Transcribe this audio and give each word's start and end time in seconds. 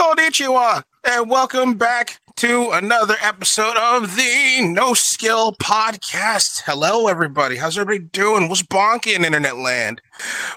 Konnichiwa, 0.00 0.82
and 1.04 1.28
welcome 1.28 1.74
back 1.74 2.20
to 2.36 2.70
another 2.70 3.16
episode 3.20 3.76
of 3.76 4.16
the 4.16 4.62
No 4.62 4.94
Skill 4.94 5.52
Podcast. 5.56 6.62
Hello, 6.64 7.06
everybody. 7.06 7.56
How's 7.56 7.76
everybody 7.76 8.08
doing? 8.10 8.48
What's 8.48 8.62
bonky 8.62 9.14
in 9.14 9.26
internet 9.26 9.58
land? 9.58 10.00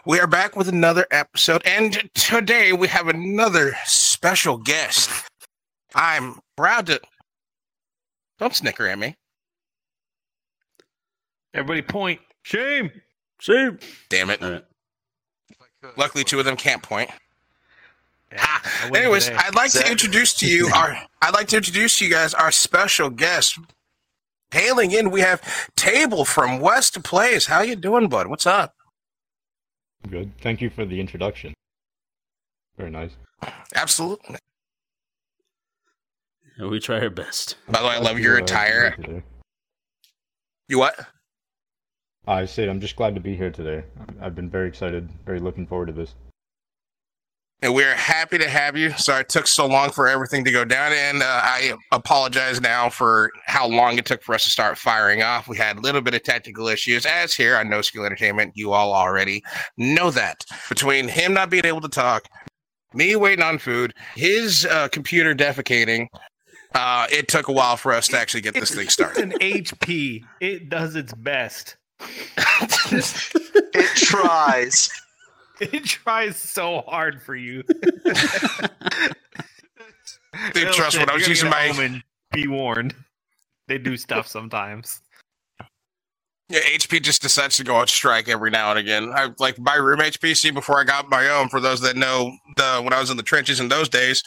We 0.05 0.17
are 0.21 0.27
back 0.27 0.55
with 0.55 0.69
another 0.69 1.05
episode, 1.11 1.61
and 1.65 2.09
today 2.13 2.71
we 2.71 2.87
have 2.87 3.09
another 3.09 3.75
special 3.83 4.57
guest. 4.59 5.09
I'm 5.93 6.39
proud 6.55 6.85
to. 6.85 7.01
Don't 8.39 8.55
snicker 8.55 8.87
at 8.87 8.97
me. 8.97 9.17
Everybody 11.53 11.81
point. 11.81 12.21
Shame. 12.43 12.91
Shame. 13.41 13.77
Damn 14.07 14.29
it. 14.29 14.41
All 14.41 14.51
right. 14.51 14.63
Luckily, 15.97 16.23
two 16.23 16.39
of 16.39 16.45
them 16.45 16.55
can't 16.55 16.81
point. 16.81 17.09
Yeah, 18.33 18.59
Anyways, 18.95 19.25
today. 19.25 19.37
I'd 19.39 19.55
like 19.55 19.71
to 19.71 19.89
introduce 19.89 20.33
to 20.35 20.47
you 20.47 20.69
our 20.73 20.97
I'd 21.21 21.33
like 21.33 21.47
to 21.49 21.57
introduce 21.57 21.97
to 21.99 22.05
you 22.05 22.11
guys 22.11 22.33
our 22.33 22.51
special 22.51 23.09
guest. 23.09 23.57
Hailing 24.51 24.91
in, 24.91 25.09
we 25.09 25.21
have 25.21 25.41
Table 25.75 26.25
from 26.25 26.59
West 26.59 27.01
Plays. 27.03 27.47
How 27.47 27.61
you 27.61 27.75
doing, 27.75 28.07
bud? 28.07 28.27
What's 28.27 28.45
up? 28.45 28.75
Good. 30.09 30.31
Thank 30.41 30.61
you 30.61 30.69
for 30.69 30.85
the 30.85 30.99
introduction. 30.99 31.53
Very 32.77 32.91
nice. 32.91 33.11
Absolutely. 33.75 34.37
Yeah, 36.59 36.67
We 36.67 36.79
try 36.79 36.99
our 36.99 37.09
best. 37.09 37.55
By 37.67 37.81
the 37.81 37.87
way, 37.87 37.93
I 37.95 37.99
love 37.99 38.19
your 38.19 38.37
to, 38.37 38.43
uh, 38.43 38.45
be 38.45 38.51
attire. 38.51 39.23
You 40.67 40.79
what? 40.79 40.95
I 42.27 42.45
said 42.45 42.69
I'm 42.69 42.79
just 42.79 42.95
glad 42.95 43.15
to 43.15 43.21
be 43.21 43.35
here 43.35 43.49
today. 43.51 43.83
I've 44.21 44.35
been 44.35 44.49
very 44.49 44.67
excited, 44.67 45.09
very 45.25 45.39
looking 45.39 45.67
forward 45.67 45.87
to 45.87 45.93
this. 45.93 46.13
And 47.63 47.73
we're 47.73 47.95
happy 47.95 48.37
to 48.39 48.49
have 48.49 48.75
you. 48.75 48.91
Sorry 48.97 49.21
it 49.21 49.29
took 49.29 49.47
so 49.47 49.65
long 49.65 49.89
for 49.89 50.09
everything 50.09 50.43
to 50.43 50.51
go 50.51 50.65
down. 50.65 50.91
And 50.91 51.23
uh, 51.23 51.25
I 51.41 51.73
apologize 51.93 52.59
now 52.59 52.89
for 52.89 53.31
how 53.45 53.65
long 53.65 53.97
it 53.97 54.05
took 54.05 54.21
for 54.21 54.35
us 54.35 54.43
to 54.43 54.49
start 54.49 54.77
firing 54.77 55.23
off. 55.23 55.47
We 55.47 55.55
had 55.55 55.77
a 55.77 55.79
little 55.79 56.01
bit 56.01 56.13
of 56.13 56.23
technical 56.23 56.67
issues, 56.67 57.05
as 57.05 57.33
here 57.33 57.55
on 57.55 57.69
No 57.69 57.81
Skill 57.81 58.03
Entertainment. 58.03 58.51
You 58.55 58.73
all 58.73 58.93
already 58.93 59.45
know 59.77 60.11
that. 60.11 60.43
Between 60.67 61.07
him 61.07 61.33
not 61.33 61.49
being 61.49 61.65
able 61.65 61.79
to 61.79 61.87
talk, 61.87 62.27
me 62.93 63.15
waiting 63.15 63.45
on 63.45 63.59
food, 63.59 63.93
his 64.13 64.65
uh, 64.65 64.89
computer 64.89 65.33
defecating, 65.33 66.07
uh, 66.75 67.07
it 67.09 67.29
took 67.29 67.47
a 67.47 67.53
while 67.53 67.77
for 67.77 67.93
us 67.93 68.09
to 68.09 68.19
actually 68.19 68.41
get 68.41 68.55
this 68.55 68.75
thing 68.75 68.89
started. 68.89 69.31
It's 69.31 69.37
started. 69.37 69.55
an 69.55 69.63
HP. 69.63 70.25
It 70.41 70.67
does 70.67 70.97
its 70.97 71.13
best. 71.13 71.77
It 73.75 73.87
tries. 73.95 74.91
It 75.71 75.85
tries 75.85 76.37
so 76.37 76.81
hard 76.87 77.21
for 77.21 77.35
you. 77.35 77.63
Dude, 80.53 80.73
trust 80.73 80.93
shit, 80.93 81.01
when 81.01 81.09
I 81.09 81.13
was 81.13 81.27
using 81.27 81.49
my 81.49 81.65
and 81.65 82.03
be 82.31 82.47
warned. 82.47 82.95
They 83.67 83.77
do 83.77 83.95
stuff 83.97 84.27
sometimes. 84.27 85.01
Yeah, 86.49 86.59
HP 86.59 87.01
just 87.01 87.21
decides 87.21 87.57
to 87.57 87.63
go 87.63 87.75
on 87.75 87.87
strike 87.87 88.27
every 88.27 88.51
now 88.51 88.71
and 88.71 88.79
again. 88.79 89.11
I 89.15 89.29
like 89.39 89.57
my 89.57 89.75
room 89.75 89.99
HPC 89.99 90.53
before 90.53 90.79
I 90.79 90.83
got 90.83 91.09
my 91.09 91.29
own. 91.29 91.49
For 91.49 91.59
those 91.59 91.81
that 91.81 91.95
know, 91.95 92.35
the 92.57 92.81
when 92.83 92.93
I 92.93 92.99
was 92.99 93.09
in 93.09 93.17
the 93.17 93.23
trenches 93.23 93.59
in 93.59 93.69
those 93.69 93.87
days, 93.89 94.21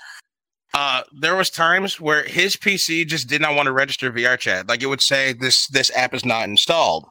uh, 0.75 1.03
there 1.21 1.37
was 1.37 1.51
times 1.51 2.01
where 2.01 2.25
his 2.25 2.57
PC 2.57 3.07
just 3.07 3.29
did 3.29 3.41
not 3.41 3.55
want 3.55 3.67
to 3.67 3.73
register 3.73 4.11
VR 4.11 4.39
chat. 4.39 4.69
Like 4.69 4.83
it 4.83 4.87
would 4.87 5.03
say 5.03 5.35
this 5.35 5.67
this 5.69 5.91
app 5.95 6.15
is 6.15 6.25
not 6.25 6.49
installed, 6.49 7.07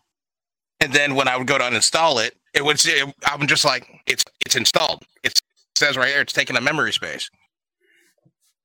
and 0.79 0.91
then 0.91 1.15
when 1.15 1.27
I 1.27 1.37
would 1.37 1.47
go 1.47 1.57
to 1.57 1.63
uninstall 1.63 2.25
it, 2.25 2.35
it 2.55 2.63
would 2.63 2.79
say 2.79 3.03
I'm 3.25 3.45
just 3.47 3.65
like 3.65 3.87
it's 4.07 4.23
it's 4.45 4.55
installed. 4.55 5.03
It's, 5.23 5.39
it 5.39 5.77
says 5.77 5.97
right 5.97 6.07
here 6.07 6.21
it's 6.21 6.33
taking 6.33 6.55
a 6.55 6.61
memory 6.61 6.93
space. 6.93 7.29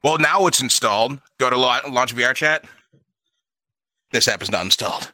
Well, 0.03 0.19
now 0.19 0.47
it's 0.47 0.63
installed. 0.63 1.21
Go 1.39 1.51
to 1.51 1.59
la- 1.59 1.83
launch 1.89 2.15
VR 2.15 2.35
chat. 2.35 2.65
This 4.13 4.29
app 4.29 4.43
is 4.43 4.51
not 4.51 4.65
installed. 4.65 5.11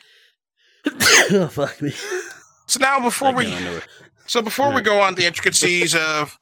oh, 0.86 1.48
fuck 1.50 1.82
me. 1.82 1.92
So 2.66 2.78
now 2.80 3.00
before 3.00 3.32
we 3.32 3.46
can't 3.46 3.64
know 3.64 3.76
it. 3.76 3.84
So 4.26 4.42
before 4.42 4.72
we 4.72 4.82
go 4.82 5.00
on 5.00 5.14
the 5.14 5.24
intricacies 5.24 5.94
of 5.94 6.38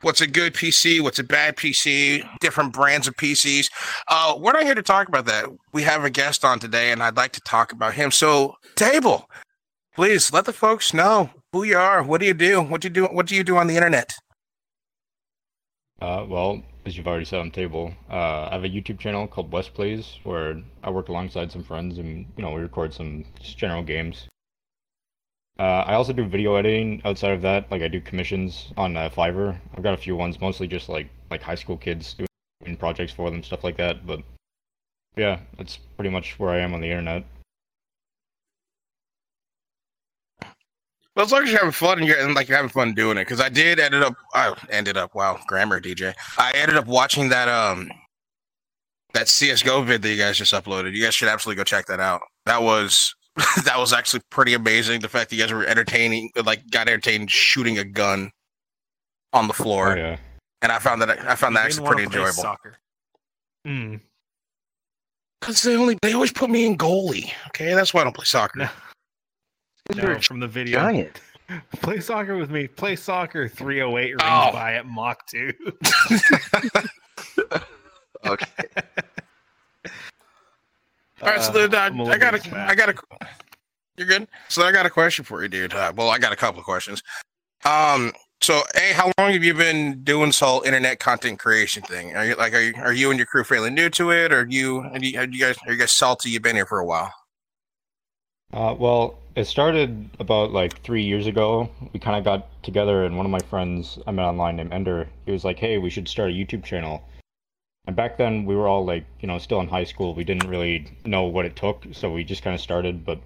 what's 0.00 0.20
a 0.20 0.26
good 0.26 0.54
PC, 0.54 1.00
what's 1.02 1.18
a 1.18 1.24
bad 1.24 1.56
PC, 1.56 2.26
different 2.40 2.72
brands 2.72 3.06
of 3.06 3.14
PCs, 3.16 3.70
uh, 4.08 4.34
we're 4.38 4.52
not 4.52 4.62
here 4.62 4.74
to 4.74 4.82
talk 4.82 5.08
about 5.08 5.26
that. 5.26 5.46
We 5.72 5.82
have 5.82 6.04
a 6.04 6.10
guest 6.10 6.44
on 6.44 6.58
today, 6.58 6.92
and 6.92 7.02
I'd 7.02 7.16
like 7.16 7.32
to 7.32 7.40
talk 7.42 7.72
about 7.72 7.94
him. 7.94 8.10
So, 8.10 8.54
Table, 8.76 9.28
please 9.96 10.30
let 10.32 10.44
the 10.44 10.52
folks 10.52 10.92
know 10.92 11.30
who 11.52 11.64
you 11.64 11.78
are. 11.78 12.02
What 12.02 12.20
do 12.20 12.26
you 12.26 12.34
do? 12.34 12.62
What 12.62 12.82
do 12.82 12.88
you 12.88 12.94
do? 12.94 13.04
What 13.06 13.26
do 13.26 13.34
you 13.34 13.42
do 13.42 13.56
on 13.56 13.66
the 13.66 13.76
internet? 13.76 14.12
Uh, 16.00 16.26
well, 16.28 16.62
as 16.84 16.96
you've 16.96 17.06
already 17.06 17.24
said 17.24 17.40
on 17.40 17.46
the 17.46 17.54
table, 17.54 17.94
uh, 18.10 18.48
I 18.50 18.50
have 18.52 18.64
a 18.64 18.68
YouTube 18.68 19.00
channel 19.00 19.26
called 19.26 19.50
West 19.50 19.72
Plays 19.72 20.18
where 20.24 20.62
I 20.84 20.90
work 20.90 21.08
alongside 21.08 21.50
some 21.50 21.64
friends 21.64 21.98
and 21.98 22.26
you 22.36 22.42
know 22.42 22.52
we 22.52 22.60
record 22.60 22.92
some 22.92 23.24
just 23.40 23.56
general 23.56 23.82
games. 23.82 24.28
Uh, 25.58 25.84
I 25.86 25.94
also 25.94 26.12
do 26.12 26.26
video 26.26 26.54
editing 26.56 27.00
outside 27.06 27.32
of 27.32 27.40
that. 27.42 27.70
Like 27.70 27.80
I 27.80 27.88
do 27.88 28.00
commissions 28.02 28.72
on 28.76 28.94
uh, 28.98 29.08
Fiverr. 29.08 29.58
I've 29.74 29.82
got 29.82 29.94
a 29.94 29.96
few 29.96 30.14
ones, 30.14 30.38
mostly 30.38 30.68
just 30.68 30.90
like 30.90 31.08
like 31.30 31.40
high 31.40 31.54
school 31.54 31.78
kids 31.78 32.14
doing 32.62 32.76
projects 32.76 33.14
for 33.14 33.30
them, 33.30 33.42
stuff 33.42 33.64
like 33.64 33.78
that. 33.78 34.06
But 34.06 34.20
yeah, 35.16 35.40
that's 35.56 35.78
pretty 35.96 36.10
much 36.10 36.38
where 36.38 36.50
I 36.50 36.58
am 36.58 36.74
on 36.74 36.82
the 36.82 36.90
internet. 36.90 37.24
Well, 41.16 41.24
as 41.24 41.32
long 41.32 41.44
as 41.44 41.50
you're 41.50 41.58
having 41.58 41.72
fun 41.72 41.98
and 41.98 42.06
you're 42.06 42.18
and 42.18 42.34
like 42.34 42.46
you're 42.46 42.56
having 42.58 42.68
fun 42.70 42.92
doing 42.94 43.16
it, 43.16 43.22
because 43.22 43.40
I 43.40 43.48
did 43.48 43.80
ended 43.80 44.02
up, 44.02 44.14
I 44.34 44.54
ended 44.70 44.98
up, 44.98 45.14
wow, 45.14 45.38
grammar 45.46 45.80
DJ. 45.80 46.14
I 46.36 46.52
ended 46.54 46.76
up 46.76 46.86
watching 46.86 47.30
that 47.30 47.48
um 47.48 47.90
that 49.14 49.26
CS:GO 49.28 49.82
vid 49.82 50.02
that 50.02 50.10
you 50.10 50.18
guys 50.18 50.36
just 50.36 50.52
uploaded. 50.52 50.94
You 50.94 51.02
guys 51.02 51.14
should 51.14 51.28
absolutely 51.28 51.58
go 51.58 51.64
check 51.64 51.86
that 51.86 52.00
out. 52.00 52.20
That 52.44 52.62
was 52.62 53.14
that 53.64 53.78
was 53.78 53.94
actually 53.94 54.20
pretty 54.30 54.52
amazing. 54.52 55.00
The 55.00 55.08
fact 55.08 55.30
that 55.30 55.36
you 55.36 55.42
guys 55.42 55.52
were 55.52 55.64
entertaining, 55.64 56.30
like, 56.44 56.68
got 56.70 56.86
entertained 56.88 57.30
shooting 57.30 57.78
a 57.78 57.84
gun 57.84 58.30
on 59.32 59.48
the 59.48 59.54
floor, 59.54 59.92
Oh 59.92 59.96
yeah. 59.96 60.16
and 60.62 60.70
I 60.70 60.78
found 60.78 61.00
that 61.02 61.10
I 61.26 61.34
found 61.34 61.56
that 61.56 61.64
actually 61.64 61.86
pretty 61.86 62.06
play 62.06 62.18
enjoyable. 62.20 62.42
Soccer. 62.42 62.76
Mm. 63.66 64.00
Because 65.40 65.62
they 65.62 65.76
only 65.76 65.98
they 66.02 66.12
always 66.12 66.32
put 66.32 66.50
me 66.50 66.66
in 66.66 66.76
goalie. 66.76 67.32
Okay, 67.48 67.72
that's 67.74 67.94
why 67.94 68.02
I 68.02 68.04
don't 68.04 68.14
play 68.16 68.24
soccer. 68.26 68.70
No. 69.94 70.02
You're 70.02 70.12
No, 70.12 70.18
a 70.18 70.20
from 70.22 70.40
the 70.40 70.48
video. 70.48 70.80
giant. 70.80 71.20
Play 71.80 72.00
soccer 72.00 72.36
with 72.36 72.50
me. 72.50 72.66
Play 72.66 72.96
soccer 72.96 73.48
308 73.48 74.08
rings 74.10 74.20
Oh. 74.24 74.52
by 74.52 74.74
at 74.74 74.86
Mach 74.86 75.26
2. 75.28 75.52
Okay. 78.24 78.46
All 81.22 81.28
right, 81.28 81.40
so 81.40 81.50
Uh, 81.50 81.52
then 81.68 81.74
uh, 81.74 81.78
I'm 81.78 82.00
a 82.00 82.02
I 82.02 82.06
little 82.06 82.18
got 82.20 82.34
a, 82.34 82.40
smacked. 82.40 82.70
I 82.70 82.74
got 82.74 82.88
a, 82.88 82.94
you're 83.96 84.06
good. 84.08 84.26
So 84.48 84.62
I 84.64 84.72
got 84.72 84.84
a 84.84 84.90
question 84.90 85.24
for 85.24 85.42
you, 85.42 85.48
dude. 85.48 85.72
Uh, 85.72 85.92
well, 85.94 86.10
I 86.10 86.18
got 86.18 86.32
a 86.32 86.36
couple 86.36 86.58
of 86.58 86.64
questions. 86.64 87.02
Um, 87.64 88.12
so 88.40 88.62
a, 88.74 88.92
how 88.94 89.12
long 89.18 89.32
have 89.32 89.44
you 89.44 89.54
been 89.54 90.02
doing 90.02 90.26
this 90.30 90.40
whole 90.40 90.62
internet 90.62 90.98
content 90.98 91.38
creation 91.38 91.82
thing? 91.84 92.16
Are 92.16 92.24
you 92.26 92.34
like, 92.34 92.52
are 92.52 92.60
you, 92.60 92.74
are 92.78 92.92
you 92.92 93.10
and 93.10 93.18
your 93.18 93.26
crew 93.26 93.44
fairly 93.44 93.70
new 93.70 93.88
to 93.90 94.10
it? 94.10 94.32
Or 94.32 94.44
you, 94.48 94.78
are 94.80 94.98
you, 94.98 95.18
are 95.20 95.24
you 95.26 95.38
guys, 95.40 95.56
are 95.66 95.72
you 95.72 95.78
guys 95.78 95.92
salty? 95.92 96.30
You've 96.30 96.42
been 96.42 96.56
here 96.56 96.66
for 96.66 96.80
a 96.80 96.84
while. 96.86 97.12
Uh, 98.52 98.74
well, 98.78 99.18
it 99.34 99.44
started 99.44 100.08
about 100.18 100.52
like 100.52 100.82
three 100.82 101.02
years 101.02 101.26
ago. 101.26 101.68
We 101.92 102.00
kind 102.00 102.16
of 102.16 102.24
got 102.24 102.62
together, 102.62 103.04
and 103.04 103.16
one 103.16 103.26
of 103.26 103.32
my 103.32 103.40
friends 103.40 103.98
I 104.06 104.12
met 104.12 104.24
online 104.24 104.56
named 104.56 104.72
Ender, 104.72 105.08
he 105.26 105.32
was 105.32 105.44
like, 105.44 105.58
"Hey, 105.58 105.78
we 105.78 105.90
should 105.90 106.08
start 106.08 106.30
a 106.30 106.34
YouTube 106.34 106.64
channel." 106.64 107.02
And 107.86 107.94
back 107.94 108.18
then, 108.18 108.44
we 108.44 108.56
were 108.56 108.66
all 108.66 108.84
like, 108.84 109.04
you 109.20 109.28
know, 109.28 109.38
still 109.38 109.60
in 109.60 109.68
high 109.68 109.84
school. 109.84 110.14
We 110.14 110.24
didn't 110.24 110.48
really 110.48 110.90
know 111.04 111.24
what 111.24 111.44
it 111.46 111.54
took, 111.54 111.86
so 111.92 112.10
we 112.10 112.24
just 112.24 112.42
kind 112.42 112.54
of 112.54 112.60
started. 112.60 113.04
But 113.04 113.20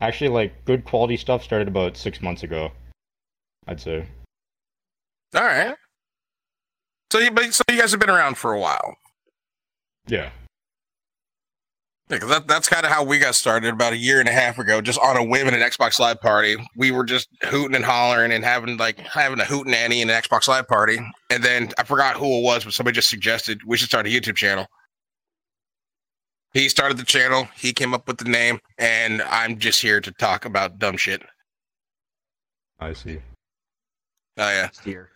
actually, 0.00 0.30
like, 0.30 0.64
good 0.64 0.84
quality 0.84 1.16
stuff 1.16 1.42
started 1.42 1.66
about 1.66 1.96
six 1.96 2.22
months 2.22 2.44
ago, 2.44 2.70
I'd 3.66 3.80
say. 3.80 4.06
All 5.34 5.42
right. 5.42 5.74
So 7.10 7.18
you, 7.18 7.30
but, 7.32 7.52
so 7.52 7.62
you 7.68 7.80
guys 7.80 7.90
have 7.90 8.00
been 8.00 8.10
around 8.10 8.36
for 8.36 8.52
a 8.52 8.60
while. 8.60 8.96
Yeah. 10.06 10.30
Yeah, 12.10 12.18
'cause 12.18 12.28
that, 12.28 12.46
that's 12.46 12.68
kind 12.68 12.84
of 12.84 12.92
how 12.92 13.02
we 13.02 13.18
got 13.18 13.34
started 13.34 13.72
about 13.72 13.94
a 13.94 13.96
year 13.96 14.20
and 14.20 14.28
a 14.28 14.32
half 14.32 14.58
ago, 14.58 14.82
just 14.82 14.98
on 14.98 15.16
a 15.16 15.24
whim 15.24 15.46
at 15.46 15.54
an 15.54 15.60
Xbox 15.60 15.98
Live 15.98 16.20
party. 16.20 16.56
We 16.76 16.90
were 16.90 17.04
just 17.04 17.28
hooting 17.44 17.74
and 17.74 17.84
hollering 17.84 18.30
and 18.30 18.44
having 18.44 18.76
like 18.76 18.98
having 18.98 19.40
a 19.40 19.44
hooting 19.44 19.72
Annie 19.72 20.02
in 20.02 20.10
an 20.10 20.22
Xbox 20.22 20.46
Live 20.46 20.68
party. 20.68 20.98
And 21.30 21.42
then 21.42 21.70
I 21.78 21.84
forgot 21.84 22.16
who 22.16 22.26
it 22.40 22.42
was, 22.42 22.64
but 22.64 22.74
somebody 22.74 22.94
just 22.94 23.08
suggested 23.08 23.62
we 23.66 23.78
should 23.78 23.88
start 23.88 24.06
a 24.06 24.10
YouTube 24.10 24.36
channel. 24.36 24.66
He 26.52 26.68
started 26.68 26.98
the 26.98 27.04
channel, 27.04 27.48
he 27.56 27.72
came 27.72 27.94
up 27.94 28.06
with 28.06 28.18
the 28.18 28.26
name, 28.30 28.60
and 28.78 29.22
I'm 29.22 29.58
just 29.58 29.80
here 29.80 30.00
to 30.02 30.12
talk 30.12 30.44
about 30.44 30.78
dumb 30.78 30.96
shit. 30.98 31.22
I 32.78 32.92
see. 32.92 33.16
Oh 34.36 34.50
yeah. 34.50 34.68
Here. 34.84 35.10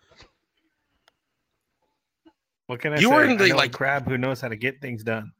What 2.67 2.81
can 2.81 2.95
I 2.95 2.97
You 2.97 3.09
say? 3.09 3.15
were 3.15 3.25
in 3.25 3.37
the, 3.37 3.45
I 3.45 3.49
know 3.49 3.55
a 3.55 3.59
like- 3.59 3.73
crab 3.73 4.09
who 4.09 4.17
knows 4.17 4.41
how 4.41 4.49
to 4.49 4.57
get 4.57 4.81
things 4.81 5.03
done. 5.05 5.33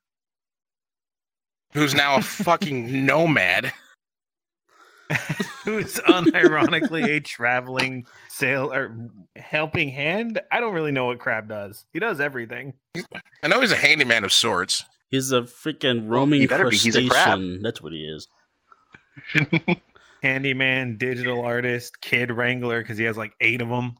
Who's 1.73 1.95
now 1.95 2.17
a 2.17 2.23
fucking 2.23 3.07
nomad. 3.07 3.73
who's 5.65 5.95
unironically 6.01 7.05
a 7.09 7.21
traveling 7.21 8.07
sail 8.29 8.73
or 8.73 8.95
helping 9.37 9.89
hand. 9.89 10.41
I 10.53 10.61
don't 10.61 10.75
really 10.75 10.93
know 10.93 11.07
what 11.07 11.19
Crab 11.19 11.49
does. 11.49 11.87
He 11.93 11.99
does 11.99 12.21
everything. 12.21 12.75
I 13.43 13.49
know 13.49 13.61
he's 13.61 13.73
a 13.73 13.77
handyman 13.77 14.25
of 14.25 14.33
sorts. 14.33 14.85
He's 15.11 15.33
a 15.33 15.43
freaking 15.43 16.09
roaming 16.09 16.43
he 16.43 16.47
better 16.47 16.69
be. 16.69 16.77
He's 16.77 16.95
a 16.97 17.09
crab. 17.09 17.39
crustacean. 17.39 17.63
That's 17.63 17.81
what 17.81 17.93
he 17.93 18.05
is. 18.05 18.29
Handyman, 20.23 20.97
digital 20.99 21.43
artist, 21.45 22.01
kid 22.01 22.31
wrangler, 22.31 22.83
because 22.83 22.99
he 22.99 23.05
has 23.05 23.17
like 23.17 23.33
eight 23.41 23.63
of 23.63 23.69
them. 23.69 23.97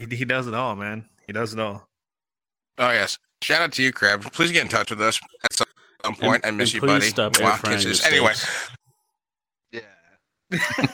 he, 0.00 0.16
he 0.16 0.24
does 0.24 0.46
it 0.48 0.54
all, 0.54 0.74
man. 0.74 1.08
He 1.26 1.32
does 1.32 1.52
it 1.52 1.60
all. 1.60 1.88
Oh 2.78 2.90
yes. 2.90 3.18
Shout 3.42 3.62
out 3.62 3.72
to 3.72 3.82
you, 3.82 3.92
Crab. 3.92 4.22
Please 4.32 4.50
get 4.52 4.62
in 4.62 4.68
touch 4.68 4.90
with 4.90 5.00
us 5.00 5.20
at 5.44 5.52
some 6.04 6.14
some 6.14 6.24
point. 6.28 6.46
I 6.46 6.50
miss 6.50 6.72
and 6.74 6.82
you, 6.82 6.86
buddy. 6.88 7.06
Stop 7.06 7.38
air 7.40 7.46
Wow, 7.46 7.56
frying 7.56 7.80
your 7.80 7.90
kisses. 7.90 8.06
Anyway. 8.06 8.32
Yeah. 9.72 9.80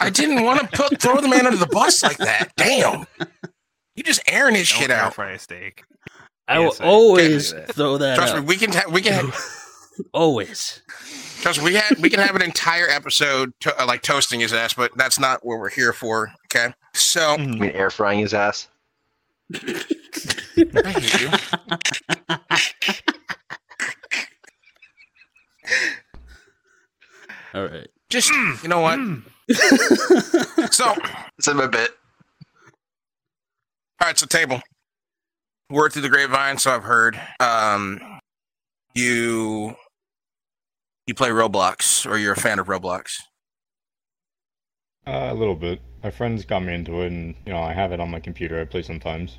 I 0.00 0.10
didn't 0.10 0.42
want 0.44 0.60
to 0.60 0.66
put 0.76 1.00
throw 1.00 1.20
the 1.20 1.28
man 1.28 1.46
under 1.46 1.58
the 1.58 1.66
bus 1.66 2.02
like 2.02 2.16
that. 2.18 2.52
Damn. 2.56 3.06
You 3.96 4.02
just 4.04 4.22
airing 4.26 4.54
his 4.54 4.70
Don't 4.70 4.80
shit 4.80 4.90
air 4.90 4.96
out. 4.98 5.14
fry 5.14 5.32
a 5.32 5.38
steak. 5.38 5.82
I 6.48 6.58
will 6.58 6.66
Yes, 6.66 6.80
I 6.80 6.84
always 6.84 7.52
can't 7.52 7.66
that. 7.66 7.74
throw 7.74 7.98
that 7.98 8.16
Trust 8.16 8.34
me, 8.36 8.40
we 8.42 8.56
can 8.56 8.72
ha- 8.72 8.88
we 8.90 9.00
can 9.02 9.30
always. 10.14 10.82
trust 11.42 11.58
me, 11.58 11.64
we 11.66 11.74
had 11.74 11.98
we 11.98 12.08
can 12.10 12.18
have 12.20 12.34
an 12.34 12.42
entire 12.42 12.88
episode 12.88 13.52
to, 13.60 13.80
uh, 13.80 13.86
like 13.86 14.02
toasting 14.02 14.40
his 14.40 14.52
ass, 14.52 14.74
but 14.74 14.90
that's 14.96 15.18
not 15.20 15.44
what 15.44 15.58
we're 15.58 15.68
here 15.70 15.92
for. 15.92 16.32
Okay, 16.46 16.72
so. 16.94 17.34
I 17.34 17.36
mean, 17.36 17.64
air 17.70 17.90
frying 17.90 18.20
his 18.20 18.32
ass. 18.34 18.68
I 19.54 21.00
hear 21.00 21.30
you. 21.30 22.36
All 27.54 27.66
right. 27.66 27.88
Just 28.08 28.30
you 28.30 28.68
know 28.68 28.80
what? 28.80 28.98
So 30.70 30.94
It's 31.38 31.48
in 31.48 31.56
my 31.56 31.66
bit. 31.66 31.90
All 34.00 34.06
right, 34.06 34.16
so 34.16 34.26
table. 34.26 34.60
Word 35.68 35.92
through 35.92 36.02
the 36.02 36.08
grapevine, 36.08 36.58
so 36.58 36.70
I've 36.74 36.84
heard. 36.84 37.20
Um, 37.40 38.00
you 38.94 39.74
you 41.06 41.14
play 41.14 41.30
Roblox, 41.30 42.08
or 42.08 42.18
you're 42.18 42.32
a 42.34 42.36
fan 42.36 42.58
of 42.58 42.66
Roblox. 42.66 43.16
Uh, 45.06 45.28
a 45.30 45.34
little 45.34 45.56
bit. 45.56 45.80
My 46.02 46.10
friends 46.10 46.44
got 46.44 46.62
me 46.62 46.74
into 46.74 47.00
it, 47.02 47.08
and 47.08 47.34
you 47.44 47.52
know 47.52 47.60
I 47.60 47.72
have 47.72 47.92
it 47.92 48.00
on 48.00 48.10
my 48.10 48.20
computer. 48.20 48.60
I 48.60 48.64
play 48.64 48.82
sometimes. 48.82 49.38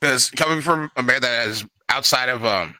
Because 0.00 0.30
coming 0.30 0.60
from 0.60 0.90
a 0.96 1.02
man 1.02 1.22
that 1.22 1.48
is 1.48 1.64
outside 1.88 2.28
of 2.28 2.44
um, 2.44 2.74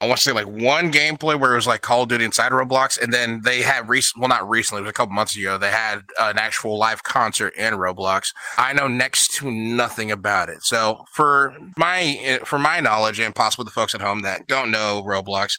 I 0.00 0.06
want 0.06 0.18
to 0.18 0.24
say 0.24 0.32
like 0.32 0.46
one 0.46 0.92
gameplay 0.92 1.38
where 1.38 1.52
it 1.52 1.56
was 1.56 1.66
like 1.66 1.80
Call 1.80 2.02
of 2.02 2.08
Duty 2.08 2.24
inside 2.24 2.52
Roblox, 2.52 3.00
and 3.00 3.12
then 3.12 3.40
they 3.42 3.62
had 3.62 3.88
recent, 3.88 4.20
well, 4.20 4.28
not 4.28 4.46
recently, 4.48 4.80
it 4.80 4.82
was 4.82 4.90
a 4.90 4.94
couple 4.94 5.14
months 5.14 5.36
ago. 5.36 5.56
They 5.56 5.70
had 5.70 6.00
an 6.20 6.36
actual 6.36 6.76
live 6.76 7.02
concert 7.04 7.54
in 7.56 7.74
Roblox. 7.74 8.24
I 8.58 8.72
know 8.72 8.88
next 8.88 9.34
to 9.36 9.50
nothing 9.50 10.10
about 10.10 10.48
it. 10.48 10.58
So 10.62 11.04
for 11.14 11.56
my 11.78 12.40
for 12.44 12.58
my 12.58 12.80
knowledge, 12.80 13.20
and 13.20 13.34
possibly 13.34 13.64
the 13.64 13.70
folks 13.70 13.94
at 13.94 14.00
home 14.00 14.22
that 14.22 14.46
don't 14.46 14.70
know 14.70 15.02
Roblox, 15.06 15.52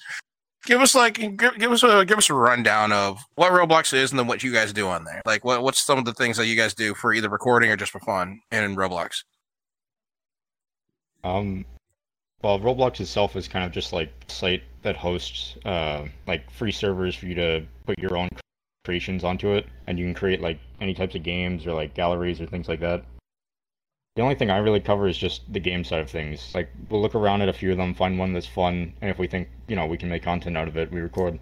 give 0.65 0.81
us 0.81 0.93
like 0.93 1.15
give, 1.15 1.57
give 1.57 1.71
us 1.71 1.81
a 1.83 2.05
give 2.05 2.17
us 2.17 2.29
a 2.29 2.33
rundown 2.33 2.91
of 2.91 3.19
what 3.35 3.51
Roblox 3.51 3.93
is, 3.93 4.11
and 4.11 4.19
then 4.19 4.27
what 4.27 4.43
you 4.43 4.51
guys 4.51 4.73
do 4.73 4.87
on 4.87 5.05
there. 5.05 5.21
Like 5.25 5.45
what 5.45 5.63
what's 5.63 5.83
some 5.83 5.97
of 5.97 6.05
the 6.05 6.13
things 6.13 6.37
that 6.37 6.45
you 6.45 6.55
guys 6.55 6.73
do 6.73 6.93
for 6.93 7.13
either 7.13 7.29
recording 7.29 7.71
or 7.71 7.77
just 7.77 7.91
for 7.91 7.99
fun 8.01 8.41
in 8.51 8.75
Roblox. 8.75 9.23
Um, 11.23 11.65
well, 12.43 12.59
Roblox 12.59 12.99
itself 12.99 13.35
is 13.35 13.47
kind 13.47 13.65
of 13.65 13.71
just 13.71 13.93
like 13.93 14.11
a 14.27 14.31
site 14.31 14.63
that 14.83 14.95
hosts 14.95 15.55
uh 15.65 16.05
like 16.27 16.49
free 16.51 16.71
servers 16.71 17.15
for 17.15 17.25
you 17.25 17.35
to 17.35 17.65
put 17.85 17.97
your 17.99 18.17
own 18.17 18.29
creations 18.85 19.23
onto 19.23 19.51
it, 19.51 19.65
and 19.87 19.97
you 19.99 20.05
can 20.05 20.13
create 20.13 20.41
like 20.41 20.59
any 20.79 20.93
types 20.93 21.15
of 21.15 21.23
games 21.23 21.65
or 21.65 21.73
like 21.73 21.93
galleries 21.93 22.39
or 22.39 22.45
things 22.45 22.67
like 22.67 22.79
that. 22.79 23.03
The 24.15 24.21
only 24.21 24.35
thing 24.35 24.49
I 24.49 24.57
really 24.59 24.79
cover 24.79 25.07
is 25.07 25.17
just 25.17 25.41
the 25.51 25.59
game 25.59 25.83
side 25.83 25.99
of 25.99 26.09
things. 26.09 26.53
Like 26.55 26.69
we'll 26.89 27.01
look 27.01 27.15
around 27.15 27.41
at 27.41 27.49
a 27.49 27.53
few 27.53 27.71
of 27.71 27.77
them, 27.77 27.93
find 27.93 28.17
one 28.17 28.31
that's 28.33 28.45
fun, 28.45 28.93
and 29.01 29.09
if 29.11 29.19
we 29.19 29.27
think 29.27 29.49
you 29.67 29.75
know 29.75 29.85
we 29.85 29.97
can 29.97 30.09
make 30.09 30.23
content 30.23 30.55
out 30.55 30.67
of 30.67 30.77
it, 30.77 30.91
we 30.91 31.01
record. 31.01 31.39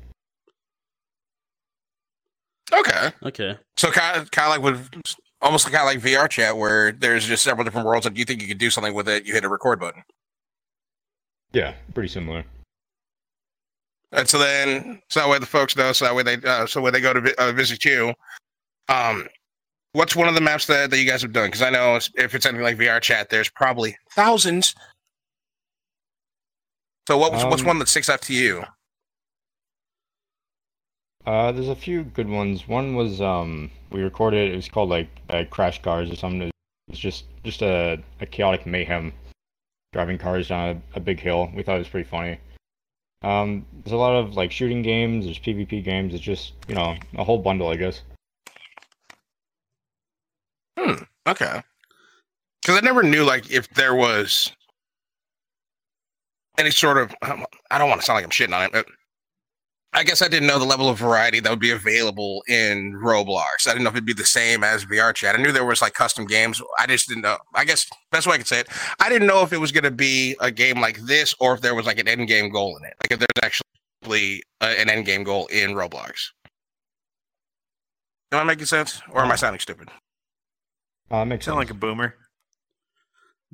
Okay. 2.71 3.11
Okay. 3.23 3.57
So 3.77 3.91
kind 3.91 4.19
of, 4.19 4.31
kind 4.31 4.47
of 4.47 4.51
like 4.51 4.63
with 4.63 4.89
almost 5.41 5.65
kind 5.65 5.75
of 5.75 5.85
like 5.85 5.99
VR 5.99 6.29
chat, 6.29 6.57
where 6.57 6.91
there's 6.91 7.25
just 7.25 7.43
several 7.43 7.63
different 7.63 7.85
worlds, 7.85 8.05
and 8.05 8.17
you 8.17 8.25
think 8.25 8.41
you 8.41 8.47
could 8.47 8.57
do 8.57 8.69
something 8.69 8.93
with 8.93 9.07
it, 9.07 9.25
you 9.25 9.33
hit 9.33 9.43
a 9.43 9.49
record 9.49 9.79
button. 9.79 10.03
Yeah, 11.53 11.73
pretty 11.93 12.09
similar. 12.09 12.43
And 14.11 14.27
so 14.27 14.37
then, 14.37 15.01
so 15.09 15.19
that 15.21 15.29
way 15.29 15.39
the 15.39 15.45
folks 15.45 15.75
know, 15.75 15.91
so 15.91 16.05
that 16.05 16.15
way 16.15 16.23
they, 16.23 16.35
uh, 16.47 16.67
so 16.67 16.81
when 16.81 16.93
they 16.93 17.01
go 17.01 17.13
to 17.13 17.21
vi- 17.21 17.33
uh, 17.37 17.51
visit 17.51 17.83
you, 17.83 18.13
um, 18.89 19.27
what's 19.93 20.15
one 20.15 20.27
of 20.27 20.35
the 20.35 20.41
maps 20.41 20.67
that, 20.67 20.89
that 20.91 20.99
you 20.99 21.09
guys 21.09 21.21
have 21.23 21.33
done? 21.33 21.47
Because 21.47 21.61
I 21.63 21.69
know 21.71 21.99
if 22.15 22.35
it's 22.35 22.45
anything 22.45 22.63
like 22.63 22.77
VR 22.77 23.01
chat, 23.01 23.29
there's 23.29 23.49
probably 23.49 23.95
thousands. 24.11 24.75
So 27.07 27.17
what 27.17 27.31
was, 27.31 27.43
what's 27.45 27.61
Um, 27.61 27.67
one 27.67 27.79
that 27.79 27.87
sticks 27.87 28.09
out 28.09 28.21
to 28.23 28.33
you? 28.33 28.63
Uh, 31.25 31.51
there's 31.51 31.69
a 31.69 31.75
few 31.75 32.03
good 32.03 32.29
ones. 32.29 32.67
One 32.67 32.95
was 32.95 33.21
um 33.21 33.71
we 33.91 34.01
recorded. 34.01 34.51
It 34.51 34.55
was 34.55 34.67
called 34.67 34.89
like 34.89 35.07
uh, 35.29 35.45
Crash 35.49 35.81
Cars 35.81 36.11
or 36.11 36.15
something. 36.15 36.49
It 36.49 36.51
was 36.89 36.99
just 36.99 37.25
just 37.43 37.61
a, 37.61 37.97
a 38.19 38.25
chaotic 38.25 38.65
mayhem, 38.65 39.13
driving 39.93 40.17
cars 40.17 40.49
down 40.49 40.81
a, 40.93 40.97
a 40.97 40.99
big 40.99 41.19
hill. 41.19 41.49
We 41.55 41.63
thought 41.63 41.75
it 41.75 41.79
was 41.79 41.87
pretty 41.87 42.09
funny. 42.09 42.39
Um, 43.21 43.65
there's 43.83 43.93
a 43.93 43.97
lot 43.97 44.15
of 44.15 44.35
like 44.35 44.51
shooting 44.51 44.81
games. 44.81 45.25
There's 45.25 45.39
PvP 45.39 45.83
games. 45.83 46.13
It's 46.13 46.23
just 46.23 46.53
you 46.67 46.75
know 46.75 46.95
a 47.15 47.23
whole 47.23 47.37
bundle, 47.37 47.69
I 47.69 47.77
guess. 47.77 48.01
Hmm. 50.77 51.03
Okay. 51.27 51.61
Because 52.61 52.77
I 52.77 52.81
never 52.81 53.03
knew 53.03 53.23
like 53.23 53.49
if 53.49 53.69
there 53.69 53.95
was 53.95 54.51
any 56.57 56.71
sort 56.71 56.97
of. 56.97 57.15
I 57.21 57.77
don't 57.77 57.89
want 57.89 58.01
to 58.01 58.05
sound 58.05 58.17
like 58.17 58.25
I'm 58.25 58.31
shitting 58.31 58.55
on 58.55 58.63
it, 58.63 58.71
but 58.73 58.87
I 59.95 60.03
guess 60.03 60.23
I 60.23 60.27
didn't 60.27 60.47
know 60.47 60.57
the 60.57 60.65
level 60.65 60.89
of 60.89 60.97
variety 60.97 61.39
that 61.39 61.49
would 61.49 61.59
be 61.59 61.69
available 61.69 62.43
in 62.47 62.93
Roblox. 62.93 63.67
I 63.67 63.73
didn't 63.73 63.83
know 63.83 63.89
if 63.89 63.95
it'd 63.95 64.05
be 64.05 64.13
the 64.13 64.25
same 64.25 64.63
as 64.63 64.85
VR 64.85 65.13
chat. 65.13 65.35
I 65.35 65.41
knew 65.41 65.51
there 65.51 65.65
was 65.65 65.83
like 65.83 65.93
custom 65.93 66.25
games. 66.25 66.59
I 66.79 66.87
just 66.87 67.07
didn't 67.07 67.21
know. 67.21 67.37
I 67.53 67.63
guess 67.63 67.87
best 68.11 68.25
way 68.25 68.35
I 68.35 68.37
could 68.39 68.47
say 68.47 68.61
it. 68.61 68.69
I 68.99 69.07
didn't 69.09 69.27
know 69.27 69.43
if 69.43 69.53
it 69.53 69.59
was 69.59 69.71
going 69.71 69.83
to 69.83 69.91
be 69.91 70.35
a 70.39 70.49
game 70.49 70.81
like 70.81 70.97
this 71.01 71.35
or 71.39 71.53
if 71.53 71.61
there 71.61 71.75
was 71.75 71.85
like 71.85 71.99
an 71.99 72.07
end 72.07 72.27
game 72.27 72.49
goal 72.49 72.75
in 72.77 72.85
it. 72.85 72.93
Like 73.03 73.11
if 73.11 73.19
there's 73.19 73.51
actually 74.03 74.41
uh, 74.61 74.73
an 74.77 74.89
end 74.89 75.05
game 75.05 75.23
goal 75.23 75.45
in 75.47 75.71
Roblox. 75.71 76.29
Am 78.31 78.39
I 78.39 78.43
making 78.45 78.65
sense, 78.65 78.99
or 79.11 79.21
am 79.21 79.31
I 79.31 79.35
sounding 79.35 79.59
stupid? 79.59 79.89
Uh, 81.11 81.23
makes 81.23 81.45
Sound 81.45 81.59
sense. 81.59 81.69
like 81.69 81.69
a 81.69 81.75
boomer. 81.75 82.15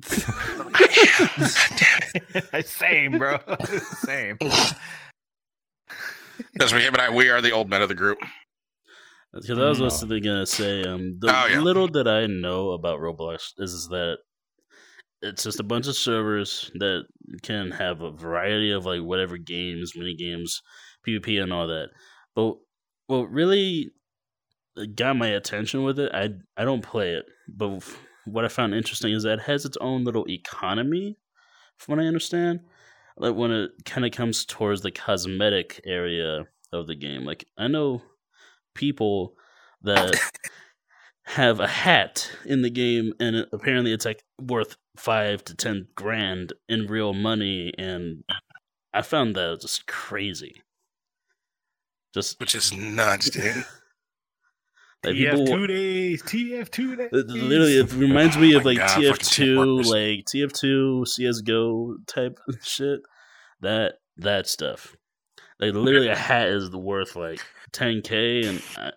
Damn 2.50 2.62
Same, 2.64 3.18
bro. 3.18 3.38
Same. 3.98 4.38
Because 6.52 6.72
we, 6.74 6.88
but 6.90 7.00
I, 7.00 7.10
we 7.10 7.28
are 7.30 7.40
the 7.40 7.52
old 7.52 7.68
men 7.68 7.82
of 7.82 7.88
the 7.88 7.94
group. 7.94 8.18
Because 9.32 9.58
I 9.58 9.68
was 9.68 9.78
No. 9.78 9.84
also 9.84 10.06
gonna 10.06 10.46
say, 10.46 10.82
um, 10.84 11.18
the 11.20 11.28
Oh, 11.28 11.46
yeah. 11.46 11.60
little 11.60 11.88
that 11.88 12.08
I 12.08 12.26
know 12.26 12.70
about 12.70 12.98
Roblox 12.98 13.52
is, 13.58 13.72
is 13.72 13.88
that 13.88 14.18
it's 15.22 15.44
just 15.44 15.60
a 15.60 15.64
bunch 15.64 15.86
of 15.86 15.94
servers 15.96 16.70
that 16.74 17.04
can 17.42 17.70
have 17.72 18.00
a 18.00 18.10
variety 18.10 18.70
of 18.72 18.86
like 18.86 19.02
whatever 19.02 19.36
games, 19.36 19.92
mini 19.94 20.14
games, 20.16 20.62
PvP, 21.06 21.40
and 21.42 21.52
all 21.52 21.68
that. 21.68 21.88
But 22.34 22.54
what 23.06 23.30
really 23.30 23.90
got 24.94 25.16
my 25.16 25.28
attention 25.28 25.82
with 25.84 25.98
it, 25.98 26.10
I 26.14 26.30
I 26.56 26.64
don't 26.64 26.82
play 26.82 27.12
it, 27.14 27.26
but 27.48 27.82
what 28.24 28.44
I 28.44 28.48
found 28.48 28.74
interesting 28.74 29.12
is 29.12 29.22
that 29.24 29.34
it 29.40 29.42
has 29.42 29.64
its 29.64 29.76
own 29.80 30.04
little 30.04 30.28
economy, 30.28 31.18
from 31.78 31.96
what 31.96 32.04
I 32.04 32.06
understand. 32.08 32.60
Like 33.20 33.34
when 33.34 33.50
it 33.50 33.70
kind 33.84 34.04
of 34.04 34.12
comes 34.12 34.44
towards 34.44 34.82
the 34.82 34.90
cosmetic 34.90 35.80
area 35.84 36.46
of 36.72 36.86
the 36.86 36.94
game, 36.94 37.24
like 37.24 37.44
I 37.56 37.68
know 37.68 38.02
people 38.74 39.34
that 39.82 40.18
have 41.24 41.60
a 41.60 41.68
hat 41.68 42.30
in 42.44 42.62
the 42.62 42.70
game 42.70 43.12
and 43.20 43.36
it, 43.36 43.48
apparently 43.52 43.92
it's 43.92 44.04
like 44.04 44.22
worth 44.40 44.76
five 44.96 45.44
to 45.44 45.54
ten 45.54 45.86
grand 45.94 46.52
in 46.68 46.86
real 46.86 47.14
money 47.14 47.72
and 47.78 48.24
i 48.92 49.00
found 49.00 49.36
that 49.36 49.60
just 49.60 49.86
crazy 49.86 50.60
just 52.12 52.40
which 52.40 52.54
is 52.54 52.72
nuts, 52.72 53.30
dude. 53.30 53.64
Like 55.04 55.14
TF 55.14 55.30
people 55.30 55.46
two 55.46 55.66
days. 55.66 56.22
TF 56.22 56.70
two 56.70 56.96
days. 56.96 57.08
literally 57.12 57.78
it 57.78 57.92
reminds 57.94 58.36
me 58.36 58.54
Oh 58.54 58.58
of 58.58 58.64
like 58.64 58.78
God, 58.78 58.88
tf2 58.90 59.84
like 59.86 60.24
tf2 60.26 61.02
csgo 61.04 61.94
type 62.06 62.38
shit 62.62 63.00
that 63.60 63.94
that 64.18 64.46
stuff 64.46 64.94
like 65.58 65.74
literally 65.74 66.08
a 66.08 66.16
hat 66.16 66.48
is 66.48 66.70
worth 66.70 67.16
like 67.16 67.40
10k 67.72 68.46
and 68.46 68.62
I, 68.76 68.90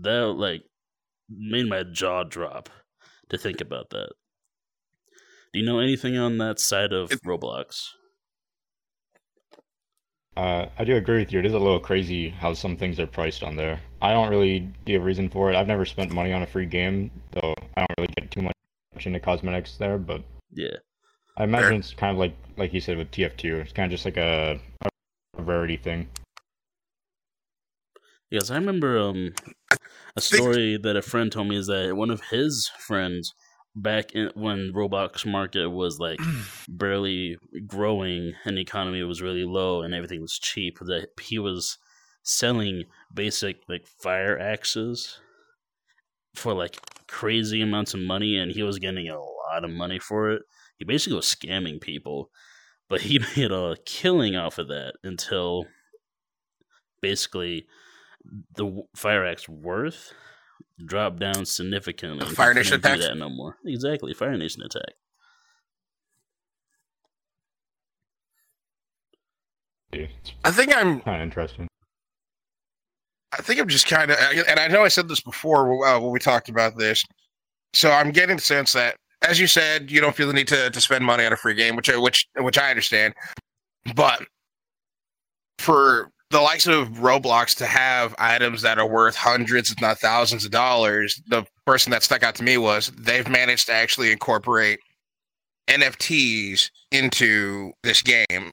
that 0.00 0.26
like 0.36 0.62
made 1.28 1.68
my 1.68 1.84
jaw 1.84 2.24
drop 2.24 2.68
to 3.30 3.38
think 3.38 3.60
about 3.60 3.90
that 3.90 4.10
do 5.52 5.60
you 5.60 5.64
know 5.66 5.78
anything 5.78 6.16
on 6.18 6.38
that 6.38 6.58
side 6.60 6.92
of 6.92 7.12
It- 7.12 7.22
roblox 7.24 7.88
Uh, 10.36 10.66
I 10.78 10.84
do 10.84 10.96
agree 10.96 11.18
with 11.18 11.32
you. 11.32 11.40
It 11.40 11.46
is 11.46 11.54
a 11.54 11.58
little 11.58 11.80
crazy 11.80 12.28
how 12.30 12.54
some 12.54 12.76
things 12.76 13.00
are 13.00 13.06
priced 13.06 13.42
on 13.42 13.56
there. 13.56 13.80
I 14.00 14.12
don't 14.12 14.30
really 14.30 14.70
see 14.86 14.94
a 14.94 15.00
reason 15.00 15.28
for 15.28 15.50
it. 15.50 15.56
I've 15.56 15.66
never 15.66 15.84
spent 15.84 16.12
money 16.12 16.32
on 16.32 16.42
a 16.42 16.46
free 16.46 16.66
game, 16.66 17.10
though 17.32 17.54
I 17.76 17.80
don't 17.80 17.98
really 17.98 18.12
get 18.16 18.30
too 18.30 18.42
much 18.42 18.54
into 19.06 19.20
cosmetics 19.20 19.76
there. 19.76 19.98
But 19.98 20.22
Yeah. 20.52 20.76
I 21.36 21.44
imagine 21.44 21.78
it's 21.78 21.92
kind 21.92 22.12
of 22.12 22.18
like 22.18 22.34
like 22.56 22.72
you 22.72 22.80
said 22.80 22.96
with 22.96 23.10
TF2. 23.10 23.60
It's 23.60 23.72
kind 23.72 23.86
of 23.86 23.90
just 23.90 24.04
like 24.04 24.16
a, 24.16 24.60
a 24.82 25.42
rarity 25.42 25.76
thing. 25.76 26.08
Yes, 28.30 28.50
I 28.50 28.54
remember 28.54 28.98
um 28.98 29.34
a 30.16 30.20
story 30.20 30.76
that 30.76 30.96
a 30.96 31.02
friend 31.02 31.32
told 31.32 31.48
me 31.48 31.56
is 31.56 31.66
that 31.66 31.96
one 31.96 32.10
of 32.10 32.20
his 32.30 32.70
friends 32.78 33.34
back 33.74 34.12
in 34.12 34.30
when 34.34 34.72
Roblox 34.74 35.24
market 35.24 35.68
was 35.68 35.98
like 35.98 36.18
barely 36.68 37.36
growing 37.66 38.34
and 38.44 38.56
the 38.56 38.62
economy 38.62 39.02
was 39.02 39.22
really 39.22 39.44
low 39.44 39.82
and 39.82 39.94
everything 39.94 40.20
was 40.20 40.38
cheap 40.38 40.78
that 40.80 41.08
he 41.20 41.38
was 41.38 41.78
selling 42.22 42.84
basic 43.14 43.58
like 43.68 43.86
fire 43.86 44.38
axes 44.38 45.20
for 46.34 46.52
like 46.52 46.78
crazy 47.06 47.60
amounts 47.60 47.94
of 47.94 48.00
money 48.00 48.36
and 48.36 48.52
he 48.52 48.62
was 48.62 48.78
getting 48.78 49.08
a 49.08 49.18
lot 49.18 49.64
of 49.64 49.70
money 49.70 49.98
for 49.98 50.30
it. 50.30 50.42
He 50.78 50.84
basically 50.84 51.16
was 51.16 51.34
scamming 51.34 51.80
people, 51.80 52.30
but 52.88 53.02
he 53.02 53.18
made 53.36 53.52
a 53.52 53.76
killing 53.84 54.36
off 54.36 54.58
of 54.58 54.68
that 54.68 54.94
until 55.02 55.66
basically 57.00 57.66
the 58.56 58.82
fire 58.94 59.24
axe 59.24 59.48
worth 59.48 60.12
dropped 60.84 61.18
down 61.18 61.44
significantly. 61.44 62.26
The 62.26 62.34
Fire 62.34 62.54
Nation 62.54 62.80
couldn't 62.80 62.98
do 62.98 63.04
attack? 63.04 63.14
that 63.14 63.18
no 63.18 63.30
more. 63.30 63.56
Exactly, 63.64 64.14
Fire 64.14 64.36
Nation 64.36 64.62
attack. 64.62 64.94
I 70.44 70.50
think 70.52 70.74
I'm 70.74 71.00
kind 71.00 71.20
of 71.20 71.24
interesting. 71.24 71.66
I 73.32 73.42
think 73.42 73.60
I'm 73.60 73.68
just 73.68 73.86
kind 73.86 74.10
of, 74.10 74.18
and 74.48 74.58
I 74.58 74.68
know 74.68 74.84
I 74.84 74.88
said 74.88 75.08
this 75.08 75.20
before 75.20 75.86
uh, 75.86 76.00
when 76.00 76.10
we 76.10 76.18
talked 76.18 76.48
about 76.48 76.76
this. 76.76 77.04
So 77.72 77.90
I'm 77.90 78.10
getting 78.10 78.36
the 78.36 78.42
sense 78.42 78.72
that, 78.72 78.96
as 79.22 79.38
you 79.38 79.46
said, 79.46 79.90
you 79.90 80.00
don't 80.00 80.14
feel 80.16 80.26
the 80.26 80.32
need 80.32 80.48
to, 80.48 80.70
to 80.70 80.80
spend 80.80 81.04
money 81.04 81.24
on 81.24 81.32
a 81.32 81.36
free 81.36 81.54
game, 81.54 81.76
which 81.76 81.90
I, 81.90 81.96
which 81.96 82.26
which 82.38 82.58
I 82.58 82.70
understand. 82.70 83.14
But 83.94 84.22
for 85.58 86.10
the 86.30 86.40
likes 86.40 86.66
of 86.66 86.88
Roblox 86.90 87.56
to 87.56 87.66
have 87.66 88.14
items 88.18 88.62
that 88.62 88.78
are 88.78 88.88
worth 88.88 89.16
hundreds, 89.16 89.72
if 89.72 89.80
not 89.80 89.98
thousands 89.98 90.44
of 90.44 90.52
dollars, 90.52 91.20
the 91.28 91.44
person 91.66 91.90
that 91.90 92.04
stuck 92.04 92.22
out 92.22 92.36
to 92.36 92.44
me 92.44 92.56
was 92.56 92.92
they've 92.96 93.28
managed 93.28 93.66
to 93.66 93.72
actually 93.72 94.12
incorporate 94.12 94.78
NFTs 95.68 96.70
into 96.92 97.72
this 97.82 98.02
game 98.02 98.50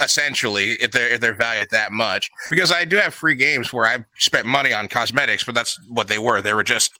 essentially 0.00 0.72
if 0.72 0.90
they're 0.90 1.08
if 1.08 1.20
they're 1.20 1.34
valued 1.34 1.68
that 1.70 1.92
much. 1.92 2.30
Because 2.50 2.72
i 2.72 2.84
do 2.84 2.96
have 2.96 3.14
free 3.14 3.36
games 3.36 3.72
where 3.72 3.86
i 3.86 4.04
spent 4.16 4.44
money 4.44 4.72
on 4.72 4.88
cosmetics 4.88 5.44
but 5.44 5.54
that's 5.54 5.78
what 5.88 6.08
they 6.08 6.18
were. 6.18 6.42
They 6.42 6.54
were 6.54 6.64
just 6.64 6.98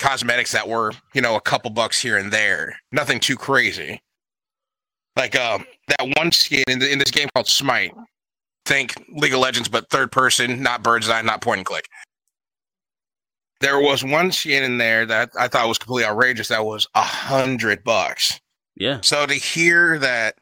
cosmetics 0.00 0.52
that 0.52 0.68
were 0.68 0.92
you 1.14 1.20
know 1.20 1.36
a 1.36 1.40
couple 1.40 1.70
bucks 1.70 2.00
here 2.00 2.16
and 2.18 2.32
there. 2.32 2.76
Nothing 2.90 3.20
too 3.20 3.36
crazy. 3.36 4.00
Like 5.14 5.36
um 5.36 5.64
that 5.88 6.16
one 6.16 6.32
skin 6.32 6.64
in, 6.68 6.80
the, 6.80 6.90
in 6.90 6.98
this 6.98 7.12
game 7.12 7.28
called 7.34 7.46
smite 7.46 7.94
think 8.66 8.94
league 9.14 9.32
of 9.32 9.40
legends 9.40 9.68
but 9.68 9.88
third 9.90 10.10
person 10.12 10.62
not 10.62 10.82
bird's 10.82 11.08
eye 11.08 11.22
not 11.22 11.40
point 11.40 11.58
and 11.58 11.66
click 11.66 11.88
there 13.60 13.80
was 13.80 14.04
one 14.04 14.30
skin 14.32 14.62
in 14.62 14.78
there 14.78 15.06
that 15.06 15.30
i 15.38 15.48
thought 15.48 15.68
was 15.68 15.78
completely 15.78 16.04
outrageous 16.04 16.48
that 16.48 16.64
was 16.64 16.86
a 16.94 17.02
hundred 17.02 17.82
bucks 17.84 18.40
Yeah, 18.76 19.00
so 19.02 19.24
to 19.26 19.34
hear 19.34 19.98
that 20.00 20.34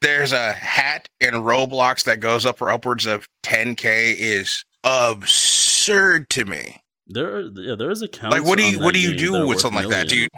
there's 0.00 0.32
a 0.32 0.52
hat 0.52 1.08
in 1.18 1.32
Roblox 1.32 2.04
that 2.04 2.20
goes 2.20 2.44
up 2.44 2.58
for 2.58 2.70
upwards 2.70 3.06
of 3.06 3.26
10k 3.42 4.14
is 4.18 4.64
absurd 4.84 6.28
to 6.28 6.44
me. 6.44 6.76
there. 7.06 7.36
Are, 7.36 7.40
yeah, 7.54 7.74
there 7.74 7.90
is 7.90 8.02
accounts. 8.02 8.36
Like, 8.36 8.46
what 8.46 8.58
do 8.58 8.64
you 8.64 8.78
what 8.80 8.92
do 8.92 9.00
you 9.00 9.16
do 9.16 9.46
with 9.46 9.60
something 9.60 9.82
like 9.82 9.90
that? 9.90 10.08
dude? 10.08 10.28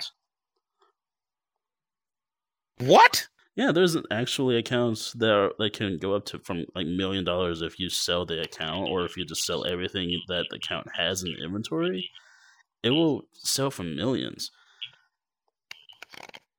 what? 2.78 3.26
Yeah, 3.56 3.72
there's 3.72 3.96
actually 4.10 4.58
accounts 4.58 5.12
that 5.14 5.30
are, 5.30 5.50
that 5.58 5.72
can 5.72 5.96
go 5.96 6.14
up 6.14 6.26
to 6.26 6.38
from 6.40 6.66
like 6.74 6.86
million 6.86 7.24
dollars 7.24 7.62
if 7.62 7.78
you 7.78 7.88
sell 7.88 8.26
the 8.26 8.42
account, 8.42 8.90
or 8.90 9.06
if 9.06 9.16
you 9.16 9.24
just 9.24 9.44
sell 9.46 9.66
everything 9.66 10.14
that 10.28 10.44
the 10.50 10.56
account 10.56 10.88
has 10.94 11.22
in 11.22 11.34
inventory. 11.42 12.10
It 12.82 12.90
will 12.90 13.22
sell 13.32 13.70
for 13.70 13.82
millions, 13.82 14.50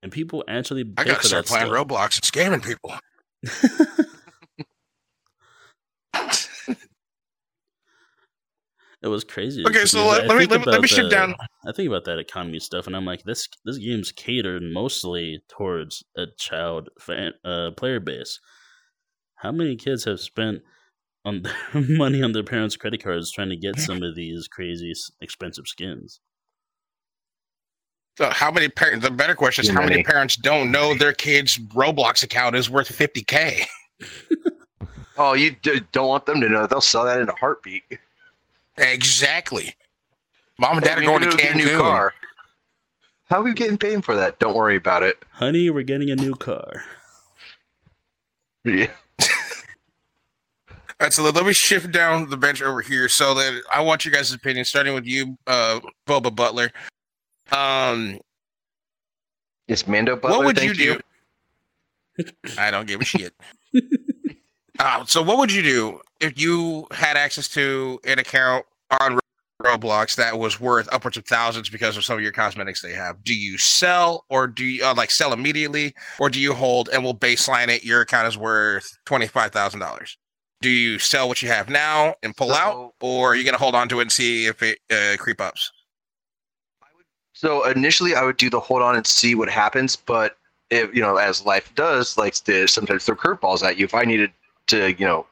and 0.01 0.11
people 0.11 0.43
actually 0.47 0.91
I 0.97 1.03
gotta 1.03 1.23
start 1.25 1.45
that 1.45 1.49
playing 1.49 1.67
stuff. 1.67 1.87
Roblox 1.87 2.35
and 2.35 2.61
scamming 2.61 2.65
people. 2.65 2.95
it 9.07 9.11
was 9.11 9.23
crazy. 9.23 9.63
Okay, 9.65 9.85
so 9.85 10.05
let, 10.05 10.27
let 10.27 10.37
me 10.37 10.45
think 10.45 10.51
let, 10.51 10.65
me- 10.65 10.71
let 10.73 10.81
me 10.81 10.87
shift 10.87 11.09
down. 11.11 11.33
I 11.65 11.71
think 11.71 11.87
about 11.87 12.05
that 12.05 12.19
economy 12.19 12.59
stuff, 12.59 12.85
and 12.87 12.95
I'm 12.95 13.05
like, 13.05 13.23
this 13.23 13.47
this 13.65 13.77
game's 13.77 14.11
catered 14.11 14.61
mostly 14.63 15.41
towards 15.49 16.03
a 16.15 16.25
child 16.37 16.89
fan, 16.99 17.31
uh, 17.43 17.71
player 17.75 17.99
base. 17.99 18.39
How 19.37 19.51
many 19.51 19.75
kids 19.75 20.03
have 20.05 20.19
spent 20.19 20.59
on 21.25 21.41
their 21.73 21.81
money 21.97 22.21
on 22.21 22.31
their 22.33 22.43
parents' 22.43 22.75
credit 22.75 23.03
cards 23.03 23.31
trying 23.31 23.49
to 23.49 23.57
get 23.57 23.79
some 23.79 24.03
of 24.03 24.15
these 24.15 24.47
crazy 24.47 24.93
expensive 25.21 25.65
skins? 25.67 26.19
So 28.17 28.29
how 28.31 28.49
many 28.51 28.67
parents? 28.69 29.05
The 29.05 29.11
better 29.11 29.35
question 29.35 29.63
is 29.63 29.69
Too 29.69 29.75
how 29.75 29.81
many 29.81 29.91
many. 29.97 30.03
parents 30.03 30.35
don't 30.37 30.71
know 30.71 30.93
their 30.95 31.13
kid's 31.13 31.57
Roblox 31.57 32.23
account 32.23 32.55
is 32.55 32.69
worth 32.69 32.89
50k? 32.95 33.65
Oh, 35.19 35.33
you 35.33 35.55
d- 35.63 35.81
don't 35.93 36.07
want 36.09 36.27
them 36.27 36.39
to 36.41 36.47
know. 36.47 36.67
They'll 36.67 36.79
sell 36.79 37.03
that 37.05 37.19
in 37.19 37.27
a 37.27 37.33
heartbeat. 37.39 37.81
Exactly. 38.77 39.74
Mom 40.60 40.77
and 40.77 40.86
dad 40.86 40.98
are 41.00 41.01
going 41.01 41.22
to 41.22 41.29
get 41.38 41.51
a 41.51 41.53
Cancun. 41.53 41.55
new 41.65 41.77
car. 41.77 42.13
How 43.29 43.39
are 43.39 43.43
we 43.43 43.53
getting 43.53 43.77
paid 43.77 44.03
for 44.05 44.15
that? 44.15 44.39
Don't 44.39 44.55
worry 44.55 44.75
about 44.77 45.03
it. 45.03 45.24
Honey, 45.31 45.69
we're 45.69 45.84
getting 45.84 46.10
a 46.10 46.15
new 46.15 46.34
car. 46.34 46.84
Yeah. 48.63 48.88
All 51.00 51.05
right, 51.05 51.13
so 51.13 51.22
let, 51.24 51.36
let 51.36 51.46
me 51.46 51.53
shift 51.53 51.91
down 51.91 52.29
the 52.29 52.38
bench 52.38 52.62
over 52.62 52.81
here 52.81 53.07
so 53.07 53.34
that 53.36 53.62
I 53.72 53.81
want 53.81 54.03
you 54.03 54.12
guys' 54.12 54.34
opinion, 54.34 54.65
starting 54.65 54.96
with 54.96 55.05
you, 55.05 55.38
uh, 55.46 55.79
Boba 56.07 56.34
Butler. 56.36 56.72
Um, 57.51 58.19
Yes, 59.67 59.86
Mando 59.86 60.15
Butler. 60.15 60.38
what 60.38 60.46
would 60.48 60.57
thank 60.57 60.77
you 60.79 60.98
do? 62.17 62.25
I 62.57 62.72
don't 62.72 62.88
give 62.88 63.01
a 63.01 63.05
shit. 63.05 63.34
uh, 64.79 65.05
so, 65.05 65.22
what 65.22 65.38
would 65.38 65.51
you 65.51 65.63
do 65.63 66.01
if 66.19 66.39
you 66.39 66.88
had 66.91 67.17
access 67.17 67.48
to 67.50 68.00
an 68.05 68.19
account 68.19 68.65
on 69.01 69.19
Roblox 69.63 70.15
that 70.15 70.38
was 70.38 70.60
worth 70.60 70.88
upwards 70.91 71.17
of 71.17 71.25
thousands 71.25 71.69
because 71.69 71.98
of 71.98 72.05
some 72.05 72.15
of 72.17 72.24
your 72.24 72.31
cosmetics 72.31 72.81
they 72.81 72.93
have? 72.93 73.24
Do 73.24 73.34
you 73.34 73.57
sell, 73.57 74.25
or 74.29 74.48
do 74.48 74.63
you 74.63 74.86
uh, 74.86 74.93
like 74.96 75.12
sell 75.12 75.34
immediately, 75.34 75.93
or 76.19 76.29
do 76.29 76.39
you 76.39 76.53
hold 76.53 76.89
and 76.89 77.03
we'll 77.03 77.15
baseline 77.15 77.67
it? 77.69 77.84
Your 77.84 78.01
account 78.01 78.27
is 78.27 78.38
worth 78.38 78.98
twenty 79.05 79.27
five 79.27 79.51
thousand 79.51 79.79
dollars. 79.79 80.17
Do 80.62 80.69
you 80.69 80.98
sell 81.00 81.27
what 81.27 81.41
you 81.43 81.50
have 81.50 81.69
now 81.69 82.15
and 82.24 82.36
pull 82.36 82.51
out, 82.51 82.74
So- 82.74 82.93
or 83.01 83.31
are 83.31 83.36
you 83.36 83.43
gonna 83.43 83.57
hold 83.57 83.75
on 83.75 83.89
to 83.89 84.00
it 84.00 84.03
and 84.03 84.12
see 84.12 84.46
if 84.48 84.63
it 84.63 84.79
uh, 84.91 85.15
creep 85.17 85.39
ups? 85.41 85.72
So 87.34 87.67
initially, 87.67 88.15
I 88.15 88.24
would 88.24 88.38
do 88.38 88.50
the 88.50 88.60
hold 88.60 88.81
on 88.81 88.96
and 88.96 89.05
see 89.05 89.36
what 89.36 89.50
happens. 89.50 89.96
But 89.96 90.38
if 90.72 90.93
you 90.96 91.01
know, 91.01 91.17
as 91.17 91.46
life 91.46 91.74
does, 91.75 92.17
like 92.17 92.34
to 92.46 92.67
sometimes 92.67 93.05
throw 93.05 93.15
curveballs 93.15 93.63
at 93.63 93.77
you. 93.77 93.86
If 93.86 93.93
I 93.93 94.03
needed 94.03 94.31
to, 94.67 94.93
you 94.93 95.05
know, 95.05 95.25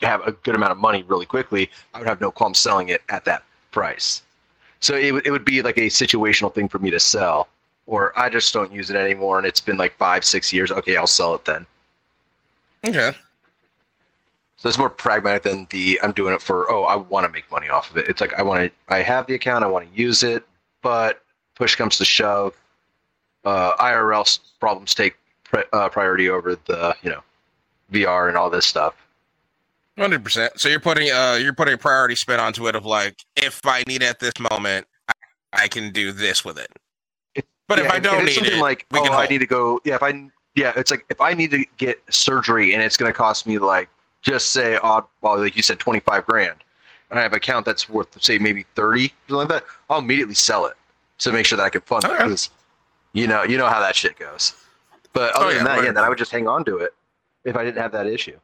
have 0.00 0.26
a 0.26 0.32
good 0.32 0.54
amount 0.54 0.72
of 0.72 0.78
money 0.78 1.02
really 1.04 1.26
quickly, 1.26 1.70
I 1.94 1.98
would 1.98 2.08
have 2.08 2.20
no 2.20 2.30
qualm 2.30 2.54
selling 2.54 2.88
it 2.88 3.02
at 3.08 3.24
that 3.24 3.44
price. 3.70 4.22
So 4.80 4.96
it 4.96 5.12
would 5.12 5.26
it 5.26 5.30
would 5.30 5.44
be 5.44 5.62
like 5.62 5.78
a 5.78 5.86
situational 5.86 6.52
thing 6.52 6.68
for 6.68 6.78
me 6.78 6.90
to 6.90 6.98
sell, 6.98 7.48
or 7.86 8.12
I 8.18 8.28
just 8.28 8.52
don't 8.52 8.72
use 8.72 8.90
it 8.90 8.96
anymore, 8.96 9.38
and 9.38 9.46
it's 9.46 9.60
been 9.60 9.76
like 9.76 9.96
five, 9.96 10.24
six 10.24 10.52
years. 10.52 10.72
Okay, 10.72 10.96
I'll 10.96 11.06
sell 11.06 11.34
it 11.34 11.44
then. 11.44 11.66
Okay. 12.84 13.12
So 14.56 14.68
it's 14.68 14.78
more 14.78 14.90
pragmatic 14.90 15.44
than 15.44 15.66
the 15.70 16.00
I'm 16.02 16.12
doing 16.12 16.34
it 16.34 16.42
for 16.42 16.70
oh 16.70 16.84
I 16.84 16.96
want 16.96 17.26
to 17.26 17.32
make 17.32 17.50
money 17.50 17.68
off 17.68 17.90
of 17.90 17.96
it. 17.96 18.08
It's 18.08 18.20
like 18.20 18.34
I 18.34 18.42
want 18.42 18.64
to 18.64 18.92
I 18.92 19.02
have 19.02 19.26
the 19.26 19.34
account 19.34 19.64
I 19.64 19.68
want 19.68 19.92
to 19.92 20.00
use 20.00 20.22
it, 20.22 20.44
but 20.82 21.22
push 21.54 21.76
comes 21.76 21.96
to 21.98 22.04
shove, 22.04 22.54
uh, 23.44 23.76
IRL 23.76 24.38
problems 24.58 24.94
take 24.94 25.14
pri- 25.44 25.64
uh, 25.72 25.88
priority 25.88 26.28
over 26.28 26.56
the 26.66 26.96
you 27.02 27.10
know 27.10 27.22
VR 27.92 28.28
and 28.28 28.36
all 28.36 28.50
this 28.50 28.66
stuff. 28.66 28.94
Hundred 29.98 30.24
percent. 30.24 30.58
So 30.58 30.68
you're 30.68 30.80
putting 30.80 31.10
uh 31.10 31.38
you're 31.40 31.52
putting 31.52 31.74
a 31.74 31.78
priority 31.78 32.14
spin 32.14 32.40
onto 32.40 32.66
it 32.66 32.74
of 32.74 32.86
like 32.86 33.16
if 33.36 33.60
I 33.66 33.84
need 33.86 34.02
it 34.02 34.08
at 34.08 34.20
this 34.20 34.32
moment, 34.50 34.86
I, 35.08 35.64
I 35.64 35.68
can 35.68 35.92
do 35.92 36.12
this 36.12 36.44
with 36.44 36.58
it. 36.58 36.70
It- 37.34 37.46
But 37.68 37.78
if 37.78 37.90
I 37.90 37.98
don't 37.98 38.22
it's 38.22 38.28
need 38.28 38.34
something 38.34 38.58
it, 38.58 38.62
like 38.62 38.86
we 38.90 39.00
oh 39.00 39.02
can 39.04 39.12
I 39.12 39.16
hold. 39.16 39.30
need 39.30 39.38
to 39.38 39.46
go 39.46 39.80
yeah 39.84 39.96
if 39.96 40.02
I 40.02 40.28
yeah 40.54 40.72
it's 40.76 40.90
like 40.90 41.04
if 41.10 41.20
I 41.20 41.34
need 41.34 41.50
to 41.50 41.64
get 41.76 42.00
surgery 42.08 42.72
and 42.72 42.82
it's 42.82 42.96
going 42.96 43.12
to 43.12 43.16
cost 43.16 43.46
me 43.46 43.58
like 43.58 43.88
just 44.22 44.52
say 44.52 44.76
odd 44.82 45.04
well 45.20 45.38
like 45.38 45.56
you 45.56 45.62
said 45.62 45.78
twenty 45.78 46.00
five 46.00 46.24
grand, 46.24 46.56
and 47.10 47.18
I 47.18 47.22
have 47.22 47.32
an 47.32 47.36
account 47.36 47.66
that's 47.66 47.86
worth 47.88 48.20
say 48.22 48.38
maybe 48.38 48.64
thirty 48.74 49.12
something 49.28 49.36
like 49.36 49.48
that, 49.48 49.64
I'll 49.90 49.98
immediately 49.98 50.34
sell 50.34 50.64
it 50.64 50.74
to 51.18 51.32
make 51.32 51.44
sure 51.44 51.58
that 51.58 51.64
I 51.64 51.70
can 51.70 51.82
fund 51.82 52.04
it 52.04 52.48
you 53.12 53.26
know 53.26 53.42
you 53.42 53.58
know 53.58 53.68
how 53.68 53.80
that 53.80 53.94
shit 53.94 54.18
goes. 54.18 54.54
But 55.12 55.32
Oh, 55.34 55.42
other 55.42 55.50
yeah, 55.50 55.56
than 55.58 55.64
that, 55.66 55.76
right. 55.76 55.84
yeah, 55.84 55.92
then 55.92 56.02
I 56.04 56.08
would 56.08 56.16
just 56.16 56.30
hang 56.32 56.48
on 56.48 56.64
to 56.64 56.78
it. 56.78 56.94
If 57.44 57.56
I 57.56 57.64
didn't 57.64 57.80
have 57.80 57.92
that 57.92 58.06
issue. 58.06 58.38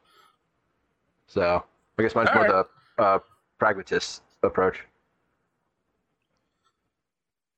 So 1.26 1.62
I 1.99 2.02
guess 2.02 2.14
mine's 2.14 2.31
All 2.31 2.37
more 2.37 2.67
the 2.97 3.02
uh, 3.02 3.19
pragmatist 3.59 4.23
approach. 4.43 4.78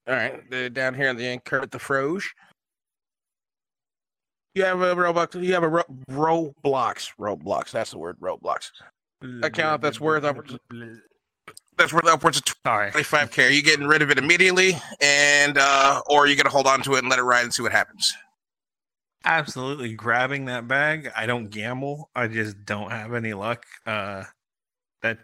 All 0.09 0.15
right, 0.15 0.51
the, 0.51 0.71
down 0.71 0.95
here 0.95 1.09
in 1.09 1.17
the 1.17 1.27
end, 1.27 1.45
Kurt 1.45 1.71
the 1.71 1.79
Froge. 1.79 2.35
You 4.55 4.65
have 4.65 4.81
a 4.81 4.97
Roblox. 4.97 5.41
You 5.41 5.55
have 5.55 5.63
a 5.63 5.69
ro- 5.69 5.83
Roblox. 6.11 7.13
Roblox. 7.19 7.71
That's 7.71 7.93
the 7.93 7.99
word. 7.99 8.19
Roblox. 8.19 8.71
Account 9.43 9.83
that's 9.83 10.01
worth 10.01 10.25
upwards. 10.25 10.57
That's 11.77 11.93
worth 11.93 12.07
upwards 12.07 12.39
of 12.39 12.45
25k. 12.45 13.47
Are 13.47 13.51
you 13.51 13.63
getting 13.63 13.87
rid 13.87 14.03
of 14.03 14.11
it 14.11 14.19
immediately, 14.19 14.77
and 15.01 15.57
uh, 15.57 16.03
or 16.07 16.25
are 16.25 16.27
you 16.27 16.37
gonna 16.37 16.49
hold 16.49 16.67
on 16.67 16.83
to 16.83 16.95
it 16.95 16.99
and 17.01 17.09
let 17.09 17.19
it 17.19 17.23
ride 17.23 17.45
and 17.45 17.55
see 17.55 17.63
what 17.63 17.73
happens? 17.73 18.13
Absolutely 19.25 19.95
grabbing 19.95 20.47
that 20.47 20.67
bag. 20.67 21.11
I 21.15 21.27
don't 21.27 21.51
gamble. 21.51 22.11
I 22.15 22.29
just 22.29 22.65
don't 22.65 22.91
have 22.91 23.13
any 23.15 23.35
luck. 23.35 23.67
Uh, 23.87 24.25
that 25.03 25.19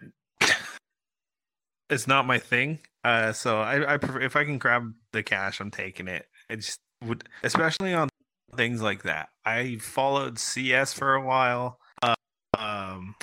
it's 1.90 2.06
not 2.06 2.26
my 2.26 2.38
thing. 2.38 2.80
Uh, 3.04 3.32
so 3.32 3.60
I, 3.60 3.94
I 3.94 3.96
prefer 3.96 4.20
if 4.20 4.36
I 4.36 4.44
can 4.44 4.58
grab 4.58 4.92
the 5.12 5.22
cash, 5.22 5.60
I'm 5.60 5.70
taking 5.70 6.08
it. 6.08 6.26
It 6.50 6.56
just 6.56 6.80
would, 7.04 7.24
especially 7.42 7.94
on 7.94 8.08
things 8.54 8.82
like 8.82 9.04
that. 9.04 9.28
I 9.44 9.76
followed 9.76 10.38
CS 10.38 10.92
for 10.92 11.14
a 11.14 11.24
while. 11.24 11.78
Uh, 12.02 12.14
um, 12.58 13.14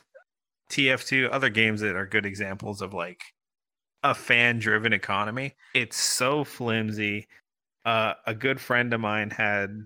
TF2, 0.72 1.30
other 1.32 1.50
games 1.50 1.82
that 1.82 1.96
are 1.96 2.06
good 2.08 2.26
examples 2.26 2.82
of 2.82 2.94
like 2.94 3.22
a 4.04 4.14
fan-driven 4.16 4.94
economy. 4.94 5.56
It's 5.74 5.98
so 5.98 6.44
flimsy. 6.44 7.28
Uh, 7.86 8.14
a 8.26 8.34
good 8.34 8.60
friend 8.60 8.94
of 8.94 9.02
mine 9.02 9.30
had 9.30 9.86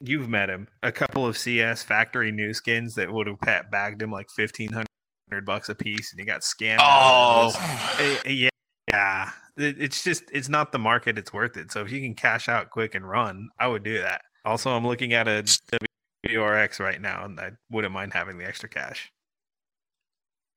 you've 0.00 0.28
met 0.28 0.48
him. 0.50 0.68
A 0.82 0.92
couple 0.92 1.26
of 1.26 1.36
CS 1.38 1.82
factory 1.82 2.32
new 2.32 2.52
skins 2.54 2.94
that 2.96 3.12
would 3.12 3.26
have 3.26 3.40
pat- 3.40 3.70
bagged 3.70 4.02
him 4.02 4.10
like 4.12 4.28
fifteen 4.34 4.70
hundred 4.72 5.44
bucks 5.46 5.68
a 5.68 5.74
piece, 5.74 6.12
and 6.12 6.20
he 6.20 6.26
got 6.26 6.42
scammed. 6.42 6.78
those. 6.78 7.56
Eh, 8.00 8.18
eh, 8.24 8.30
yeah, 8.30 8.48
yeah. 8.90 9.30
It- 9.56 9.80
It's 9.80 10.02
just 10.04 10.24
it's 10.32 10.48
not 10.48 10.72
the 10.72 10.78
market. 10.78 11.18
It's 11.18 11.32
worth 11.32 11.56
it. 11.56 11.70
So 11.72 11.80
if 11.82 11.90
you 11.90 12.00
can 12.00 12.14
cash 12.14 12.48
out 12.48 12.70
quick 12.70 12.94
and 12.94 13.08
run, 13.08 13.48
I 13.58 13.66
would 13.68 13.82
do 13.84 13.98
that. 13.98 14.22
Also, 14.44 14.70
I'm 14.70 14.86
looking 14.86 15.12
at 15.14 15.26
a 15.26 15.42
WRX 16.26 16.78
right 16.80 17.00
now, 17.00 17.24
and 17.24 17.38
I 17.40 17.52
wouldn't 17.70 17.94
mind 17.94 18.12
having 18.12 18.38
the 18.38 18.46
extra 18.46 18.68
cash. 18.68 19.10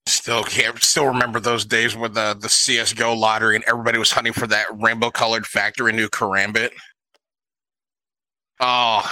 Still 0.07 0.43
can't. 0.43 0.81
Still 0.81 1.05
remember 1.07 1.39
those 1.39 1.65
days 1.65 1.95
with 1.95 2.13
the 2.13 2.33
the 2.39 2.49
CS:GO 2.49 3.13
lottery, 3.13 3.55
and 3.55 3.63
everybody 3.65 3.97
was 3.97 4.11
hunting 4.11 4.33
for 4.33 4.47
that 4.47 4.67
rainbow 4.79 5.09
colored 5.11 5.45
factory 5.45 5.91
new 5.93 6.07
Karambit. 6.09 6.71
Oh, 8.59 9.09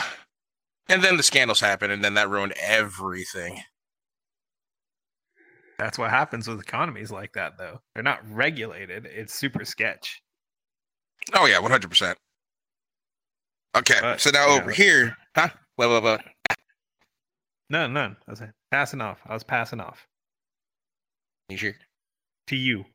and 0.89 1.03
then 1.03 1.17
the 1.17 1.23
scandals 1.23 1.59
happened, 1.59 1.91
and 1.91 2.03
then 2.03 2.15
that 2.15 2.29
ruined 2.29 2.53
everything. 2.59 3.61
That's 5.77 5.97
what 5.97 6.09
happens 6.09 6.47
with 6.47 6.59
economies 6.59 7.11
like 7.11 7.33
that, 7.33 7.57
though. 7.57 7.81
They're 7.93 8.03
not 8.03 8.19
regulated. 8.31 9.05
It's 9.05 9.33
super 9.33 9.65
sketch. 9.65 10.21
Oh 11.33 11.45
yeah, 11.45 11.59
one 11.59 11.71
hundred 11.71 11.89
percent. 11.89 12.17
Okay, 13.75 13.97
But, 13.99 14.21
so 14.21 14.29
now 14.29 14.47
yeah, 14.47 14.61
over 14.61 14.71
here, 14.71 15.17
huh? 15.35 15.49
Well, 15.77 15.89
well, 15.89 16.01
well. 16.01 16.19
None, 17.69 17.91
none. 17.93 18.15
I 18.27 18.31
was 18.31 18.41
passing 18.71 19.01
off. 19.01 19.19
I 19.25 19.33
was 19.33 19.43
passing 19.43 19.81
off 19.81 20.07
You 21.49 21.57
sure? 21.57 21.73
to 22.47 22.55
you. 22.55 22.85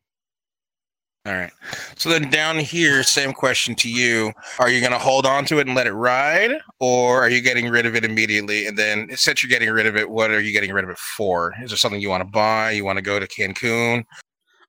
All 1.27 1.35
right. 1.35 1.53
So 1.97 2.09
then 2.09 2.31
down 2.31 2.59
here, 2.59 3.03
same 3.03 3.33
question 3.33 3.75
to 3.77 3.91
you. 3.91 4.33
Are 4.59 4.71
you 4.71 4.81
going 4.81 4.93
to 4.93 4.99
hold 4.99 5.27
on 5.27 5.45
to 5.47 5.59
it 5.59 5.67
and 5.67 5.77
let 5.77 5.87
it 5.87 5.93
ride, 5.93 6.53
or 6.79 7.23
are 7.23 7.29
you 7.29 7.43
getting 7.43 7.69
rid 7.69 7.85
of 7.85 7.95
it 7.95 8.07
immediately? 8.07 8.67
And 8.67 8.79
then, 8.79 9.09
since 9.17 9.43
you're 9.43 9.51
getting 9.51 9.71
rid 9.71 9.87
of 9.87 9.97
it, 9.97 10.09
what 10.09 10.31
are 10.31 10.41
you 10.41 10.53
getting 10.53 10.73
rid 10.73 10.83
of 10.83 10.91
it 10.91 10.99
for? 10.99 11.53
Is 11.63 11.71
there 11.71 11.77
something 11.77 12.01
you 12.01 12.09
want 12.09 12.23
to 12.23 12.31
buy? 12.31 12.71
You 12.71 12.87
want 12.87 12.97
to 12.97 13.03
go 13.03 13.21
to 13.21 13.29
Cancun? 13.29 14.05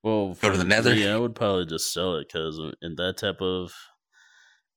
Well, 0.03 0.34
Go 0.41 0.51
to 0.51 0.58
the 0.58 0.65
nether? 0.65 0.93
Yeah, 0.93 1.15
I 1.15 1.17
would 1.20 1.36
probably 1.36 1.67
just 1.67 1.93
sell 1.93 2.15
it 2.15 2.27
because 2.27 2.60
in 2.81 2.96
that 2.96 3.17
type 3.17 3.39
of, 3.39 3.72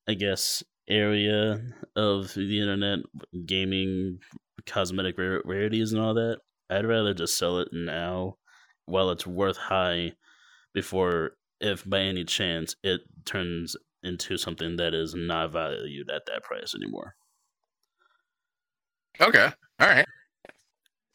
I 0.07 0.15
guess, 0.15 0.63
area 0.89 1.61
of 1.97 2.35
the 2.35 2.61
internet, 2.61 3.01
gaming, 3.47 4.19
cosmetic 4.67 5.19
rare- 5.19 5.43
rarities, 5.45 5.93
and 5.93 6.01
all 6.01 6.15
that, 6.15 6.39
I'd 6.71 6.87
rather 6.87 7.15
just 7.15 7.37
sell 7.37 7.59
it 7.59 7.69
now 7.73 8.37
while 8.85 9.11
it's 9.11 9.27
worth 9.27 9.57
high 9.57 10.13
before, 10.75 11.33
if 11.65 11.89
by 11.89 12.01
any 12.01 12.25
chance 12.25 12.77
it 12.83 13.01
turns 13.25 13.77
into 14.03 14.37
something 14.37 14.77
that 14.77 14.95
is 14.95 15.15
not 15.15 15.53
valued 15.53 16.11
at 16.11 16.27
that 16.27 16.43
price 16.43 16.75
anymore. 16.75 17.15
Okay. 19.21 19.51
All 19.81 19.89
right. 19.89 20.07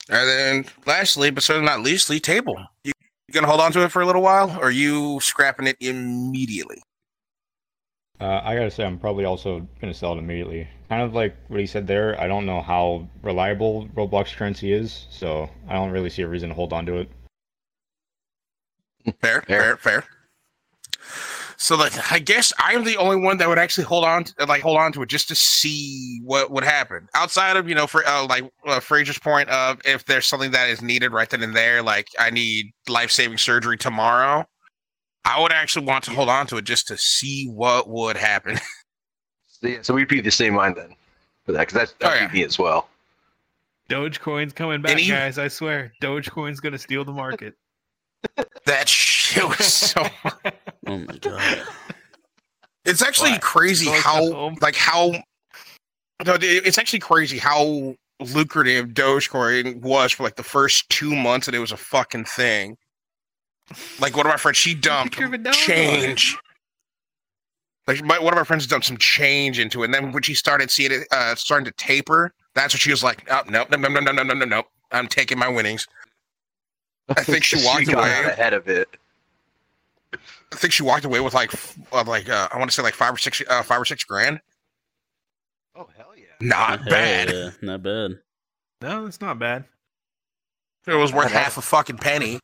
And 0.10 0.28
then, 0.28 0.66
lastly, 0.88 1.30
but 1.30 1.44
certainly 1.44 1.70
not 1.70 1.82
leastly, 1.82 2.20
table. 2.20 2.58
You, 2.84 2.92
you 3.28 3.34
going 3.34 3.44
to 3.44 3.50
hold 3.50 3.62
on 3.62 3.72
to 3.74 3.84
it 3.84 3.92
for 3.92 4.02
a 4.02 4.06
little 4.06 4.24
while, 4.24 4.50
or 4.58 4.66
are 4.66 4.72
you 4.72 5.20
scrapping 5.22 5.68
it 5.68 5.78
immediately? 5.80 6.82
Uh, 8.20 8.42
I 8.44 8.54
gotta 8.56 8.70
say, 8.70 8.84
I'm 8.84 9.00
probably 9.00 9.24
also 9.24 9.66
gonna 9.80 9.94
sell 9.94 10.14
it 10.14 10.18
immediately. 10.18 10.68
Kind 10.90 11.04
of 11.04 11.14
like 11.14 11.38
what 11.48 11.62
he 11.62 11.66
said 11.66 11.88
there. 11.88 12.20
I 12.20 12.28
don't 12.28 12.46
know 12.46 12.62
how 12.62 13.08
reliable 13.24 13.88
Roblox 13.96 14.36
currency 14.36 14.74
is, 14.74 15.08
so 15.10 15.50
I 15.70 15.76
don't 15.76 15.92
really 15.92 16.10
see 16.10 16.24
a 16.24 16.28
reason 16.28 16.50
to 16.50 16.56
hold 16.56 16.74
on 16.74 16.86
to 16.88 16.98
it. 16.98 17.10
Fair, 19.22 19.42
fair, 19.44 19.78
fair. 19.78 20.04
So, 21.62 21.76
like, 21.76 21.92
I 22.10 22.20
guess 22.20 22.54
I'm 22.58 22.86
the 22.86 22.96
only 22.96 23.18
one 23.18 23.38
that 23.40 23.50
would 23.50 23.60
actually 23.60 23.84
hold 23.84 24.06
on, 24.06 24.24
to, 24.24 24.46
like, 24.46 24.62
hold 24.62 24.78
on 24.78 24.94
to 24.94 25.02
it 25.02 25.10
just 25.10 25.28
to 25.28 25.36
see 25.36 26.22
what 26.24 26.52
would 26.52 26.64
happen. 26.64 27.10
Outside 27.14 27.58
of, 27.58 27.68
you 27.68 27.76
know, 27.76 27.86
for 27.86 28.08
uh, 28.08 28.26
like 28.28 28.46
uh, 28.66 28.80
Fraser's 28.80 29.20
point 29.20 29.50
of 29.50 29.78
if 29.84 30.06
there's 30.06 30.26
something 30.26 30.52
that 30.52 30.70
is 30.70 30.82
needed 30.82 31.12
right 31.12 31.30
then 31.30 31.44
and 31.44 31.54
there, 31.54 31.84
like 31.84 32.08
I 32.18 32.30
need 32.30 32.72
life 32.88 33.12
saving 33.12 33.38
surgery 33.40 33.76
tomorrow, 33.78 34.48
I 35.26 35.42
would 35.42 35.52
actually 35.52 35.86
want 35.86 36.06
to 36.06 36.12
hold 36.12 36.30
on 36.30 36.48
to 36.48 36.56
it 36.58 36.64
just 36.64 36.88
to 36.88 36.98
see 36.98 37.48
what 37.48 37.90
would 37.90 38.16
happen. 38.18 38.58
So, 39.62 39.68
yeah, 39.68 39.80
so 39.82 39.94
we'd 39.94 40.08
be 40.08 40.22
the 40.22 40.32
same 40.32 40.54
mind 40.54 40.78
then 40.78 40.96
for 41.46 41.52
that 41.52 41.60
because 41.68 41.74
that's 41.74 41.92
Oh, 42.00 42.08
that'd 42.08 42.22
yeah. 42.22 42.28
be 42.30 42.38
me 42.40 42.44
as 42.46 42.58
well. 42.58 42.88
Dogecoin's 43.90 44.54
coming 44.54 44.82
back, 44.82 44.98
And 44.98 45.06
guys. 45.06 45.38
I 45.38 45.50
swear. 45.50 45.92
Dogecoin's 46.02 46.62
gonna 46.62 46.78
steal 46.78 47.04
the 47.04 47.12
market. 47.12 47.56
that 48.66 48.88
shit 48.88 49.44
was 49.44 49.66
so. 49.74 50.06
Oh 50.90 50.98
my 50.98 51.18
god! 51.22 51.62
It's 52.86 53.02
actually 53.02 53.32
What? 53.32 53.42
crazy 53.42 53.88
how, 53.88 54.54
like, 54.62 54.76
how. 54.76 55.12
No, 56.26 56.36
it's 56.42 56.78
actually 56.78 57.00
crazy 57.00 57.38
how 57.38 57.96
lucrative 58.20 58.88
Dogecoin 58.90 59.82
was 59.82 60.12
for 60.12 60.24
like 60.24 60.36
the 60.36 60.44
first 60.44 60.90
two 60.90 61.16
months 61.16 61.46
that 61.46 61.56
it 61.56 61.60
was 61.60 61.72
a 61.72 61.78
fucking 61.78 62.26
thing. 62.26 62.76
Like 64.00 64.18
one 64.18 64.26
of 64.26 64.32
my 64.32 64.38
friends, 64.38 64.58
she 64.58 64.74
dumped 64.76 65.14
Picture 65.14 65.28
of 65.28 65.34
a 65.34 65.38
dollar. 65.38 65.54
change. 65.56 66.36
Like 67.88 68.04
my, 68.04 68.20
one 68.20 68.34
of 68.34 68.38
my 68.38 68.44
friends 68.44 68.68
dumped 68.68 68.86
some 68.86 68.98
change 68.98 69.58
into 69.60 69.82
it, 69.82 69.86
and 69.86 69.94
then 69.94 70.12
when 70.12 70.22
she 70.24 70.34
started 70.36 70.70
seeing 70.70 70.92
it 70.92 71.08
uh, 71.12 71.36
starting 71.36 71.66
to 71.66 71.72
taper, 71.72 72.32
that's 72.54 72.74
when 72.74 72.80
she 72.80 72.92
was 72.92 73.04
like, 73.04 73.26
"Oh 73.32 73.42
no, 73.50 73.66
no, 73.70 73.78
no, 73.78 73.88
no, 73.90 74.00
no, 74.00 74.12
no, 74.12 74.24
no, 74.24 74.34
no, 74.34 74.46
no! 74.46 74.64
I'm 74.92 75.08
taking 75.08 75.40
my 75.40 75.48
winnings." 75.48 75.88
I 77.10 77.14
think 77.24 77.44
she 77.44 77.64
walked 77.66 77.88
got 77.88 78.00
away. 78.00 78.32
ahead 78.32 78.54
of 78.54 78.68
it. 78.68 78.90
I 80.14 80.56
think 80.56 80.74
she 80.74 80.84
walked 80.84 81.06
away 81.06 81.20
with 81.20 81.34
like, 81.34 81.54
uh, 81.92 82.04
like 82.06 82.30
uh, 82.30 82.48
I 82.52 82.58
want 82.58 82.70
to 82.72 82.76
say 82.76 82.82
like 82.82 82.96
five 82.96 83.14
or 83.14 83.18
six, 83.18 83.42
uh, 83.48 83.62
five 83.64 83.80
or 83.82 83.86
six 83.86 84.04
grand. 84.04 84.40
Oh 85.76 85.88
hell 85.96 86.14
yeah! 86.18 86.26
Not 86.42 86.80
Hell 86.82 86.90
bad. 86.90 87.30
yeah, 87.32 87.50
not 87.62 87.84
bad. 87.84 88.20
No, 88.82 89.06
it's 89.06 89.22
not 89.22 89.38
bad. 89.40 89.66
It 90.88 90.96
was 90.96 91.14
worth 91.14 91.32
half 91.32 91.58
a 91.58 91.62
fucking 91.62 91.98
penny. 91.98 92.40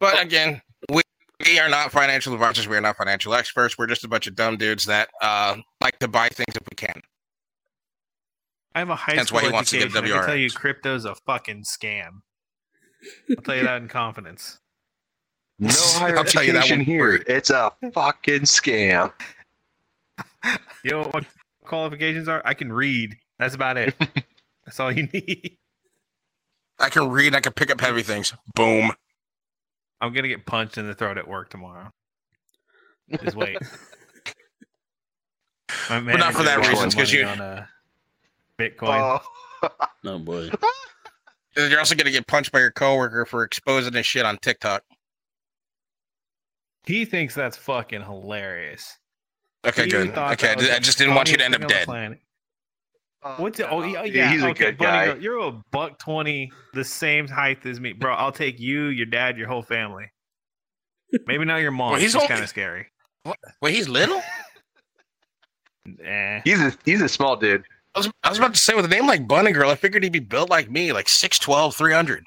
But 0.00 0.20
again, 0.20 0.60
we, 0.90 1.02
we 1.46 1.58
are 1.60 1.68
not 1.68 1.92
financial 1.92 2.32
advisors. 2.32 2.66
We 2.66 2.76
are 2.76 2.80
not 2.80 2.96
financial 2.96 3.34
experts. 3.34 3.76
We're 3.78 3.86
just 3.86 4.02
a 4.04 4.08
bunch 4.08 4.26
of 4.26 4.34
dumb 4.34 4.56
dudes 4.56 4.86
that 4.86 5.08
uh, 5.22 5.56
like 5.80 5.98
to 6.00 6.08
buy 6.08 6.28
things 6.28 6.56
if 6.56 6.62
we 6.70 6.74
can. 6.74 7.00
I 8.74 8.78
have 8.80 8.88
a 8.88 8.96
high 8.96 9.14
That's 9.14 9.28
school 9.28 9.40
why 9.42 9.46
he 9.48 9.52
wants 9.52 9.70
to 9.70 9.78
get 9.78 9.88
education. 9.88 10.12
I 10.14 10.18
can 10.18 10.26
tell 10.26 10.36
you, 10.36 10.48
WRX. 10.48 10.54
crypto's 10.54 11.04
a 11.04 11.14
fucking 11.26 11.64
scam. 11.64 12.08
I'll 13.30 13.42
tell 13.44 13.56
you 13.56 13.64
that 13.64 13.82
in 13.82 13.88
confidence. 13.88 14.58
No 15.60 15.70
higher 15.74 16.16
I'll 16.18 16.24
tell 16.24 16.42
you 16.42 16.52
that 16.54 16.60
education 16.64 16.80
here. 16.84 17.18
free. 17.18 17.24
It's 17.34 17.50
a 17.50 17.70
fucking 17.92 18.42
scam. 18.42 19.12
You 20.82 20.92
know 20.92 21.02
what 21.10 21.26
qualifications 21.64 22.26
are? 22.26 22.40
I 22.46 22.54
can 22.54 22.72
read. 22.72 23.14
That's 23.38 23.54
about 23.54 23.76
it. 23.76 23.94
That's 24.64 24.80
all 24.80 24.90
you 24.90 25.06
need. 25.12 25.58
I 26.78 26.88
can 26.88 27.10
read. 27.10 27.34
I 27.34 27.40
can 27.40 27.52
pick 27.52 27.70
up 27.70 27.78
heavy 27.82 28.02
things. 28.02 28.32
Boom. 28.54 28.90
I'm 30.00 30.14
gonna 30.14 30.28
get 30.28 30.46
punched 30.46 30.78
in 30.78 30.86
the 30.86 30.94
throat 30.94 31.18
at 31.18 31.28
work 31.28 31.50
tomorrow. 31.50 31.90
Just 33.22 33.36
wait. 33.36 33.58
My 35.90 36.00
But 36.00 36.16
not 36.16 36.32
for 36.32 36.42
that 36.44 36.66
reason, 36.66 36.88
because 36.88 37.12
you- 37.12 37.26
on 37.26 37.40
uh, 37.40 37.66
Bitcoin. 38.58 39.20
Oh, 39.62 39.68
No 40.02 40.18
boy. 40.18 40.48
You're 41.56 41.78
also 41.78 41.94
gonna 41.94 42.10
get 42.10 42.26
punched 42.26 42.52
by 42.52 42.60
your 42.60 42.70
coworker 42.70 43.26
for 43.26 43.44
exposing 43.44 43.92
this 43.92 44.06
shit 44.06 44.24
on 44.24 44.38
TikTok. 44.38 44.82
He 46.84 47.04
thinks 47.04 47.34
that's 47.34 47.56
fucking 47.56 48.02
hilarious. 48.02 48.98
Okay, 49.66 49.84
He 49.84 49.90
good. 49.90 50.08
Okay, 50.10 50.46
that 50.48 50.56
was 50.56 50.70
I 50.70 50.78
just 50.78 50.98
didn't 50.98 51.14
want 51.14 51.30
you 51.30 51.36
to 51.36 51.44
end 51.44 51.54
up 51.54 51.60
thing 51.60 51.64
on 51.64 51.68
the 51.68 51.74
dead. 51.74 51.84
planet. 51.86 52.18
What's 53.36 53.60
it? 53.60 53.66
Oh, 53.70 53.82
yeah, 53.82 54.04
yeah. 54.04 54.32
he's 54.32 54.42
a 54.42 54.48
okay, 54.48 54.64
good 54.64 54.78
Bunny 54.78 54.90
guy. 54.90 55.06
Girl, 55.12 55.22
you're 55.22 55.38
a 55.48 55.52
buck 55.70 55.98
twenty, 55.98 56.50
the 56.72 56.82
same 56.84 57.28
height 57.28 57.66
as 57.66 57.78
me, 57.78 57.92
bro. 57.92 58.14
I'll 58.14 58.32
take 58.32 58.58
you, 58.58 58.84
your 58.86 59.04
dad, 59.04 59.36
your 59.36 59.46
whole 59.48 59.62
family. 59.62 60.06
Maybe 61.26 61.44
not 61.44 61.58
your 61.58 61.70
mom. 61.70 61.90
Well, 61.92 62.00
he's 62.00 62.12
she's 62.12 62.14
only- 62.16 62.28
kind 62.28 62.42
of 62.42 62.48
scary. 62.48 62.86
Wait, 63.60 63.74
he's 63.74 63.88
little. 63.88 64.22
Eh. 66.04 66.40
He's 66.44 66.60
a 66.60 66.72
he's 66.84 67.00
a 67.02 67.08
small 67.08 67.36
dude. 67.36 67.64
I 67.94 67.98
was, 68.00 68.10
I 68.22 68.28
was 68.28 68.38
about 68.38 68.54
to 68.54 68.60
say 68.60 68.74
with 68.74 68.84
a 68.84 68.88
name 68.88 69.06
like 69.06 69.26
Bunny 69.26 69.50
Girl, 69.50 69.70
I 69.70 69.74
figured 69.74 70.04
he'd 70.04 70.12
be 70.12 70.20
built 70.20 70.48
like 70.50 70.70
me, 70.70 70.92
like 70.92 71.06
6'12", 71.06 71.74
300. 71.74 72.22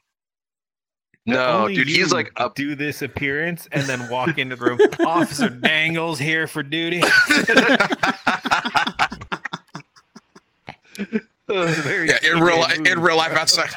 No, 1.25 1.67
dude, 1.69 1.87
he's 1.87 2.11
like 2.11 2.31
a 2.35 2.51
do 2.53 2.75
this 2.75 3.01
appearance 3.01 3.67
and 3.71 3.83
then 3.83 4.09
walk 4.09 4.37
into 4.37 4.55
the 4.57 4.65
room. 4.65 4.79
Officer 5.07 5.49
Dangles 5.49 6.19
here 6.19 6.47
for 6.47 6.63
duty. 6.63 7.01
Yeah, 11.49 12.17
in 12.23 12.39
real 12.39 12.59
li- 12.61 12.89
in 12.91 12.99
real 13.01 13.17
life 13.17 13.33
outside. 13.33 13.69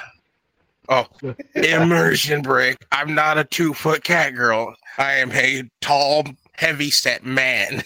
Oh, 0.89 1.07
immersion 1.55 2.41
break. 2.43 2.77
I'm 2.93 3.15
not 3.15 3.39
a 3.39 3.45
two 3.45 3.75
foot 3.75 4.05
cat 4.05 4.35
girl. 4.35 4.75
I 4.99 5.15
am 5.15 5.33
a 5.33 5.65
tall, 5.81 6.25
heavy 6.53 6.91
set 6.91 7.25
man. 7.25 7.83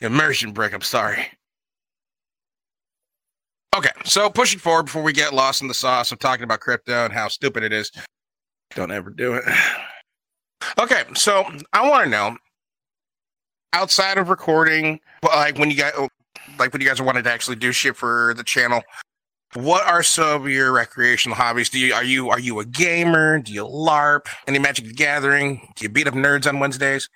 Immersion 0.00 0.52
break. 0.52 0.72
I'm 0.72 0.80
sorry. 0.80 1.26
Okay, 3.74 3.90
so 4.04 4.28
pushing 4.28 4.58
forward 4.58 4.84
before 4.84 5.02
we 5.02 5.12
get 5.12 5.32
lost 5.32 5.62
in 5.62 5.68
the 5.68 5.74
sauce 5.74 6.12
of 6.12 6.18
talking 6.18 6.44
about 6.44 6.60
crypto 6.60 7.04
and 7.04 7.12
how 7.12 7.28
stupid 7.28 7.62
it 7.62 7.72
is. 7.72 7.90
Don't 8.74 8.90
ever 8.90 9.10
do 9.10 9.34
it. 9.34 9.44
Okay, 10.78 11.04
so 11.14 11.44
I 11.72 11.88
want 11.88 12.04
to 12.04 12.10
know 12.10 12.36
outside 13.72 14.18
of 14.18 14.28
recording, 14.28 15.00
like 15.22 15.58
when 15.58 15.70
you 15.70 15.76
guys, 15.76 15.92
like 16.58 16.72
when 16.72 16.82
you 16.82 16.88
guys 16.88 17.00
wanted 17.00 17.24
to 17.24 17.32
actually 17.32 17.56
do 17.56 17.72
shit 17.72 17.96
for 17.96 18.34
the 18.36 18.44
channel, 18.44 18.82
what 19.54 19.86
are 19.86 20.02
some 20.02 20.42
of 20.42 20.48
your 20.48 20.72
recreational 20.72 21.36
hobbies? 21.36 21.68
Do 21.68 21.78
you 21.78 21.94
are 21.94 22.04
you 22.04 22.30
are 22.30 22.40
you 22.40 22.60
a 22.60 22.64
gamer? 22.64 23.38
Do 23.38 23.52
you 23.52 23.64
LARP? 23.64 24.26
Any 24.46 24.58
Magic 24.58 24.86
the 24.86 24.94
Gathering? 24.94 25.72
Do 25.76 25.84
you 25.84 25.88
beat 25.88 26.06
up 26.06 26.14
nerds 26.14 26.46
on 26.46 26.58
Wednesdays? 26.58 27.08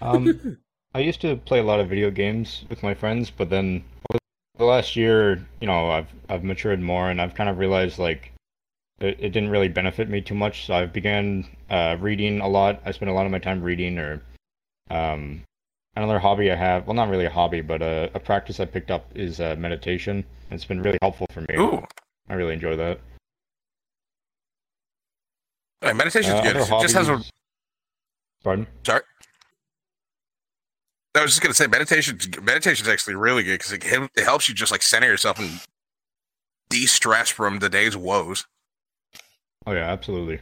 Um, 0.00 0.58
I 0.94 1.00
used 1.00 1.20
to 1.22 1.36
play 1.36 1.58
a 1.58 1.64
lot 1.64 1.80
of 1.80 1.88
video 1.88 2.10
games 2.10 2.64
with 2.68 2.82
my 2.82 2.94
friends, 2.94 3.30
but 3.30 3.50
then 3.50 3.84
over 4.10 4.18
the 4.58 4.64
last 4.64 4.96
year, 4.96 5.46
you 5.60 5.66
know, 5.66 5.90
I've 5.90 6.08
I've 6.28 6.44
matured 6.44 6.80
more, 6.80 7.10
and 7.10 7.20
I've 7.22 7.34
kind 7.34 7.48
of 7.48 7.58
realized 7.58 7.98
like 7.98 8.32
it, 9.00 9.16
it 9.20 9.30
didn't 9.30 9.50
really 9.50 9.68
benefit 9.68 10.08
me 10.08 10.20
too 10.20 10.34
much. 10.34 10.66
So 10.66 10.74
I've 10.74 10.92
began 10.92 11.46
uh, 11.70 11.96
reading 12.00 12.40
a 12.40 12.48
lot. 12.48 12.82
I 12.84 12.90
spend 12.90 13.10
a 13.10 13.14
lot 13.14 13.24
of 13.24 13.32
my 13.32 13.38
time 13.38 13.62
reading, 13.62 13.98
or 13.98 14.22
um, 14.90 15.44
another 15.96 16.18
hobby 16.18 16.50
I 16.50 16.56
have. 16.56 16.86
Well, 16.86 16.94
not 16.94 17.08
really 17.08 17.24
a 17.26 17.30
hobby, 17.30 17.60
but 17.60 17.80
a, 17.82 18.10
a 18.14 18.20
practice 18.20 18.60
I 18.60 18.64
picked 18.64 18.90
up 18.90 19.06
is 19.14 19.40
uh, 19.40 19.54
meditation. 19.58 20.24
It's 20.50 20.64
been 20.64 20.82
really 20.82 20.98
helpful 21.00 21.26
for 21.30 21.40
me. 21.42 21.56
Ooh, 21.56 21.84
I 22.28 22.34
really 22.34 22.54
enjoy 22.54 22.76
that. 22.76 23.00
uh, 25.82 25.94
meditation's 25.94 26.34
Uh, 26.40 26.42
good. 26.42 26.56
It 26.56 26.68
just 26.82 26.94
has 26.94 27.08
a. 27.08 27.22
Pardon? 28.42 28.66
Sorry. 28.84 29.02
I 31.14 31.22
was 31.22 31.30
just 31.32 31.42
gonna 31.42 31.54
say 31.54 31.66
meditation. 31.66 32.18
Meditation 32.42 32.86
is 32.86 32.92
actually 32.92 33.14
really 33.16 33.42
good 33.42 33.58
because 33.58 33.72
it, 33.72 33.84
it 34.16 34.24
helps 34.24 34.48
you 34.48 34.54
just 34.54 34.70
like 34.70 34.82
center 34.82 35.06
yourself 35.08 35.38
and 35.38 35.60
de-stress 36.68 37.28
from 37.28 37.58
the 37.58 37.68
day's 37.68 37.96
woes. 37.96 38.46
Oh 39.66 39.72
yeah, 39.72 39.90
absolutely. 39.90 40.40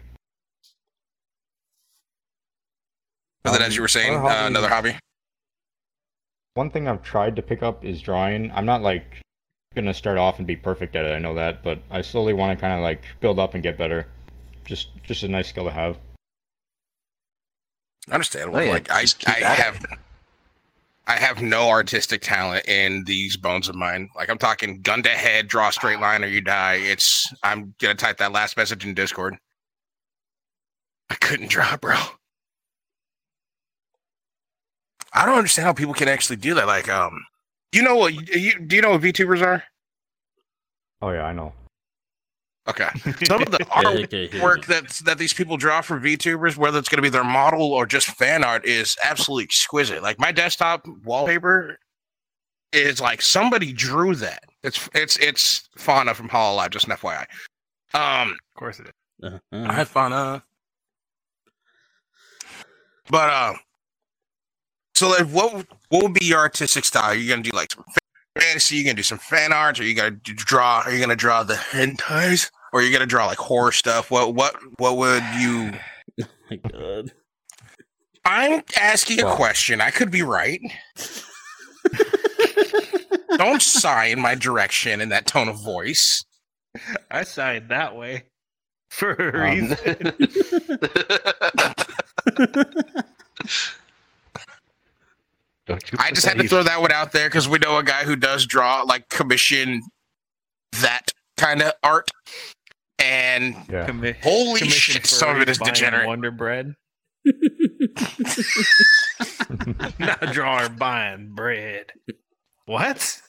But 3.43 3.53
then, 3.53 3.63
Um, 3.63 3.67
as 3.69 3.77
you 3.77 3.83
were 3.83 3.89
saying, 3.89 4.17
other 4.17 4.29
uh, 4.29 4.47
another 4.49 4.69
hobby. 4.69 4.97
One 6.55 6.71
thing 6.71 6.89
I've 6.89 7.03
tried 7.03 7.37
to 7.37 7.43
pick 7.43 7.63
up 7.63 7.85
is 7.85 8.01
drawing. 8.03 8.51
I'm 8.53 8.67
not 8.67 8.83
like 8.83 9.21
gonna 9.75 9.95
start 9.95 10.19
off 10.19 10.39
and 10.39 10.47
be 10.47 10.57
perfect 10.57 10.97
at 10.97 11.05
it. 11.07 11.15
I 11.15 11.19
know 11.19 11.35
that, 11.35 11.63
but 11.63 11.79
I 11.91 12.03
slowly 12.03 12.33
want 12.33 12.59
to 12.59 12.61
kind 12.61 12.75
of 12.75 12.81
like 12.81 13.03
build 13.21 13.39
up 13.39 13.55
and 13.55 13.63
get 13.63 13.79
better. 13.79 14.07
Just, 14.65 14.89
just 15.05 15.23
a 15.23 15.29
nice 15.29 15.49
skill 15.49 15.65
to 15.65 15.71
have. 15.71 15.97
Understandable. 18.11 18.59
Oh, 18.59 18.63
yeah, 18.63 18.73
Like 18.73 18.91
I, 18.91 19.03
just 19.03 19.21
keep 19.21 19.29
I 19.29 19.41
at 19.41 19.59
it. 19.59 19.63
have, 19.63 19.99
I 21.09 21.17
have 21.17 21.41
no 21.41 21.69
artistic 21.69 22.21
talent 22.21 22.67
in 22.67 23.05
these 23.05 23.37
bones 23.37 23.69
of 23.69 23.77
mine. 23.77 24.09
Like 24.17 24.29
I'm 24.29 24.39
talking 24.39 24.81
gun 24.83 25.03
to 25.05 25.09
head, 25.11 25.47
draw 25.47 25.71
straight 25.71 26.01
line, 26.01 26.25
or 26.25 26.27
you 26.27 26.41
die. 26.41 26.75
It's 26.75 27.33
I'm 27.43 27.75
gonna 27.81 27.95
type 27.95 28.19
that 28.19 28.33
last 28.33 28.57
message 28.57 28.85
in 28.85 28.95
Discord. 28.95 29.37
I 31.09 31.15
couldn't 31.15 31.51
draw, 31.51 31.77
bro. 31.77 31.97
I 35.13 35.25
don't 35.25 35.39
understand 35.39 35.67
how 35.67 35.73
people 35.73 35.95
can 35.95 36.09
actually 36.09 36.37
do 36.37 36.55
that. 36.55 36.67
Like, 36.67 36.89
um, 36.89 37.25
you 37.73 37.83
know 37.83 37.97
what? 37.97 38.13
You, 38.15 38.59
do 38.59 38.77
you 38.77 38.83
know 38.83 38.91
what 38.91 39.01
VTubers 39.03 39.43
are? 39.43 39.63
Oh 41.01 41.11
yeah, 41.11 41.25
I 41.25 41.33
know. 41.33 41.53
Okay, 42.69 42.89
some 43.27 43.43
of 43.43 43.51
the 43.53 43.59
Yeah, 43.61 43.67
art 43.71 44.43
work 44.43 44.67
that 44.67 44.89
that 45.05 45.19
these 45.19 45.33
people 45.33 45.57
draw 45.57 45.81
for 45.83 46.01
VTubers, 46.01 46.57
whether 46.57 46.79
it's 46.79 46.89
going 46.89 46.99
to 46.99 47.03
be 47.03 47.09
their 47.09 47.25
model 47.25 47.73
or 47.73 47.87
just 47.87 48.09
fan 48.09 48.43
art, 48.43 48.65
is 48.65 48.97
absolutely 49.05 49.45
exquisite. 49.45 50.03
Like 50.03 50.19
my 50.19 50.33
desktop 50.33 50.87
wallpaper 51.05 51.79
is 52.73 53.01
like 53.01 53.23
somebody 53.23 53.73
drew 53.73 54.15
that. 54.17 54.43
It's 54.65 54.89
it's 54.95 55.17
it's 55.19 55.69
Fauna 55.77 56.13
from 56.15 56.29
Hololive, 56.29 56.71
just 56.71 56.89
an 56.89 56.97
FYI. 56.97 57.25
Um, 57.95 58.33
Of 58.33 58.59
course 58.59 58.81
it 58.81 58.87
is. 58.87 58.93
Uh, 59.23 59.39
all 59.53 59.63
right, 59.67 59.87
Fauna. 59.89 60.43
But 63.09 63.31
uh, 63.31 63.55
so 64.97 65.11
like, 65.11 65.29
what 65.29 65.67
what 65.89 66.03
would 66.03 66.15
be 66.15 66.27
your 66.27 66.41
artistic 66.41 66.85
style? 66.85 67.11
Are 67.11 67.15
you 67.15 67.29
gonna 67.29 67.43
do 67.43 67.51
like 67.55 67.71
some 67.73 67.85
fantasy? 68.39 68.77
You 68.77 68.85
gonna 68.85 68.95
do 68.95 69.03
some 69.05 69.19
fan 69.19 69.53
art? 69.53 69.79
Or 69.79 69.85
you 69.85 69.95
gonna 69.95 70.11
draw? 70.11 70.83
Are 70.85 70.91
you 70.93 70.99
gonna 71.01 71.15
draw 71.15 71.45
the 71.45 71.55
hentais? 71.55 72.51
Or 72.77 72.81
are 72.81 72.83
you 72.83 72.93
gonna 72.93 73.07
draw 73.07 73.25
like 73.25 73.39
horror 73.39 73.73
stuff? 73.73 74.11
What 74.11 74.35
what 74.35 74.55
what 74.77 74.99
would 74.99 75.23
you? 75.39 75.73
my 76.51 76.57
God. 76.57 77.11
I'm 78.23 78.63
asking 78.79 79.21
a 79.21 79.35
question. 79.35 79.81
I 79.81 79.91
could 79.91 80.11
be 80.11 80.21
right. 80.21 80.61
Don't 83.39 83.63
sigh 83.63 84.09
in 84.09 84.21
my 84.21 84.35
direction 84.35 85.01
in 85.01 85.09
that 85.09 85.27
tone 85.27 85.49
of 85.49 85.65
voice. 85.65 86.23
I 87.11 87.23
signed 87.23 87.71
that 87.71 87.97
way 87.97 88.25
for 88.91 89.13
a 89.13 89.49
Um, 89.49 89.71
reason. 89.71 89.79
Don't 95.67 95.91
you 95.91 95.99
I 95.99 96.11
just 96.11 96.27
had 96.27 96.37
to 96.37 96.47
throw 96.47 96.63
that 96.63 96.83
one 96.83 96.93
out 96.93 97.13
there 97.13 97.31
because 97.31 97.49
we 97.49 97.57
know 97.57 97.79
a 97.79 97.83
guy 97.83 98.05
who 98.05 98.17
does 98.17 98.45
draw 98.45 98.83
like 98.83 99.09
commission 99.09 99.81
that 100.83 101.07
kind 101.39 101.63
of 101.63 101.73
art. 101.83 102.11
And 102.99 103.55
Yeah. 103.69 103.87
Commi- 103.87 104.21
holy 104.23 104.69
shit, 104.69 105.07
some 105.07 105.37
of 105.37 105.43
it 105.43 105.49
is 105.49 105.59
degenerate. 105.59 106.07
Wonder 106.07 106.31
Bread. 106.31 106.75
Not 109.99 110.21
drawing 110.33 110.77
buying 110.77 111.33
bread. 111.35 111.93
What? 112.67 113.21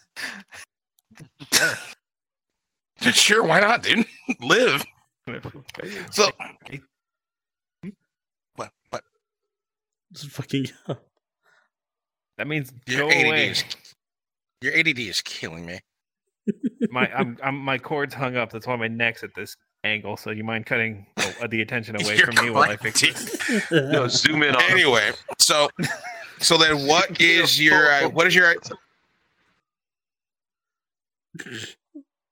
Sure, 3.01 3.43
why 3.43 3.60
not, 3.60 3.84
dude? 3.84 4.06
Live. 4.41 4.84
So 6.12 6.30
what 8.56 8.71
what 8.89 9.03
This 10.12 10.23
is 10.23 10.32
fucking 10.32 10.67
that 12.38 12.47
means 12.47 12.71
your 12.88 13.01
go 13.01 13.10
ADD 13.10 13.25
away. 13.27 13.47
is 13.49 13.63
your 14.62 14.73
ADD 14.77 14.99
is 14.99 15.21
killing 15.21 15.65
me. 15.65 15.80
My 16.89 17.12
I'm, 17.13 17.38
I'm 17.43 17.57
my 17.57 17.77
cord's 17.77 18.13
hung 18.13 18.38
up. 18.38 18.51
That's 18.51 18.67
why 18.67 18.75
my 18.75 18.88
neck's 18.88 19.23
at 19.23 19.33
this 19.36 19.55
angle. 19.83 20.17
So 20.17 20.31
you 20.31 20.43
mind 20.43 20.65
cutting 20.65 21.05
uh, 21.17 21.47
the 21.47 21.62
attention 21.62 21.95
away 22.01 22.17
from 22.17 22.36
me 22.43 22.49
while 22.49 22.69
I 22.69 22.77
fix 22.77 23.03
it? 23.03 23.71
No, 23.71 24.07
zoom 24.07 24.43
in 24.43 24.55
on. 24.55 24.62
Anyway, 24.69 25.12
so 25.39 25.69
so 26.39 26.57
then 26.57 26.88
what 26.88 27.19
is 27.21 27.62
your 27.62 27.91
uh, 27.91 28.10
what 28.10 28.27
is 28.27 28.36
your 28.36 28.55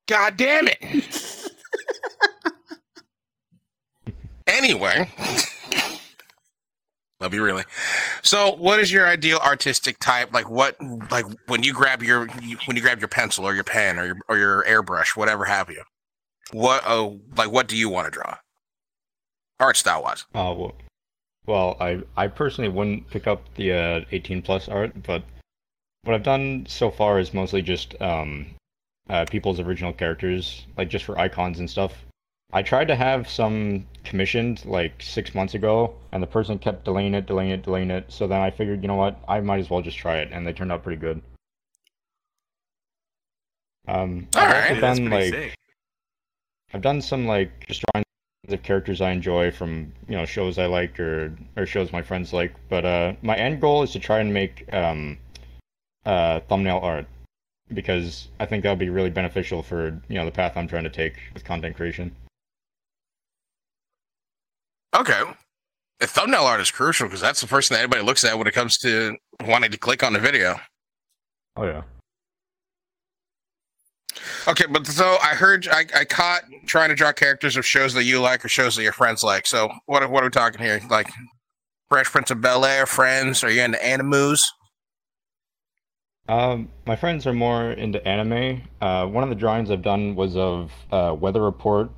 God 0.06 0.36
damn 0.36 0.68
it. 0.68 0.78
Anyway, 4.46 5.10
love 7.20 7.34
you 7.34 7.42
really. 7.42 7.64
So, 8.26 8.56
what 8.56 8.80
is 8.80 8.90
your 8.90 9.06
ideal 9.06 9.38
artistic 9.38 10.00
type? 10.00 10.34
Like, 10.34 10.50
what, 10.50 10.76
like 11.12 11.26
when 11.46 11.62
you 11.62 11.72
grab 11.72 12.02
your 12.02 12.26
you, 12.42 12.58
when 12.64 12.76
you 12.76 12.82
grab 12.82 12.98
your 12.98 13.06
pencil 13.06 13.44
or 13.44 13.54
your 13.54 13.62
pen 13.62 14.00
or 14.00 14.06
your 14.06 14.16
or 14.28 14.36
your 14.36 14.64
airbrush, 14.64 15.16
whatever 15.16 15.44
have 15.44 15.70
you. 15.70 15.82
What, 16.50 16.82
oh, 16.86 17.20
like 17.36 17.52
what 17.52 17.68
do 17.68 17.76
you 17.76 17.88
want 17.88 18.06
to 18.06 18.10
draw? 18.10 18.36
Art 19.60 19.76
style 19.76 20.02
wise. 20.02 20.24
Uh, 20.34 20.52
well, 20.56 20.74
well, 21.46 21.76
I 21.78 22.02
I 22.16 22.26
personally 22.26 22.68
wouldn't 22.68 23.08
pick 23.10 23.28
up 23.28 23.42
the 23.54 23.72
uh, 23.72 24.00
18 24.10 24.42
plus 24.42 24.68
art, 24.68 25.04
but 25.04 25.22
what 26.02 26.14
I've 26.14 26.24
done 26.24 26.66
so 26.68 26.90
far 26.90 27.20
is 27.20 27.32
mostly 27.32 27.62
just 27.62 27.94
um, 28.02 28.46
uh, 29.08 29.24
people's 29.30 29.60
original 29.60 29.92
characters, 29.92 30.66
like 30.76 30.88
just 30.88 31.04
for 31.04 31.16
icons 31.16 31.60
and 31.60 31.70
stuff. 31.70 31.92
I 32.52 32.62
tried 32.62 32.88
to 32.88 32.96
have 32.96 33.28
some 33.28 33.86
commissioned 34.04 34.64
like 34.64 35.02
six 35.02 35.34
months 35.34 35.54
ago, 35.54 35.94
and 36.12 36.22
the 36.22 36.26
person 36.26 36.58
kept 36.58 36.84
delaying 36.84 37.14
it, 37.14 37.26
delaying 37.26 37.50
it, 37.50 37.62
delaying 37.62 37.90
it. 37.90 38.06
So 38.08 38.26
then 38.26 38.40
I 38.40 38.50
figured, 38.50 38.82
you 38.82 38.88
know 38.88 38.94
what, 38.94 39.18
I 39.28 39.40
might 39.40 39.60
as 39.60 39.68
well 39.68 39.82
just 39.82 39.98
try 39.98 40.18
it, 40.18 40.30
and 40.32 40.46
they 40.46 40.52
turned 40.52 40.72
out 40.72 40.82
pretty 40.82 41.00
good. 41.00 41.20
Um, 43.88 44.28
All 44.34 44.42
I've 44.42 44.52
right, 44.52 44.80
done 44.80 45.10
like 45.10 45.34
sick. 45.34 45.54
I've 46.72 46.82
done 46.82 47.02
some 47.02 47.26
like 47.26 47.66
just 47.66 47.82
drawings 47.92 48.06
of 48.48 48.62
characters 48.62 49.00
I 49.00 49.10
enjoy 49.10 49.50
from 49.50 49.92
you 50.08 50.16
know 50.16 50.24
shows 50.24 50.58
I 50.58 50.66
like 50.66 50.98
or 50.98 51.36
or 51.56 51.66
shows 51.66 51.92
my 51.92 52.02
friends 52.02 52.32
like. 52.32 52.54
But 52.68 52.84
uh, 52.84 53.12
my 53.22 53.36
end 53.36 53.60
goal 53.60 53.82
is 53.82 53.92
to 53.92 53.98
try 53.98 54.20
and 54.20 54.32
make 54.32 54.72
um, 54.72 55.18
uh, 56.04 56.40
thumbnail 56.48 56.78
art 56.82 57.06
because 57.72 58.28
I 58.40 58.46
think 58.46 58.62
that'll 58.62 58.76
be 58.76 58.88
really 58.88 59.10
beneficial 59.10 59.62
for 59.62 60.00
you 60.08 60.14
know 60.14 60.24
the 60.24 60.32
path 60.32 60.56
I'm 60.56 60.68
trying 60.68 60.84
to 60.84 60.90
take 60.90 61.16
with 61.34 61.44
content 61.44 61.76
creation. 61.76 62.14
Okay. 64.94 65.22
The 66.00 66.06
thumbnail 66.06 66.42
art 66.44 66.60
is 66.60 66.70
crucial 66.70 67.06
because 67.06 67.20
that's 67.20 67.40
the 67.40 67.46
first 67.46 67.68
thing 67.70 67.78
anybody 67.78 68.02
looks 68.02 68.22
at 68.24 68.36
when 68.36 68.46
it 68.46 68.52
comes 68.54 68.76
to 68.78 69.16
wanting 69.46 69.70
to 69.70 69.78
click 69.78 70.02
on 70.02 70.12
the 70.12 70.18
video. 70.18 70.56
Oh 71.56 71.64
yeah. 71.64 71.82
Okay, 74.48 74.64
but 74.70 74.86
so 74.86 75.16
I 75.22 75.34
heard 75.34 75.66
I, 75.68 75.84
I 75.94 76.04
caught 76.04 76.42
trying 76.66 76.90
to 76.90 76.94
draw 76.94 77.12
characters 77.12 77.56
of 77.56 77.66
shows 77.66 77.94
that 77.94 78.04
you 78.04 78.20
like 78.20 78.44
or 78.44 78.48
shows 78.48 78.76
that 78.76 78.82
your 78.82 78.92
friends 78.92 79.22
like. 79.22 79.46
So 79.46 79.70
what 79.86 80.02
are- 80.02 80.08
what 80.08 80.22
are 80.22 80.26
we 80.26 80.30
talking 80.30 80.60
here? 80.60 80.80
Like 80.90 81.08
Fresh 81.88 82.06
Prince 82.06 82.30
of 82.30 82.40
Bel 82.40 82.64
Air, 82.64 82.86
Friends? 82.86 83.42
Are 83.42 83.50
you 83.50 83.62
into 83.62 83.84
animus? 83.84 84.42
Um, 86.28 86.68
my 86.86 86.96
friends 86.96 87.26
are 87.26 87.32
more 87.32 87.70
into 87.72 88.06
anime. 88.06 88.62
Uh, 88.80 89.06
one 89.06 89.22
of 89.22 89.28
the 89.30 89.36
drawings 89.36 89.70
I've 89.70 89.82
done 89.82 90.14
was 90.16 90.36
of 90.36 90.72
uh, 90.90 91.14
Weather 91.18 91.42
Report 91.42 91.90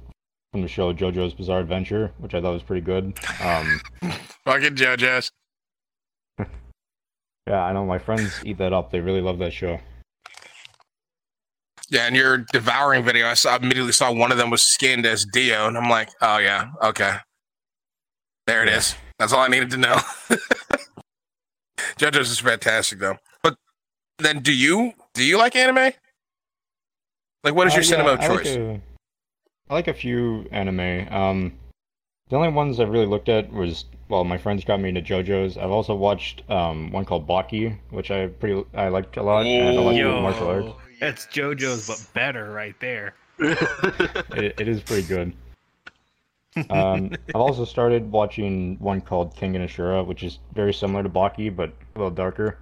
from 0.52 0.62
the 0.62 0.68
show 0.68 0.92
JoJo's 0.92 1.34
Bizarre 1.34 1.60
Adventure, 1.60 2.12
which 2.18 2.34
I 2.34 2.40
thought 2.40 2.52
was 2.52 2.62
pretty 2.62 2.80
good. 2.84 3.18
Um, 3.42 3.80
Fucking 4.44 4.76
JoJo's. 4.76 5.30
yeah, 7.46 7.64
I 7.64 7.72
know 7.72 7.84
my 7.84 7.98
friends 7.98 8.40
eat 8.44 8.58
that 8.58 8.72
up. 8.72 8.90
They 8.90 9.00
really 9.00 9.20
love 9.20 9.38
that 9.38 9.52
show. 9.52 9.78
Yeah, 11.90 12.06
and 12.06 12.14
your 12.14 12.38
devouring 12.52 13.02
video, 13.04 13.26
I 13.26 13.34
saw 13.34 13.56
immediately 13.56 13.92
saw 13.92 14.12
one 14.12 14.30
of 14.30 14.36
them 14.38 14.50
was 14.50 14.62
skinned 14.62 15.06
as 15.06 15.24
Dio, 15.24 15.66
and 15.68 15.76
I'm 15.76 15.88
like, 15.88 16.10
oh 16.20 16.36
yeah, 16.38 16.66
okay, 16.82 17.16
there 18.46 18.62
it 18.62 18.68
is. 18.68 18.94
That's 19.18 19.32
all 19.32 19.40
I 19.40 19.48
needed 19.48 19.70
to 19.70 19.78
know. 19.78 19.96
JoJo's 21.98 22.30
is 22.30 22.38
fantastic 22.40 22.98
though. 22.98 23.16
But 23.42 23.56
then, 24.18 24.40
do 24.40 24.52
you 24.52 24.92
do 25.14 25.24
you 25.24 25.38
like 25.38 25.56
anime? 25.56 25.92
Like, 27.42 27.54
what 27.54 27.66
is 27.68 27.74
your 27.74 27.82
Uh, 27.82 27.86
cinema 27.86 28.10
yeah, 28.12 28.18
I 28.20 28.28
like 28.28 28.44
choice? 28.44 28.56
a- 28.56 28.80
I 29.70 29.74
like 29.74 29.88
a 29.88 29.94
few 29.94 30.46
anime. 30.50 31.08
Um, 31.12 31.52
the 32.28 32.36
only 32.36 32.48
ones 32.50 32.80
I've 32.80 32.90
really 32.90 33.06
looked 33.06 33.28
at 33.28 33.52
was 33.52 33.84
well, 34.08 34.24
my 34.24 34.38
friends 34.38 34.64
got 34.64 34.80
me 34.80 34.88
into 34.88 35.02
JoJo's. 35.02 35.58
I've 35.58 35.70
also 35.70 35.94
watched 35.94 36.42
um 36.50 36.90
one 36.92 37.04
called 37.04 37.26
Baki, 37.26 37.76
which 37.90 38.10
I 38.10 38.26
pretty 38.28 38.64
I 38.74 38.88
liked 38.88 39.16
a 39.16 39.22
lot, 39.22 39.46
and 39.46 39.78
I 39.78 39.82
like 39.82 39.96
Yo, 39.96 40.20
martial 40.22 40.48
arts. 40.48 40.68
that's 41.00 41.26
JoJo's, 41.26 41.86
but 41.86 42.14
better 42.14 42.50
right 42.52 42.74
there. 42.80 43.14
It, 44.36 44.60
it 44.60 44.68
is 44.68 44.82
pretty 44.82 45.06
good. 45.06 45.32
Um, 46.70 47.10
I've 47.28 47.40
also 47.40 47.64
started 47.64 48.10
watching 48.10 48.76
one 48.78 49.00
called 49.00 49.34
Kengan 49.36 49.64
Ashura, 49.64 50.04
which 50.06 50.22
is 50.22 50.38
very 50.54 50.72
similar 50.74 51.02
to 51.02 51.08
Baki, 51.08 51.54
but 51.54 51.70
a 51.94 51.98
little 51.98 52.10
darker. 52.10 52.58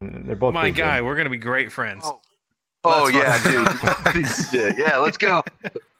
They're 0.00 0.36
both 0.36 0.54
My 0.54 0.62
pretty 0.62 0.76
good. 0.76 0.82
guy, 0.82 1.02
we're 1.02 1.16
gonna 1.16 1.30
be 1.30 1.36
great 1.36 1.70
friends. 1.72 2.02
Oh. 2.06 2.20
Oh 2.84 3.10
That's 3.10 3.44
yeah, 3.44 4.12
dude. 4.12 4.76
yeah, 4.78 4.86
yeah, 4.88 4.96
let's 4.98 5.16
go. 5.18 5.42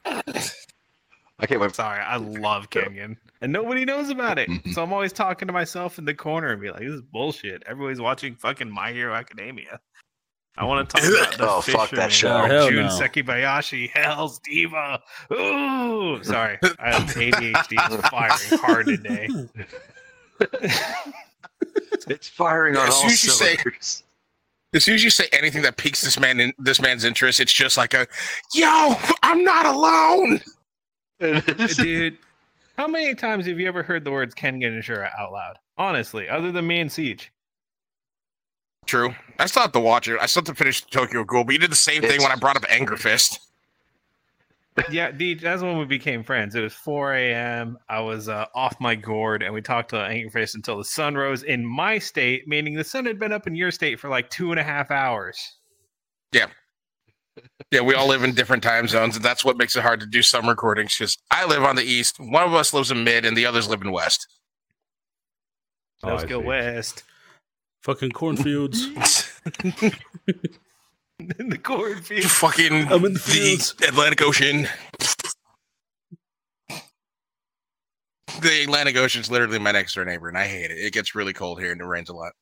I 0.05 1.47
can't 1.47 1.61
wait. 1.61 1.75
Sorry, 1.75 2.01
I 2.01 2.17
love 2.17 2.69
Kengan, 2.71 3.17
and 3.41 3.53
nobody 3.53 3.85
knows 3.85 4.11
about 4.11 4.39
it. 4.39 4.49
So 4.73 4.83
I'm 4.83 4.93
always 4.93 5.13
talking 5.13 5.47
to 5.49 5.53
myself 5.53 5.99
in 5.99 6.05
the 6.05 6.15
corner 6.15 6.53
and 6.53 6.61
be 6.61 6.71
like, 6.71 6.81
"This 6.81 6.93
is 6.93 7.03
bullshit." 7.03 7.63
Everybody's 7.67 8.01
watching 8.01 8.35
fucking 8.35 8.71
My 8.71 8.93
Hero 8.93 9.15
Academia. 9.15 9.81
I 10.59 10.65
want 10.65 10.89
to 10.91 10.97
talk 10.97 11.09
about 11.09 11.39
the 11.39 11.49
Oh, 11.49 11.61
fuck 11.61 11.91
that 11.91 12.13
show. 12.13 12.37
or 12.43 12.47
Hell 12.49 12.69
Jun 12.71 12.77
no. 12.77 12.89
Sekibayashi, 12.89 13.89
Hell's 13.91 14.39
Diva. 14.41 15.01
Ooh, 15.33 16.23
sorry, 16.23 16.59
I 16.79 16.93
have 16.95 17.09
ADHD 17.15 17.91
is 17.91 18.11
firing 18.11 18.61
hard 18.61 18.87
today. 18.87 19.29
It's 22.09 22.29
firing 22.29 22.77
on 22.77 22.89
As 22.89 22.95
all 22.95 23.01
soon 23.03 23.11
as 23.11 23.25
you 23.25 23.31
say- 23.31 23.57
cylinders. 23.57 24.03
As 24.73 24.85
soon 24.85 24.95
as 24.95 25.03
you 25.03 25.11
say 25.11 25.29
anything 25.33 25.63
that 25.63 25.77
piques 25.77 26.01
this 26.01 26.19
man 26.19 26.39
in 26.39 26.53
this 26.59 26.81
man's 26.81 27.05
interest, 27.05 27.41
it's 27.41 27.53
just 27.53 27.77
like 27.77 27.93
a, 27.93 28.07
yo, 28.55 28.95
I'm 29.23 29.43
not 29.43 29.67
alone. 29.67 30.41
Dude, 31.21 32.19
how 32.77 32.87
many 32.87 33.15
times 33.15 33.47
have 33.47 33.59
you 33.59 33.67
ever 33.67 33.83
heard 33.83 34.05
the 34.05 34.11
words 34.11 34.35
Kengan 34.35 34.79
Ashura 34.79 35.11
out 35.19 35.33
loud? 35.33 35.59
Honestly, 35.77 36.29
other 36.29 36.53
than 36.53 36.67
me 36.67 36.81
and 36.81 36.91
Siege. 36.91 37.33
True. 38.87 39.15
I 39.39 39.47
still 39.47 39.63
have 39.63 39.73
to 39.73 39.81
watch 39.81 40.09
it. 40.09 40.19
I 40.21 40.27
still 40.27 40.41
have 40.41 40.47
to 40.47 40.55
finish 40.55 40.85
Tokyo 40.87 41.25
Ghoul, 41.25 41.45
but 41.45 41.53
you 41.53 41.59
did 41.59 41.71
the 41.71 41.77
same 41.77 42.03
thing 42.03 42.23
when 42.23 42.33
I 42.33 42.37
brought 42.37 42.57
up 42.57 42.65
Anger 42.69 42.97
Fist. 42.97 43.50
Yeah, 44.91 45.11
D, 45.11 45.35
that's 45.35 45.63
when 45.63 45.79
we 45.79 45.85
became 45.85 46.23
friends. 46.25 46.55
It 46.55 46.61
was 46.63 46.73
4 46.73 47.15
a.m. 47.15 47.77
I 47.89 48.01
was 48.01 48.29
uh, 48.29 48.47
off 48.55 48.77
my 48.81 48.95
gourd, 48.95 49.43
and 49.43 49.53
we 49.53 49.61
talked 49.61 49.91
to 49.91 49.97
Angry 50.01 50.31
Face 50.31 50.55
until 50.55 50.79
the 50.79 50.85
sun 50.85 51.17
rose 51.17 51.43
in 51.43 51.67
my 51.67 51.99
state, 51.99 52.47
meaning 52.47 52.75
the 52.75 52.85
sun 52.85 53.05
had 53.05 53.19
been 53.19 53.33
up 53.33 53.47
in 53.47 53.55
your 53.55 53.71
state 53.71 53.99
for 54.01 54.09
like 54.09 54.31
two 54.31 54.53
and 54.53 54.61
a 54.61 54.63
half 54.63 54.91
hours. 54.91 55.37
Yeah, 56.33 56.47
Yeah, 57.73 57.81
we 57.81 57.95
all 57.95 58.07
live 58.07 58.23
in 58.23 58.33
different 58.35 58.63
time 58.63 58.87
zones, 58.87 59.17
and 59.17 59.25
that's 59.25 59.45
what 59.45 59.57
makes 59.59 59.77
it 59.77 59.83
hard 59.83 60.01
to 60.01 60.07
do 60.07 60.23
some 60.23 60.49
recordings. 60.49 60.97
Because 60.97 61.17
I 61.31 61.45
live 61.45 61.65
on 61.65 61.77
the 61.77 61.83
east, 61.83 62.17
one 62.19 62.45
of 62.45 62.55
us 62.55 62.73
lives 62.73 62.91
in 62.93 63.03
mid, 63.05 63.25
and 63.25 63.37
the 63.37 63.47
others 63.47 63.69
live 63.69 63.83
in 63.83 63.91
west. 63.93 64.25
Oh, 66.05 66.09
No 66.09 66.15
I 66.17 66.19
skill 66.25 66.41
see. 66.41 66.47
west 66.47 67.03
Fucking 67.83 68.11
cornfields. 68.13 68.87
in 71.39 71.49
the 71.51 71.59
cornfield. 71.59 72.25
Fucking 72.31 72.89
I'm 72.89 73.05
in 73.05 73.15
the 73.15 73.75
the. 73.79 73.89
Atlantic 73.89 74.23
Ocean. 74.23 74.67
The 78.41 78.63
Atlantic 78.65 78.97
Ocean 78.97 79.21
is 79.21 79.31
literally 79.31 79.59
my 79.59 79.73
next 79.73 79.95
door 79.95 80.05
neighbor, 80.05 80.29
and 80.29 80.39
I 80.39 80.47
hate 80.47 80.71
it. 80.71 80.79
It 80.79 80.93
gets 80.93 81.15
really 81.15 81.33
cold 81.33 81.61
here, 81.61 81.73
and 81.73 81.81
it 81.81 81.85
rains 81.85 82.09
a 82.09 82.15
lot. 82.15 82.33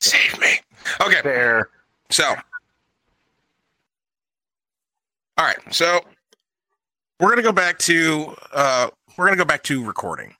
Save 0.00 0.40
me. 0.40 0.60
Okay, 1.00 1.20
Fair. 1.22 1.68
So, 2.10 2.24
all 5.36 5.44
right. 5.44 5.58
So 5.70 6.00
we're 7.20 7.28
gonna 7.30 7.42
go 7.42 7.52
back 7.52 7.78
to 7.80 8.34
uh, 8.52 8.88
we're 9.16 9.26
gonna 9.26 9.36
go 9.36 9.44
back 9.44 9.62
to 9.64 9.84
recording 9.84 10.34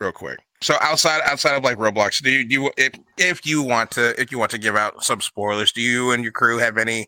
real 0.00 0.12
quick. 0.12 0.38
So 0.62 0.76
outside 0.80 1.20
outside 1.24 1.56
of 1.56 1.64
like 1.64 1.76
Roblox, 1.76 2.22
do 2.22 2.30
you, 2.30 2.48
do 2.48 2.54
you 2.54 2.70
if 2.76 2.92
if 3.18 3.46
you 3.46 3.62
want 3.62 3.90
to 3.92 4.20
if 4.20 4.30
you 4.30 4.38
want 4.38 4.52
to 4.52 4.58
give 4.58 4.76
out 4.76 5.04
some 5.04 5.20
spoilers, 5.20 5.72
do 5.72 5.80
you 5.80 6.12
and 6.12 6.22
your 6.22 6.32
crew 6.32 6.58
have 6.58 6.78
any 6.78 7.06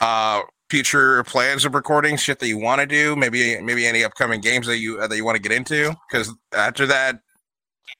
uh 0.00 0.42
future 0.68 1.22
plans 1.24 1.64
of 1.64 1.74
recording 1.74 2.16
shit 2.16 2.38
that 2.40 2.48
you 2.48 2.58
want 2.58 2.80
to 2.80 2.86
do? 2.86 3.16
Maybe 3.16 3.60
maybe 3.60 3.86
any 3.86 4.04
upcoming 4.04 4.40
games 4.40 4.66
that 4.66 4.78
you 4.78 4.98
uh, 5.00 5.06
that 5.06 5.16
you 5.16 5.24
want 5.24 5.36
to 5.36 5.42
get 5.42 5.52
into? 5.52 5.94
Because 6.10 6.34
after 6.54 6.86
that, 6.86 7.20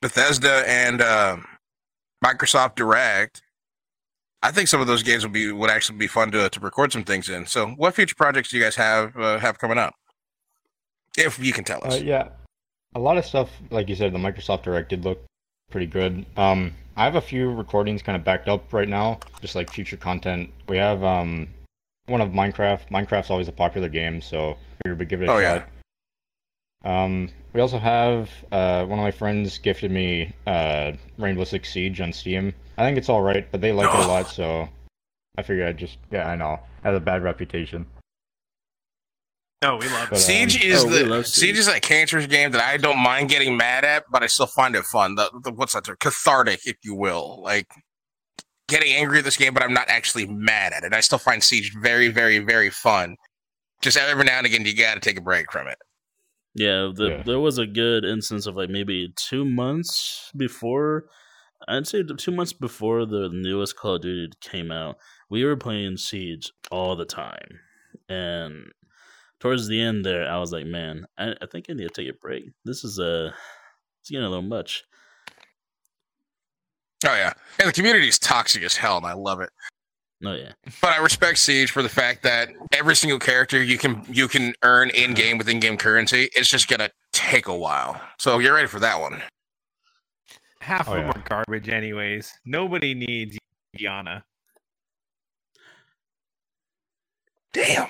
Bethesda 0.02 0.64
and 0.68 1.00
uh, 1.00 1.38
Microsoft 2.22 2.74
Direct. 2.74 3.42
I 4.42 4.50
think 4.50 4.68
some 4.68 4.82
of 4.82 4.86
those 4.86 5.02
games 5.02 5.24
would 5.24 5.32
be 5.32 5.50
would 5.50 5.70
actually 5.70 5.96
be 5.96 6.06
fun 6.06 6.30
to 6.32 6.50
to 6.50 6.60
record 6.60 6.92
some 6.92 7.04
things 7.04 7.30
in. 7.30 7.46
So, 7.46 7.68
what 7.68 7.94
future 7.94 8.14
projects 8.14 8.50
do 8.50 8.58
you 8.58 8.62
guys 8.62 8.76
have 8.76 9.16
uh, 9.16 9.38
have 9.38 9.58
coming 9.58 9.78
up? 9.78 9.94
If 11.16 11.38
you 11.38 11.54
can 11.54 11.64
tell 11.64 11.82
us. 11.86 11.94
Uh, 11.94 12.04
yeah, 12.04 12.28
a 12.94 12.98
lot 13.00 13.16
of 13.18 13.24
stuff, 13.24 13.50
like 13.70 13.88
you 13.88 13.94
said, 13.96 14.12
the 14.12 14.18
Microsoft 14.18 14.62
Direct 14.62 14.88
did 14.90 15.04
look 15.04 15.22
pretty 15.70 15.86
good. 15.86 16.24
Um, 16.36 16.72
I 16.96 17.04
have 17.04 17.16
a 17.16 17.20
few 17.20 17.50
recordings 17.52 18.02
kind 18.02 18.16
of 18.16 18.24
backed 18.24 18.48
up 18.48 18.72
right 18.72 18.88
now, 18.88 19.18
just 19.40 19.54
like 19.56 19.70
future 19.72 19.96
content. 19.96 20.50
We 20.68 20.76
have 20.76 21.02
um, 21.02 21.48
one 22.06 22.20
of 22.20 22.30
Minecraft. 22.30 22.88
Minecraft's 22.90 23.30
always 23.30 23.48
a 23.48 23.52
popular 23.52 23.88
game, 23.88 24.20
so 24.20 24.56
figured 24.82 24.98
we'd 24.98 25.08
give 25.08 25.22
it 25.22 25.28
a 25.28 25.32
Oh, 25.32 25.38
yeah. 25.38 25.58
shot. 25.58 25.68
Um, 26.84 27.30
we 27.52 27.60
also 27.60 27.78
have 27.78 28.30
uh, 28.52 28.84
one 28.84 28.98
of 28.98 29.02
my 29.02 29.10
friends 29.10 29.56
gifted 29.58 29.90
me 29.90 30.34
uh, 30.46 30.92
Rainbow 31.18 31.44
Six 31.44 31.72
Siege 31.72 32.00
on 32.00 32.12
Steam. 32.12 32.52
I 32.76 32.84
think 32.84 32.98
it's 32.98 33.08
all 33.08 33.22
right, 33.22 33.50
but 33.50 33.60
they 33.60 33.72
like 33.72 33.88
it 33.88 34.04
a 34.04 34.06
lot, 34.06 34.28
so 34.30 34.68
I 35.38 35.42
figured 35.42 35.66
I'd 35.66 35.78
just 35.78 35.96
yeah, 36.10 36.28
I 36.28 36.36
know, 36.36 36.54
it 36.54 36.60
has 36.84 36.96
a 36.96 37.00
bad 37.00 37.22
reputation. 37.22 37.86
No, 39.64 39.76
we 39.76 39.88
love 39.88 40.10
But, 40.10 40.18
it. 40.18 40.22
Siege 40.22 40.56
um, 40.56 40.70
is 40.70 40.84
oh, 40.84 40.88
the 40.90 41.24
Siege 41.24 41.26
Siege. 41.26 41.58
is 41.58 41.66
that 41.66 41.80
cancerous 41.80 42.26
game 42.26 42.50
that 42.52 42.60
I 42.60 42.76
don't 42.76 42.98
mind 42.98 43.30
getting 43.30 43.56
mad 43.56 43.84
at, 43.84 44.04
but 44.12 44.22
I 44.22 44.26
still 44.26 44.46
find 44.46 44.76
it 44.76 44.84
fun. 44.84 45.14
The, 45.14 45.30
the 45.42 45.52
what's 45.52 45.72
that 45.72 45.84
term? 45.84 45.96
Cathartic, 46.00 46.60
if 46.66 46.76
you 46.84 46.94
will. 46.94 47.42
Like 47.42 47.66
getting 48.68 48.92
angry 48.94 49.18
at 49.18 49.24
this 49.24 49.36
game, 49.38 49.54
but 49.54 49.62
I'm 49.62 49.72
not 49.72 49.88
actually 49.88 50.26
mad 50.26 50.72
at 50.74 50.84
it. 50.84 50.92
I 50.92 51.00
still 51.00 51.18
find 51.18 51.42
Siege 51.42 51.72
very, 51.80 52.08
very, 52.08 52.40
very 52.40 52.68
fun. 52.68 53.16
Just 53.80 53.96
every 53.96 54.24
now 54.24 54.38
and 54.38 54.46
again, 54.46 54.64
you 54.66 54.76
got 54.76 54.94
to 54.94 55.00
take 55.00 55.18
a 55.18 55.22
break 55.22 55.50
from 55.50 55.66
it. 55.68 55.78
Yeah, 56.54 56.90
the, 56.94 57.08
Yeah. 57.08 57.22
there 57.24 57.40
was 57.40 57.58
a 57.58 57.66
good 57.66 58.04
instance 58.04 58.46
of 58.46 58.56
like 58.56 58.70
maybe 58.70 59.12
two 59.16 59.44
months 59.44 60.30
before. 60.36 61.04
I'd 61.66 61.86
say 61.86 62.02
two 62.18 62.32
months 62.32 62.52
before 62.52 63.06
the 63.06 63.30
newest 63.32 63.76
Call 63.76 63.94
of 63.94 64.02
Duty 64.02 64.30
came 64.42 64.70
out, 64.70 64.96
we 65.30 65.42
were 65.44 65.56
playing 65.56 65.96
Siege 65.96 66.52
all 66.70 66.94
the 66.96 67.06
time, 67.06 67.60
and 68.08 68.66
towards 69.44 69.68
the 69.68 69.78
end 69.78 70.06
there, 70.06 70.26
I 70.26 70.38
was 70.38 70.52
like, 70.52 70.64
man, 70.64 71.06
I, 71.18 71.34
I 71.42 71.46
think 71.46 71.66
I 71.68 71.74
need 71.74 71.86
to 71.86 71.90
take 71.90 72.08
a 72.08 72.16
break. 72.16 72.44
This 72.64 72.82
is 72.82 72.98
a, 72.98 73.26
it's 74.00 74.08
getting 74.10 74.24
a 74.24 74.28
little 74.30 74.40
much. 74.42 74.84
Oh 77.06 77.14
yeah, 77.14 77.34
and 77.58 77.68
the 77.68 77.72
community 77.72 78.08
is 78.08 78.18
toxic 78.18 78.62
as 78.62 78.74
hell, 78.74 78.96
and 78.96 79.04
I 79.04 79.12
love 79.12 79.42
it. 79.42 79.50
Oh 80.24 80.32
yeah. 80.32 80.52
But 80.80 80.92
I 80.94 80.96
respect 81.02 81.36
Siege 81.36 81.70
for 81.70 81.82
the 81.82 81.88
fact 81.90 82.22
that 82.22 82.48
every 82.72 82.96
single 82.96 83.18
character 83.18 83.62
you 83.62 83.76
can 83.76 84.02
you 84.08 84.26
can 84.28 84.54
earn 84.62 84.88
in 84.88 85.12
game 85.12 85.36
with 85.36 85.46
in 85.50 85.60
game 85.60 85.76
currency. 85.76 86.30
It's 86.34 86.48
just 86.48 86.66
gonna 86.66 86.88
take 87.12 87.46
a 87.46 87.54
while. 87.54 88.00
So 88.18 88.40
get 88.40 88.48
ready 88.48 88.66
for 88.66 88.80
that 88.80 88.98
one. 88.98 89.20
Half 90.62 90.88
Oh, 90.88 90.92
of 90.92 90.96
them 90.96 91.06
yeah. 91.14 91.20
are 91.20 91.28
garbage, 91.44 91.68
anyways. 91.68 92.32
Nobody 92.46 92.94
needs 92.94 93.36
Iana. 93.78 94.22
Damn. 97.52 97.88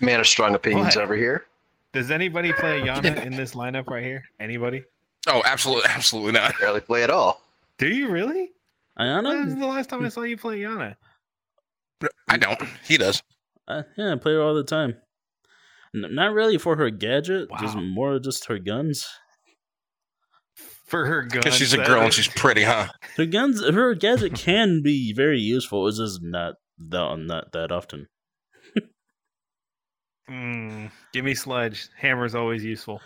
Man 0.00 0.20
of 0.20 0.26
strong 0.26 0.54
opinions 0.54 0.96
What? 0.96 1.04
over 1.04 1.14
here. 1.16 1.44
Does 1.92 2.10
anybody 2.10 2.52
play 2.52 2.80
Iana 2.84 3.24
in 3.24 3.36
this 3.36 3.54
lineup 3.54 3.88
right 3.88 4.02
here? 4.04 4.22
Anybody? 4.40 4.82
Oh, 5.26 5.42
absolutely, 5.44 5.88
absolutely 5.90 6.32
not. 6.32 6.54
Barely 6.60 6.80
play 6.80 7.02
at 7.02 7.10
all. 7.10 7.40
Do 7.78 7.88
you 7.88 8.08
really? 8.08 8.50
When 8.96 9.24
was 9.24 9.34
Ayana, 9.54 9.58
the 9.60 9.66
last 9.66 9.88
time 9.90 10.04
I 10.04 10.08
saw 10.08 10.22
you 10.22 10.36
play 10.36 10.60
Iana? 10.60 10.96
I 12.28 12.36
don't. 12.36 12.60
He 12.86 12.96
does. 12.98 13.22
uh, 13.68 13.82
yeah, 13.96 14.12
I 14.12 14.16
play 14.16 14.32
her 14.32 14.42
all 14.42 14.54
the 14.54 14.64
time. 14.64 14.96
N- 15.94 16.14
not 16.14 16.32
really 16.32 16.58
for 16.58 16.76
her 16.76 16.90
gadget, 16.90 17.48
just 17.60 17.76
more 17.76 18.18
just 18.18 18.46
her 18.46 18.58
guns. 18.58 19.06
For 20.86 21.06
her 21.06 21.22
guns, 21.28 21.44
Because 21.44 21.54
she's 21.56 21.72
a 21.74 21.78
girl 21.84 22.02
and 22.02 22.12
she's 22.12 22.28
pretty, 22.28 22.62
huh? 22.62 22.88
Her 23.16 23.26
guns, 23.26 23.62
her 23.62 23.94
gadget 23.94 24.34
can 24.34 24.82
be 24.82 25.12
very 25.14 25.40
useful. 25.40 25.88
It's 25.88 25.98
just 25.98 26.20
not 26.22 26.54
that 26.78 27.16
not 27.18 27.52
that 27.52 27.72
often. 27.72 28.08
Mm, 30.30 30.90
give 31.12 31.24
me 31.24 31.34
Sledge. 31.34 31.88
Hammer's 31.98 32.34
always 32.34 32.64
useful. 32.64 33.00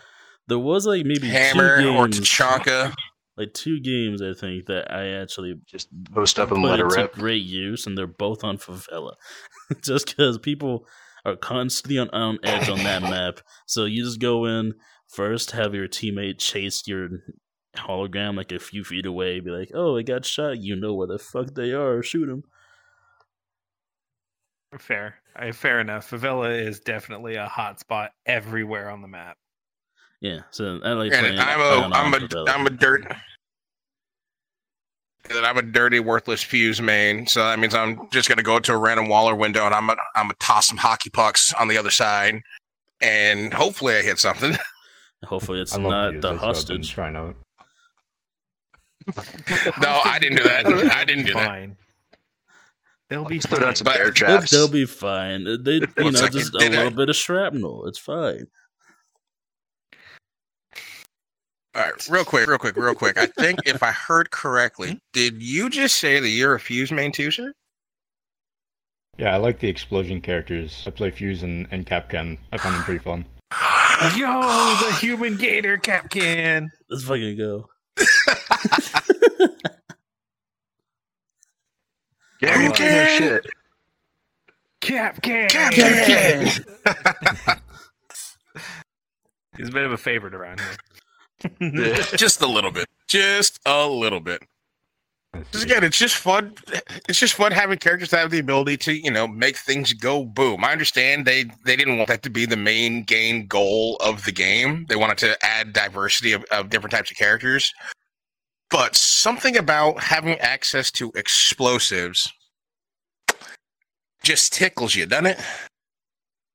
There 0.47 0.59
was 0.59 0.85
like 0.85 1.05
maybe 1.05 1.27
Hammer 1.27 1.81
two 1.81 1.89
or 1.89 2.07
games, 2.07 2.19
Tachanka. 2.27 2.93
like 3.37 3.53
two 3.53 3.79
games 3.79 4.21
I 4.21 4.33
think 4.33 4.65
that 4.65 4.91
I 4.91 5.09
actually 5.21 5.55
Just 5.67 5.87
post 6.13 6.39
up 6.39 6.51
and 6.51 6.61
put 6.61 6.69
let 6.69 6.79
her 6.79 6.87
it 6.87 6.95
rip. 6.97 7.13
great 7.13 7.43
use, 7.43 7.85
and 7.85 7.97
they're 7.97 8.07
both 8.07 8.43
on 8.43 8.57
favela. 8.57 9.13
just 9.83 10.07
because 10.07 10.37
people 10.39 10.87
are 11.23 11.35
constantly 11.35 11.99
on, 11.99 12.09
on 12.09 12.39
edge 12.43 12.67
on 12.69 12.79
that 12.79 13.01
map, 13.03 13.41
so 13.67 13.85
you 13.85 14.03
just 14.03 14.19
go 14.19 14.45
in 14.45 14.73
first, 15.07 15.51
have 15.51 15.75
your 15.75 15.87
teammate 15.87 16.39
chase 16.39 16.87
your 16.87 17.09
hologram 17.77 18.35
like 18.35 18.51
a 18.51 18.59
few 18.59 18.83
feet 18.83 19.05
away, 19.05 19.39
be 19.39 19.51
like, 19.51 19.69
"Oh, 19.75 19.95
I 19.97 20.01
got 20.01 20.25
shot." 20.25 20.57
You 20.59 20.75
know 20.75 20.93
where 20.95 21.07
the 21.07 21.19
fuck 21.19 21.53
they 21.53 21.71
are. 21.71 22.01
Shoot 22.01 22.25
them. 22.25 22.43
Fair. 24.77 25.15
I, 25.35 25.51
fair 25.51 25.79
enough. 25.79 26.09
Favela 26.09 26.57
is 26.59 26.79
definitely 26.79 27.35
a 27.35 27.45
hot 27.45 27.79
spot 27.79 28.11
everywhere 28.25 28.89
on 28.89 29.01
the 29.01 29.07
map. 29.07 29.37
Yeah, 30.21 30.41
so 30.51 30.79
I 30.83 30.91
like 30.93 31.11
Granted, 31.11 31.35
playing. 31.35 31.39
I'm 31.39 31.59
a 31.59 31.95
I'm 31.95 32.13
on 32.13 32.23
a 32.23 32.27
favela. 32.27 32.49
I'm 32.49 32.67
a 32.67 32.69
dirt. 32.69 33.05
That 35.29 35.45
I'm 35.45 35.57
a 35.57 35.61
dirty, 35.61 35.99
worthless 35.99 36.41
fuse 36.41 36.81
main, 36.81 37.27
so 37.27 37.43
that 37.43 37.59
means 37.59 37.75
I'm 37.75 38.09
just 38.11 38.27
gonna 38.27 38.43
go 38.43 38.59
to 38.59 38.73
a 38.73 38.77
random 38.77 39.07
Waller 39.07 39.35
window, 39.35 39.65
and 39.65 39.73
I'm 39.73 39.87
gonna 39.87 40.01
I'm 40.15 40.25
gonna 40.25 40.35
toss 40.39 40.67
some 40.67 40.77
hockey 40.77 41.09
pucks 41.09 41.53
on 41.53 41.67
the 41.67 41.77
other 41.77 41.91
side, 41.91 42.41
and 43.01 43.53
hopefully 43.53 43.95
I 43.95 44.01
hit 44.01 44.19
something. 44.19 44.55
Hopefully, 45.25 45.61
it's 45.61 45.75
I 45.75 45.77
love 45.77 45.91
not 45.91 46.05
the 46.07 46.13
that's 46.13 46.25
I've 46.25 46.31
been 46.31 46.37
hostage. 46.39 46.91
Trying 46.91 47.15
out. 47.15 47.35
No, 49.79 50.01
I 50.03 50.17
didn't 50.19 50.37
do 50.37 50.43
that. 50.43 50.65
I 50.65 51.05
didn't 51.05 51.25
do 51.25 51.33
that. 51.33 51.45
Fine. 51.45 51.77
They'll 53.11 53.25
be 53.25 53.39
Just 53.39 53.49
throw 53.49 53.59
fine. 53.59 53.75
some 53.75 53.83
But- 53.85 53.95
bear 53.95 54.05
They'll, 54.05 54.13
traps. 54.13 54.51
they'll 54.51 54.69
be 54.69 54.85
fine. 54.85 55.43
They, 55.43 55.73
you 55.73 55.81
know, 55.97 56.05
like 56.21 56.31
just 56.31 56.55
a 56.55 56.59
did 56.59 56.71
little 56.71 56.91
bit 56.91 57.09
of 57.09 57.15
shrapnel. 57.17 57.85
It's 57.87 57.99
fine. 57.99 58.47
All 61.75 61.81
right, 61.83 62.07
real 62.09 62.23
quick, 62.23 62.47
real 62.47 62.57
quick, 62.57 62.77
real 62.77 62.95
quick. 62.95 63.17
I 63.17 63.25
think 63.25 63.59
if 63.65 63.83
I 63.83 63.91
heard 63.91 64.31
correctly, 64.31 64.91
hmm? 64.91 64.97
did 65.11 65.41
you 65.43 65.69
just 65.69 65.97
say 65.97 66.21
that 66.21 66.29
you're 66.29 66.55
a 66.55 66.59
fuse 66.59 66.89
main 66.91 67.11
too, 67.11 67.31
sir? 67.31 67.51
Yeah, 69.17 69.33
I 69.33 69.37
like 69.37 69.59
the 69.59 69.67
explosion 69.67 70.21
characters. 70.21 70.83
I 70.87 70.91
play 70.91 71.11
Fuse 71.11 71.43
and, 71.43 71.67
and 71.69 71.85
Kapkan. 71.85 72.37
I 72.53 72.57
find 72.57 72.73
them 72.75 72.83
pretty 72.83 73.03
fun. 73.03 73.25
Yo, 74.15 74.75
the 74.85 74.97
human 75.01 75.35
gator 75.35 75.77
Kapkan. 75.77 76.69
Let's 76.89 77.03
fucking 77.03 77.37
go. 77.37 77.67
Yeah, 82.41 82.61
you 82.61 82.69
Okay. 82.69 82.89
can 82.89 83.21
shit. 83.21 83.45
Kapkan. 84.81 85.49
Kapkan. 85.49 87.61
He's 89.57 89.69
a 89.69 89.71
bit 89.71 89.85
of 89.85 89.91
a 89.91 89.97
favorite 89.97 90.33
around 90.33 90.59
here. 90.59 91.93
just 92.15 92.41
a 92.41 92.47
little 92.47 92.71
bit, 92.71 92.87
just 93.07 93.59
a 93.65 93.87
little 93.87 94.19
bit. 94.19 94.41
Because 95.33 95.63
again, 95.63 95.83
it's 95.83 95.97
just 95.97 96.15
fun. 96.17 96.53
It's 97.07 97.19
just 97.19 97.35
fun 97.35 97.51
having 97.51 97.77
characters 97.77 98.09
that 98.09 98.19
have 98.19 98.31
the 98.31 98.39
ability 98.39 98.77
to, 98.77 98.93
you 98.93 99.11
know, 99.11 99.27
make 99.27 99.55
things 99.57 99.93
go 99.93 100.25
boom. 100.25 100.63
I 100.65 100.71
understand 100.71 101.25
they 101.25 101.45
they 101.65 101.75
didn't 101.75 101.97
want 101.97 102.09
that 102.09 102.21
to 102.23 102.29
be 102.29 102.45
the 102.45 102.57
main 102.57 103.03
game 103.03 103.45
goal 103.47 103.97
of 104.03 104.25
the 104.25 104.31
game. 104.31 104.85
They 104.89 104.95
wanted 104.97 105.17
to 105.19 105.37
add 105.45 105.73
diversity 105.73 106.33
of, 106.33 106.43
of 106.51 106.69
different 106.69 106.91
types 106.91 107.11
of 107.11 107.17
characters. 107.17 107.73
But 108.71 108.95
something 108.95 109.57
about 109.57 110.01
having 110.01 110.39
access 110.39 110.89
to 110.91 111.11
explosives 111.15 112.31
just 114.23 114.53
tickles 114.53 114.95
you, 114.95 115.05
doesn't 115.05 115.25
it? 115.27 115.39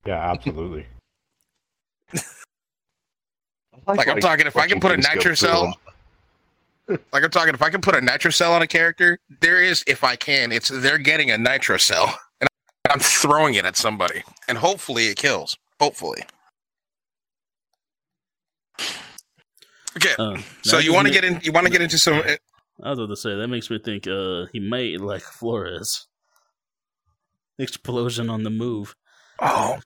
Yeah, 0.07 0.31
absolutely. 0.31 0.87
Like 3.87 4.09
I'm 4.09 4.19
talking, 4.19 4.49
if 4.49 4.57
I 4.57 4.67
can 4.67 4.81
put 4.81 4.91
a 4.91 4.97
watching 4.97 5.21
things 5.21 5.25
go 5.25 5.31
nitro 5.31 5.35
cell, 5.35 5.79
like 7.13 7.23
I'm 7.23 7.31
talking, 7.31 7.55
if 7.55 7.63
I 7.63 7.71
can 7.71 7.81
put 7.81 7.95
a 7.95 8.01
nitro 8.01 8.33
cell 8.33 8.53
on 8.53 8.61
a 8.61 8.67
character, 8.67 9.21
there 9.41 9.63
is, 9.63 9.85
if 9.87 10.03
I 10.03 10.17
can, 10.17 10.51
it's 10.51 10.69
they're 10.69 10.99
getting 10.99 11.31
a 11.31 11.39
nitro 11.39 11.77
cell, 11.77 12.19
and 12.41 12.49
I'm 12.91 12.99
throwing 12.99 13.55
it 13.55 13.65
at 13.65 13.77
somebody, 13.77 14.25
and 14.49 14.59
hopefully 14.59 15.07
it 15.07 15.19
kills. 15.19 15.57
Hopefully. 15.81 16.23
Okay, 19.97 20.15
Uh, 20.19 20.37
so 20.63 20.79
you 20.79 20.93
want 20.93 21.07
to 21.07 21.13
get 21.13 21.25
in? 21.25 21.41
You 21.43 21.53
want 21.53 21.67
to 21.67 21.73
get 21.73 21.81
into 21.81 21.97
some? 21.99 22.15
I 22.83 22.91
was 22.91 22.99
about 22.99 23.09
to 23.09 23.17
say 23.17 23.35
that 23.35 23.49
makes 23.49 23.71
me 23.71 23.79
think 23.79 24.07
uh 24.07 24.47
he 24.53 24.61
might 24.61 25.01
like 25.01 25.23
Flores. 25.23 26.07
Explosion 27.59 28.29
on 28.29 28.43
the 28.43 28.51
move. 28.51 28.95
Oh, 29.41 29.79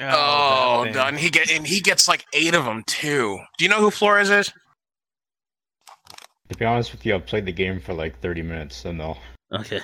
Oh, 0.00 0.84
oh, 0.88 0.92
done. 0.92 1.16
He 1.16 1.30
get 1.30 1.50
and 1.50 1.66
he 1.66 1.80
gets 1.80 2.08
like 2.08 2.24
eight 2.32 2.54
of 2.54 2.64
them 2.64 2.82
too. 2.86 3.38
Do 3.58 3.64
you 3.64 3.70
know 3.70 3.78
who 3.80 3.90
Flores 3.90 4.30
is? 4.30 4.52
To 6.50 6.58
be 6.58 6.64
honest 6.64 6.92
with 6.92 7.06
you, 7.06 7.14
I've 7.14 7.24
played 7.26 7.46
the 7.46 7.52
game 7.52 7.80
for 7.80 7.94
like 7.94 8.18
30 8.20 8.42
minutes, 8.42 8.76
so 8.76 8.92
no. 8.92 9.16
Okay. 9.54 9.80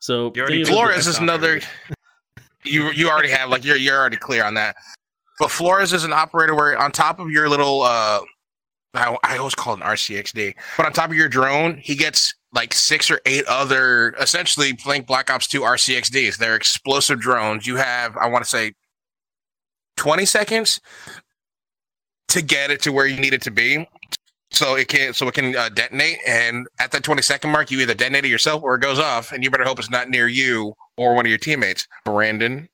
So 0.00 0.32
You 0.34 0.42
already 0.42 0.56
thinking 0.58 0.64
told 0.74 0.78
about 0.86 0.92
Flores 0.92 1.06
is 1.06 1.14
stock 1.16 1.22
another. 1.22 1.60
You 2.62 2.90
you 2.90 3.08
already 3.08 3.30
have 3.30 3.48
like 3.48 3.64
you're 3.64 3.76
you're 3.76 3.96
already 3.98 4.18
clear 4.18 4.44
on 4.44 4.52
that. 4.54 4.76
But 5.38 5.50
Flores 5.50 5.94
is 5.94 6.04
an 6.04 6.12
operator 6.12 6.54
where 6.54 6.76
on 6.78 6.92
top 6.92 7.18
of 7.18 7.30
your 7.30 7.48
little 7.48 7.80
uh, 7.80 8.20
I, 8.94 9.16
I 9.22 9.38
always 9.38 9.54
call 9.54 9.74
it 9.74 9.80
an 9.80 9.86
RCXD, 9.86 10.54
but 10.76 10.86
on 10.86 10.92
top 10.92 11.10
of 11.10 11.16
your 11.16 11.28
drone, 11.28 11.76
he 11.76 11.94
gets 11.94 12.34
like 12.52 12.74
six 12.74 13.10
or 13.10 13.20
eight 13.26 13.44
other 13.46 14.14
essentially 14.20 14.74
playing 14.74 15.02
Black 15.02 15.30
Ops 15.30 15.46
2 15.46 15.60
RCXDs. 15.60 16.38
They're 16.38 16.56
explosive 16.56 17.20
drones. 17.20 17.66
You 17.66 17.76
have 17.76 18.16
I 18.16 18.26
want 18.26 18.44
to 18.44 18.50
say 18.50 18.72
20 19.96 20.24
seconds 20.24 20.80
to 22.28 22.42
get 22.42 22.70
it 22.70 22.80
to 22.82 22.92
where 22.92 23.06
you 23.06 23.20
need 23.20 23.34
it 23.34 23.42
to 23.42 23.50
be. 23.50 23.86
So 24.52 24.74
it 24.74 24.88
can 24.88 25.14
so 25.14 25.28
it 25.28 25.34
can 25.34 25.54
uh, 25.54 25.68
detonate, 25.68 26.18
and 26.26 26.66
at 26.80 26.90
that 26.90 27.04
20 27.04 27.22
second 27.22 27.50
mark, 27.50 27.70
you 27.70 27.78
either 27.80 27.94
detonate 27.94 28.24
it 28.24 28.30
yourself 28.30 28.64
or 28.64 28.74
it 28.74 28.80
goes 28.80 28.98
off, 28.98 29.30
and 29.30 29.44
you 29.44 29.50
better 29.50 29.64
hope 29.64 29.78
it's 29.78 29.90
not 29.90 30.10
near 30.10 30.26
you 30.26 30.74
or 30.96 31.14
one 31.14 31.24
of 31.24 31.30
your 31.30 31.38
teammates. 31.38 31.86
Brandon, 32.04 32.68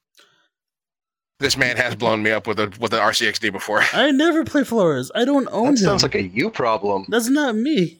this 1.38 1.56
man 1.56 1.76
has 1.76 1.94
blown 1.94 2.22
me 2.22 2.30
up 2.30 2.46
with 2.46 2.58
a 2.60 2.72
with 2.80 2.92
an 2.92 3.00
RCXD 3.00 3.52
before. 3.52 3.82
I 3.92 4.10
never 4.10 4.44
play 4.44 4.64
Flores. 4.64 5.10
I 5.14 5.24
don't 5.24 5.48
own 5.52 5.64
That 5.74 5.80
him. 5.80 5.86
sounds 5.86 6.02
like 6.02 6.14
a 6.14 6.22
you 6.22 6.50
problem. 6.50 7.06
That's 7.08 7.28
not 7.28 7.54
me. 7.56 7.98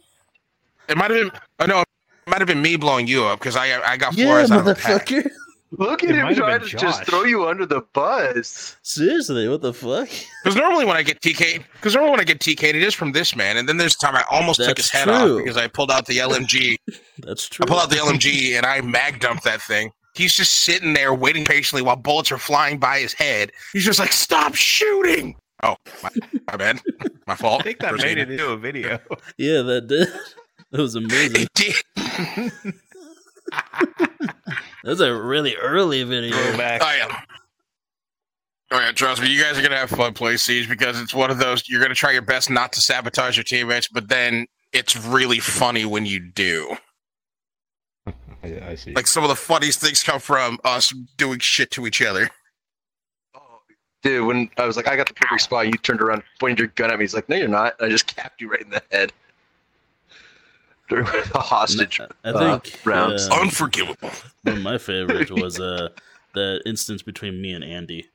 It 0.89 0.97
might 0.97 1.11
have 1.11 1.33
been 1.33 1.41
oh 1.61 1.67
no, 1.67 1.81
it 1.81 1.87
might 2.31 2.39
have 2.41 2.49
been 2.49 2.63
me 2.63 2.77
blowing 2.77 3.07
you 3.07 3.25
up 3.25 3.39
because 3.39 3.57
I 3.57 3.81
I 3.83 3.97
got 3.97 4.17
Yeah, 4.17 4.27
Flores 4.27 4.51
out 4.51 4.61
of 4.61 4.65
the 4.67 4.75
pack. 4.75 5.07
motherfucker. 5.07 5.31
Look 5.73 6.05
at 6.05 6.11
It 6.11 6.15
him 6.15 6.33
trying 6.35 6.61
been 6.61 6.69
to 6.69 6.77
just 6.77 7.05
throw 7.05 7.25
you 7.25 7.49
under 7.49 7.67
the 7.67 7.81
bus. 7.93 8.77
Seriously, 8.83 9.49
what 9.49 9.63
the 9.63 9.75
fuck? 9.75 10.09
Because 10.43 10.57
normally 10.57 10.85
when 10.85 10.97
I 10.97 11.03
get 11.03 11.21
TK, 11.21 11.65
because 11.73 11.93
normally 11.95 12.13
when 12.13 12.21
I 12.21 12.25
get 12.25 12.39
TK, 12.39 12.63
it 12.69 12.77
is 12.77 12.95
from 12.95 13.11
this 13.11 13.35
man, 13.35 13.57
and 13.57 13.69
then 13.69 13.77
there's 13.77 13.97
the 13.97 14.07
time 14.07 14.15
I 14.15 14.23
almost 14.31 14.63
took 14.63 14.77
his 14.77 14.89
head 14.91 15.05
true. 15.09 15.13
off 15.39 15.39
because 15.45 15.57
I 15.57 15.67
pulled 15.67 15.91
out 15.91 16.07
the 16.07 16.19
LMG. 16.19 16.77
That's 17.19 17.49
true. 17.49 17.65
I 17.65 17.67
pulled 17.67 17.81
out 17.81 17.91
the 17.91 17.97
LMG 17.97 18.57
and 18.57 18.65
I 18.65 18.81
mag 18.81 19.19
dumped 19.19 19.43
that 19.43 19.61
thing. 19.61 19.91
He's 20.17 20.35
just 20.35 20.63
sitting 20.65 20.95
there 20.95 21.13
waiting 21.15 21.45
patiently 21.45 21.83
while 21.83 21.97
bullets 21.97 22.33
are 22.33 22.39
flying 22.39 22.79
by 22.79 22.99
his 23.01 23.13
head. 23.13 23.53
He's 23.73 23.85
just 23.85 23.99
like, 23.99 24.13
"Stop 24.13 24.55
shooting!" 24.55 25.37
Oh, 25.63 25.77
my, 26.03 26.11
my 26.51 26.57
bad, 26.57 26.81
my 27.27 27.35
fault. 27.35 27.61
I 27.61 27.65
think 27.65 27.79
that 27.81 27.91
Proceed. 27.91 28.07
made 28.07 28.19
it 28.19 28.31
into 28.31 28.49
a 28.51 28.57
video. 28.57 28.99
Yeah, 29.39 29.63
that 29.63 29.87
did. 29.89 30.09
That 30.71 30.81
was 30.81 30.95
amazing. 30.95 31.43
It 31.43 31.55
did. 31.55 32.53
That 33.53 34.91
was 34.91 35.01
a 35.01 35.15
really 35.15 35.57
early 35.57 36.03
video. 36.05 36.37
Throwback. 36.37 36.81
Oh 36.83 36.95
yeah. 36.97 37.21
Oh 38.73 38.79
yeah, 38.81 38.93
trust 38.93 39.21
me, 39.23 39.29
you 39.29 39.41
guys 39.43 39.59
are 39.59 39.63
gonna 39.63 39.77
have 39.77 39.91
fun 39.91 40.13
playing 40.15 40.39
Siege 40.39 40.69
because 40.69 41.01
it's 41.01 41.15
one 41.15 41.31
of 41.31 41.39
those 41.39 41.69
you're 41.69 41.81
gonna 41.83 41.95
try 41.95 42.13
your 42.13 42.23
best 42.23 42.51
not 42.51 42.73
to 42.75 42.81
sabotage 42.81 43.37
your 43.37 43.45
teammates, 43.45 43.89
but 43.89 44.09
then 44.09 44.47
it's 44.73 44.97
really 44.97 45.39
funny 45.41 45.85
when 45.85 46.07
you 46.07 46.21
do. 46.21 46.77
I, 48.55 48.71
I 48.71 48.75
see. 48.75 48.93
Like 48.93 49.07
some 49.07 49.23
of 49.25 49.29
the 49.29 49.37
funniest 49.37 49.81
things 49.81 50.03
come 50.03 50.21
from 50.21 50.59
us 50.65 50.93
doing 51.17 51.39
shit 51.41 51.71
to 51.73 51.87
each 51.87 52.01
other. 52.03 52.31
Oh, 53.35 53.41
Dude, 54.03 54.27
when 54.27 54.51
I 54.57 54.67
was 54.67 54.77
like, 54.77 54.89
I 54.89 54.97
got 54.97 55.09
the 55.09 55.15
perfect 55.15 55.43
spot, 55.43 55.67
you 55.67 55.73
turned 55.73 56.01
around, 56.01 56.23
pointed 56.41 56.59
your 56.59 56.69
gun 56.69 56.91
at 56.91 56.99
me. 56.99 57.05
He's 57.05 57.15
like, 57.15 57.29
No, 57.29 57.37
you're 57.37 57.49
not. 57.49 57.75
I 57.81 57.89
just 57.89 58.07
capped 58.07 58.41
you 58.41 58.51
right 58.51 58.61
in 58.63 58.71
the 58.71 58.83
head 58.91 59.13
during 60.89 61.05
the 61.07 61.39
hostage 61.41 62.01
I 62.01 62.29
uh, 62.29 62.61
rounds. 62.85 63.29
uh, 63.29 63.41
Unforgivable. 63.41 64.11
one 64.43 64.57
of 64.59 64.63
my 64.63 64.79
favorites 64.79 65.31
was 65.33 65.59
uh 65.59 65.89
the 66.35 66.63
instance 66.67 67.03
between 67.03 67.41
me 67.41 67.53
and 67.53 67.65
Andy, 67.65 68.07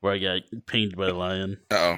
where 0.00 0.12
I 0.12 0.18
got 0.18 0.42
pinged 0.66 0.96
by 0.96 1.08
a 1.08 1.14
lion. 1.14 1.58
Uh 1.70 1.74
oh. 1.76 1.96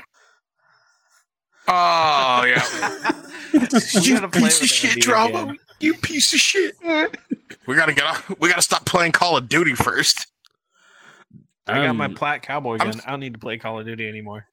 Oh 1.68 2.45
yeah. 2.47 3.12
We 3.53 3.59
you 4.03 4.14
gotta 4.21 4.29
piece 4.29 4.62
of 4.62 4.68
shit, 4.68 4.91
Andy 4.91 5.01
drama. 5.03 5.55
Again. 5.81 5.95
You 5.95 6.01
piece 6.01 6.33
of 6.33 6.41
shit. 6.41 6.76
we 7.66 7.76
gotta 7.76 7.95
get 7.95 8.05
off. 8.05 8.28
We 8.41 8.49
gotta 8.49 8.62
stop 8.62 8.85
playing 8.87 9.12
Call 9.12 9.37
of 9.37 9.49
Duty 9.49 9.74
first. 9.74 10.26
I 11.66 11.87
got 11.87 11.95
my 11.95 12.07
Um, 12.07 12.14
plat 12.14 12.43
cowboy 12.43 12.78
I'm- 12.81 12.91
gun. 12.91 13.01
I 13.07 13.11
don't 13.11 13.20
need 13.20 13.35
to 13.35 13.39
play 13.39 13.57
Call 13.59 13.78
of 13.78 13.87
Duty 13.87 14.09
anymore. 14.09 14.47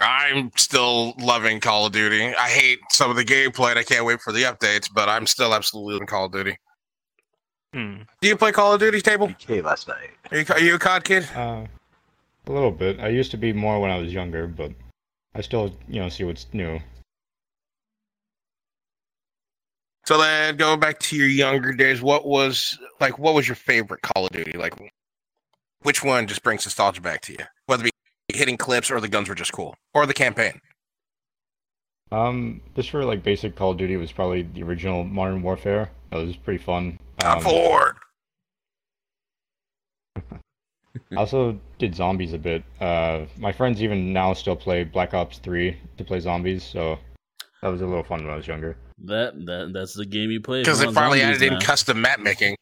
I'm 0.00 0.50
still 0.56 1.14
loving 1.18 1.60
Call 1.60 1.86
of 1.86 1.92
Duty. 1.92 2.34
I 2.34 2.48
hate 2.48 2.80
some 2.90 3.10
of 3.10 3.16
the 3.16 3.24
gameplay. 3.24 3.70
and 3.70 3.78
I 3.78 3.84
can't 3.84 4.04
wait 4.04 4.20
for 4.20 4.32
the 4.32 4.42
updates, 4.42 4.88
but 4.92 5.08
I'm 5.08 5.26
still 5.26 5.54
absolutely 5.54 5.96
in 5.96 6.06
Call 6.06 6.24
of 6.26 6.32
Duty. 6.32 6.56
Hmm. 7.72 8.02
Do 8.20 8.28
you 8.28 8.36
play 8.36 8.52
Call 8.52 8.72
of 8.72 8.80
Duty 8.80 9.00
table? 9.00 9.28
BK 9.28 9.62
last 9.62 9.86
night. 9.88 10.10
Are 10.30 10.38
you, 10.38 10.44
are 10.50 10.60
you 10.60 10.74
a 10.76 10.78
COD 10.78 11.04
kid? 11.04 11.28
Uh, 11.34 11.66
a 12.46 12.52
little 12.52 12.70
bit. 12.70 13.00
I 13.00 13.08
used 13.08 13.30
to 13.32 13.36
be 13.36 13.52
more 13.52 13.80
when 13.80 13.90
I 13.90 13.98
was 13.98 14.12
younger, 14.12 14.46
but 14.46 14.72
I 15.34 15.40
still, 15.42 15.76
you 15.88 16.00
know, 16.00 16.08
see 16.08 16.24
what's 16.24 16.46
new. 16.52 16.80
So 20.06 20.18
then, 20.18 20.56
going 20.56 20.80
back 20.80 20.98
to 21.00 21.16
your 21.16 21.28
younger 21.28 21.72
days, 21.72 22.02
what 22.02 22.26
was 22.26 22.78
like? 23.00 23.18
What 23.18 23.34
was 23.34 23.48
your 23.48 23.54
favorite 23.54 24.02
Call 24.02 24.26
of 24.26 24.32
Duty? 24.32 24.58
Like, 24.58 24.74
which 25.82 26.04
one 26.04 26.26
just 26.26 26.42
brings 26.42 26.66
nostalgia 26.66 27.00
back 27.00 27.22
to 27.22 27.32
you? 27.32 27.38
Whether 27.66 27.86
it 27.86 27.92
be 28.28 28.36
hitting 28.36 28.58
clips 28.58 28.90
or 28.90 29.00
the 29.00 29.08
guns 29.08 29.28
were 29.28 29.34
just 29.34 29.52
cool, 29.52 29.74
or 29.94 30.04
the 30.04 30.14
campaign. 30.14 30.60
Um, 32.12 32.60
just 32.76 32.90
for 32.90 33.04
like 33.04 33.22
basic 33.22 33.56
Call 33.56 33.70
of 33.70 33.78
Duty 33.78 33.96
was 33.96 34.12
probably 34.12 34.42
the 34.42 34.62
original 34.62 35.04
Modern 35.04 35.42
Warfare. 35.42 35.90
That 36.10 36.18
was 36.18 36.36
pretty 36.36 36.62
fun. 36.62 36.98
I'm 37.20 37.38
Um, 37.38 37.42
for. 37.42 37.96
I 41.12 41.16
also 41.16 41.58
did 41.78 41.94
zombies 41.94 42.34
a 42.34 42.38
bit. 42.38 42.62
Uh, 42.80 43.24
my 43.38 43.52
friends 43.52 43.82
even 43.82 44.12
now 44.12 44.32
still 44.32 44.54
play 44.54 44.84
Black 44.84 45.12
Ops 45.12 45.38
3 45.38 45.76
to 45.96 46.04
play 46.04 46.20
zombies, 46.20 46.62
so 46.62 46.98
that 47.62 47.68
was 47.68 47.80
a 47.80 47.86
little 47.86 48.04
fun 48.04 48.22
when 48.22 48.32
I 48.32 48.36
was 48.36 48.46
younger. 48.46 48.76
That 49.04 49.34
that 49.46 49.70
that's 49.74 49.94
the 49.94 50.06
game 50.06 50.30
you 50.30 50.40
play. 50.40 50.60
Because 50.60 50.80
you 50.80 50.86
they 50.86 50.92
finally 50.92 51.20
zombies 51.20 51.36
added 51.36 51.46
in 51.46 51.52
now. 51.54 51.60
custom 51.60 52.00
map 52.00 52.20
making. 52.20 52.56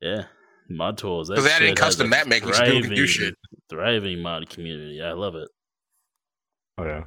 Yeah, 0.00 0.24
mod 0.68 0.98
tools. 0.98 1.28
Because 1.28 1.44
they 1.44 1.50
added 1.50 1.68
in 1.68 1.74
custom 1.74 2.08
map 2.08 2.26
making, 2.26 2.52
so 2.52 2.64
people 2.64 2.82
can 2.82 2.94
do 2.94 3.06
shit. 3.06 3.34
Thriving 3.68 4.22
mod 4.22 4.48
community. 4.48 5.02
I 5.02 5.12
love 5.12 5.34
it. 5.34 5.48
Oh 6.78 6.84
yeah. 6.84 7.04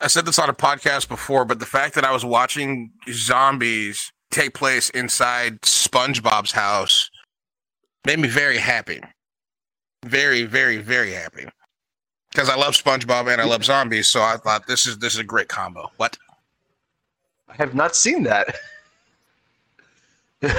I 0.00 0.06
said 0.06 0.26
this 0.26 0.38
on 0.38 0.50
a 0.50 0.54
podcast 0.54 1.08
before, 1.08 1.44
but 1.44 1.60
the 1.60 1.66
fact 1.66 1.94
that 1.94 2.04
I 2.04 2.12
was 2.12 2.24
watching 2.24 2.92
zombies 3.10 4.12
take 4.30 4.52
place 4.52 4.90
inside 4.90 5.60
SpongeBob's 5.62 6.52
house 6.52 7.08
made 8.06 8.18
me 8.18 8.28
very 8.28 8.58
happy. 8.58 9.00
Very, 10.04 10.44
very, 10.44 10.76
very 10.78 11.12
happy. 11.12 11.46
Because 12.30 12.50
I 12.50 12.56
love 12.56 12.74
SpongeBob 12.74 13.32
and 13.32 13.40
I 13.40 13.44
love 13.44 13.64
zombies, 13.64 14.08
so 14.10 14.20
I 14.20 14.36
thought 14.36 14.66
this 14.66 14.86
is 14.86 14.98
this 14.98 15.14
is 15.14 15.20
a 15.20 15.24
great 15.24 15.48
combo. 15.48 15.90
What? 15.96 16.18
I 17.54 17.56
have 17.56 17.74
not 17.74 17.96
seen 17.96 18.24
that. 18.24 18.56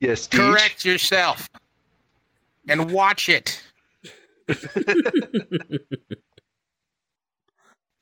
yes, 0.00 0.28
Deej. 0.28 0.30
Correct 0.30 0.84
yourself 0.84 1.48
and 2.68 2.90
watch 2.92 3.28
it. 3.28 3.60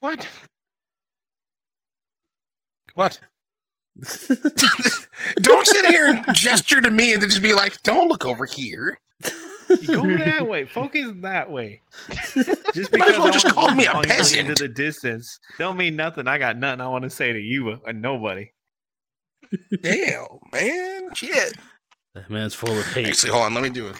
What? 0.02 0.26
What? 2.94 3.20
don't 5.36 5.66
sit 5.66 5.86
here 5.86 6.08
and 6.08 6.34
gesture 6.34 6.80
to 6.80 6.90
me 6.90 7.12
and 7.12 7.22
then 7.22 7.28
just 7.28 7.40
be 7.40 7.54
like, 7.54 7.80
"Don't 7.84 8.08
look 8.08 8.26
over 8.26 8.44
here." 8.44 8.98
Go 9.86 10.16
that 10.18 10.46
way. 10.48 10.64
Focus 10.66 11.10
that 11.22 11.50
way. 11.50 11.80
Just 12.74 12.92
Might 12.96 13.08
as 13.10 13.16
because 13.16 13.18
well 13.18 13.26
I 13.26 13.30
just 13.30 13.46
call 13.48 13.74
me 13.74 13.86
a 13.86 13.92
peasant. 14.02 14.48
into 14.48 14.54
the 14.62 14.68
distance 14.68 15.38
don't 15.58 15.76
mean 15.76 15.94
nothing. 15.96 16.26
I 16.26 16.38
got 16.38 16.56
nothing 16.56 16.80
I 16.80 16.88
want 16.88 17.04
to 17.04 17.10
say 17.10 17.32
to 17.32 17.38
you 17.38 17.78
or 17.84 17.92
nobody. 17.92 18.50
Damn, 19.82 20.26
man, 20.52 21.14
shit. 21.14 21.54
That 22.14 22.30
man's 22.30 22.54
full 22.54 22.78
of 22.78 22.86
hate. 22.86 23.08
Actually, 23.08 23.32
hold 23.32 23.44
on, 23.44 23.54
let 23.54 23.62
me 23.62 23.68
do 23.70 23.88
it. 23.88 23.96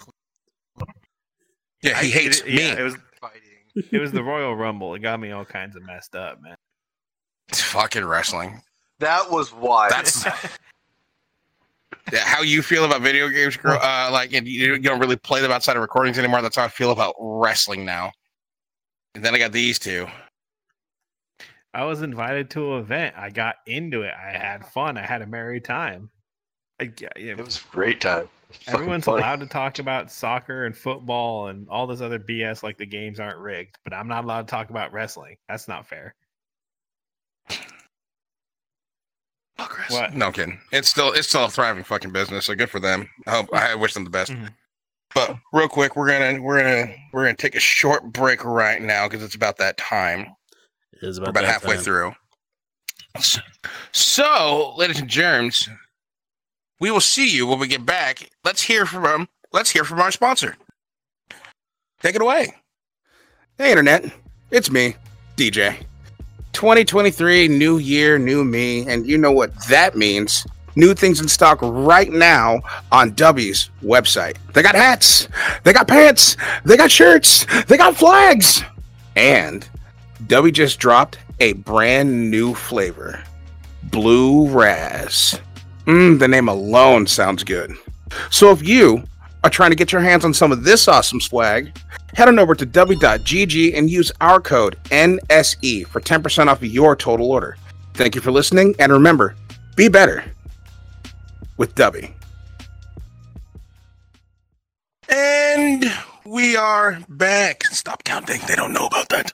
Yeah, 1.83 2.01
he 2.01 2.09
I- 2.09 2.11
hates 2.11 2.41
it, 2.41 2.47
me. 2.47 2.59
yeah, 2.59 2.79
it 2.79 2.83
was 2.83 2.97
Fighting. 3.21 3.41
it 3.91 4.01
was 4.01 4.13
the 4.13 4.23
Royal 4.23 4.57
Rumble. 4.57 4.95
It 4.95 5.01
got 5.01 5.21
me 5.21 5.31
all 5.33 5.45
kinds 5.45 5.77
of 5.77 5.83
messed 5.85 6.15
up, 6.15 6.41
man. 6.41 6.57
It's 7.49 7.61
fucking 7.61 8.05
wrestling. 8.05 8.63
That 9.01 9.31
was 9.31 9.53
why. 9.53 9.89
That's 9.91 10.25
yeah, 10.25 10.37
how 12.13 12.43
you 12.43 12.63
feel 12.63 12.85
about 12.85 13.03
video 13.03 13.29
games, 13.29 13.57
girl. 13.57 13.79
Uh, 13.83 14.11
like, 14.13 14.33
and 14.33 14.47
you, 14.47 14.75
you 14.75 14.79
don't 14.79 15.01
really 15.01 15.17
play 15.17 15.41
them 15.41 15.51
outside 15.51 15.77
of 15.77 15.83
recordings 15.83 16.19
anymore. 16.19 16.43
That's 16.43 16.57
how 16.57 16.65
I 16.65 16.69
feel 16.69 16.91
about 16.91 17.15
wrestling 17.19 17.85
now. 17.85 18.13
And 19.15 19.25
then 19.25 19.35
I 19.35 19.39
got 19.39 19.53
these 19.53 19.79
two. 19.79 20.07
I 21.75 21.85
was 21.85 22.03
invited 22.03 22.51
to 22.51 22.75
an 22.75 22.81
event. 22.81 23.15
I 23.17 23.31
got 23.31 23.57
into 23.67 24.03
it. 24.03 24.13
I 24.15 24.37
had 24.37 24.67
fun. 24.67 24.99
I 24.99 25.07
had 25.07 25.23
a 25.23 25.27
merry 25.27 25.61
time. 25.61 26.11
I, 26.81 26.93
yeah, 27.01 27.09
it 27.17 27.39
was 27.39 27.59
a 27.59 27.75
great 27.75 28.01
time. 28.01 28.29
Everyone's 28.67 29.05
funny. 29.05 29.23
allowed 29.23 29.41
to 29.41 29.47
talk 29.47 29.79
about 29.79 30.11
soccer 30.11 30.67
and 30.67 30.77
football 30.77 31.49
and 31.49 31.67
all 31.71 31.87
this 31.87 32.03
other 32.03 32.19
BS 32.19 32.63
like 32.63 32.77
the 32.77 32.87
games 32.87 33.19
aren't 33.19 33.39
rigged, 33.39 33.79
but 33.85 33.95
I'm 33.95 34.09
not 34.09 34.25
allowed 34.25 34.47
to 34.49 34.51
talk 34.51 34.69
about 34.69 34.93
wrestling. 34.93 35.37
That's 35.49 35.69
not 35.69 35.87
fair. 35.87 36.15
Fuck 39.59 39.79
What? 39.89 40.15
No 40.15 40.27
I'm 40.27 40.33
kidding. 40.33 40.59
It's 40.73 40.89
still 40.89 41.13
it's 41.13 41.29
still 41.29 41.45
a 41.45 41.51
thriving 41.51 41.85
fucking 41.85 42.13
business. 42.13 42.47
So 42.47 42.55
good 42.55 42.71
for 42.71 42.81
them. 42.81 43.09
I 43.27 43.31
hope 43.31 43.49
I 43.55 43.75
wish 43.75 43.95
them 43.95 44.05
the 44.05 44.11
best. 44.11 44.33
Mhm. 44.33 44.55
But 45.15 45.37
real 45.53 45.69
quick, 45.69 45.95
we're 45.95 46.09
gonna 46.09 46.41
we're 46.41 46.59
gonna 46.63 46.95
we're 47.13 47.25
gonna 47.25 47.37
take 47.37 47.55
a 47.55 47.61
short 47.61 48.05
break 48.13 48.45
right 48.45 48.81
now 48.81 49.09
because 49.09 49.23
it's 49.23 49.35
about 49.35 49.59
that 49.59 49.77
time. 49.77 50.35
It 50.93 51.07
is 51.07 51.21
We're 51.21 51.25
about, 51.25 51.31
about 51.31 51.41
that 51.43 51.53
halfway 51.53 51.75
time. 51.77 51.85
through. 51.85 52.13
So, 53.93 54.75
ladies 54.77 55.01
and 55.01 55.09
germs, 55.11 55.69
we 56.81 56.91
will 56.91 57.01
see 57.01 57.29
you 57.29 57.47
when 57.47 57.59
we 57.59 57.69
get 57.69 57.85
back. 57.85 58.31
Let's 58.45 58.63
hear 58.63 58.87
from 58.87 59.05
um, 59.05 59.29
let's 59.53 59.71
hear 59.71 59.85
from 59.85 60.01
our 60.01 60.11
sponsor. 60.11 60.57
Take 62.01 62.15
it 62.17 62.23
away. 62.23 62.55
Hey 63.59 63.71
internet, 63.71 64.11
it's 64.51 64.71
me, 64.71 64.97
DJ. 65.37 65.85
2023, 66.53 67.49
new 67.49 67.79
year, 67.79 68.19
new 68.19 68.45
me, 68.45 68.87
and 68.87 69.07
you 69.07 69.19
know 69.19 69.33
what 69.33 69.53
that 69.69 69.97
means. 69.97 70.47
New 70.75 70.95
things 70.95 71.21
in 71.21 71.29
stock 71.29 71.59
right 71.61 72.11
now 72.11 72.61
on 72.91 73.13
W's 73.13 73.71
website. 73.83 74.37
They 74.55 74.63
got 74.63 74.75
hats, 74.75 75.29
they 75.65 75.73
got 75.73 75.87
pants, 75.87 76.37
they 76.65 76.77
got 76.77 76.91
shirts, 76.91 77.45
they 77.65 77.77
got 77.77 77.97
flags, 77.97 78.63
and 79.17 79.69
W 80.29 80.53
just 80.53 80.79
dropped 80.79 81.19
a 81.41 81.53
brand 81.55 82.31
new 82.31 82.55
flavor 82.55 83.23
Blue 83.85 84.49
Raz. 84.49 85.41
Mmm, 85.87 86.19
the 86.19 86.29
name 86.29 86.49
alone 86.49 87.07
sounds 87.07 87.45
good. 87.45 87.75
So 88.31 88.51
if 88.51 88.67
you 88.67 89.05
are 89.45 89.51
trying 89.51 89.71
to 89.71 89.77
get 89.77 89.93
your 89.93 90.01
hands 90.01 90.25
on 90.25 90.33
some 90.33 90.53
of 90.53 90.65
this 90.65 90.89
awesome 90.89 91.21
swag, 91.21 91.77
head 92.15 92.29
on 92.29 92.39
over 92.39 92.55
to 92.55 92.67
w.gg 92.67 93.77
and 93.77 93.91
use 93.91 94.13
our 94.21 94.41
code 94.41 94.77
NSE 94.91 95.87
for 95.87 96.01
10% 96.01 96.47
off 96.47 96.63
your 96.63 96.95
total 96.97 97.31
order. 97.31 97.57
Thank 97.95 98.15
you 98.15 98.21
for 98.21 98.31
listening, 98.31 98.75
and 98.79 98.93
remember, 98.93 99.35
be 99.77 99.89
better 99.89 100.25
with 101.57 101.75
W. 101.75 102.09
And 105.09 105.85
we 106.25 106.57
are 106.57 106.99
back. 107.09 107.65
Stop 107.65 108.05
counting. 108.05 108.41
They 108.47 108.55
don't 108.55 108.73
know 108.73 108.87
about 108.87 109.09
that. 109.11 109.33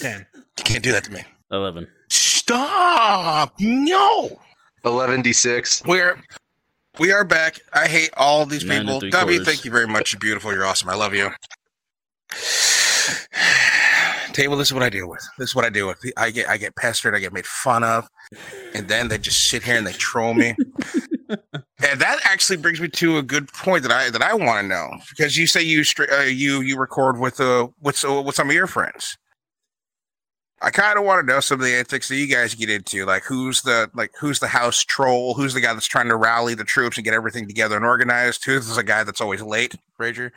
Ten. 0.00 0.26
You 0.34 0.64
can't 0.64 0.82
do 0.82 0.92
that 0.92 1.04
to 1.04 1.12
me. 1.12 1.22
Eleven. 1.50 1.86
Stop! 2.08 3.54
No, 3.60 4.40
11d6. 4.84 5.86
we're 5.86 6.18
we 6.98 7.12
are 7.12 7.24
back. 7.24 7.60
I 7.72 7.88
hate 7.88 8.10
all 8.16 8.46
these 8.46 8.64
Nine 8.64 8.82
people. 8.82 9.00
W, 9.00 9.10
quarters. 9.10 9.46
thank 9.46 9.64
you 9.64 9.70
very 9.70 9.86
much. 9.86 10.12
You're 10.12 10.20
beautiful. 10.20 10.52
You're 10.52 10.66
awesome. 10.66 10.90
I 10.90 10.94
love 10.94 11.14
you. 11.14 11.30
Table. 14.32 14.56
This 14.56 14.68
is 14.68 14.74
what 14.74 14.82
I 14.82 14.88
deal 14.88 15.08
with. 15.08 15.20
This 15.38 15.50
is 15.50 15.54
what 15.54 15.64
I 15.64 15.68
deal 15.68 15.86
with. 15.86 15.98
I 16.16 16.30
get 16.30 16.48
I 16.48 16.56
get 16.56 16.74
pestered. 16.76 17.14
I 17.14 17.18
get 17.18 17.32
made 17.32 17.46
fun 17.46 17.84
of, 17.84 18.08
and 18.74 18.88
then 18.88 19.08
they 19.08 19.18
just 19.18 19.48
sit 19.48 19.62
here 19.62 19.76
and 19.76 19.86
they 19.86 19.92
troll 19.92 20.32
me. 20.32 20.54
and 21.28 22.00
that 22.00 22.18
actually 22.24 22.56
brings 22.56 22.80
me 22.80 22.88
to 22.88 23.18
a 23.18 23.22
good 23.22 23.52
point 23.52 23.82
that 23.82 23.92
I 23.92 24.08
that 24.10 24.22
I 24.22 24.34
want 24.34 24.62
to 24.62 24.68
know 24.68 24.88
because 25.10 25.36
you 25.36 25.46
say 25.46 25.60
you 25.60 25.84
stra- 25.84 26.20
uh, 26.20 26.22
you 26.22 26.62
you 26.62 26.78
record 26.78 27.18
with 27.18 27.40
uh 27.40 27.68
with 27.82 28.02
uh, 28.06 28.22
with 28.22 28.34
some 28.34 28.48
of 28.48 28.54
your 28.54 28.66
friends. 28.66 29.18
I 30.62 30.70
kind 30.70 30.96
of 30.96 31.04
want 31.04 31.26
to 31.26 31.32
know 31.32 31.40
some 31.40 31.60
of 31.60 31.66
the 31.66 31.74
antics 31.74 32.08
that 32.08 32.16
you 32.16 32.28
guys 32.28 32.54
get 32.54 32.70
into, 32.70 33.04
like 33.04 33.24
who's 33.24 33.62
the 33.62 33.90
like 33.94 34.12
who's 34.18 34.38
the 34.38 34.46
house 34.46 34.80
troll, 34.80 35.34
who's 35.34 35.54
the 35.54 35.60
guy 35.60 35.74
that's 35.74 35.86
trying 35.86 36.08
to 36.08 36.16
rally 36.16 36.54
the 36.54 36.64
troops 36.64 36.96
and 36.96 37.04
get 37.04 37.14
everything 37.14 37.48
together 37.48 37.76
and 37.76 37.84
organized, 37.84 38.44
who's 38.44 38.74
the 38.74 38.84
guy 38.84 39.02
that's 39.02 39.20
always 39.20 39.42
late, 39.42 39.74
Rager. 39.98 40.30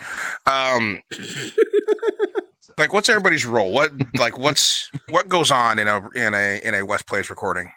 Um, 0.47 1.01
like 2.77 2.91
what's 2.91 3.07
everybody's 3.07 3.45
role? 3.45 3.71
What 3.71 3.91
like 4.17 4.37
what's 4.37 4.89
what 5.09 5.29
goes 5.29 5.51
on 5.51 5.77
in 5.77 5.87
a 5.87 6.09
in 6.15 6.33
a 6.33 6.59
in 6.63 6.73
a 6.73 6.85
West 6.85 7.07
Plays 7.07 7.29
recording 7.29 7.71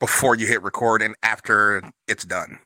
before 0.00 0.34
you 0.36 0.46
hit 0.46 0.62
record 0.62 1.02
and 1.02 1.14
after 1.22 1.82
it's 2.08 2.24
done? 2.24 2.58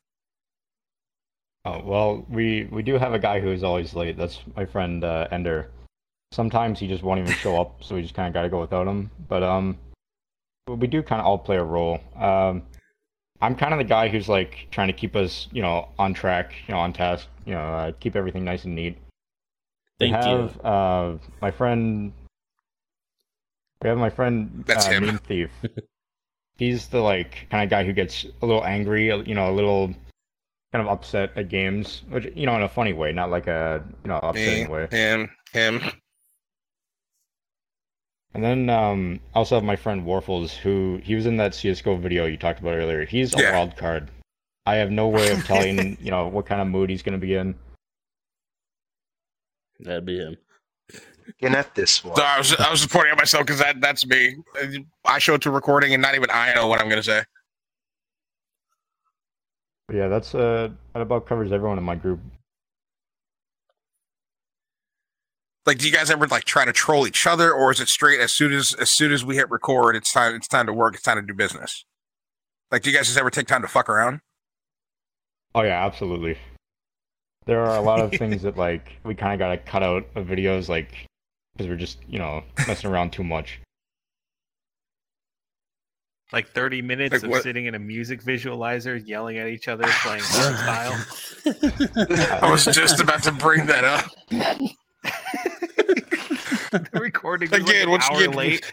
Oh 1.64 1.82
well, 1.84 2.24
we 2.28 2.68
we 2.70 2.82
do 2.82 2.98
have 2.98 3.14
a 3.14 3.18
guy 3.18 3.40
who 3.40 3.50
is 3.50 3.64
always 3.64 3.94
late. 3.94 4.16
That's 4.16 4.38
my 4.56 4.64
friend 4.64 5.02
uh, 5.02 5.26
Ender. 5.32 5.70
Sometimes 6.32 6.78
he 6.78 6.86
just 6.86 7.02
won't 7.02 7.20
even 7.20 7.32
show 7.32 7.60
up, 7.60 7.82
so 7.82 7.94
we 7.94 8.02
just 8.02 8.14
kind 8.14 8.28
of 8.28 8.34
got 8.34 8.42
to 8.42 8.48
go 8.48 8.60
without 8.60 8.86
him. 8.86 9.10
But 9.28 9.42
um, 9.42 9.78
we 10.66 10.86
do 10.86 11.02
kind 11.02 11.20
of 11.20 11.26
all 11.26 11.38
play 11.38 11.56
a 11.56 11.64
role. 11.64 12.00
Um, 12.16 12.62
I'm 13.40 13.54
kind 13.54 13.72
of 13.72 13.78
the 13.78 13.84
guy 13.84 14.08
who's 14.08 14.28
like 14.28 14.68
trying 14.70 14.88
to 14.88 14.92
keep 14.92 15.14
us, 15.16 15.48
you 15.52 15.62
know, 15.62 15.88
on 15.98 16.12
track, 16.12 16.52
you 16.66 16.74
know, 16.74 16.80
on 16.80 16.92
task, 16.92 17.28
you 17.44 17.54
know, 17.54 17.60
uh, 17.60 17.92
keep 18.00 18.16
everything 18.16 18.44
nice 18.44 18.64
and 18.64 18.74
neat. 18.74 18.98
Thank 19.98 20.16
we 20.16 20.22
have, 20.22 20.54
you. 20.54 20.60
Uh, 20.62 21.18
my 21.40 21.50
friend. 21.50 22.12
We 23.82 23.88
have 23.88 23.98
my 23.98 24.10
friend. 24.10 24.64
That's 24.66 24.86
uh, 24.86 24.90
him. 24.90 25.06
Meme 25.06 25.18
Thief. 25.18 25.50
He's 26.56 26.88
the 26.88 27.00
like 27.00 27.46
kind 27.50 27.62
of 27.62 27.70
guy 27.70 27.84
who 27.84 27.92
gets 27.92 28.26
a 28.42 28.46
little 28.46 28.64
angry, 28.64 29.06
you 29.06 29.34
know, 29.34 29.50
a 29.50 29.54
little 29.54 29.94
kind 30.72 30.86
of 30.86 30.88
upset 30.88 31.30
at 31.36 31.48
games, 31.48 32.02
which 32.10 32.26
you 32.34 32.46
know, 32.46 32.56
in 32.56 32.62
a 32.62 32.68
funny 32.68 32.92
way, 32.92 33.12
not 33.12 33.30
like 33.30 33.46
a 33.46 33.84
you 34.04 34.08
know 34.08 34.18
upsetting 34.18 34.64
Me, 34.64 34.68
way. 34.68 34.88
him, 34.90 35.30
him. 35.52 35.80
And 38.39 38.45
then 38.45 38.70
um, 38.70 39.18
I 39.34 39.41
also 39.41 39.57
have 39.57 39.64
my 39.64 39.74
friend 39.74 40.07
Warfels, 40.07 40.55
who 40.55 41.01
he 41.03 41.16
was 41.16 41.26
in 41.26 41.39
that 41.39 41.57
CS:GO 41.57 41.97
video 41.97 42.24
you 42.26 42.36
talked 42.36 42.61
about 42.61 42.74
earlier. 42.74 43.05
He's 43.05 43.34
a 43.34 43.41
Yeah. 43.41 43.51
wild 43.53 43.76
card. 43.76 44.12
I 44.64 44.76
have 44.76 44.93
no 44.93 45.09
way 45.09 45.32
of 45.32 45.45
telling, 45.45 45.99
you 46.01 46.12
know, 46.12 46.28
what 46.28 46.47
kind 46.47 46.61
of 46.61 46.68
mood 46.68 46.89
he's 46.89 47.03
going 47.03 47.20
to 47.20 47.26
be 47.26 47.34
in. 47.34 47.59
That'd 49.80 50.07
be 50.07 50.18
him. 50.18 50.36
Looking 51.26 51.57
at 51.57 51.74
this 51.74 52.05
one. 52.05 52.14
So 52.14 52.22
I 52.22 52.39
was 52.39 52.55
I 52.55 52.70
was 52.70 52.82
just 52.82 52.93
pointing 52.93 53.11
at 53.11 53.18
myself 53.18 53.45
because 53.45 53.59
that 53.59 53.80
that's 53.80 54.07
me. 54.07 54.36
I 55.05 55.18
show 55.18 55.34
it 55.34 55.43
to 55.43 55.51
recording 55.51 55.93
and 55.93 56.01
not 56.01 56.14
even 56.14 56.30
I 56.30 56.55
know 56.55 56.68
what 56.68 56.80
I'm 56.80 56.89
gonna 56.89 57.03
say. 57.03 57.24
Yeah, 59.93 60.07
that's 60.07 60.32
uh, 60.32 60.68
that 60.93 61.03
about 61.03 61.26
covers 61.26 61.51
everyone 61.51 61.76
in 61.78 61.82
my 61.82 61.97
group. 61.97 62.20
Like, 65.68 65.76
do 65.76 65.86
you 65.86 65.92
guys 65.92 66.10
ever 66.10 66.26
like 66.26 66.44
try 66.44 66.64
to 66.64 66.72
troll 66.72 67.06
each 67.06 67.26
other, 67.26 67.52
or 67.52 67.70
is 67.70 67.78
it 67.78 67.88
straight 67.88 68.20
as 68.20 68.32
soon 68.32 68.54
as 68.54 68.72
as 68.80 68.90
soon 68.90 69.12
as 69.12 69.22
we 69.22 69.36
hit 69.36 69.50
record, 69.50 69.96
it's 69.96 70.10
time 70.10 70.34
it's 70.34 70.48
time 70.48 70.64
to 70.64 70.72
work, 70.72 70.94
it's 70.94 71.02
time 71.02 71.16
to 71.16 71.22
do 71.22 71.34
business? 71.34 71.84
Like, 72.72 72.80
do 72.80 72.90
you 72.90 72.96
guys 72.96 73.04
just 73.04 73.18
ever 73.18 73.28
take 73.28 73.46
time 73.46 73.60
to 73.60 73.68
fuck 73.68 73.90
around? 73.90 74.20
Oh 75.54 75.60
yeah, 75.60 75.84
absolutely. 75.84 76.38
There 77.44 77.60
are 77.60 77.76
a 77.76 77.82
lot 77.82 78.00
of 78.00 78.10
things 78.18 78.40
that 78.44 78.56
like 78.56 78.96
we 79.04 79.14
kind 79.14 79.34
of 79.34 79.38
got 79.38 79.50
to 79.50 79.58
cut 79.58 79.82
out 79.82 80.06
of 80.14 80.26
videos, 80.26 80.70
like 80.70 81.06
because 81.52 81.68
we're 81.68 81.76
just 81.76 81.98
you 82.08 82.18
know 82.18 82.44
messing 82.66 82.90
around 82.90 83.12
too 83.12 83.22
much. 83.22 83.60
Like 86.32 86.48
30 86.48 86.80
minutes 86.80 87.12
Like 87.12 87.24
of 87.24 87.28
what? 87.30 87.42
sitting 87.42 87.66
in 87.66 87.74
a 87.74 87.78
music 87.78 88.22
visualizer, 88.22 89.06
yelling 89.06 89.36
at 89.36 89.48
each 89.48 89.68
other, 89.68 89.84
playing 89.86 90.22
style. 90.22 91.04
I 92.40 92.50
was 92.50 92.64
just 92.64 93.00
about 93.00 93.22
to 93.24 93.32
bring 93.32 93.66
that 93.66 93.84
up. 93.84 94.10
the 96.92 97.00
recording 97.00 97.50
was 97.50 97.60
Again, 97.60 97.88
like 97.88 98.02
an 98.10 98.16
hour 98.16 98.28
late. 98.28 98.72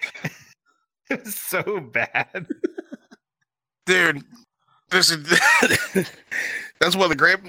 it 1.10 1.24
was 1.24 1.36
so 1.36 1.80
bad. 1.80 2.48
dude. 3.86 4.24
This 4.90 5.10
is 5.12 5.24
that's 6.80 6.96
one 6.96 7.06
of 7.06 7.10
the 7.10 7.16
great 7.16 7.40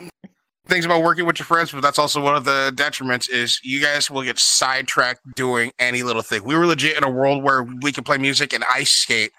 things 0.66 0.84
about 0.84 1.02
working 1.02 1.26
with 1.26 1.38
your 1.38 1.46
friends, 1.46 1.70
but 1.70 1.82
that's 1.82 1.98
also 1.98 2.20
one 2.20 2.34
of 2.34 2.44
the 2.44 2.72
detriments 2.74 3.30
is 3.30 3.60
you 3.62 3.80
guys 3.80 4.10
will 4.10 4.22
get 4.22 4.38
sidetracked 4.38 5.20
doing 5.34 5.70
any 5.78 6.02
little 6.02 6.22
thing. 6.22 6.44
We 6.44 6.56
were 6.56 6.66
legit 6.66 6.96
in 6.96 7.04
a 7.04 7.10
world 7.10 7.42
where 7.42 7.62
we 7.62 7.92
could 7.92 8.04
play 8.04 8.18
music 8.18 8.52
and 8.52 8.64
ice 8.72 8.90
skate. 8.90 9.32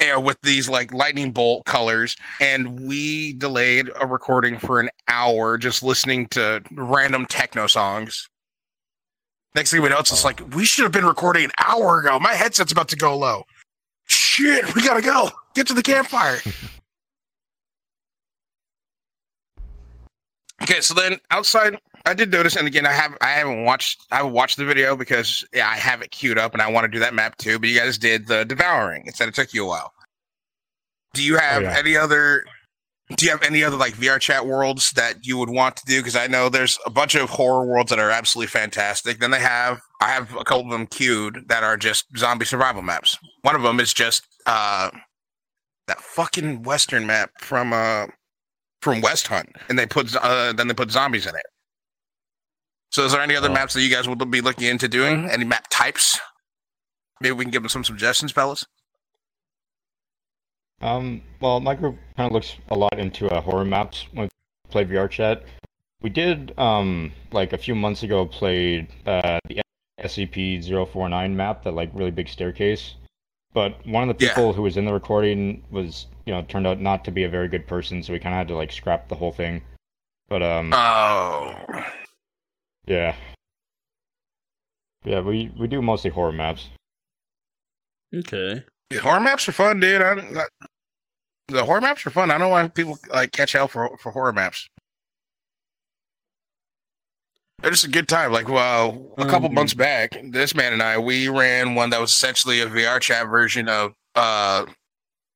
And 0.00 0.24
with 0.24 0.38
these 0.42 0.68
like 0.68 0.92
lightning 0.92 1.30
bolt 1.30 1.66
colors, 1.66 2.16
and 2.40 2.80
we 2.80 3.34
delayed 3.34 3.90
a 4.00 4.06
recording 4.06 4.58
for 4.58 4.80
an 4.80 4.90
hour 5.06 5.56
just 5.56 5.84
listening 5.84 6.26
to 6.28 6.62
random 6.72 7.26
techno 7.26 7.68
songs. 7.68 8.28
Next 9.54 9.70
thing 9.70 9.82
we 9.82 9.88
know, 9.88 9.98
it's 9.98 10.10
just 10.10 10.24
like 10.24 10.42
we 10.54 10.64
should 10.64 10.82
have 10.82 10.92
been 10.92 11.06
recording 11.06 11.44
an 11.44 11.52
hour 11.58 12.00
ago. 12.00 12.18
My 12.18 12.34
headset's 12.34 12.72
about 12.72 12.88
to 12.88 12.96
go 12.96 13.16
low. 13.16 13.44
Shit, 14.06 14.74
we 14.74 14.82
gotta 14.82 15.00
go. 15.00 15.30
Get 15.54 15.68
to 15.68 15.74
the 15.74 15.82
campfire. 15.82 16.38
okay, 20.62 20.80
so 20.80 20.94
then 20.94 21.20
outside, 21.30 21.78
I 22.04 22.14
did 22.14 22.32
notice, 22.32 22.56
and 22.56 22.66
again, 22.66 22.84
I 22.84 22.92
have 22.92 23.16
I 23.20 23.28
haven't 23.28 23.64
watched 23.64 24.04
I 24.10 24.16
haven't 24.16 24.32
watched 24.32 24.56
the 24.56 24.64
video 24.64 24.96
because 24.96 25.44
yeah, 25.54 25.68
I 25.68 25.76
have 25.76 26.02
it 26.02 26.10
queued 26.10 26.36
up, 26.36 26.52
and 26.52 26.60
I 26.60 26.68
want 26.70 26.84
to 26.84 26.88
do 26.88 26.98
that 26.98 27.14
map 27.14 27.38
too. 27.38 27.60
But 27.60 27.68
you 27.68 27.78
guys 27.78 27.96
did 27.96 28.26
the 28.26 28.44
devouring. 28.44 29.06
It 29.06 29.16
said 29.16 29.28
it 29.28 29.34
took 29.34 29.54
you 29.54 29.64
a 29.64 29.68
while. 29.68 29.92
Do 31.12 31.22
you 31.22 31.38
have 31.38 31.62
oh, 31.62 31.66
yeah. 31.66 31.78
any 31.78 31.96
other? 31.96 32.44
Do 33.16 33.26
you 33.26 33.30
have 33.32 33.42
any 33.42 33.62
other 33.62 33.76
like 33.76 33.94
VR 33.94 34.18
chat 34.18 34.46
worlds 34.46 34.90
that 34.92 35.26
you 35.26 35.36
would 35.36 35.50
want 35.50 35.76
to 35.76 35.82
do? 35.86 36.00
Because 36.00 36.16
I 36.16 36.26
know 36.26 36.48
there's 36.48 36.78
a 36.86 36.90
bunch 36.90 37.14
of 37.14 37.28
horror 37.28 37.66
worlds 37.66 37.90
that 37.90 37.98
are 37.98 38.10
absolutely 38.10 38.48
fantastic. 38.48 39.18
Then 39.18 39.30
they 39.30 39.40
have 39.40 39.78
I 40.00 40.06
have 40.10 40.34
a 40.34 40.44
couple 40.44 40.62
of 40.64 40.70
them 40.70 40.86
queued 40.86 41.44
that 41.48 41.62
are 41.62 41.76
just 41.76 42.06
zombie 42.16 42.46
survival 42.46 42.80
maps. 42.80 43.18
One 43.42 43.54
of 43.56 43.62
them 43.62 43.78
is 43.78 43.92
just 43.92 44.22
uh 44.46 44.90
that 45.86 46.00
fucking 46.00 46.62
western 46.62 47.06
map 47.06 47.30
from 47.40 47.74
uh 47.74 48.06
from 48.80 49.02
West 49.02 49.26
Hunt, 49.26 49.50
and 49.68 49.78
they 49.78 49.86
put 49.86 50.14
uh 50.16 50.54
then 50.54 50.68
they 50.68 50.74
put 50.74 50.90
zombies 50.90 51.26
in 51.26 51.34
it. 51.34 51.44
So 52.90 53.04
is 53.04 53.12
there 53.12 53.20
any 53.20 53.36
other 53.36 53.50
Oh. 53.50 53.52
maps 53.54 53.74
that 53.74 53.82
you 53.82 53.94
guys 53.94 54.08
would 54.08 54.30
be 54.30 54.40
looking 54.40 54.66
into 54.66 54.88
doing? 54.88 55.28
Any 55.28 55.44
map 55.44 55.66
types? 55.70 56.18
Maybe 57.20 57.32
we 57.32 57.44
can 57.44 57.50
give 57.50 57.62
them 57.62 57.68
some 57.68 57.84
suggestions, 57.84 58.32
fellas. 58.32 58.64
Um, 60.80 61.22
well, 61.40 61.60
my 61.60 61.74
group 61.74 61.96
kind 62.16 62.26
of 62.26 62.32
looks 62.32 62.56
a 62.68 62.76
lot 62.76 62.98
into 62.98 63.28
uh, 63.28 63.40
horror 63.40 63.64
maps 63.64 64.06
when 64.12 64.24
we 64.24 64.70
play 64.70 64.84
VR 64.84 65.08
chat. 65.08 65.44
We 66.02 66.10
did, 66.10 66.56
um, 66.58 67.12
like 67.32 67.52
a 67.52 67.58
few 67.58 67.74
months 67.74 68.02
ago, 68.02 68.26
played 68.26 68.88
uh, 69.06 69.38
the 69.48 69.62
SCP-049 70.00 71.32
map, 71.34 71.62
that 71.64 71.72
like 71.72 71.90
really 71.94 72.10
big 72.10 72.28
staircase. 72.28 72.94
But 73.54 73.86
one 73.86 74.08
of 74.08 74.18
the 74.18 74.24
Yeah. 74.24 74.30
people 74.34 74.52
who 74.52 74.62
was 74.62 74.76
in 74.76 74.84
the 74.84 74.92
recording 74.92 75.62
was, 75.70 76.06
you 76.26 76.34
know, 76.34 76.42
turned 76.42 76.66
out 76.66 76.80
not 76.80 77.04
to 77.04 77.10
be 77.10 77.24
a 77.24 77.28
very 77.28 77.48
good 77.48 77.66
person, 77.66 78.02
so 78.02 78.12
we 78.12 78.18
kind 78.18 78.34
of 78.34 78.38
had 78.38 78.48
to 78.48 78.56
like 78.56 78.72
scrap 78.72 79.08
the 79.08 79.14
whole 79.14 79.32
thing. 79.32 79.62
But 80.28 80.42
um, 80.42 80.72
Oh, 80.74 81.54
yeah, 82.86 83.14
yeah, 85.04 85.20
we 85.20 85.52
we 85.58 85.68
do 85.68 85.80
mostly 85.80 86.10
horror 86.10 86.32
maps. 86.32 86.68
Okay. 88.12 88.64
Yeah, 88.90 89.00
horror 89.00 89.20
maps 89.20 89.48
are 89.48 89.52
fun, 89.52 89.80
dude. 89.80 90.02
I, 90.02 90.12
I- 90.18 90.46
the 91.48 91.62
horror 91.64 91.80
maps 91.82 92.06
are 92.06 92.10
fun. 92.10 92.30
I 92.30 92.34
don't 92.38 92.40
know 92.40 92.48
why 92.48 92.68
people 92.68 92.98
like 93.12 93.32
catch 93.32 93.52
hell 93.52 93.68
for 93.68 93.96
for 93.98 94.10
horror 94.12 94.32
maps. 94.32 94.66
They're 97.60 97.70
just 97.70 97.84
a 97.84 97.90
good 97.90 98.08
time. 98.08 98.32
Like, 98.32 98.48
well, 98.48 99.14
a 99.18 99.26
couple 99.26 99.48
Um, 99.48 99.54
months 99.54 99.74
back, 99.74 100.16
this 100.30 100.54
man 100.54 100.72
and 100.72 100.82
I 100.82 100.98
we 100.98 101.28
ran 101.28 101.74
one 101.74 101.90
that 101.90 102.00
was 102.00 102.12
essentially 102.12 102.60
a 102.60 102.66
VR 102.66 103.00
chat 103.00 103.26
version 103.28 103.68
of. 103.68 103.92
uh 104.14 104.66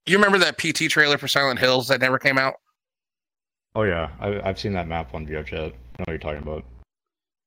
You 0.07 0.16
remember 0.16 0.38
that 0.38 0.57
PT 0.59 0.90
trailer 0.90 1.18
for 1.18 1.28
Silent 1.28 1.59
Hills 1.61 1.88
that 1.88 2.01
never 2.01 2.18
came 2.18 2.38
out? 2.38 2.55
Oh 3.74 3.82
yeah, 3.82 4.09
I, 4.18 4.40
I've 4.49 4.59
seen 4.59 4.72
that 4.72 4.88
map 4.88 5.14
on 5.14 5.26
VR 5.26 5.44
chat. 5.44 5.61
I 5.61 5.66
know 5.66 5.74
what 6.07 6.09
you're 6.09 6.18
talking 6.18 6.42
about. 6.42 6.64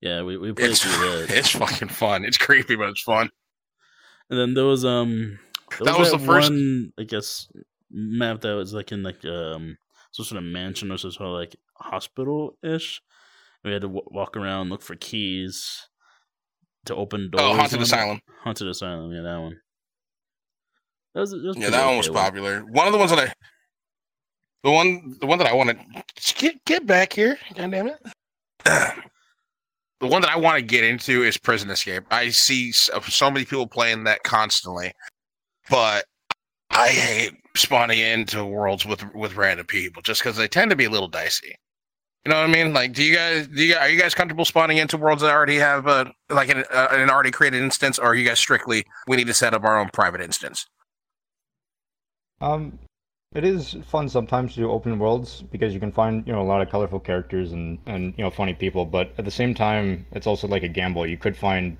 Yeah, 0.01 0.21
we, 0.23 0.37
we 0.37 0.51
played 0.53 0.69
It's 0.71 0.81
through 0.83 0.91
that. 1.25 1.25
it's 1.35 1.49
fucking 1.49 1.89
fun. 1.89 2.25
It's 2.25 2.37
creepy, 2.37 2.75
but 2.75 2.89
it's 2.89 3.01
fun. 3.01 3.29
And 4.29 4.39
then 4.39 4.53
there 4.53 4.65
was 4.65 4.85
um 4.85 5.39
That 5.79 5.97
was 5.97 6.11
the 6.11 6.19
first- 6.19 6.49
one 6.51 6.91
I 6.99 7.03
guess 7.03 7.47
map 7.89 8.41
that 8.41 8.53
was 8.53 8.73
like 8.73 8.91
in 8.91 9.03
like 9.03 9.23
um 9.25 9.77
some 10.11 10.25
sort 10.25 10.37
of 10.37 10.43
mansion 10.49 10.91
or 10.91 10.97
some 10.97 11.11
sort 11.11 11.27
of 11.29 11.33
like 11.35 11.55
hospital 11.75 12.57
ish. 12.63 13.01
We 13.63 13.71
had 13.71 13.81
to 13.81 13.87
w- 13.87 14.07
walk 14.11 14.35
around 14.37 14.69
look 14.69 14.81
for 14.81 14.95
keys 14.95 15.87
to 16.85 16.95
open 16.95 17.29
doors. 17.29 17.43
Oh, 17.43 17.55
Haunted. 17.55 17.81
Asylum. 17.81 18.19
Haunted 18.43 18.67
Asylum, 18.67 19.11
yeah, 19.11 19.21
that 19.21 19.37
one. 19.39 19.59
That 21.13 21.19
was, 21.21 21.31
that 21.31 21.43
was 21.43 21.57
Yeah, 21.57 21.69
that 21.69 21.85
one 21.85 21.97
was 21.97 22.09
one. 22.09 22.23
popular. 22.23 22.61
One 22.61 22.87
of 22.87 22.93
the 22.93 22.97
ones 22.97 23.11
that 23.11 23.19
I, 23.19 23.33
the 24.63 24.71
one, 24.71 25.15
the 25.19 25.27
one 25.27 25.37
that 25.39 25.47
I 25.47 25.53
wanted. 25.53 25.77
Get 26.35 26.63
get 26.65 26.85
back 26.87 27.13
here! 27.13 27.37
God 27.55 27.71
damn 27.71 27.87
it! 27.87 27.99
the 29.99 30.07
one 30.07 30.21
that 30.21 30.31
I 30.31 30.37
want 30.37 30.57
to 30.57 30.61
get 30.63 30.83
into 30.83 31.23
is 31.23 31.37
Prison 31.37 31.69
Escape. 31.69 32.03
I 32.09 32.29
see 32.29 32.71
so, 32.71 32.99
so 33.01 33.29
many 33.29 33.45
people 33.45 33.67
playing 33.67 34.05
that 34.05 34.23
constantly, 34.23 34.93
but 35.71 36.05
I 36.69 36.89
hate 36.89 37.33
spawning 37.55 37.99
into 37.99 38.45
worlds 38.45 38.85
with 38.85 39.03
with 39.15 39.35
random 39.35 39.65
people 39.65 40.03
just 40.03 40.21
because 40.21 40.37
they 40.37 40.47
tend 40.47 40.69
to 40.69 40.77
be 40.77 40.85
a 40.85 40.89
little 40.89 41.07
dicey. 41.07 41.55
You 42.25 42.29
know 42.29 42.39
what 42.39 42.49
I 42.49 42.53
mean? 42.53 42.71
Like, 42.71 42.93
do 42.93 43.03
you 43.03 43.15
guys, 43.15 43.47
do 43.47 43.63
you, 43.63 43.75
are 43.75 43.89
you 43.89 43.99
guys 43.99 44.13
comfortable 44.13 44.45
spawning 44.45 44.77
into 44.77 44.95
worlds 44.95 45.23
that 45.23 45.31
already 45.31 45.55
have 45.55 45.87
uh, 45.87 46.05
like 46.29 46.49
an, 46.49 46.63
uh, 46.71 46.89
an 46.91 47.09
already 47.09 47.31
created 47.31 47.63
instance, 47.63 47.97
or 47.97 48.05
are 48.05 48.15
you 48.15 48.27
guys 48.27 48.37
strictly 48.37 48.85
we 49.07 49.17
need 49.17 49.25
to 49.25 49.33
set 49.33 49.55
up 49.55 49.63
our 49.63 49.79
own 49.79 49.89
private 49.91 50.21
instance? 50.21 50.67
Um, 52.41 52.77
it 53.33 53.43
is 53.43 53.75
fun 53.87 54.07
sometimes 54.07 54.53
to 54.53 54.59
do 54.59 54.71
open 54.71 54.99
worlds 54.99 55.43
because 55.51 55.73
you 55.73 55.79
can 55.79 55.91
find 55.91 56.27
you 56.27 56.33
know 56.33 56.41
a 56.41 56.43
lot 56.43 56.61
of 56.61 56.69
colorful 56.69 56.99
characters 56.99 57.53
and 57.53 57.79
and 57.87 58.13
you 58.17 58.23
know 58.23 58.29
funny 58.29 58.53
people, 58.53 58.85
but 58.85 59.13
at 59.17 59.25
the 59.25 59.31
same 59.31 59.55
time, 59.55 60.05
it's 60.11 60.27
also 60.27 60.47
like 60.47 60.63
a 60.63 60.67
gamble. 60.67 61.07
You 61.07 61.17
could 61.17 61.35
find 61.35 61.75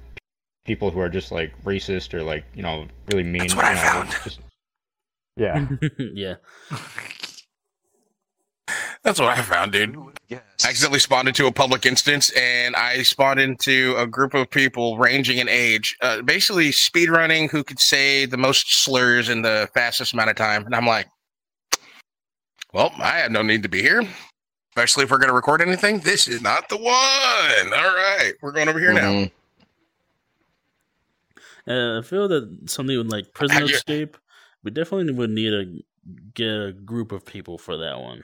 people 0.66 0.92
who 0.92 1.00
are 1.00 1.10
just 1.10 1.32
like 1.32 1.52
racist 1.64 2.14
or 2.14 2.24
like 2.24 2.46
you 2.54 2.64
know 2.64 2.88
really 3.12 3.24
mean. 3.24 3.42
That's 3.42 3.56
what 3.56 3.66
you 3.66 3.72
I 3.72 3.74
know, 3.74 3.82
found. 3.82 4.12
Just, 4.24 4.40
yeah. 5.38 5.68
yeah. 6.14 6.36
That's 9.04 9.20
what 9.20 9.30
I 9.38 9.42
found, 9.42 9.72
dude. 9.72 9.98
Yes. 10.30 10.42
I 10.64 10.70
accidentally 10.70 11.00
spawned 11.00 11.28
into 11.28 11.48
a 11.48 11.52
public 11.52 11.86
instance 11.86 12.30
and 12.32 12.76
I 12.76 13.02
spawned 13.02 13.40
into 13.40 13.96
a 13.98 14.06
group 14.06 14.36
of 14.36 14.50
people 14.50 14.98
ranging 14.98 15.40
in 15.40 15.50
age, 15.50 15.98
uh, 16.02 16.22
basically 16.22 16.70
speedrunning 16.70 17.50
who 17.50 17.64
could 17.64 17.80
say 17.80 18.26
the 18.26 18.38
most 18.38 18.84
slurs 18.84 19.28
in 19.28 19.42
the 19.42 19.68
fastest 19.74 20.14
amount 20.14 20.30
of 20.30 20.36
time. 20.36 20.66
And 20.66 20.76
I'm 20.76 20.86
like, 20.86 21.08
well, 22.74 22.94
I 23.00 23.18
have 23.18 23.32
no 23.32 23.42
need 23.42 23.64
to 23.64 23.70
be 23.70 23.82
here, 23.82 24.04
especially 24.70 25.04
if 25.04 25.12
we're 25.12 25.18
going 25.18 25.30
to 25.30 25.36
record 25.36 25.62
anything. 25.62 26.00
This 26.00 26.28
is 26.28 26.42
not 26.42 26.70
the 26.70 26.78
one. 26.78 27.74
All 27.74 27.96
right, 27.96 28.34
we're 28.42 28.54
going 28.54 28.70
over 28.70 28.80
here 28.80 28.94
now. 28.94 29.28
Uh, 31.68 32.00
I 32.00 32.02
feel 32.02 32.28
that 32.28 32.70
something 32.70 32.98
with 32.98 33.12
like 33.12 33.34
prison 33.34 33.64
escape, 33.70 34.18
we 34.64 34.72
definitely 34.72 35.14
would 35.14 35.30
need 35.30 35.50
to 35.52 35.82
get 36.34 36.48
a 36.50 36.74
group 36.74 37.12
of 37.12 37.26
people 37.26 37.58
for 37.58 37.78
that 37.78 38.00
one 38.00 38.24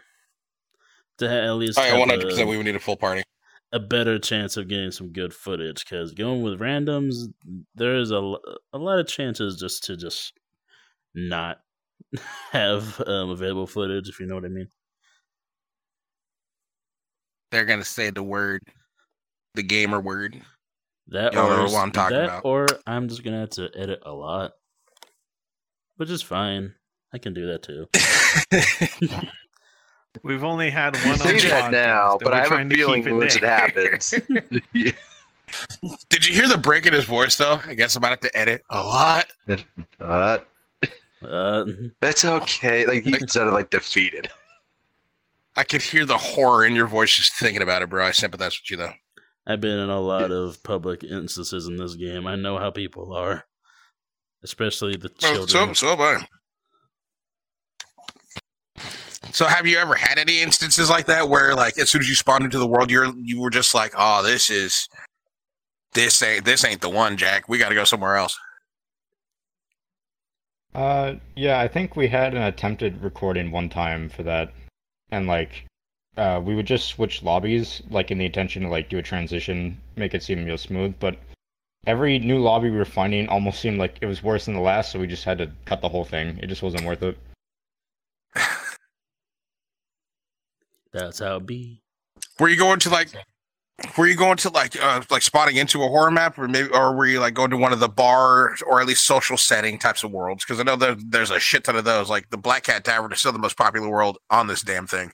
to 1.19 1.27
ha- 1.29 1.45
at 1.47 1.51
least 1.51 1.77
Oh, 1.77 1.83
yeah, 1.83 1.95
have 1.95 2.07
100% 2.21 2.47
we 2.47 2.57
would 2.57 2.65
need 2.65 2.75
a 2.75 2.79
full 2.79 2.95
party. 2.97 3.23
a 3.71 3.79
better 3.79 4.17
chance 4.17 4.57
of 4.57 4.67
getting 4.67 4.91
some 4.91 5.11
good 5.11 5.33
footage. 5.33 5.83
Because 5.83 6.13
going 6.13 6.41
with 6.41 6.59
randoms, 6.59 7.13
there 7.75 7.95
is 7.97 8.11
a 8.11 8.35
a 8.73 8.77
lot 8.77 8.99
of 8.99 9.07
chances 9.07 9.57
just 9.57 9.83
to 9.85 9.97
just 9.97 10.33
not 11.13 11.59
have 12.51 12.99
um, 13.05 13.29
available 13.29 13.67
footage, 13.67 14.09
if 14.09 14.19
you 14.19 14.25
know 14.25 14.35
what 14.35 14.45
I 14.45 14.49
mean. 14.49 14.67
They're 17.51 17.65
going 17.65 17.79
to 17.79 17.85
say 17.85 18.09
the 18.09 18.23
word, 18.23 18.61
the 19.55 19.63
gamer 19.63 19.99
word. 20.01 20.41
That 21.09 21.33
Y'all 21.33 21.51
or 21.51 21.63
what 21.65 21.75
I'm 21.75 21.91
talking 21.91 22.17
that, 22.17 22.25
about. 22.25 22.41
or 22.45 22.67
I'm 22.85 23.07
just 23.07 23.23
gonna 23.23 23.39
have 23.39 23.51
to 23.51 23.69
edit 23.75 24.01
a 24.05 24.11
lot, 24.11 24.51
which 25.95 26.09
is 26.09 26.21
fine. 26.21 26.73
I 27.13 27.17
can 27.17 27.33
do 27.33 27.47
that 27.47 27.63
too. 27.63 27.87
We've 30.23 30.43
only 30.43 30.69
had 30.69 30.95
one. 31.05 31.17
Say 31.17 31.35
on 31.35 31.49
that 31.49 31.71
now, 31.71 32.17
but 32.21 32.33
I 32.33 32.37
have 32.37 32.45
a 32.47 32.49
trying 32.49 32.69
to 32.69 32.75
feeling 32.75 33.03
keep 33.03 33.13
once 33.13 33.35
it 33.35 33.41
there. 33.41 33.57
happens. 33.57 34.13
Yeah. 34.73 34.91
Did 36.09 36.27
you 36.27 36.33
hear 36.33 36.49
the 36.49 36.57
break 36.57 36.85
in 36.85 36.91
his 36.93 37.05
voice, 37.05 37.37
though? 37.37 37.61
I 37.65 37.73
guess 37.73 37.95
I'm 37.95 38.01
about 38.03 38.19
to 38.21 38.27
have 38.27 38.33
to 38.33 38.37
edit 38.37 38.63
a 38.69 38.83
lot. 38.83 39.27
Uh, 40.01 40.39
Uh, 41.23 41.65
that's 42.01 42.25
okay. 42.25 42.85
Like 42.85 43.03
he 43.03 43.17
sounded 43.27 43.53
like 43.53 43.69
defeated. 43.69 44.29
I 45.55 45.63
could 45.63 45.81
hear 45.81 46.05
the 46.05 46.17
horror 46.17 46.65
in 46.65 46.75
your 46.75 46.85
voice 46.85 47.15
just 47.15 47.33
thinking 47.35 47.61
about 47.61 47.81
it, 47.81 47.89
bro. 47.89 48.05
I 48.05 48.11
sympathize 48.11 48.59
with 48.61 48.69
you, 48.69 48.75
though. 48.77 48.91
I've 49.47 49.61
been 49.61 49.79
in 49.79 49.89
a 49.89 50.01
lot 50.01 50.31
of 50.31 50.61
public 50.63 51.05
instances 51.05 51.67
in 51.67 51.77
this 51.77 51.95
game. 51.95 52.27
I 52.27 52.35
know 52.35 52.59
how 52.59 52.69
people 52.69 53.13
are, 53.13 53.45
especially 54.43 54.97
the 54.97 55.07
children. 55.07 55.47
so, 55.47 55.73
so 55.73 55.95
have 55.95 56.01
I. 56.01 56.27
So, 59.31 59.45
have 59.45 59.65
you 59.65 59.77
ever 59.77 59.95
had 59.95 60.17
any 60.17 60.41
instances 60.41 60.89
like 60.89 61.05
that 61.05 61.29
where, 61.29 61.55
like, 61.55 61.77
as 61.77 61.89
soon 61.89 62.01
as 62.01 62.09
you 62.09 62.15
spawned 62.15 62.43
into 62.43 62.59
the 62.59 62.67
world, 62.67 62.91
you're 62.91 63.13
you 63.21 63.39
were 63.39 63.49
just 63.49 63.73
like, 63.73 63.93
"Oh, 63.97 64.21
this 64.21 64.49
is 64.49 64.89
this 65.93 66.21
ain't 66.21 66.43
this 66.43 66.65
ain't 66.65 66.81
the 66.81 66.89
one, 66.89 67.15
Jack. 67.15 67.47
We 67.47 67.57
got 67.57 67.69
to 67.69 67.75
go 67.75 67.85
somewhere 67.85 68.15
else." 68.15 68.37
Uh, 70.75 71.15
yeah, 71.35 71.59
I 71.59 71.67
think 71.69 71.95
we 71.95 72.09
had 72.09 72.33
an 72.33 72.43
attempted 72.43 73.01
recording 73.01 73.51
one 73.51 73.69
time 73.69 74.09
for 74.09 74.23
that, 74.23 74.51
and 75.09 75.25
like, 75.25 75.66
uh, 76.17 76.41
we 76.43 76.55
would 76.55 76.65
just 76.65 76.87
switch 76.87 77.23
lobbies, 77.23 77.81
like 77.89 78.11
in 78.11 78.17
the 78.17 78.25
intention 78.25 78.63
to 78.63 78.69
like 78.69 78.89
do 78.89 78.97
a 78.97 79.03
transition, 79.03 79.79
make 79.95 80.13
it 80.13 80.23
seem 80.23 80.43
real 80.43 80.57
smooth. 80.57 80.95
But 80.99 81.17
every 81.85 82.19
new 82.19 82.39
lobby 82.39 82.69
we 82.69 82.77
were 82.77 82.85
finding 82.85 83.27
almost 83.29 83.59
seemed 83.59 83.77
like 83.77 83.97
it 84.01 84.07
was 84.07 84.23
worse 84.23 84.45
than 84.45 84.55
the 84.55 84.61
last, 84.61 84.91
so 84.91 84.99
we 84.99 85.07
just 85.07 85.23
had 85.23 85.37
to 85.37 85.51
cut 85.65 85.81
the 85.81 85.89
whole 85.89 86.05
thing. 86.05 86.39
It 86.41 86.47
just 86.47 86.63
wasn't 86.63 86.85
worth 86.85 87.03
it. 87.03 87.17
That's 90.93 91.19
how 91.19 91.37
it 91.37 91.45
be. 91.45 91.83
Were 92.39 92.49
you 92.49 92.57
going 92.57 92.79
to 92.79 92.89
like? 92.89 93.09
Were 93.95 94.07
you 94.07 94.15
going 94.15 94.37
to 94.37 94.49
like 94.49 94.75
uh, 94.81 95.03
like 95.11 95.21
spotting 95.21 95.57
into 95.57 95.83
a 95.83 95.87
horror 95.87 96.09
map, 96.09 96.39
or 96.39 96.47
maybe, 96.47 96.69
or 96.69 96.95
were 96.95 97.05
you 97.05 97.19
like 97.19 97.35
going 97.35 97.51
to 97.51 97.57
one 97.57 97.73
of 97.73 97.79
the 97.79 97.87
bars 97.87 98.63
or 98.63 98.81
at 98.81 98.87
least 98.87 99.05
social 99.05 99.37
setting 99.37 99.77
types 99.77 100.03
of 100.03 100.09
worlds? 100.09 100.43
Because 100.43 100.59
I 100.59 100.63
know 100.63 100.75
there, 100.75 100.95
there's 100.97 101.29
a 101.29 101.39
shit 101.39 101.63
ton 101.63 101.75
of 101.75 101.85
those. 101.85 102.09
Like 102.09 102.31
the 102.31 102.37
Black 102.37 102.63
Cat 102.63 102.83
Tavern 102.83 103.11
is 103.11 103.19
still 103.19 103.31
the 103.31 103.37
most 103.37 103.55
popular 103.55 103.87
world 103.87 104.17
on 104.31 104.47
this 104.47 104.63
damn 104.63 104.87
thing. 104.87 105.11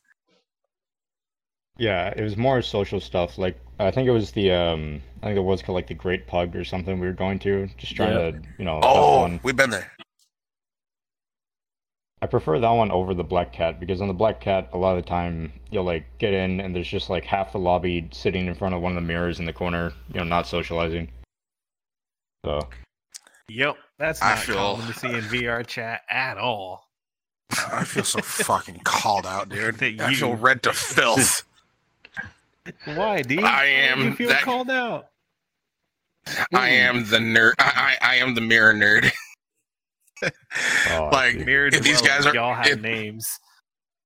Yeah, 1.78 2.14
it 2.16 2.22
was 2.22 2.38
more 2.38 2.62
social 2.62 3.00
stuff. 3.00 3.38
Like 3.38 3.60
I 3.80 3.90
think 3.92 4.08
it 4.08 4.12
was 4.12 4.32
the 4.32 4.52
um, 4.52 5.02
I 5.22 5.28
think 5.28 5.38
it 5.38 5.42
was 5.42 5.62
called 5.62 5.76
like 5.76 5.88
the 5.88 5.94
Great 5.96 6.28
Pug 6.28 6.56
or 6.56 6.64
something. 6.64 7.00
We 7.00 7.08
were 7.08 7.14
going 7.14 7.40
to 7.40 7.68
just 7.78 7.96
trying 7.96 8.12
Yeah. 8.12 8.32
to 8.32 8.42
you 8.60 8.66
know 8.66 8.76
have 8.76 8.84
Oh, 8.86 9.22
fun. 9.24 9.40
we've 9.44 9.56
been 9.56 9.70
there. 9.72 9.92
I 12.22 12.26
prefer 12.26 12.58
that 12.60 12.70
one 12.70 12.90
over 12.92 13.14
the 13.14 13.24
Black 13.24 13.52
Cat 13.52 13.80
because 13.82 14.00
on 14.02 14.08
the 14.08 14.14
Black 14.14 14.40
Cat, 14.40 14.70
a 14.72 14.78
lot 14.78 14.98
of 14.98 15.04
the 15.04 15.10
time 15.10 15.52
you'll 15.72 15.84
like 15.84 16.06
get 16.20 16.34
in 16.34 16.62
and 16.62 16.74
there's 16.74 16.88
just 16.88 17.10
like 17.10 17.26
half 17.26 17.52
the 17.52 17.58
lobby 17.60 18.08
sitting 18.14 18.48
in 18.48 18.56
front 18.56 18.74
of 18.76 18.82
one 18.82 18.94
of 18.94 18.96
the 18.96 19.02
mirrors 19.02 19.40
in 19.40 19.46
the 19.46 19.52
corner, 19.52 19.92
you 20.14 20.20
know, 20.20 20.24
not 20.24 20.48
socializing. 20.48 21.10
So 22.46 22.62
Yep, 23.50 23.76
that's 24.00 24.22
I 24.22 24.36
not 24.36 24.40
feel- 24.40 24.56
common 24.56 24.88
to 24.88 24.94
see 25.00 25.08
in 25.10 25.22
VR 25.22 25.68
chat 25.68 26.02
at 26.10 26.38
all. 26.38 26.88
I 27.52 27.84
feel 27.84 28.06
so 28.06 28.22
fucking 28.22 28.80
called 28.86 29.26
out, 29.26 29.50
dude. 29.50 29.76
That 29.80 30.00
I 30.00 30.14
feel 30.14 30.30
you- 30.30 30.36
red 30.36 30.64
to 30.64 30.72
filth. 30.74 31.44
Why, 32.86 33.22
D? 33.22 33.40
I 33.40 33.66
am 33.66 34.02
You 34.04 34.14
feel 34.16 34.30
that- 34.30 34.44
called 34.44 34.70
out. 34.70 35.08
I 36.54 36.70
am 36.70 37.06
the 37.10 37.18
nerd. 37.18 37.54
I, 37.60 37.98
I, 38.02 38.14
I 38.14 38.16
am 38.16 38.34
the 38.34 38.40
mirror 38.42 38.74
nerd. 38.74 39.12
oh, 40.92 41.10
Like. 41.12 41.46
Mirror 41.46 41.68
If 41.74 41.84
these 41.84 42.02
guys 42.02 42.26
are- 42.26 42.34
y'all 42.34 42.54
have 42.56 42.68
if- 42.68 42.80
names. 42.82 43.28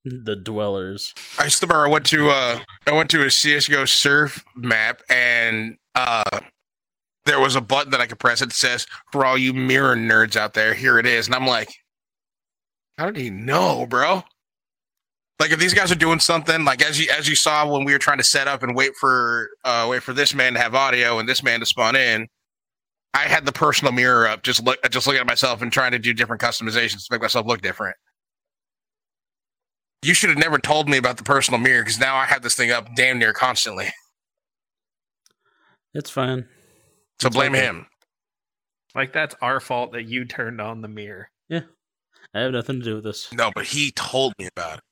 The 0.05 0.37
dwellers. 0.37 1.13
I 1.37 1.49
still 1.49 1.67
remember 1.67 1.87
I 1.87 1.91
went 1.91 2.05
to 2.07 2.29
uh 2.29 2.59
I 2.87 2.93
went 2.93 3.09
to 3.09 3.25
a 3.25 3.29
CS:GO 3.29 3.83
surf 3.83 4.41
map 4.55 5.01
and 5.09 5.75
uh 5.95 6.39
there 7.25 7.41
was 7.41 7.57
a 7.57 7.61
button 7.61 7.91
that 7.91 7.99
I 7.99 8.05
could 8.05 8.19
press. 8.19 8.41
It 8.41 8.53
says 8.53 8.87
for 9.11 9.25
all 9.25 9.37
you 9.37 9.53
mirror 9.53 9.97
nerds 9.97 10.37
out 10.37 10.53
there, 10.53 10.73
here 10.73 10.97
it 10.97 11.05
is. 11.05 11.25
And 11.25 11.35
I'm 11.35 11.45
like, 11.45 11.67
how 12.97 13.07
did 13.07 13.17
he 13.17 13.29
know, 13.29 13.85
bro? 13.85 14.23
Like 15.39 15.51
if 15.51 15.59
these 15.59 15.73
guys 15.73 15.91
are 15.91 15.95
doing 15.95 16.19
something, 16.19 16.65
like 16.65 16.81
as 16.83 16.99
you 16.99 17.11
as 17.15 17.29
you 17.29 17.35
saw 17.35 17.71
when 17.71 17.85
we 17.85 17.93
were 17.93 17.99
trying 17.99 18.17
to 18.17 18.23
set 18.23 18.47
up 18.47 18.63
and 18.63 18.75
wait 18.75 18.95
for 18.99 19.49
uh 19.63 19.87
wait 19.89 20.01
for 20.01 20.13
this 20.13 20.33
man 20.33 20.53
to 20.53 20.59
have 20.59 20.73
audio 20.73 21.19
and 21.19 21.29
this 21.29 21.43
man 21.43 21.59
to 21.59 21.65
spawn 21.65 21.95
in, 21.95 22.27
I 23.13 23.21
had 23.21 23.45
the 23.45 23.51
personal 23.51 23.93
mirror 23.93 24.27
up, 24.27 24.41
just 24.43 24.63
look 24.63 24.79
just 24.89 25.05
looking 25.05 25.21
at 25.21 25.27
myself 25.27 25.61
and 25.61 25.71
trying 25.71 25.91
to 25.91 25.99
do 25.99 26.13
different 26.13 26.41
customizations 26.41 27.05
to 27.05 27.07
make 27.11 27.21
myself 27.21 27.45
look 27.45 27.61
different. 27.61 27.95
You 30.03 30.13
should 30.13 30.29
have 30.29 30.39
never 30.39 30.57
told 30.57 30.89
me 30.89 30.97
about 30.97 31.17
the 31.17 31.23
personal 31.23 31.59
mirror 31.59 31.83
because 31.83 31.99
now 31.99 32.15
I 32.15 32.25
have 32.25 32.41
this 32.41 32.55
thing 32.55 32.71
up 32.71 32.87
damn 32.95 33.19
near 33.19 33.33
constantly. 33.33 33.87
It's 35.93 36.09
fine. 36.09 36.47
So 37.19 37.27
It's 37.27 37.35
blame 37.35 37.53
okay. 37.55 37.65
him. 37.65 37.87
Like 38.95 39.13
that's 39.13 39.35
our 39.41 39.59
fault 39.59 39.93
that 39.93 40.05
you 40.05 40.25
turned 40.25 40.61
on 40.61 40.81
the 40.81 40.87
mirror. 40.87 41.29
Yeah. 41.49 41.61
I 42.33 42.41
have 42.41 42.51
nothing 42.51 42.79
to 42.79 42.85
do 42.85 42.95
with 42.95 43.03
this. 43.03 43.31
No, 43.33 43.51
but 43.53 43.65
he 43.65 43.91
told 43.91 44.33
me 44.37 44.47
about 44.47 44.79
it. 44.79 44.83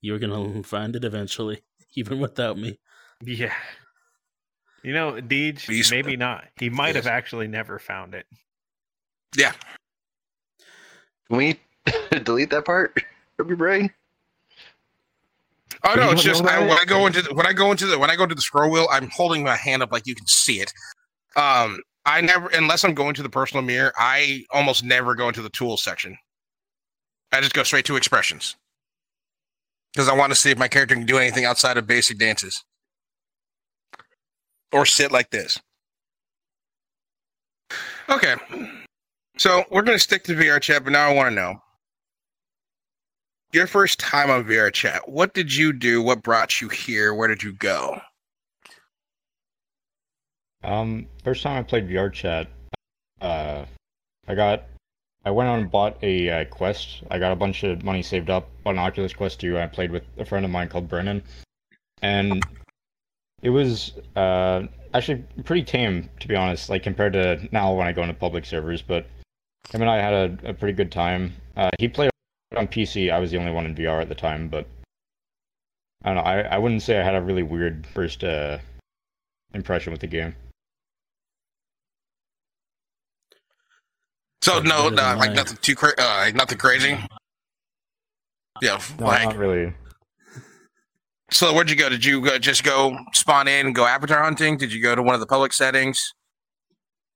You're 0.00 0.18
gonna 0.18 0.62
find 0.62 0.96
it 0.96 1.04
eventually, 1.04 1.62
even 1.94 2.20
without 2.20 2.58
me. 2.58 2.78
Yeah. 3.22 3.54
You 4.82 4.94
know, 4.94 5.12
Deej, 5.12 5.66
Beast- 5.66 5.90
maybe 5.90 6.16
not. 6.16 6.44
He 6.56 6.70
might 6.70 6.96
have 6.96 7.06
actually 7.06 7.48
never 7.48 7.78
found 7.78 8.14
it. 8.14 8.26
Yeah. 9.36 9.52
Can 11.28 11.36
we 11.36 11.60
delete 12.24 12.50
that 12.50 12.64
part 12.64 12.98
from 13.36 13.48
your 13.48 13.56
brain? 13.56 13.90
Oh 15.84 15.94
no, 15.94 16.10
it's 16.10 16.22
don't 16.22 16.32
just 16.32 16.42
know 16.42 16.50
I, 16.50 16.56
about 16.56 16.68
when 16.68 16.78
it? 16.78 16.82
I 16.82 16.84
go 16.84 17.06
into 17.06 17.22
the, 17.22 17.34
when 17.34 17.46
I 17.46 17.52
go 17.52 17.70
into 17.70 17.86
the 17.86 17.98
when 17.98 18.10
I 18.10 18.16
go 18.16 18.26
to 18.26 18.34
the 18.34 18.40
scroll 18.40 18.70
wheel, 18.70 18.88
I'm 18.90 19.08
holding 19.10 19.44
my 19.44 19.56
hand 19.56 19.82
up 19.82 19.92
like 19.92 20.06
you 20.06 20.14
can 20.14 20.26
see 20.26 20.60
it. 20.60 20.72
Um, 21.36 21.80
I 22.04 22.20
never 22.20 22.48
unless 22.48 22.84
I'm 22.84 22.94
going 22.94 23.14
to 23.14 23.22
the 23.22 23.30
personal 23.30 23.62
mirror, 23.62 23.92
I 23.98 24.44
almost 24.50 24.82
never 24.82 25.14
go 25.14 25.28
into 25.28 25.42
the 25.42 25.50
tools 25.50 25.82
section. 25.82 26.16
I 27.32 27.40
just 27.40 27.54
go 27.54 27.62
straight 27.62 27.84
to 27.84 27.96
expressions 27.96 28.56
because 29.92 30.08
I 30.08 30.14
want 30.14 30.32
to 30.32 30.36
see 30.36 30.50
if 30.50 30.58
my 30.58 30.68
character 30.68 30.94
can 30.94 31.06
do 31.06 31.18
anything 31.18 31.44
outside 31.44 31.76
of 31.76 31.86
basic 31.86 32.18
dances 32.18 32.64
or 34.72 34.86
sit 34.86 35.12
like 35.12 35.30
this. 35.30 35.60
Okay, 38.08 38.34
so 39.36 39.64
we're 39.70 39.82
gonna 39.82 39.98
stick 39.98 40.24
to 40.24 40.34
VR 40.34 40.60
chat, 40.60 40.82
but 40.84 40.92
now 40.92 41.08
I 41.08 41.14
want 41.14 41.30
to 41.30 41.34
know 41.34 41.60
your 43.52 43.66
first 43.66 43.98
time 43.98 44.30
on 44.30 44.44
VR 44.44 44.72
chat, 44.72 45.08
what 45.08 45.34
did 45.34 45.54
you 45.54 45.72
do? 45.72 46.02
What 46.02 46.22
brought 46.22 46.60
you 46.60 46.68
here? 46.68 47.14
Where 47.14 47.28
did 47.28 47.42
you 47.42 47.52
go? 47.52 48.00
Um, 50.62 51.06
first 51.24 51.42
time 51.42 51.58
I 51.58 51.62
played 51.62 51.88
VR 51.88 52.12
chat, 52.12 52.48
uh, 53.20 53.64
I 54.28 54.34
got, 54.34 54.64
I 55.24 55.30
went 55.30 55.48
on 55.48 55.60
and 55.60 55.70
bought 55.70 56.02
a 56.02 56.30
uh, 56.30 56.44
Quest. 56.46 57.02
I 57.10 57.18
got 57.18 57.32
a 57.32 57.36
bunch 57.36 57.62
of 57.62 57.84
money 57.84 58.02
saved 58.02 58.30
up 58.30 58.48
on 58.64 58.78
Oculus 58.78 59.12
Quest 59.12 59.40
2. 59.40 59.58
I 59.58 59.66
played 59.66 59.90
with 59.90 60.04
a 60.18 60.24
friend 60.24 60.44
of 60.44 60.50
mine 60.50 60.68
called 60.68 60.88
Brennan, 60.88 61.22
and 62.00 62.42
it 63.42 63.50
was 63.50 63.92
uh 64.16 64.62
actually 64.92 65.24
pretty 65.44 65.62
tame 65.62 66.08
to 66.20 66.28
be 66.28 66.36
honest. 66.36 66.70
Like 66.70 66.82
compared 66.82 67.12
to 67.12 67.48
now 67.52 67.74
when 67.74 67.86
I 67.86 67.92
go 67.92 68.02
into 68.02 68.14
public 68.14 68.46
servers, 68.46 68.80
but 68.82 69.06
him 69.70 69.82
and 69.82 69.90
I 69.90 69.98
had 69.98 70.14
a, 70.14 70.50
a 70.50 70.54
pretty 70.54 70.72
good 70.72 70.90
time. 70.90 71.34
Uh, 71.56 71.70
he 71.78 71.88
played 71.88 72.10
on 72.56 72.66
PC. 72.66 73.12
I 73.12 73.18
was 73.18 73.30
the 73.30 73.38
only 73.38 73.52
one 73.52 73.66
in 73.66 73.74
VR 73.74 74.00
at 74.00 74.08
the 74.08 74.14
time, 74.14 74.48
but 74.48 74.66
I 76.02 76.08
don't 76.08 76.16
know. 76.16 76.22
I, 76.22 76.40
I 76.40 76.58
wouldn't 76.58 76.82
say 76.82 76.98
I 76.98 77.04
had 77.04 77.14
a 77.14 77.20
really 77.20 77.42
weird 77.42 77.86
first 77.86 78.24
uh, 78.24 78.58
impression 79.52 79.92
with 79.92 80.00
the 80.00 80.06
game. 80.06 80.34
So 84.42 84.60
no, 84.60 84.88
no 84.88 85.14
like 85.18 85.32
nothing 85.34 85.58
too 85.60 85.74
cra- 85.74 85.94
uh, 85.98 86.30
nothing 86.34 86.58
crazy. 86.58 86.98
Yeah, 88.62 88.80
No, 88.98 89.06
like 89.06 89.24
not 89.24 89.36
really. 89.36 89.72
so. 91.30 91.52
Where'd 91.54 91.70
you 91.70 91.76
go? 91.76 91.88
Did 91.88 92.04
you 92.04 92.20
go, 92.20 92.38
just 92.38 92.64
go 92.64 92.96
spawn 93.12 93.48
in 93.48 93.66
and 93.66 93.74
go 93.74 93.86
avatar 93.86 94.22
hunting? 94.22 94.56
Did 94.56 94.72
you 94.72 94.82
go 94.82 94.94
to 94.94 95.02
one 95.02 95.14
of 95.14 95.20
the 95.20 95.26
public 95.26 95.52
settings, 95.52 95.98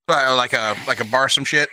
uh, 0.08 0.34
like 0.36 0.52
a 0.52 0.76
like 0.86 1.00
a 1.00 1.04
bar, 1.04 1.28
some 1.28 1.44
shit? 1.44 1.68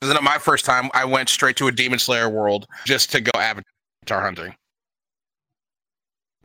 Because 0.00 0.14
then 0.14 0.22
my 0.24 0.38
first 0.38 0.64
time, 0.64 0.90
I 0.92 1.04
went 1.04 1.28
straight 1.28 1.56
to 1.56 1.66
a 1.68 1.72
Demon 1.72 1.98
Slayer 1.98 2.28
world 2.28 2.66
just 2.84 3.10
to 3.12 3.20
go 3.20 3.30
avatar 3.34 4.22
hunting. 4.22 4.54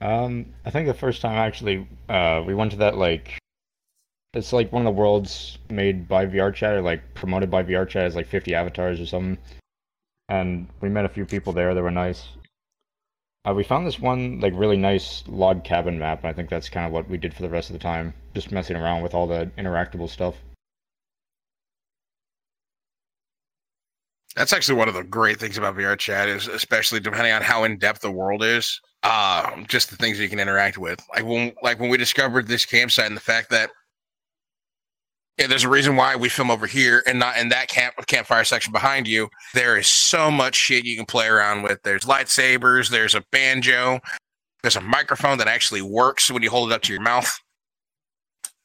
Um, 0.02 0.54
I 0.66 0.70
think 0.70 0.88
the 0.88 0.94
first 0.94 1.22
time 1.22 1.36
actually, 1.36 1.88
uh, 2.08 2.42
we 2.46 2.56
went 2.56 2.72
to 2.72 2.78
that 2.78 2.98
like, 2.98 3.38
it's 4.34 4.54
like 4.54 4.72
one 4.72 4.86
of 4.86 4.94
the 4.94 5.00
worlds 5.00 5.58
made 5.70 6.08
by 6.08 6.26
VRChat 6.26 6.78
or 6.78 6.82
like 6.82 7.02
promoted 7.16 7.50
by 7.50 7.64
VRChat 7.64 8.04
as 8.04 8.16
like 8.16 8.28
50 8.28 8.54
avatars 8.54 9.00
or 9.00 9.06
something. 9.06 9.38
And 10.30 10.68
we 10.82 10.90
met 10.90 11.06
a 11.06 11.10
few 11.10 11.26
people 11.26 11.54
there 11.54 11.74
that 11.74 11.82
were 11.82 11.90
nice. 11.90 12.28
Uh, 13.48 13.54
we 13.54 13.64
found 13.64 13.88
this 13.88 14.00
one 14.00 14.40
like 14.42 14.54
really 14.56 14.78
nice 14.78 15.24
log 15.28 15.64
cabin 15.64 15.98
map, 15.98 16.20
and 16.20 16.30
I 16.30 16.34
think 16.34 16.50
that's 16.50 16.70
kind 16.70 16.86
of 16.86 16.92
what 16.92 17.10
we 17.10 17.18
did 17.18 17.34
for 17.34 17.42
the 17.42 17.50
rest 17.50 17.70
of 17.70 17.74
the 17.74 17.80
time, 17.80 18.14
just 18.36 18.52
messing 18.52 18.76
around 18.76 19.02
with 19.02 19.16
all 19.16 19.26
the 19.26 19.50
interactable 19.58 20.10
stuff. 20.10 20.36
That's 24.36 24.54
actually 24.54 24.78
one 24.78 24.88
of 24.88 24.94
the 24.94 25.04
great 25.04 25.40
things 25.40 25.58
about 25.58 25.76
VR 25.76 25.98
chat 25.98 26.30
is, 26.30 26.48
especially 26.48 27.00
depending 27.00 27.34
on 27.34 27.42
how 27.42 27.64
in 27.64 27.78
depth 27.80 28.02
the 28.02 28.12
world 28.12 28.44
is, 28.44 28.80
um, 29.04 29.66
just 29.68 29.90
the 29.90 29.96
things 29.96 30.20
you 30.20 30.30
can 30.30 30.40
interact 30.40 30.78
with. 30.78 31.04
Like 31.16 31.26
when, 31.26 31.54
like 31.64 31.80
when 31.80 31.90
we 31.90 31.98
discovered 31.98 32.48
this 32.48 32.66
campsite 32.66 33.08
and 33.08 33.18
the 33.18 33.22
fact 33.22 33.50
that 33.50 33.72
yeah, 35.40 35.48
there's 35.48 35.64
a 35.64 35.70
reason 35.70 35.96
why 35.96 36.18
we 36.18 36.28
film 36.28 36.52
over 36.52 36.68
here 36.68 37.02
and 37.08 37.18
not 37.18 37.38
in 37.38 37.48
that 37.50 37.70
camp 37.70 37.96
campfire 38.08 38.44
section 38.44 38.74
behind 38.74 39.08
you. 39.08 39.30
There 39.54 39.78
is 39.78 39.88
so 39.88 40.30
much 40.30 40.54
shit 40.56 40.84
you 40.84 40.98
can 40.98 41.06
play 41.06 41.28
around 41.28 41.64
with. 41.64 41.82
There's 41.84 42.04
lightsabers. 42.04 42.90
There's 42.90 43.16
a 43.16 43.24
banjo. 43.32 44.02
There's 44.62 44.76
a 44.76 44.82
microphone 44.82 45.38
that 45.38 45.48
actually 45.48 45.82
works 45.82 46.30
when 46.30 46.44
you 46.44 46.50
hold 46.50 46.72
it 46.72 46.76
up 46.76 46.82
to 46.84 46.94
your 46.94 47.02
mouth. 47.02 47.40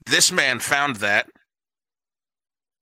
This 0.07 0.33
man 0.33 0.59
found 0.59 0.97
that 0.97 1.29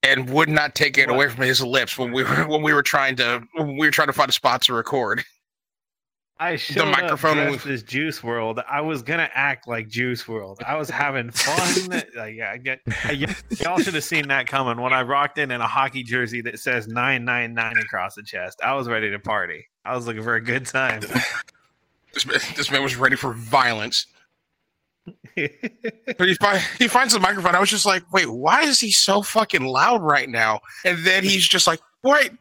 and 0.03 0.30
would 0.30 0.49
not 0.49 0.74
take 0.74 0.97
it 0.97 1.11
away 1.11 1.28
from 1.28 1.45
his 1.45 1.62
lips 1.62 1.99
when 1.99 2.12
we 2.12 2.24
were 2.24 2.49
when 2.49 2.62
we 2.62 2.72
were 2.72 2.82
trying 2.82 3.16
to 3.16 3.43
we 3.59 3.86
were 3.86 3.90
trying 3.90 4.09
to 4.09 4.14
find 4.14 4.30
a 4.30 4.32
spot 4.32 4.62
to 4.62 4.72
record. 4.72 5.22
I 6.43 6.57
showed 6.57 6.86
microphone 6.90 7.38
up 7.38 7.51
was- 7.51 7.62
dressed 7.62 7.66
as 7.66 7.82
Juice 7.84 8.20
WRLD. 8.20 8.64
I 8.68 8.80
was 8.80 9.03
gonna 9.03 9.30
act 9.32 9.68
like 9.68 9.88
Juice 9.88 10.22
WRLD. 10.24 10.62
I 10.64 10.76
was 10.76 10.90
having 10.90 11.30
fun. 11.30 12.03
like 12.16 12.40
I 12.40 12.59
get, 12.59 12.80
y- 12.86 13.34
y'all 13.61 13.78
should 13.78 13.95
have 13.95 14.05
seen 14.05 14.28
that 14.28 14.47
coming 14.47 14.82
when 14.82 14.93
I 14.93 15.03
rocked 15.03 15.38
in 15.38 15.51
in 15.51 15.61
a 15.61 15.66
hockey 15.66 16.03
jersey 16.03 16.40
that 16.43 16.59
says 16.59 16.88
nine 16.88 17.24
nine 17.24 17.55
nine 17.55 17.76
across 17.76 18.14
the 18.16 18.22
chest. 18.22 18.61
I 18.62 18.74
was 18.74 18.88
ready 18.88 19.11
to 19.11 19.18
party. 19.18 19.66
I 19.84 19.95
was 19.95 20.07
looking 20.07 20.22
for 20.22 20.34
a 20.34 20.40
good 20.40 20.66
time. 20.66 21.03
This 22.14 22.26
man, 22.26 22.38
this 22.57 22.70
man 22.70 22.82
was 22.82 22.95
ready 22.97 23.16
for 23.16 23.32
violence. 23.32 24.07
But 25.34 26.28
he 26.28 26.36
he 26.78 26.88
finds 26.88 27.14
the 27.14 27.20
microphone. 27.20 27.55
I 27.55 27.59
was 27.61 27.70
just 27.70 27.86
like, 27.86 28.03
wait, 28.12 28.28
why 28.30 28.64
is 28.64 28.78
he 28.80 28.93
so 28.93 29.22
fucking 29.22 29.64
loud 29.64 30.03
right 30.03 30.28
now? 30.28 30.61
And 30.84 30.99
then 31.07 31.24
he's 31.24 31.49
just 31.49 31.66
like, 31.66 31.80
wait, 32.03 32.32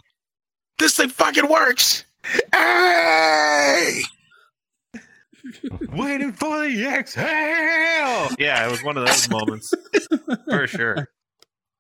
this 0.78 0.97
thing 0.97 1.08
fucking 1.08 1.47
works. 1.47 2.04
Hey! 2.53 4.01
Waiting 5.91 6.32
for 6.34 6.67
the 6.67 6.86
exhale. 6.88 8.30
Yeah, 8.38 8.65
it 8.67 8.72
was 8.72 8.84
one 8.84 8.97
of 8.97 9.05
those 9.05 9.30
moments 9.30 9.74
for 10.49 10.67
sure. 10.67 11.07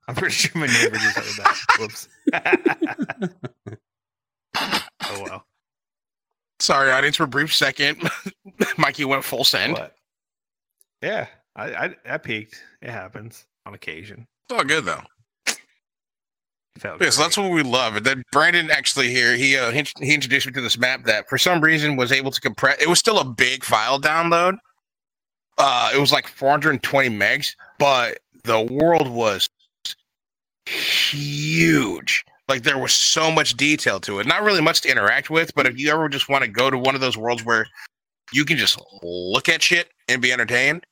I'm 0.07 0.15
pretty 0.15 0.33
sure 0.33 0.59
my 0.59 0.67
neighbor 0.67 0.97
just 0.97 1.17
heard 1.17 1.45
that. 1.45 1.57
Whoops. 1.79 2.09
oh 5.03 5.23
well. 5.23 5.45
Sorry, 6.59 6.91
audience, 6.91 7.15
for 7.15 7.23
a 7.23 7.27
brief 7.27 7.53
second. 7.53 8.09
Mikey 8.77 9.05
went 9.05 9.23
full 9.23 9.43
send. 9.43 9.73
What? 9.73 9.95
Yeah, 11.01 11.27
I, 11.55 11.73
I 11.73 11.95
I 12.07 12.17
peaked. 12.17 12.61
It 12.81 12.89
happens 12.89 13.45
on 13.65 13.73
occasion. 13.73 14.27
It's 14.49 14.57
all 14.57 14.63
good 14.65 14.85
though. 14.85 15.01
Felt 16.77 17.01
Yeah, 17.01 17.09
so 17.09 17.21
that's 17.21 17.37
what 17.37 17.51
we 17.51 17.63
love. 17.63 17.97
And 17.97 18.05
then 18.05 18.23
Brandon 18.31 18.71
actually 18.71 19.09
here, 19.09 19.35
he 19.35 19.57
uh, 19.57 19.71
he, 19.71 19.85
he 19.99 20.13
introduced 20.13 20.47
me 20.47 20.53
to 20.53 20.61
this 20.61 20.77
map 20.77 21.03
that 21.05 21.27
for 21.29 21.37
some 21.37 21.61
reason 21.61 21.95
was 21.95 22.11
able 22.11 22.31
to 22.31 22.41
compress. 22.41 22.81
It 22.81 22.87
was 22.87 22.99
still 22.99 23.19
a 23.19 23.25
big 23.25 23.63
file 23.63 23.99
download. 23.99 24.57
Uh, 25.57 25.91
it 25.93 25.99
was 25.99 26.11
like 26.11 26.27
420 26.27 27.09
megs, 27.09 27.55
but 27.77 28.19
the 28.43 28.61
world 28.61 29.09
was 29.09 29.49
huge. 30.65 32.23
Like 32.47 32.63
there 32.63 32.77
was 32.77 32.93
so 32.93 33.31
much 33.31 33.55
detail 33.55 33.99
to 34.01 34.19
it. 34.19 34.27
Not 34.27 34.43
really 34.43 34.61
much 34.61 34.81
to 34.81 34.89
interact 34.89 35.29
with, 35.29 35.53
but 35.55 35.67
if 35.67 35.77
you 35.77 35.91
ever 35.91 36.09
just 36.09 36.29
want 36.29 36.43
to 36.43 36.49
go 36.49 36.69
to 36.69 36.77
one 36.77 36.95
of 36.95 37.01
those 37.01 37.17
worlds 37.17 37.45
where 37.45 37.67
you 38.33 38.45
can 38.45 38.57
just 38.57 38.81
look 39.03 39.49
at 39.49 39.61
shit 39.61 39.89
and 40.07 40.21
be 40.21 40.31
entertained, 40.31 40.85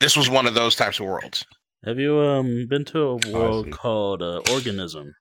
this 0.00 0.16
was 0.16 0.28
one 0.28 0.46
of 0.46 0.54
those 0.54 0.74
types 0.74 1.00
of 1.00 1.06
worlds. 1.06 1.44
Have 1.84 1.98
you 1.98 2.18
um 2.18 2.66
been 2.68 2.84
to 2.86 2.98
a 2.98 3.16
world 3.32 3.66
see. 3.66 3.70
called 3.70 4.22
uh, 4.22 4.40
Organism? 4.50 5.14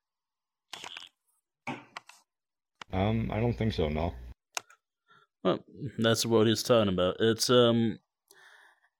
Um, 2.94 3.30
I 3.32 3.40
don't 3.40 3.54
think 3.58 3.74
so. 3.74 3.90
No. 3.90 4.14
Well, 5.44 5.60
that's 6.00 6.26
what 6.26 6.48
he's 6.48 6.64
talking 6.64 6.94
about. 6.94 7.18
It's 7.20 7.50
um, 7.50 8.00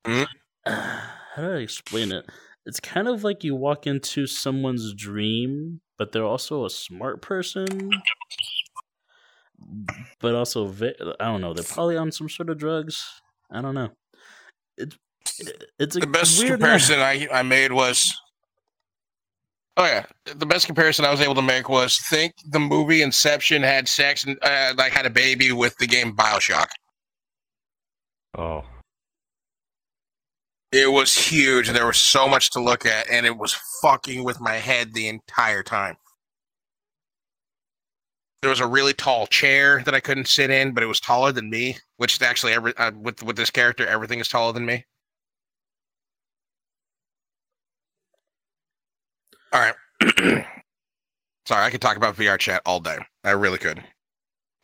Mhm. 0.06 0.28
how 0.66 1.02
do 1.38 1.52
I 1.52 1.58
explain 1.58 2.12
it? 2.12 2.26
It's 2.66 2.80
kind 2.80 3.08
of 3.08 3.24
like 3.24 3.44
you 3.44 3.56
walk 3.56 3.88
into 3.88 4.28
someone's 4.28 4.94
dream, 4.94 5.80
but 5.98 6.12
they're 6.12 6.26
also 6.26 6.66
a 6.66 6.70
smart 6.70 7.22
person, 7.22 7.92
but 10.20 10.36
also 10.36 10.68
ve- 10.68 10.96
I 11.20 11.26
don't 11.26 11.42
know. 11.42 11.54
They're 11.54 11.64
probably 11.64 11.98
on 11.98 12.12
some 12.12 12.30
sort 12.30 12.50
of 12.50 12.58
drugs. 12.58 13.04
I 13.50 13.62
don't 13.62 13.76
know. 13.76 13.90
It's 14.78 14.98
it's 15.80 15.96
a 15.96 16.00
the 16.02 16.08
best 16.08 16.40
weird 16.40 16.60
comparison 16.60 17.00
I, 17.00 17.28
I 17.32 17.42
made 17.44 17.72
was 17.72 18.14
oh 19.78 19.86
yeah. 19.86 20.06
The 20.26 20.46
best 20.46 20.66
comparison 20.66 21.06
i 21.06 21.12
was 21.12 21.22
able 21.22 21.36
to 21.36 21.42
make 21.42 21.70
was 21.70 22.00
think 22.10 22.34
the 22.50 22.60
movie 22.60 23.02
inception 23.02 23.64
had 23.64 23.88
sex 23.88 24.26
and 24.26 24.38
uh, 24.42 24.74
like 24.78 24.92
had 24.92 25.06
a 25.06 25.10
baby 25.10 25.52
with 25.52 25.78
the 25.78 25.88
game 25.88 26.16
bioshock. 26.16 26.68
Oh. 28.38 28.64
it 30.72 30.92
was 30.92 31.16
huge. 31.16 31.68
And 31.68 31.76
there 31.78 31.88
was 31.88 31.98
so 31.98 32.28
much 32.28 32.52
to 32.52 32.60
look 32.62 32.86
at 32.86 33.10
and 33.10 33.26
it 33.26 33.38
was 33.38 33.58
fucking 33.82 34.24
with 34.24 34.40
my 34.42 34.56
head 34.56 34.94
the 34.94 35.08
entire 35.08 35.64
time. 35.64 35.98
There 38.42 38.50
was 38.50 38.60
a 38.60 38.68
really 38.68 38.94
tall 38.94 39.28
chair 39.28 39.82
that 39.86 39.96
i 39.96 40.00
couldn't 40.00 40.28
sit 40.28 40.50
in 40.52 40.74
but 40.74 40.84
it 40.84 40.88
was 40.88 41.00
taller 41.00 41.32
than 41.32 41.50
me 41.50 41.78
which 41.98 42.22
actually 42.22 42.54
every 42.54 42.76
uh, 42.78 42.92
with 42.96 43.24
with 43.24 43.36
this 43.36 43.50
character 43.50 43.86
everything 43.88 44.20
is 44.20 44.28
taller 44.30 44.54
than 44.54 44.66
me 44.66 44.86
all 49.54 49.60
right. 49.62 50.46
Sorry 51.48 51.64
i 51.64 51.70
could 51.70 51.82
talk 51.82 51.96
about 51.98 52.16
vr 52.16 52.38
chat 52.38 52.62
all 52.66 52.80
day. 52.80 52.98
I 53.24 53.32
really 53.32 53.58
could. 53.58 53.84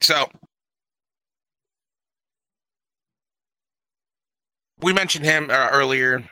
So 0.02 0.30
we 4.82 4.92
mentioned 4.94 5.26
him 5.26 5.50
uh, 5.50 5.70
earlier. 5.72 6.24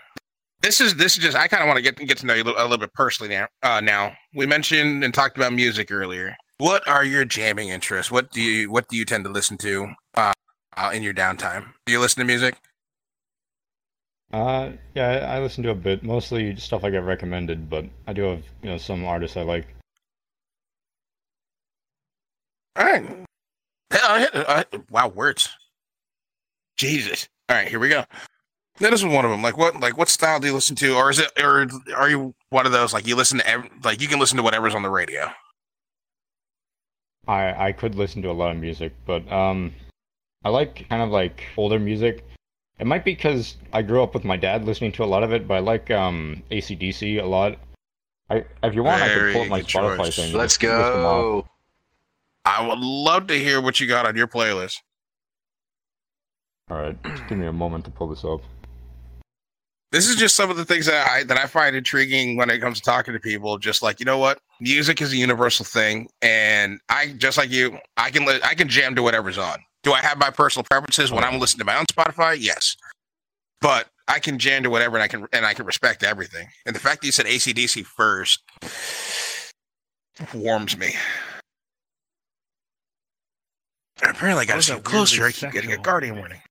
This 0.61 0.81
is 0.81 0.95
this 0.95 1.17
is 1.17 1.23
just 1.23 1.37
i 1.37 1.47
kind 1.47 1.63
of 1.63 1.67
want 1.67 1.77
to 1.77 1.83
get 1.83 1.95
get 2.07 2.17
to 2.19 2.25
know 2.25 2.33
you 2.33 2.43
a 2.43 2.45
little, 2.45 2.61
a 2.61 2.63
little 2.63 2.77
bit 2.77 2.93
personally 2.93 3.33
now 3.33 3.47
uh 3.63 3.79
now. 3.79 4.13
We 4.35 4.45
mentioned 4.45 5.03
and 5.03 5.13
talked 5.13 5.37
about 5.37 5.53
music 5.53 5.91
earlier. 5.91 6.35
What 6.57 6.87
are 6.87 7.03
your 7.03 7.25
jamming 7.25 7.69
interests? 7.69 8.11
What 8.11 8.31
do 8.31 8.41
you 8.41 8.69
what 8.69 8.87
do 8.89 8.97
you 8.97 9.05
tend 9.05 9.23
to 9.23 9.31
listen 9.31 9.57
to 9.59 9.87
uh, 10.15 10.33
uh 10.77 10.91
in 10.93 11.01
your 11.01 11.13
downtime? 11.13 11.65
Do 11.85 11.93
you 11.93 11.99
listen 11.99 12.19
to 12.19 12.25
music 12.25 12.55
Uh, 14.31 14.71
yeah, 14.95 15.07
I 15.07 15.37
I 15.37 15.39
listen 15.41 15.63
to 15.63 15.71
a 15.71 15.75
bit, 15.75 16.03
mostly 16.03 16.55
stuff 16.55 16.83
I 16.83 16.89
get 16.89 17.03
recommended, 17.03 17.69
but 17.69 17.85
I 18.07 18.13
do 18.13 18.23
have, 18.23 18.43
you 18.63 18.69
know, 18.69 18.77
some 18.77 19.03
artists 19.05 19.35
I 19.37 19.41
like. 19.41 19.67
all 22.77 22.85
right 22.85 23.05
Uh, 23.91 24.27
uh, 24.33 24.63
wow, 24.89 25.09
words. 25.09 25.49
Jesus. 26.77 27.27
All 27.49 27.57
right, 27.57 27.67
here 27.67 27.79
we 27.79 27.89
go. 27.89 28.05
That 28.79 28.93
is 28.93 29.03
one 29.05 29.25
of 29.25 29.31
them. 29.31 29.41
Like 29.43 29.57
what? 29.57 29.79
Like 29.79 29.97
what 29.97 30.07
style 30.09 30.39
do 30.39 30.47
you 30.47 30.53
listen 30.53 30.75
to, 30.77 30.95
or 30.95 31.09
is 31.09 31.19
it, 31.19 31.29
or 31.37 31.67
are 31.95 32.09
you 32.09 32.33
one 32.49 32.65
of 32.65 32.71
those 32.71 32.93
like 32.93 33.05
you 33.05 33.15
listen 33.15 33.39
to, 33.39 33.47
every, 33.47 33.69
like 33.83 34.01
you 34.01 34.07
can 34.07 34.19
listen 34.19 34.37
to 34.37 34.43
whatever's 34.43 34.73
on 34.73 34.81
the 34.81 34.89
radio? 34.89 35.29
I 37.27 37.67
I 37.67 37.71
could 37.73 37.95
listen 37.95 38.21
to 38.23 38.31
a 38.31 38.33
lot 38.33 38.51
of 38.51 38.57
music, 38.57 38.93
but 39.05 39.29
um, 39.31 39.73
I 40.43 40.49
like 40.49 40.87
kind 40.89 41.01
of 41.01 41.09
like 41.09 41.43
older 41.57 41.79
music. 41.79 42.25
It 42.81 42.87
might 42.87 43.05
be 43.05 43.13
because 43.13 43.57
I 43.71 43.83
grew 43.83 44.01
up 44.01 44.15
with 44.15 44.23
my 44.23 44.37
dad 44.37 44.65
listening 44.65 44.91
to 44.93 45.03
a 45.03 45.05
lot 45.05 45.21
of 45.21 45.31
it, 45.31 45.47
but 45.47 45.53
I 45.53 45.59
like 45.59 45.91
um 45.91 46.41
ACDC 46.49 47.21
a 47.21 47.25
lot. 47.25 47.59
I 48.27 48.43
if 48.63 48.73
you 48.73 48.81
want, 48.81 49.03
I 49.03 49.07
can 49.09 49.33
pull 49.33 49.41
up 49.43 49.47
my 49.49 49.61
Spotify 49.61 49.97
choice. 49.97 50.15
thing. 50.15 50.33
Let's 50.33 50.57
Just 50.57 50.77
list 50.77 50.91
them 50.93 51.05
off. 51.05 51.21
go. 51.23 51.47
I 52.43 52.67
would 52.67 52.79
love 52.79 53.27
to 53.27 53.37
hear 53.37 53.61
what 53.61 53.79
you 53.79 53.85
got 53.85 54.07
on 54.07 54.15
your 54.15 54.27
playlist. 54.27 54.77
All 56.71 56.77
right, 56.77 56.97
just 57.03 57.27
give 57.27 57.37
me 57.37 57.45
a 57.45 57.53
moment 57.53 57.85
to 57.85 57.91
pull 57.91 58.07
this 58.07 58.23
up. 58.23 58.41
This 59.91 60.07
is 60.09 60.15
just 60.15 60.35
some 60.35 60.49
of 60.49 60.57
the 60.57 60.65
things 60.65 60.87
that 60.87 61.07
I 61.07 61.23
that 61.25 61.37
I 61.37 61.45
find 61.45 61.75
intriguing 61.75 62.35
when 62.35 62.49
it 62.49 62.61
comes 62.61 62.79
to 62.79 62.83
talking 62.83 63.13
to 63.13 63.19
people. 63.19 63.59
Just 63.59 63.83
like 63.83 63.99
you 63.99 64.07
know 64.07 64.17
what, 64.17 64.39
music 64.59 65.01
is 65.03 65.13
a 65.13 65.17
universal 65.17 65.65
thing, 65.65 66.09
and 66.23 66.79
I 66.89 67.09
just 67.09 67.37
like 67.37 67.51
you, 67.51 67.77
I 67.95 68.09
can 68.09 68.25
li- 68.25 68.39
I 68.43 68.55
can 68.55 68.67
jam 68.69 68.95
to 68.95 69.03
whatever's 69.03 69.37
on. 69.37 69.59
Do 69.83 69.93
I 69.93 69.99
have 69.99 70.17
my 70.17 70.29
personal 70.29 70.63
preferences 70.69 71.11
when 71.11 71.23
I'm 71.23 71.39
listening 71.39 71.59
to 71.59 71.65
my 71.65 71.77
own 71.77 71.85
Spotify? 71.85 72.37
Yes, 72.39 72.75
but 73.61 73.87
I 74.07 74.19
can 74.19 74.37
jam 74.37 74.63
to 74.63 74.69
whatever, 74.69 74.95
and 74.95 75.03
I 75.03 75.07
can 75.07 75.27
and 75.33 75.45
I 75.45 75.53
can 75.53 75.65
respect 75.65 76.03
everything. 76.03 76.47
And 76.65 76.75
the 76.75 76.79
fact 76.79 77.01
that 77.01 77.07
you 77.07 77.11
said 77.11 77.25
ACDC 77.25 77.85
first 77.85 78.43
warms 80.33 80.77
me. 80.77 80.93
Apparently, 84.03 84.43
I 84.43 84.45
got 84.45 84.53
Why 84.53 84.59
is 84.59 84.65
to 84.67 84.73
that 84.73 84.83
get 84.83 84.85
closer. 84.85 85.25
I 85.25 85.31
keep 85.31 85.51
getting 85.51 85.71
a 85.71 85.77
guardian 85.77 86.17
warning. 86.17 86.41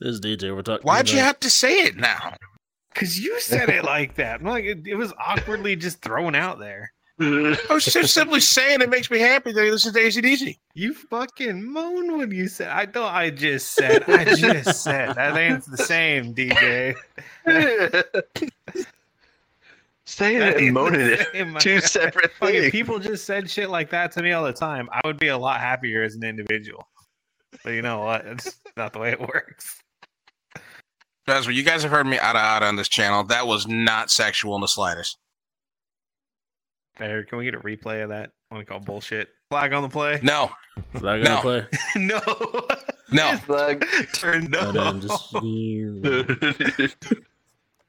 This 0.00 0.14
is 0.14 0.20
DJ. 0.20 0.54
We're 0.54 0.62
talking. 0.62 0.84
Why'd 0.84 1.10
you 1.10 1.18
have 1.18 1.38
to 1.40 1.50
say 1.50 1.82
it 1.82 1.96
now? 1.96 2.34
Cause 2.94 3.16
you 3.16 3.40
said 3.40 3.70
it 3.70 3.84
like 3.84 4.16
that. 4.16 4.40
I'm 4.40 4.46
like 4.46 4.64
it, 4.64 4.86
it 4.86 4.96
was 4.96 5.14
awkwardly 5.18 5.76
just 5.76 6.02
thrown 6.02 6.34
out 6.34 6.58
there. 6.58 6.92
I 7.70 7.74
was 7.74 7.84
just 7.84 8.12
simply 8.14 8.40
saying 8.40 8.80
it 8.80 8.90
makes 8.90 9.10
me 9.10 9.18
happy 9.18 9.52
that 9.52 9.64
he 9.64 9.70
listens 9.70 9.94
to 9.94 10.00
ACDC. 10.00 10.58
You 10.74 10.94
fucking 10.94 11.62
moan 11.72 12.16
when 12.18 12.30
you 12.30 12.48
said 12.48 12.68
I 12.68 12.86
don't 12.86 13.04
I 13.12 13.30
just 13.30 13.72
said 13.72 14.04
I 14.08 14.34
just 14.34 14.82
said 14.82 15.14
that 15.16 15.36
ain't 15.36 15.64
the 15.70 15.76
same, 15.76 16.34
DJ. 16.34 16.94
Saying 20.04 20.40
That 20.40 20.48
it 20.48 20.56
and 20.56 20.64
ain't 20.64 20.74
moaning 20.74 21.00
it. 21.00 21.28
same. 21.32 21.56
Two 21.60 21.80
separate 21.80 22.32
Fucking 22.32 22.60
things. 22.60 22.72
people 22.72 22.98
just 22.98 23.24
said 23.24 23.48
shit 23.48 23.70
like 23.70 23.90
that 23.90 24.12
to 24.12 24.22
me 24.22 24.32
all 24.32 24.44
the 24.44 24.52
time. 24.52 24.88
I 24.92 25.00
would 25.04 25.18
be 25.18 25.28
a 25.28 25.38
lot 25.38 25.60
happier 25.60 26.02
as 26.02 26.14
an 26.16 26.24
individual. 26.24 26.88
But 27.64 27.70
you 27.74 27.82
know 27.82 28.00
what? 28.00 28.24
It's 28.26 28.58
not 28.76 28.92
the 28.92 28.98
way 28.98 29.12
it 29.12 29.20
works. 29.20 29.80
Guys, 31.28 31.46
you 31.46 31.62
guys 31.62 31.82
have 31.84 31.92
heard 31.92 32.06
me 32.06 32.18
out 32.18 32.34
of 32.34 32.42
out 32.42 32.62
on 32.64 32.74
this 32.76 32.88
channel. 32.88 33.22
That 33.24 33.46
was 33.46 33.68
not 33.68 34.10
sexual 34.10 34.56
in 34.56 34.60
the 34.60 34.66
slightest. 34.68 35.18
There, 36.98 37.24
can 37.24 37.38
we 37.38 37.44
get 37.44 37.54
a 37.54 37.60
replay 37.60 38.02
of 38.02 38.10
that? 38.10 38.30
I 38.50 38.54
want 38.54 38.66
to 38.66 38.70
call 38.70 38.80
bullshit. 38.80 39.28
Flag 39.50 39.72
on 39.72 39.82
the 39.82 39.88
play? 39.88 40.20
No, 40.22 40.50
Flag 40.96 41.24
No. 41.24 41.36
on 41.36 41.42
play. 41.42 41.66
no. 41.96 42.20
no, 43.10 43.36
Flag. 43.38 43.86
Turn 44.14 44.44
no. 44.50 44.98
just 45.00 45.34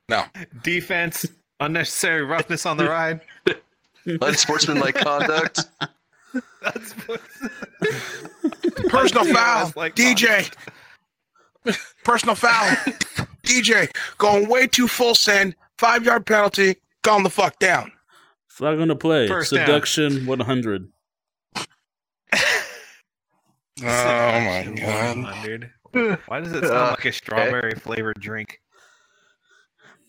no. 0.10 0.24
Defense. 0.64 1.26
Unnecessary 1.60 2.24
roughness 2.24 2.66
on 2.66 2.78
the 2.78 2.86
ride. 2.90 3.22
Unsportsmanlike 4.06 4.96
conduct. 4.96 5.62
That's 6.62 6.94
Personal 8.90 9.26
foul, 9.34 9.72
like 9.76 9.96
DJ. 9.96 10.52
Personal 12.04 12.36
foul, 12.36 12.76
DJ. 13.44 13.90
Going 14.18 14.50
way 14.50 14.68
too 14.68 14.88
full 14.88 15.16
send. 15.16 15.56
Five 15.78 16.04
yard 16.06 16.26
penalty. 16.26 16.76
Calm 17.04 17.24
the 17.24 17.30
fuck 17.30 17.58
down. 17.60 17.92
Flag 18.54 18.80
on 18.80 18.88
the 18.88 18.96
play. 18.96 19.28
First 19.28 19.52
down. 19.54 19.66
Seduction 19.66 20.26
100. 20.26 20.88
Oh 23.82 23.86
my 23.86 24.74
god. 24.78 25.18
100. 25.18 25.72
Why 26.28 26.40
does 26.40 26.52
it 26.54 26.62
sound 26.62 26.74
Uh, 26.74 26.90
like 26.92 27.06
a 27.06 27.12
strawberry 27.12 27.74
flavored 27.76 28.20
drink? 28.20 28.60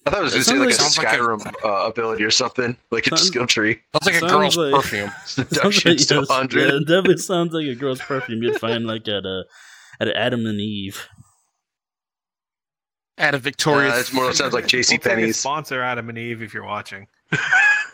I 0.06 0.10
thought 0.10 0.20
it 0.20 0.24
was 0.24 0.34
It 0.34 0.38
just 0.38 0.54
like 0.54 0.68
a 0.68 0.72
sounds 0.72 0.98
like- 0.98 1.08
Skyrim 1.08 1.54
uh, 1.64 1.86
ability 1.88 2.24
or 2.24 2.30
something, 2.30 2.76
like 2.90 3.06
a 3.06 3.16
skill 3.16 3.46
tree. 3.46 3.80
That's 3.94 4.04
like 4.06 4.16
a 4.16 4.18
Sounds 4.20 4.32
girl's 4.32 4.56
like- 4.58 4.74
perfume. 4.74 5.10
Seductions 5.26 6.06
to 6.06 6.14
yes, 6.16 6.26
yeah, 6.28 6.36
100. 6.36 6.74
it 6.74 6.80
definitely 6.80 7.16
sounds 7.16 7.54
like 7.54 7.66
a 7.66 7.74
girl's 7.74 8.00
perfume 8.00 8.42
you'd 8.42 8.60
find 8.60 8.86
like 8.92 9.08
at 9.08 9.24
a 9.24 9.44
at 9.98 10.08
Adam 10.08 10.44
and 10.46 10.60
Eve. 10.60 11.08
At 13.16 13.32
a 13.34 13.38
Uh, 13.38 13.40
Victoria's. 13.40 13.98
it's 13.98 14.12
more 14.12 14.30
sounds 14.34 14.52
like 14.52 14.66
JC 14.66 14.90
We'll 14.90 14.98
Penney's. 15.16 15.38
sponsor 15.40 15.82
Adam 15.82 16.10
and 16.10 16.18
Eve 16.18 16.42
if 16.42 16.52
you're 16.52 16.64
watching. 16.66 17.06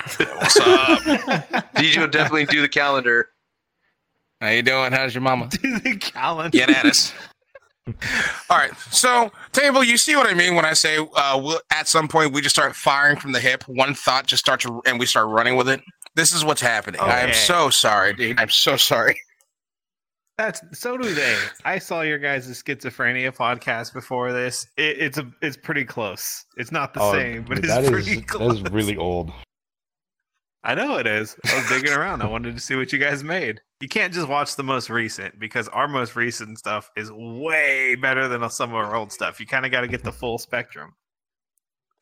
What's 0.03 0.57
up? 0.61 1.01
DJ 1.75 1.99
will 1.99 2.09
definitely 2.09 2.47
do 2.47 2.61
the 2.63 2.69
calendar. 2.69 3.29
How 4.41 4.49
you 4.49 4.63
doing? 4.63 4.93
How's 4.93 5.15
your 5.15 5.21
mama? 5.23 5.49
Do 5.51 5.79
the 5.81 5.97
calendar. 5.99 6.57
Get 6.57 6.71
at 6.71 6.87
us. 6.87 7.13
All 8.49 8.57
right, 8.57 8.75
so 8.91 9.31
table, 9.53 9.85
you 9.85 9.99
see 9.99 10.17
what 10.17 10.27
I 10.27 10.33
mean 10.35 10.55
when 10.55 10.65
I 10.65 10.73
say 10.73 10.97
uh, 10.99 11.39
we'll, 11.43 11.61
at 11.71 11.89
some 11.89 12.09
point 12.09 12.33
we 12.33 12.41
just 12.41 12.55
start 12.55 12.75
firing 12.75 13.17
from 13.19 13.33
the 13.33 13.41
hip. 13.41 13.65
One 13.69 13.93
thought 13.95 14.27
just 14.27 14.43
starts, 14.43 14.65
and 14.87 14.99
we 14.99 15.05
start 15.07 15.29
running 15.29 15.57
with 15.57 15.69
it. 15.69 15.81
This 16.15 16.33
is 16.33 16.45
what's 16.45 16.61
happening. 16.63 17.01
I 17.03 17.21
am 17.21 17.35
so 17.35 17.69
sorry, 17.69 18.15
dude. 18.15 18.41
I'm 18.41 18.49
so 18.49 18.77
sorry. 18.77 19.21
That's 20.39 20.63
so 20.73 20.97
do 20.97 21.13
they. 21.13 21.37
I 21.67 21.79
saw 21.79 22.01
your 22.01 22.19
guys' 22.19 22.49
schizophrenia 22.63 23.37
podcast 23.37 23.93
before 23.93 24.33
this. 24.33 24.67
It, 24.79 24.99
it's 24.99 25.19
a 25.19 25.31
it's 25.43 25.57
pretty 25.59 25.85
close. 25.85 26.47
It's 26.57 26.73
not 26.73 26.95
the 26.95 27.01
Oh, 27.03 27.13
same, 27.13 27.43
but 27.43 27.59
it's 27.59 27.67
that 27.69 27.85
is 27.85 27.91
pretty 27.91 28.15
that 28.17 28.27
close. 28.29 28.55
is 28.55 28.63
really 28.73 28.97
old. 28.97 29.33
I 30.63 30.75
know 30.75 30.99
it 30.99 31.07
is. 31.07 31.37
I 31.47 31.57
was 31.57 31.69
digging 31.69 31.93
around. 31.93 32.23
I 32.23 32.27
wanted 32.27 32.55
to 32.55 32.61
see 32.61 32.77
what 32.77 32.93
you 32.93 32.99
guys 32.99 33.25
made. 33.25 33.63
You 33.81 33.89
can't 33.89 34.13
just 34.13 34.29
watch 34.29 34.57
the 34.57 34.63
most 34.63 34.91
recent 34.91 35.39
because 35.39 35.69
our 35.69 35.89
most 35.89 36.17
recent 36.17 36.59
stuff 36.59 36.91
is 36.97 37.11
way 37.11 37.95
better 37.95 38.29
than 38.29 38.49
some 38.51 38.71
of 38.71 38.77
our 38.77 38.95
old 38.95 39.11
stuff. 39.11 39.41
You 39.41 39.47
kind 39.47 39.65
of 39.65 39.73
got 39.73 39.81
to 39.81 39.89
get 39.89 40.05
the 40.05 40.13
full 40.13 40.37
spectrum. 40.37 40.95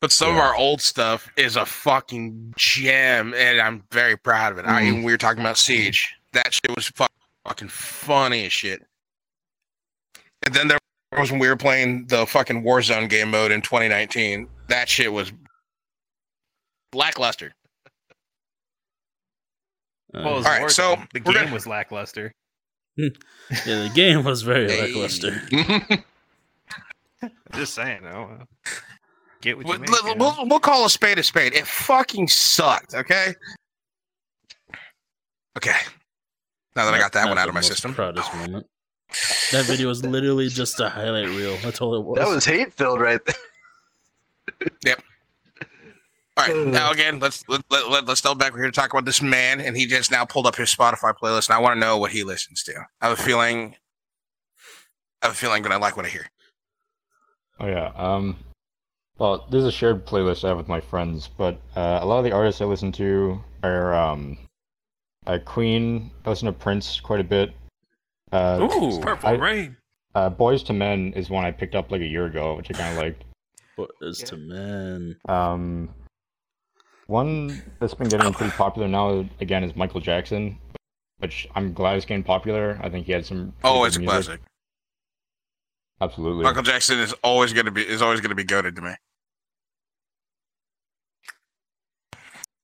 But 0.01 0.11
some 0.11 0.31
of 0.31 0.37
our 0.37 0.55
old 0.55 0.81
stuff 0.81 1.29
is 1.37 1.57
a 1.57 1.65
fucking 1.65 2.53
gem, 2.57 3.33
and 3.33 3.59
I'm 3.59 3.83
very 3.91 4.17
proud 4.17 4.53
of 4.53 4.57
it. 4.57 4.65
I 4.65 4.81
mm. 4.81 4.91
mean, 4.91 5.03
we 5.03 5.11
were 5.11 5.17
talking 5.17 5.41
about 5.41 5.57
Siege. 5.57 6.15
That 6.31 6.53
shit 6.53 6.73
was 6.73 6.87
fu- 6.87 7.05
fucking 7.45 7.67
funny 7.67 8.45
as 8.45 8.53
shit. 8.53 8.81
And 10.45 10.53
then 10.53 10.69
there 10.69 10.79
was 11.17 11.31
when 11.31 11.39
we 11.39 11.49
were 11.49 11.57
playing 11.57 12.07
the 12.07 12.25
fucking 12.25 12.63
Warzone 12.63 13.09
game 13.09 13.31
mode 13.31 13.51
in 13.51 13.61
2019. 13.61 14.47
That 14.67 14.87
shit 14.87 15.11
was 15.11 15.33
lackluster. 16.93 17.53
Uh, 20.13 20.21
Well, 20.23 20.33
it 20.33 20.37
was 20.37 20.45
All 20.45 20.51
right, 20.61 20.71
so 20.71 20.95
the 21.13 21.19
game 21.19 21.33
gonna- 21.33 21.53
was 21.53 21.67
lackluster. 21.67 22.33
yeah, 22.97 23.09
the 23.49 23.91
game 23.93 24.23
was 24.23 24.41
very 24.41 24.69
Hey. 24.71 24.87
lackluster. 24.87 25.41
Just 27.53 27.73
saying. 27.73 28.05
Oh, 28.05 28.39
get 29.41 29.57
what 29.57 29.65
you 29.65 29.71
We'll, 29.71 29.79
make, 29.79 30.15
we'll, 30.17 30.47
we'll 30.47 30.59
call 30.59 30.85
a 30.85 30.89
spade 30.89 31.19
a 31.19 31.23
spade. 31.23 31.53
It 31.53 31.67
fucking 31.67 32.27
sucked. 32.29 32.93
Okay. 32.93 33.33
Okay. 35.57 35.75
Now 36.75 36.85
that 36.85 36.93
I 36.93 36.99
got 36.99 37.11
that 37.13 37.27
one 37.27 37.37
out 37.37 37.47
of 37.49 37.53
my 37.53 37.61
system. 37.61 37.93
Proudest 37.93 38.33
moment. 38.35 38.65
That 39.51 39.65
video 39.65 39.87
was 39.87 40.05
literally 40.05 40.47
just 40.49 40.79
a 40.79 40.87
highlight 40.89 41.27
reel. 41.27 41.57
That's 41.63 41.81
all 41.81 41.95
it 41.95 42.03
was. 42.05 42.17
That 42.19 42.27
was 42.27 42.45
hate 42.45 42.73
filled 42.73 43.01
right 43.01 43.19
there. 44.83 44.95
All 46.39 46.55
right, 46.55 46.67
now 46.67 46.91
again, 46.91 47.19
let's 47.19 47.43
let, 47.49 47.61
let, 47.69 47.89
let, 47.89 48.07
us 48.09 48.21
delve 48.21 48.37
back. 48.37 48.53
We're 48.53 48.59
here 48.59 48.71
to 48.71 48.71
talk 48.71 48.93
about 48.93 49.03
this 49.05 49.21
man, 49.21 49.59
and 49.59 49.75
he 49.75 49.85
just 49.85 50.09
now 50.09 50.23
pulled 50.23 50.47
up 50.47 50.55
his 50.55 50.73
Spotify 50.73 51.13
playlist, 51.21 51.49
and 51.49 51.55
I 51.55 51.59
want 51.59 51.75
to 51.75 51.79
know 51.79 51.97
what 51.97 52.11
he 52.11 52.23
listens 52.23 52.63
to. 52.63 52.73
I 53.01 53.09
have 53.09 53.19
a 53.19 53.21
feeling, 53.21 53.75
I 55.21 55.27
have 55.27 55.33
a 55.33 55.37
feeling 55.37 55.63
that 55.63 55.71
I 55.71 55.75
like 55.75 55.97
what 55.97 56.05
I 56.05 56.09
hear. 56.09 56.27
Oh 57.59 57.67
yeah. 57.67 57.91
Um. 57.95 58.37
Well, 59.17 59.45
this 59.51 59.59
is 59.59 59.65
a 59.65 59.71
shared 59.71 60.05
playlist 60.05 60.45
I 60.45 60.49
have 60.49 60.57
with 60.57 60.69
my 60.69 60.79
friends, 60.79 61.27
but 61.27 61.59
uh, 61.75 61.99
a 62.01 62.05
lot 62.05 62.19
of 62.19 62.23
the 62.23 62.31
artists 62.31 62.61
I 62.61 62.65
listen 62.65 62.93
to 62.93 63.43
are 63.63 63.93
um, 63.93 64.37
uh, 65.27 65.39
Queen. 65.43 66.09
I 66.23 66.29
listen 66.29 66.45
to 66.45 66.53
Prince 66.53 67.01
quite 67.01 67.19
a 67.19 67.23
bit. 67.25 67.51
Uh, 68.31 68.59
Ooh, 68.61 68.97
Purple 69.01 69.27
I- 69.27 69.33
Rain. 69.33 69.75
uh, 70.15 70.29
Boyz 70.29 70.69
II 70.69 70.77
Men 70.77 71.13
is 71.17 71.29
one 71.29 71.43
I 71.43 71.51
picked 71.51 71.75
up 71.75 71.91
like 71.91 71.99
a 71.99 72.07
year 72.07 72.27
ago, 72.27 72.55
which 72.55 72.69
I 72.71 72.75
kind 72.75 72.97
of 72.97 73.03
liked. 73.03 73.25
What 73.75 73.91
is 74.01 74.19
to 74.19 74.37
men? 74.37 75.17
Um, 75.27 75.89
one 77.09 77.61
that's 77.79 77.93
been 77.95 78.07
getting 78.07 78.31
pretty 78.33 78.51
popular 78.53 78.87
now 78.87 79.25
again 79.41 79.63
is 79.63 79.75
Michael 79.75 79.99
Jackson, 79.99 80.57
which 81.17 81.47
I'm 81.55 81.73
glad 81.73 81.97
is 81.97 82.05
getting 82.05 82.23
popular. 82.23 82.79
I 82.81 82.89
think 82.89 83.05
he 83.07 83.11
had 83.11 83.25
some. 83.25 83.53
oh, 83.63 83.79
good 83.81 83.87
it's 83.87 83.95
a 83.97 83.99
music. 83.99 84.25
classic. 84.25 84.41
Absolutely. 86.01 86.43
Michael 86.43 86.63
Jackson 86.63 86.99
is 86.99 87.13
always 87.23 87.51
going 87.51 87.65
to 87.65 87.71
be 87.71 87.81
is 87.81 88.01
always 88.01 88.21
going 88.21 88.29
to 88.29 88.35
be 88.35 88.43
goaded 88.43 88.75
to 88.75 88.81
me. 88.81 88.91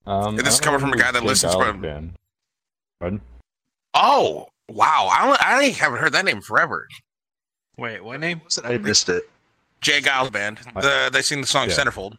Um, 0.06 0.38
And 0.38 0.40
this 0.46 0.54
is 0.56 0.60
coming 0.60 0.80
from 0.80 0.94
a 0.94 0.98
guy 0.98 1.12
that 1.12 1.20
Jake 1.22 1.28
listens 1.28 1.54
Giles 1.54 1.66
from- 1.66 1.82
band. 1.82 2.14
Pardon? 3.00 3.22
Oh 3.94 4.48
wow! 4.70 5.10
I 5.12 5.26
don't, 5.28 5.42
I 5.46 5.64
haven't 5.70 6.00
heard 6.00 6.14
that 6.14 6.26
name 6.26 6.42
forever. 6.42 6.88
Wait, 7.78 8.04
what 8.04 8.20
name? 8.20 8.42
Was 8.46 8.58
it? 8.58 8.66
I 8.66 8.78
missed 8.78 9.10
it. 9.10 9.24
J. 9.82 10.00
Geils 10.02 10.32
band. 10.32 10.60
The 10.76 11.10
they 11.12 11.22
sing 11.22 11.42
the 11.42 11.48
song 11.48 11.70
Yeah. 11.70 11.76
Centerfold. 11.76 12.18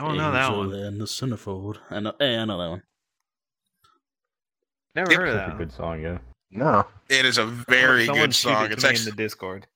I 0.00 0.08
don't 0.08 0.16
know 0.16 0.32
that 0.32 0.44
Angel 0.50 0.58
one. 0.70 0.74
And 0.74 1.00
the 1.00 1.04
centerfold. 1.04 1.76
I 1.90 2.00
know. 2.00 2.14
Hey, 2.18 2.36
I 2.38 2.44
know 2.44 2.58
that 2.58 2.70
one. 2.70 2.82
Never 4.94 5.10
Yep. 5.12 5.20
heard 5.20 5.28
of 5.28 5.34
That's 5.34 5.48
that. 5.50 5.54
a 5.54 5.58
good 5.58 5.72
song, 5.72 6.00
yeah. 6.02 6.18
No. 6.50 6.86
It 7.08 7.24
is 7.24 7.38
a 7.38 7.44
very 7.46 8.06
Someone 8.06 8.24
good 8.26 8.34
song. 8.34 8.64
it 8.66 8.72
It's 8.72 8.82
to 8.82 8.88
me 8.88 8.90
in 8.90 8.94
actually 8.96 9.10
the 9.12 9.16
Discord. 9.16 9.66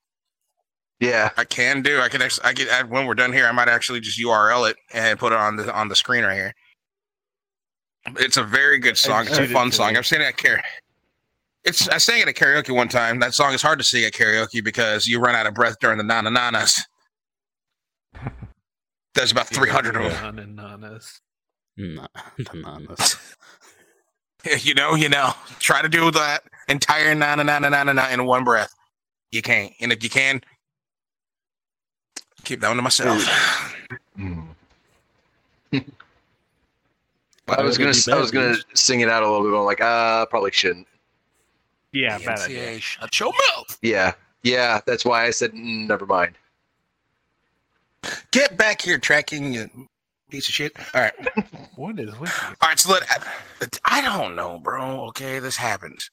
Yeah. 1.00 1.30
I 1.36 1.44
can 1.44 1.82
do. 1.82 2.00
I 2.00 2.08
can 2.08 2.22
actually. 2.22 2.44
I 2.46 2.52
can 2.54 2.68
add 2.68 2.90
when 2.90 3.06
we're 3.06 3.14
done 3.14 3.32
here. 3.32 3.46
I 3.46 3.52
might 3.52 3.68
actually 3.68 4.00
just 4.00 4.18
URL 4.18 4.68
it 4.70 4.76
and 4.92 5.18
put 5.18 5.32
it 5.32 5.38
on 5.38 5.56
the 5.56 5.72
on 5.72 5.88
the 5.88 5.94
screen 5.96 6.24
right 6.24 6.34
here. 6.34 6.54
It's 8.18 8.36
a 8.36 8.42
very 8.44 8.78
good 8.78 8.98
song. 8.98 9.26
It's 9.26 9.38
a 9.38 9.46
fun 9.46 9.70
to 9.70 9.76
song. 9.76 9.92
me. 9.92 9.98
I've 9.98 10.06
seen 10.06 10.20
it 10.20 10.24
at 10.24 10.36
karaoke. 10.36 10.62
It's 11.64 11.88
I 11.88 11.98
sang 11.98 12.20
it 12.20 12.28
at 12.28 12.34
karaoke 12.34 12.74
one 12.74 12.88
time. 12.88 13.18
That 13.20 13.34
song 13.34 13.54
is 13.54 13.62
hard 13.62 13.78
to 13.78 13.84
sing 13.84 14.04
at 14.04 14.12
karaoke 14.12 14.62
because 14.64 15.06
you 15.06 15.20
run 15.20 15.34
out 15.34 15.46
of 15.46 15.54
breath 15.54 15.76
during 15.80 15.98
the 15.98 16.04
nana 16.04 16.30
nanas. 16.30 16.82
There's 19.14 19.32
about 19.32 19.46
three 19.46 19.70
hundred 19.70 19.96
of 19.96 20.02
them. 20.02 20.36
None 20.36 20.38
and 20.38 20.58
nanas. 20.58 21.20
Nah, 21.76 22.06
the 22.36 22.44
nanas. 22.44 23.36
You 24.60 24.74
know, 24.74 24.94
you 24.94 25.08
know. 25.08 25.32
Try 25.58 25.80
to 25.80 25.88
do 25.88 26.10
that 26.10 26.42
entire 26.68 27.14
nana 27.14 27.44
nana 27.44 27.70
nana 27.70 27.94
nana 27.94 28.12
in 28.12 28.26
one 28.26 28.44
breath. 28.44 28.74
You 29.30 29.40
can't. 29.40 29.72
And 29.80 29.90
if 29.90 30.04
you 30.04 30.10
can, 30.10 30.42
keep 32.44 32.60
that 32.60 32.68
one 32.68 32.76
to 32.76 32.82
myself. 32.82 33.24
Mm. 34.18 34.48
I 37.48 37.62
was 37.62 37.78
gonna. 37.78 37.94
I 38.12 38.20
was 38.20 38.30
gonna 38.30 38.56
sing 38.74 39.00
it 39.00 39.08
out 39.08 39.22
a 39.22 39.30
little 39.30 39.44
bit. 39.44 39.52
But 39.52 39.60
I'm 39.60 39.64
like, 39.64 39.80
uh, 39.80 40.26
probably 40.26 40.52
shouldn't. 40.52 40.86
Yeah, 41.92 42.18
bad 42.18 42.40
idea. 42.40 42.72
PNCA, 42.72 42.80
Shut 42.80 43.20
your 43.20 43.32
mouth. 43.32 43.78
Yeah. 43.82 44.12
Yeah. 44.42 44.80
That's 44.86 45.04
why 45.04 45.24
I 45.24 45.30
said 45.30 45.52
mm, 45.52 45.86
never 45.86 46.06
mind. 46.06 46.34
Get 48.32 48.56
back 48.56 48.82
here, 48.82 48.98
tracking 48.98 49.52
you 49.54 49.68
piece 50.30 50.48
of 50.48 50.54
shit. 50.54 50.72
All 50.94 51.02
right. 51.02 51.12
What 51.76 51.98
is 51.98 52.16
with 52.20 52.30
you? 52.30 52.48
All 52.62 52.68
right, 52.68 52.78
so 52.78 52.92
that 52.92 53.78
I 53.84 54.00
don't 54.00 54.36
know, 54.36 54.60
bro. 54.60 55.06
Okay, 55.08 55.40
this 55.40 55.56
happens. 55.56 56.08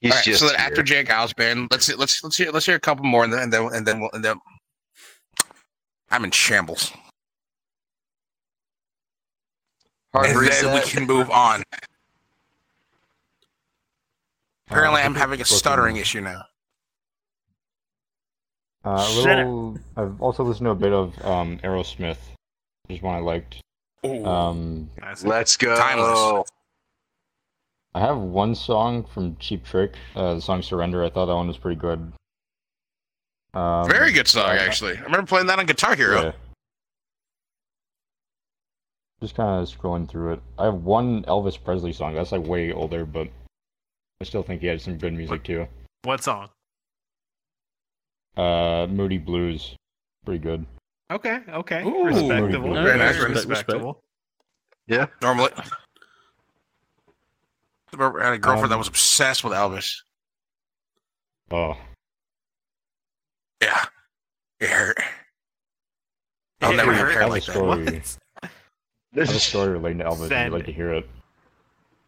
He's 0.00 0.12
All 0.12 0.16
right, 0.16 0.24
just 0.24 0.40
so 0.40 0.46
that 0.48 0.56
here. 0.56 0.66
after 0.66 0.82
J. 0.82 1.04
Geils 1.04 1.34
band, 1.34 1.68
let's 1.70 1.88
let's 1.96 2.22
let's 2.22 2.36
hear 2.36 2.50
let's 2.52 2.66
hear 2.66 2.74
a 2.74 2.80
couple 2.80 3.04
more, 3.06 3.24
and 3.24 3.32
then 3.32 3.40
and 3.44 3.52
then 3.52 3.70
and 3.72 3.86
then, 3.86 4.00
we'll, 4.00 4.10
and 4.12 4.22
then 4.22 4.36
I'm 6.10 6.24
in 6.24 6.30
shambles, 6.30 6.92
Hard 10.12 10.26
and 10.26 10.46
then 10.46 10.74
we 10.74 10.80
can 10.82 11.06
move 11.06 11.30
on. 11.30 11.62
Apparently, 14.68 15.00
Uh, 15.00 15.06
I'm 15.06 15.14
having 15.14 15.40
a 15.40 15.44
stuttering 15.46 15.96
issue 15.96 16.20
now. 16.20 16.42
Uh, 18.84 19.06
a 19.08 19.20
little. 19.20 19.78
I've 19.96 20.20
also 20.20 20.42
listened 20.42 20.66
to 20.66 20.70
a 20.70 20.74
bit 20.74 20.92
of 20.92 21.14
um, 21.24 21.58
Aerosmith, 21.58 22.18
which 22.86 22.98
is 22.98 23.02
one 23.02 23.14
I 23.14 23.20
liked. 23.20 23.60
Ooh. 24.04 24.24
Um, 24.26 24.90
Let's 25.22 25.56
go. 25.56 25.76
Timeless. 25.76 26.48
I 27.94 28.00
have 28.00 28.16
one 28.16 28.54
song 28.54 29.04
from 29.04 29.36
Cheap 29.36 29.64
Trick, 29.64 29.94
uh, 30.16 30.34
the 30.34 30.40
song 30.40 30.62
"Surrender." 30.62 31.04
I 31.04 31.10
thought 31.10 31.26
that 31.26 31.34
one 31.34 31.46
was 31.46 31.58
pretty 31.58 31.78
good. 31.78 32.12
Um, 33.54 33.86
Very 33.86 34.12
good 34.12 34.26
song, 34.26 34.48
actually. 34.48 34.96
I 34.96 35.02
remember 35.02 35.26
playing 35.26 35.46
that 35.48 35.58
on 35.58 35.66
Guitar 35.66 35.94
Hero. 35.94 36.22
Yeah. 36.22 36.32
Just 39.20 39.34
kind 39.36 39.62
of 39.62 39.68
scrolling 39.68 40.08
through 40.08 40.32
it. 40.32 40.40
I 40.58 40.64
have 40.64 40.82
one 40.82 41.22
Elvis 41.24 41.62
Presley 41.62 41.92
song. 41.92 42.14
That's 42.14 42.32
like 42.32 42.44
way 42.44 42.72
older, 42.72 43.04
but 43.04 43.28
I 44.20 44.24
still 44.24 44.42
think 44.42 44.62
he 44.62 44.66
had 44.66 44.80
some 44.80 44.96
good 44.96 45.12
music 45.12 45.44
too. 45.44 45.68
What 46.02 46.24
song? 46.24 46.48
Uh, 48.36 48.86
Moody 48.88 49.18
Blues, 49.18 49.76
pretty 50.24 50.38
good. 50.38 50.64
Okay, 51.10 51.40
okay. 51.48 51.82
Ooh, 51.84 52.04
respectable. 52.04 52.72
very 52.72 52.96
nice, 52.98 53.16
Very 53.16 53.30
respect, 53.32 53.48
respectable. 53.50 54.00
Normally, 55.20 55.50
I 55.56 55.62
remember 57.92 58.22
I 58.22 58.24
had 58.26 58.32
a 58.34 58.38
girlfriend 58.38 58.70
that 58.70 58.76
Um, 58.76 58.80
was 58.80 58.88
obsessed 58.88 59.44
with 59.44 59.52
Elvis. 59.52 59.96
Oh, 61.50 61.76
Yeah, 63.60 63.84
it 64.60 64.70
hurt. 64.70 64.96
I'll 66.62 66.72
It 66.72 66.76
never 66.76 66.94
hurt. 66.94 67.12
have 67.12 67.22
I 67.22 67.26
a 67.26 67.28
like 67.28 67.44
that. 67.44 67.52
story. 67.52 67.84
What? 67.84 68.18
I 68.42 68.48
have 69.18 69.28
a 69.28 69.38
story 69.38 69.68
relating 69.72 69.98
to 69.98 70.04
Elvis. 70.04 70.32
I'd 70.32 70.52
like 70.52 70.62
it. 70.62 70.66
to 70.66 70.72
hear 70.72 70.92
it. 70.94 71.08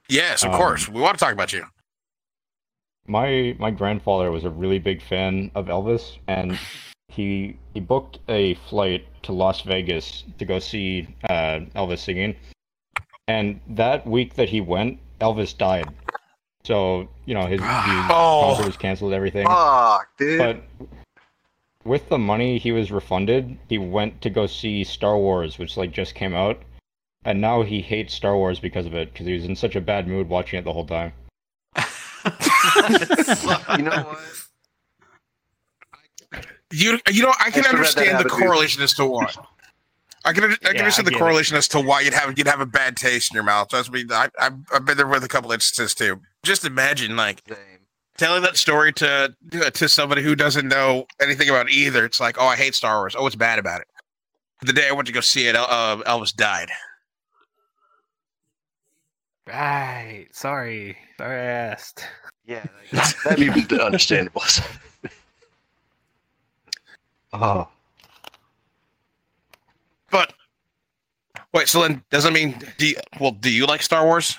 Yes, 0.08 0.42
of 0.42 0.50
Um, 0.52 0.56
course. 0.56 0.88
We 0.88 1.00
want 1.00 1.18
to 1.18 1.22
talk 1.24 1.32
about 1.34 1.52
you. 1.52 1.66
My 3.06 3.54
my 3.58 3.70
grandfather 3.70 4.30
was 4.30 4.44
a 4.44 4.50
really 4.50 4.78
big 4.78 5.02
fan 5.02 5.50
of 5.54 5.66
Elvis, 5.66 6.18
and 6.26 6.58
he 7.08 7.56
he 7.74 7.80
booked 7.80 8.18
a 8.28 8.54
flight 8.54 9.06
to 9.24 9.32
Las 9.32 9.60
Vegas 9.62 10.24
to 10.38 10.44
go 10.44 10.58
see 10.58 11.08
uh, 11.28 11.60
Elvis 11.76 11.98
singing. 11.98 12.34
And 13.28 13.60
that 13.68 14.06
week 14.06 14.34
that 14.34 14.48
he 14.48 14.60
went, 14.60 14.98
Elvis 15.20 15.56
died. 15.56 15.88
So 16.64 17.08
you 17.26 17.34
know 17.34 17.46
his, 17.46 17.60
his 17.60 18.04
Oh. 18.10 18.40
concert 18.44 18.66
was 18.66 18.76
canceled, 18.76 19.12
everything. 19.12 19.46
Fuck, 19.46 20.08
dude. 20.18 20.38
But 20.38 20.88
with 21.84 22.08
the 22.08 22.18
money 22.18 22.56
he 22.58 22.72
was 22.72 22.90
refunded, 22.90 23.58
he 23.68 23.76
went 23.76 24.22
to 24.22 24.30
go 24.30 24.46
see 24.46 24.82
Star 24.84 25.18
Wars, 25.18 25.58
which 25.58 25.76
like 25.76 25.92
just 25.92 26.14
came 26.14 26.34
out, 26.34 26.62
and 27.26 27.40
now 27.40 27.62
he 27.62 27.82
hates 27.82 28.14
Star 28.14 28.34
Wars 28.34 28.60
because 28.60 28.86
of 28.86 28.94
it, 28.94 29.12
because 29.12 29.26
he 29.26 29.34
was 29.34 29.44
in 29.44 29.56
such 29.56 29.76
a 29.76 29.80
bad 29.82 30.08
mood 30.08 30.30
watching 30.30 30.58
it 30.58 30.64
the 30.64 30.72
whole 30.72 30.86
time. 30.86 31.12
you 33.78 33.82
know 33.84 34.02
what? 34.02 34.20
You 36.72 36.98
you 37.10 37.22
know 37.22 37.32
I 37.38 37.50
can 37.50 37.62
Thanks 37.62 37.68
for 37.68 38.00
letting 38.00 38.12
that 38.12 38.16
understand 38.16 38.18
the 38.24 38.28
correlation 38.28 38.82
as 38.82 38.92
to 38.94 39.06
why. 39.06 39.30
I 40.24 40.32
can 40.32 40.44
I 40.44 40.48
can 40.48 40.56
Yeah, 40.62 40.68
I 40.68 40.78
understand 40.78 41.06
the 41.06 41.10
get 41.12 41.16
it. 41.16 41.20
correlation 41.20 41.56
as 41.56 41.68
to 41.68 41.80
why 41.80 42.00
you'd 42.00 42.14
have 42.14 42.36
you'd 42.36 42.48
have 42.48 42.60
a 42.60 42.66
bad 42.66 42.96
taste 42.96 43.30
in 43.30 43.34
your 43.36 43.44
mouth. 43.44 43.68
That's 43.70 43.90
me. 43.90 44.04
I, 44.10 44.28
I've 44.40 44.54
I've 44.72 44.84
been 44.84 44.96
there 44.96 45.06
with 45.06 45.22
a 45.24 45.28
couple 45.28 45.52
instances 45.52 45.94
too. 45.94 46.20
Just 46.42 46.64
imagine 46.64 47.14
like 47.16 47.42
Same. 47.48 47.56
telling 48.16 48.42
that 48.42 48.56
story 48.56 48.92
to 48.94 49.34
to 49.72 49.88
somebody 49.88 50.22
who 50.22 50.34
doesn't 50.34 50.66
know 50.66 51.06
anything 51.20 51.48
about 51.48 51.70
either. 51.70 52.04
It's 52.04 52.18
like, 52.20 52.36
oh, 52.40 52.46
I 52.46 52.56
hate 52.56 52.74
Star 52.74 52.98
Wars. 52.98 53.14
Oh, 53.16 53.22
what's 53.22 53.36
bad 53.36 53.58
about 53.58 53.82
it? 53.82 53.86
The 54.62 54.72
day 54.72 54.88
I 54.88 54.92
went 54.92 55.06
to 55.06 55.12
go 55.12 55.20
see 55.20 55.46
it, 55.46 55.54
uh, 55.56 55.98
Elvis 56.06 56.34
died. 56.34 56.70
Right. 59.46 60.26
Sorry. 60.32 60.96
Sorry 61.18 61.40
I 61.40 61.44
asked. 61.44 62.04
Yeah, 62.46 62.64
like, 62.92 63.16
that'd 63.24 63.68
be 63.68 63.80
understandable. 63.80 64.42
oh, 67.32 67.68
But 70.10 70.32
wait, 71.52 71.68
so 71.68 71.82
then 71.82 72.04
does 72.10 72.24
that 72.24 72.32
mean 72.32 72.54
do 72.78 72.86
you, 72.88 72.96
well? 73.18 73.32
Do 73.32 73.50
you 73.50 73.66
like 73.66 73.82
Star 73.82 74.04
Wars? 74.04 74.36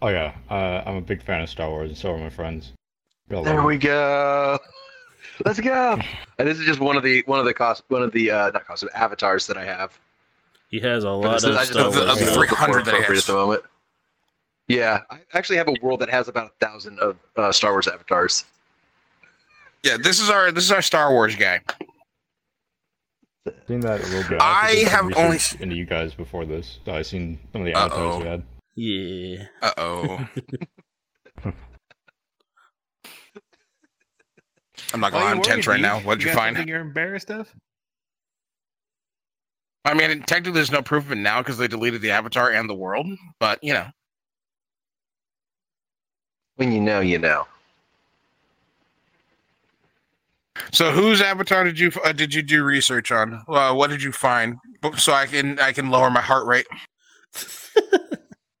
Oh 0.00 0.08
yeah, 0.08 0.34
uh, 0.48 0.82
I'm 0.86 0.96
a 0.96 1.00
big 1.00 1.22
fan 1.22 1.42
of 1.42 1.50
Star 1.50 1.68
Wars, 1.68 1.90
and 1.90 1.98
so 1.98 2.12
are 2.14 2.18
my 2.18 2.30
friends. 2.30 2.72
We 3.28 3.36
all 3.36 3.42
there 3.42 3.56
love 3.56 3.64
it. 3.64 3.66
we 3.66 3.78
go. 3.78 4.58
Let's 5.44 5.60
go. 5.60 5.98
And 6.38 6.46
this 6.46 6.60
is 6.60 6.66
just 6.66 6.78
one 6.78 6.96
of 6.96 7.02
the 7.02 7.24
one 7.26 7.40
of 7.40 7.44
the 7.44 7.52
cost 7.52 7.82
one 7.88 8.02
of 8.04 8.12
the 8.12 8.30
uh, 8.30 8.50
not 8.52 8.64
costume 8.64 8.90
avatars 8.94 9.48
that 9.48 9.56
I 9.56 9.64
have. 9.64 9.98
He 10.68 10.80
has 10.80 11.04
a 11.04 11.10
lot 11.10 11.32
this 11.34 11.44
of 11.44 11.50
is- 11.52 11.56
I 11.56 11.60
just 11.62 11.72
Star 11.72 11.86
of 11.86 11.94
the- 11.94 12.02
of 12.02 12.06
think 12.18 12.18
the 12.20 12.26
it's 12.28 12.36
Wars. 12.36 12.48
300 12.48 12.84
that 12.84 12.90
he 12.90 12.96
appropriate 12.98 13.16
has. 13.16 13.28
at 13.28 13.32
the 13.32 13.38
moment. 13.38 13.62
Yeah, 14.68 15.00
I 15.10 15.20
actually 15.32 15.56
have 15.56 15.68
a 15.68 15.74
world 15.80 16.00
that 16.00 16.10
has 16.10 16.28
about 16.28 16.48
a 16.48 16.64
thousand 16.66 16.98
of 17.00 17.16
uh, 17.36 17.50
Star 17.52 17.72
Wars 17.72 17.88
avatars. 17.88 18.44
Yeah, 19.82 19.96
this 19.96 20.20
is 20.20 20.28
our 20.28 20.50
this 20.52 20.64
is 20.64 20.72
our 20.72 20.82
Star 20.82 21.10
Wars 21.12 21.34
guy. 21.36 21.60
Seen 23.66 23.80
that 23.80 24.00
a 24.02 24.06
little 24.08 24.28
bit. 24.28 24.42
I 24.42 24.62
also 24.66 24.74
did 24.74 24.88
some 24.88 25.08
have 25.12 25.16
only 25.18 25.32
research 25.36 25.60
into 25.62 25.74
you 25.76 25.86
guys 25.86 26.12
before 26.12 26.44
this. 26.44 26.80
So 26.84 26.92
I 26.92 27.00
seen 27.00 27.38
some 27.52 27.62
of 27.62 27.66
the 27.66 27.72
avatars 27.72 27.98
Uh-oh. 28.14 28.18
you 28.18 28.26
had. 28.26 28.42
Yeah. 28.76 29.46
Uh 29.62 29.72
oh. 29.78 30.28
I'm 34.92 35.00
not 35.00 35.12
gonna 35.12 35.24
lie, 35.24 35.30
I'm 35.30 35.42
tense 35.42 35.66
right 35.66 35.80
now. 35.80 36.00
What 36.00 36.18
did 36.18 36.24
you 36.28 36.34
got 36.34 36.54
find? 36.54 36.68
You're 36.68 36.80
embarrassed 36.80 37.30
of? 37.30 37.50
I 39.88 39.94
mean, 39.94 40.20
technically, 40.22 40.52
there's 40.52 40.70
no 40.70 40.82
proof 40.82 41.06
of 41.06 41.12
it 41.12 41.16
now 41.16 41.40
because 41.40 41.56
they 41.56 41.66
deleted 41.66 42.02
the 42.02 42.10
avatar 42.10 42.50
and 42.50 42.68
the 42.68 42.74
world. 42.74 43.06
But 43.40 43.58
you 43.62 43.72
know, 43.72 43.86
When 46.56 46.72
you 46.72 46.80
know, 46.80 47.00
you 47.00 47.18
know. 47.18 47.46
so 50.72 50.90
whose 50.90 51.22
avatar 51.22 51.64
did 51.64 51.78
you 51.78 51.90
uh, 52.04 52.12
did 52.12 52.34
you 52.34 52.42
do 52.42 52.64
research 52.64 53.10
on? 53.10 53.42
Uh, 53.48 53.72
what 53.72 53.88
did 53.88 54.02
you 54.02 54.12
find? 54.12 54.56
So 54.98 55.14
I 55.14 55.24
can 55.26 55.58
I 55.58 55.72
can 55.72 55.88
lower 55.88 56.10
my 56.10 56.20
heart 56.20 56.46
rate. 56.46 56.66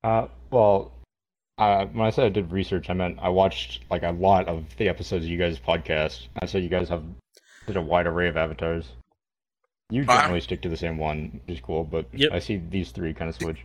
Uh, 0.04 0.28
well, 0.52 0.92
uh, 1.58 1.84
when 1.86 2.06
I 2.06 2.10
said 2.10 2.24
I 2.24 2.28
did 2.28 2.52
research, 2.52 2.88
I 2.88 2.92
meant 2.94 3.18
I 3.20 3.28
watched 3.28 3.80
like 3.90 4.04
a 4.04 4.12
lot 4.12 4.46
of 4.46 4.64
the 4.76 4.88
episodes 4.88 5.24
of 5.24 5.30
you 5.30 5.36
guys' 5.36 5.58
podcast. 5.58 6.28
I 6.40 6.46
said 6.46 6.62
you 6.62 6.68
guys 6.68 6.88
have 6.88 7.02
such 7.66 7.74
a 7.74 7.82
wide 7.82 8.06
array 8.06 8.28
of 8.28 8.36
avatars. 8.36 8.92
You 9.90 10.04
Uh, 10.08 10.20
generally 10.20 10.40
stick 10.40 10.60
to 10.62 10.68
the 10.68 10.76
same 10.76 10.98
one, 10.98 11.40
which 11.46 11.56
is 11.58 11.62
cool, 11.64 11.84
but 11.84 12.06
Yep. 12.12 12.32
I 12.32 12.38
see 12.40 12.56
these 12.70 12.90
three 12.90 13.14
kind 13.14 13.28
of 13.30 13.34
switch. 13.36 13.58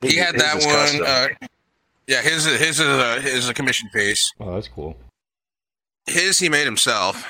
He 0.00 0.16
had 0.16 0.34
that 0.38 0.56
one. 0.64 1.06
Uh, 1.06 1.28
Yeah, 2.06 2.20
his 2.20 2.44
his 2.44 2.80
is 2.80 2.80
a 2.80 3.20
his 3.20 3.34
is 3.44 3.48
a 3.48 3.54
commission 3.54 3.88
piece. 3.94 4.20
Oh, 4.40 4.54
that's 4.54 4.68
cool. 4.68 4.96
His 6.06 6.38
he 6.38 6.48
made 6.50 6.66
himself. 6.66 7.26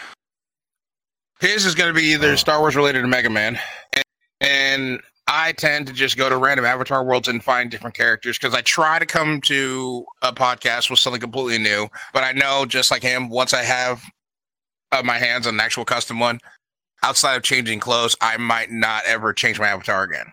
His 1.41 1.65
is 1.67 1.75
going 1.77 1.95
to 1.95 1.99
be 2.01 2.07
either 2.09 2.33
Oh. 2.33 2.37
Star 2.37 2.59
Wars 2.59 2.75
related 2.75 3.03
to 3.03 3.07
Mega 3.07 3.31
Man, 3.31 3.61
and, 3.93 4.05
and 4.41 5.01
I 5.29 5.53
tend 5.53 5.87
to 5.89 5.93
just 5.93 6.17
go 6.17 6.29
to 6.29 6.37
random 6.37 6.65
Avatar 6.65 7.05
worlds 7.05 7.29
and 7.29 7.43
find 7.45 7.71
different 7.71 7.95
characters 7.95 8.37
because 8.39 8.55
I 8.55 8.63
try 8.63 8.99
to 8.99 9.07
come 9.07 9.41
to 9.43 10.05
a 10.23 10.33
podcast 10.33 10.91
with 10.91 10.99
something 10.99 11.21
completely 11.21 11.59
new. 11.59 11.87
But 12.13 12.25
I 12.25 12.33
know, 12.33 12.65
just 12.67 12.91
like 12.91 13.03
him, 13.03 13.29
once 13.29 13.53
I 13.55 13.63
have 13.63 14.03
uh, 14.91 15.03
my 15.05 15.19
hands 15.19 15.47
on 15.47 15.55
an 15.55 15.61
actual 15.61 15.85
custom 15.85 16.19
one, 16.19 16.41
outside 17.05 17.37
of 17.37 17.43
changing 17.43 17.81
clothes, 17.81 18.17
I 18.21 18.39
might 18.39 18.71
not 18.71 19.03
ever 19.07 19.35
change 19.35 19.61
my 19.61 19.69
avatar 19.69 20.05
again. 20.05 20.33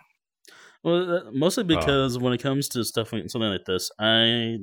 Well, 0.82 1.30
mostly 1.32 1.64
because 1.64 2.18
when 2.18 2.32
it 2.32 2.42
comes 2.42 2.68
to 2.70 2.82
stuff 2.82 3.12
like 3.12 3.28
something 3.28 3.50
like 3.50 3.66
this, 3.66 3.90
I 4.00 4.56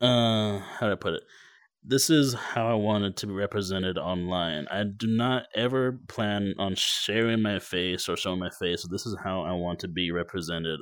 uh 0.00 0.58
how 0.58 0.86
do 0.86 0.92
I 0.92 0.96
put 0.96 1.14
it? 1.14 1.22
This 1.84 2.10
is 2.10 2.34
how 2.34 2.68
I 2.68 2.74
want 2.74 3.04
it 3.04 3.16
to 3.18 3.26
be 3.26 3.32
represented 3.32 3.96
online. 3.98 4.66
I 4.70 4.84
do 4.84 5.06
not 5.06 5.44
ever 5.54 5.98
plan 6.08 6.54
on 6.58 6.74
sharing 6.74 7.42
my 7.42 7.58
face 7.58 8.08
or 8.08 8.16
showing 8.16 8.40
my 8.40 8.50
face. 8.50 8.86
This 8.90 9.06
is 9.06 9.16
how 9.22 9.42
I 9.42 9.52
want 9.52 9.78
to 9.80 9.88
be 9.88 10.10
represented 10.10 10.80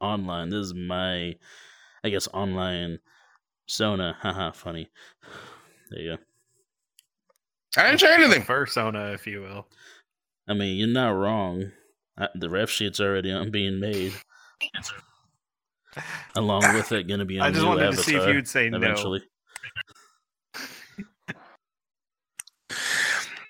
online. 0.00 0.50
This 0.50 0.66
is 0.66 0.74
my, 0.74 1.34
I 2.04 2.08
guess, 2.10 2.28
online 2.28 2.98
Sona. 3.66 4.16
Haha, 4.22 4.52
funny. 4.52 4.90
There 5.90 6.00
you 6.00 6.16
go. 6.16 6.22
I 7.78 7.84
didn't 7.84 8.00
say 8.00 8.12
anything. 8.12 8.42
Persona, 8.42 9.12
if 9.12 9.26
you 9.26 9.40
will. 9.40 9.66
I 10.48 10.54
mean, 10.54 10.76
you're 10.76 10.88
not 10.88 11.10
wrong. 11.10 11.70
I, 12.18 12.28
the 12.34 12.50
ref 12.50 12.70
sheet's 12.70 13.00
already 13.00 13.30
on 13.30 13.50
being 13.50 13.78
made. 13.78 14.12
Along 16.36 16.74
with 16.74 16.90
it, 16.92 17.06
going 17.06 17.20
to 17.20 17.24
be. 17.24 17.38
a 17.38 17.42
I 17.42 17.50
just 17.50 17.62
new 17.62 17.68
wanted 17.68 17.92
to 17.92 17.96
see 17.98 18.16
if 18.16 18.26
you'd 18.26 18.48
say 18.48 18.68
no. 18.68 18.78
eventually. 18.78 19.22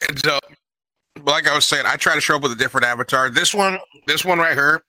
And 0.09 0.19
so, 0.25 0.39
like 1.23 1.49
I 1.49 1.55
was 1.55 1.67
saying, 1.67 1.85
I 1.87 1.97
try 1.97 2.15
to 2.15 2.21
show 2.21 2.37
up 2.37 2.43
with 2.43 2.53
a 2.53 2.57
different 2.57 2.87
avatar. 2.87 3.31
This 3.31 3.53
one, 3.55 3.79
this 4.07 4.25
one 4.25 4.39
right 4.39 4.55
here, 4.55 4.83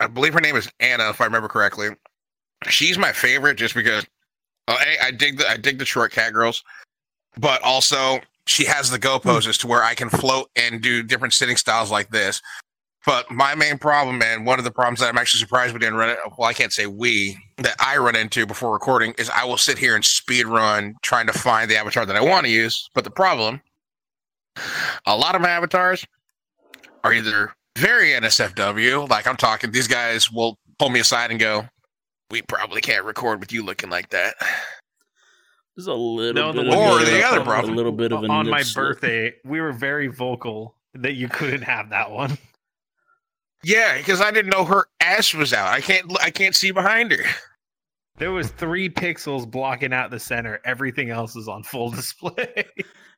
I 0.00 0.06
believe 0.06 0.34
her 0.34 0.40
name 0.40 0.56
is 0.56 0.68
Anna, 0.80 1.08
if 1.10 1.20
I 1.20 1.24
remember 1.24 1.48
correctly. 1.48 1.88
She's 2.68 2.98
my 2.98 3.12
favorite 3.12 3.56
just 3.56 3.74
because 3.74 4.04
uh, 4.68 4.76
A, 4.80 5.06
I 5.06 5.10
dig 5.10 5.38
the 5.38 5.48
I 5.48 5.56
dig 5.56 5.78
the 5.78 5.84
short 5.84 6.12
cat 6.12 6.32
girls, 6.32 6.62
but 7.38 7.62
also 7.62 8.20
she 8.46 8.64
has 8.64 8.90
the 8.90 8.98
go 8.98 9.18
poses 9.18 9.58
to 9.58 9.66
where 9.66 9.82
I 9.82 9.94
can 9.94 10.10
float 10.10 10.50
and 10.56 10.80
do 10.80 11.02
different 11.02 11.34
sitting 11.34 11.56
styles 11.56 11.90
like 11.90 12.10
this. 12.10 12.40
But 13.04 13.30
my 13.30 13.54
main 13.56 13.78
problem, 13.78 14.22
and 14.22 14.46
one 14.46 14.58
of 14.60 14.64
the 14.64 14.70
problems 14.70 15.00
that 15.00 15.08
I'm 15.08 15.18
actually 15.18 15.40
surprised 15.40 15.72
we 15.72 15.80
didn't 15.80 15.96
run 15.96 16.10
it, 16.10 16.18
well, 16.38 16.48
I 16.48 16.52
can't 16.52 16.72
say 16.72 16.86
we, 16.86 17.36
that 17.58 17.74
I 17.80 17.96
run 17.96 18.14
into 18.14 18.46
before 18.46 18.72
recording 18.72 19.12
is 19.18 19.28
I 19.30 19.44
will 19.44 19.56
sit 19.56 19.76
here 19.76 19.96
and 19.96 20.04
speed 20.04 20.46
run 20.46 20.94
trying 21.02 21.26
to 21.26 21.32
find 21.32 21.68
the 21.68 21.76
avatar 21.76 22.06
that 22.06 22.14
I 22.14 22.20
want 22.20 22.46
to 22.46 22.52
use. 22.52 22.88
But 22.94 23.02
the 23.02 23.10
problem 23.10 23.60
a 25.06 25.16
lot 25.16 25.34
of 25.34 25.40
my 25.40 25.48
avatars 25.48 26.04
are 27.04 27.12
either 27.12 27.54
very 27.76 28.10
NSFW, 28.10 29.08
like 29.08 29.26
I'm 29.26 29.36
talking, 29.36 29.72
these 29.72 29.88
guys 29.88 30.30
will 30.30 30.58
pull 30.78 30.90
me 30.90 31.00
aside 31.00 31.30
and 31.30 31.40
go, 31.40 31.66
"We 32.30 32.42
probably 32.42 32.80
can't 32.80 33.04
record 33.04 33.40
with 33.40 33.52
you 33.52 33.64
looking 33.64 33.90
like 33.90 34.10
that." 34.10 34.34
There's 35.76 35.86
a 35.86 35.94
little 35.94 36.34
No, 36.34 36.52
bit 36.52 36.64
the 36.66 36.72
of 36.72 36.78
Or 36.78 37.00
a, 37.00 37.04
the 37.04 37.22
other 37.24 37.40
a 37.40 37.44
problem. 37.44 37.76
little 37.76 37.92
bit 37.92 38.12
of 38.12 38.22
a 38.24 38.26
on 38.28 38.48
my 38.48 38.58
nip 38.58 38.66
slip. 38.66 38.84
birthday, 38.84 39.32
we 39.44 39.60
were 39.60 39.72
very 39.72 40.06
vocal 40.08 40.76
that 40.94 41.14
you 41.14 41.28
couldn't 41.28 41.62
have 41.62 41.90
that 41.90 42.10
one. 42.10 42.36
Yeah, 43.64 43.96
because 43.96 44.20
I 44.20 44.30
didn't 44.32 44.50
know 44.50 44.64
her 44.64 44.86
ass 45.00 45.32
was 45.34 45.52
out. 45.52 45.68
I 45.68 45.80
can't, 45.80 46.10
I 46.22 46.30
can't 46.30 46.54
see 46.54 46.72
behind 46.72 47.12
her. 47.12 47.24
There 48.18 48.32
was 48.32 48.50
three 48.50 48.90
pixels 48.90 49.50
blocking 49.50 49.92
out 49.92 50.10
the 50.10 50.18
center. 50.20 50.60
Everything 50.64 51.10
else 51.10 51.36
is 51.36 51.48
on 51.48 51.62
full 51.62 51.90
display. 51.92 52.64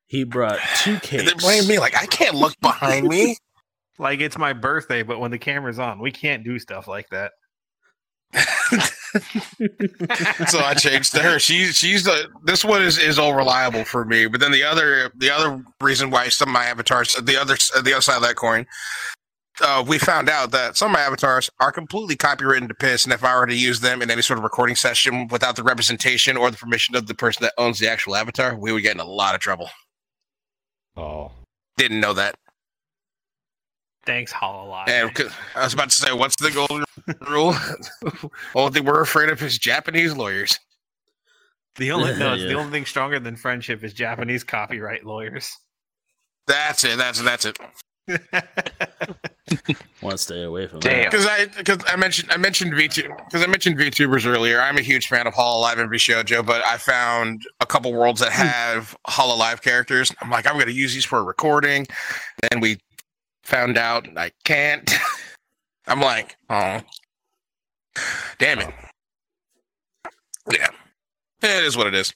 He 0.06 0.22
brought 0.24 0.60
two 0.82 0.92
And 0.92 1.02
cakes. 1.02 1.24
they 1.24 1.38
blame 1.38 1.66
me 1.66 1.78
like 1.78 1.96
I 1.96 2.06
can't 2.06 2.36
look 2.36 2.54
behind 2.60 3.08
me. 3.08 3.36
like 3.98 4.20
it's 4.20 4.38
my 4.38 4.52
birthday, 4.52 5.02
but 5.02 5.18
when 5.18 5.30
the 5.30 5.38
camera's 5.38 5.78
on, 5.78 5.98
we 5.98 6.12
can't 6.12 6.44
do 6.44 6.58
stuff 6.58 6.86
like 6.86 7.08
that. 7.10 7.32
so 10.48 10.58
I 10.60 10.74
changed 10.76 11.14
to 11.14 11.20
her. 11.22 11.38
She's 11.38 11.76
she's 11.76 12.04
the 12.04 12.28
this 12.44 12.64
one 12.64 12.82
is 12.82 12.98
is 12.98 13.18
all 13.18 13.34
reliable 13.34 13.84
for 13.84 14.04
me. 14.04 14.26
But 14.26 14.40
then 14.40 14.52
the 14.52 14.64
other 14.64 15.10
the 15.16 15.30
other 15.30 15.62
reason 15.80 16.10
why 16.10 16.28
some 16.28 16.48
of 16.48 16.52
my 16.52 16.64
avatars 16.64 17.14
the 17.14 17.40
other 17.40 17.56
the 17.82 17.92
other 17.92 18.00
side 18.00 18.16
of 18.16 18.22
that 18.22 18.34
coin, 18.36 18.66
uh, 19.60 19.84
we 19.86 19.98
found 19.98 20.28
out 20.28 20.50
that 20.50 20.76
some 20.76 20.90
of 20.90 20.92
my 20.94 21.00
avatars 21.00 21.48
are 21.60 21.70
completely 21.70 22.16
copywritten 22.16 22.66
to 22.68 22.74
piss, 22.74 23.04
and 23.04 23.12
if 23.12 23.22
I 23.22 23.38
were 23.38 23.46
to 23.46 23.54
use 23.56 23.80
them 23.80 24.02
in 24.02 24.10
any 24.10 24.22
sort 24.22 24.38
of 24.38 24.42
recording 24.44 24.74
session 24.76 25.28
without 25.28 25.54
the 25.56 25.62
representation 25.62 26.36
or 26.36 26.50
the 26.50 26.56
permission 26.56 26.96
of 26.96 27.06
the 27.06 27.14
person 27.14 27.44
that 27.44 27.52
owns 27.56 27.78
the 27.78 27.88
actual 27.88 28.16
avatar, 28.16 28.56
we 28.56 28.72
would 28.72 28.82
get 28.82 28.94
in 28.94 29.00
a 29.00 29.04
lot 29.04 29.34
of 29.36 29.40
trouble. 29.40 29.70
Oh, 30.96 31.30
Didn't 31.76 32.00
know 32.00 32.14
that. 32.14 32.34
Thanks, 34.06 34.32
Hololive. 34.32 34.88
And 34.88 35.14
'cause- 35.14 35.32
I 35.56 35.64
was 35.64 35.72
about 35.72 35.88
to 35.90 35.96
say, 35.96 36.12
what's 36.12 36.36
the 36.36 36.50
golden 36.50 36.84
rule? 37.28 37.54
Only 38.54 38.72
thing 38.72 38.84
we're 38.84 39.00
afraid 39.00 39.30
of 39.30 39.42
is 39.42 39.58
Japanese 39.58 40.14
lawyers. 40.16 40.58
the 41.76 41.90
only 41.92 42.14
no, 42.18 42.34
Yeah. 42.34 42.46
the 42.48 42.54
only 42.54 42.70
thing 42.70 42.86
stronger 42.86 43.18
than 43.18 43.36
friendship 43.36 43.82
is 43.84 43.92
Japanese 43.92 44.44
copyright 44.44 45.04
lawyers. 45.04 45.50
That's 46.46 46.84
it. 46.84 46.98
That's 46.98 47.20
that's 47.22 47.46
it. 47.46 47.58
Want 50.02 50.12
to 50.12 50.18
stay 50.18 50.42
away 50.42 50.66
from 50.66 50.80
Damn. 50.80 51.04
that. 51.04 51.10
Because 51.10 51.26
I 51.26 51.46
because 51.46 51.78
I 51.88 51.96
mentioned 51.96 52.30
I 52.30 52.36
mentioned 52.36 52.72
VTube 52.72 53.16
because 53.24 53.42
I 53.42 53.46
mentioned 53.46 53.78
VTubers 53.78 54.26
earlier. 54.26 54.60
I'm 54.60 54.76
a 54.76 54.82
huge 54.82 55.06
fan 55.06 55.26
of 55.26 55.34
Hololive 55.34 55.78
and 55.78 55.90
VShojo, 55.90 56.44
but 56.44 56.64
I 56.66 56.76
found 56.76 57.42
a 57.60 57.66
couple 57.66 57.92
worlds 57.92 58.20
that 58.20 58.32
hmm. 58.32 58.42
have 58.42 58.96
Hololive 59.08 59.62
characters. 59.62 60.12
I'm 60.20 60.30
like, 60.30 60.46
I'm 60.46 60.54
going 60.54 60.66
to 60.66 60.72
use 60.72 60.92
these 60.92 61.04
for 61.04 61.18
a 61.18 61.22
recording. 61.22 61.86
Then 62.50 62.60
we 62.60 62.78
found 63.42 63.78
out 63.78 64.06
I 64.16 64.32
can't. 64.44 64.92
I'm 65.86 66.00
like, 66.00 66.36
oh, 66.48 66.80
damn 68.38 68.58
it. 68.60 68.74
Yeah, 70.50 70.68
it 71.42 71.64
is 71.64 71.76
what 71.76 71.86
it 71.86 71.94
is. 71.94 72.12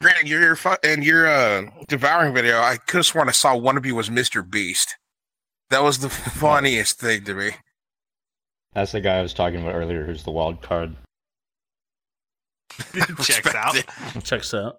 Granted, 0.00 0.28
your 0.28 0.56
fu- 0.56 0.76
and 0.84 1.04
your 1.04 1.26
uh, 1.26 1.70
devouring 1.88 2.34
video, 2.34 2.58
I 2.60 2.76
could 2.76 2.98
have 2.98 3.06
sworn 3.06 3.28
I 3.28 3.32
saw 3.32 3.56
one 3.56 3.76
of 3.76 3.86
you 3.86 3.94
was 3.94 4.10
Mr. 4.10 4.48
Beast. 4.48 4.96
That 5.70 5.82
was 5.82 5.98
the 6.00 6.08
funniest 6.10 7.00
thing 7.00 7.24
to 7.24 7.34
me. 7.34 7.50
that's 8.74 8.92
the 8.92 9.00
guy 9.00 9.18
I 9.18 9.22
was 9.22 9.34
talking 9.34 9.60
about 9.62 9.74
earlier. 9.74 10.04
Who's 10.04 10.24
the 10.24 10.30
wild 10.30 10.62
card? 10.62 10.94
Checks 13.22 13.54
out. 13.54 13.76
Checks 14.24 14.52
out. 14.54 14.76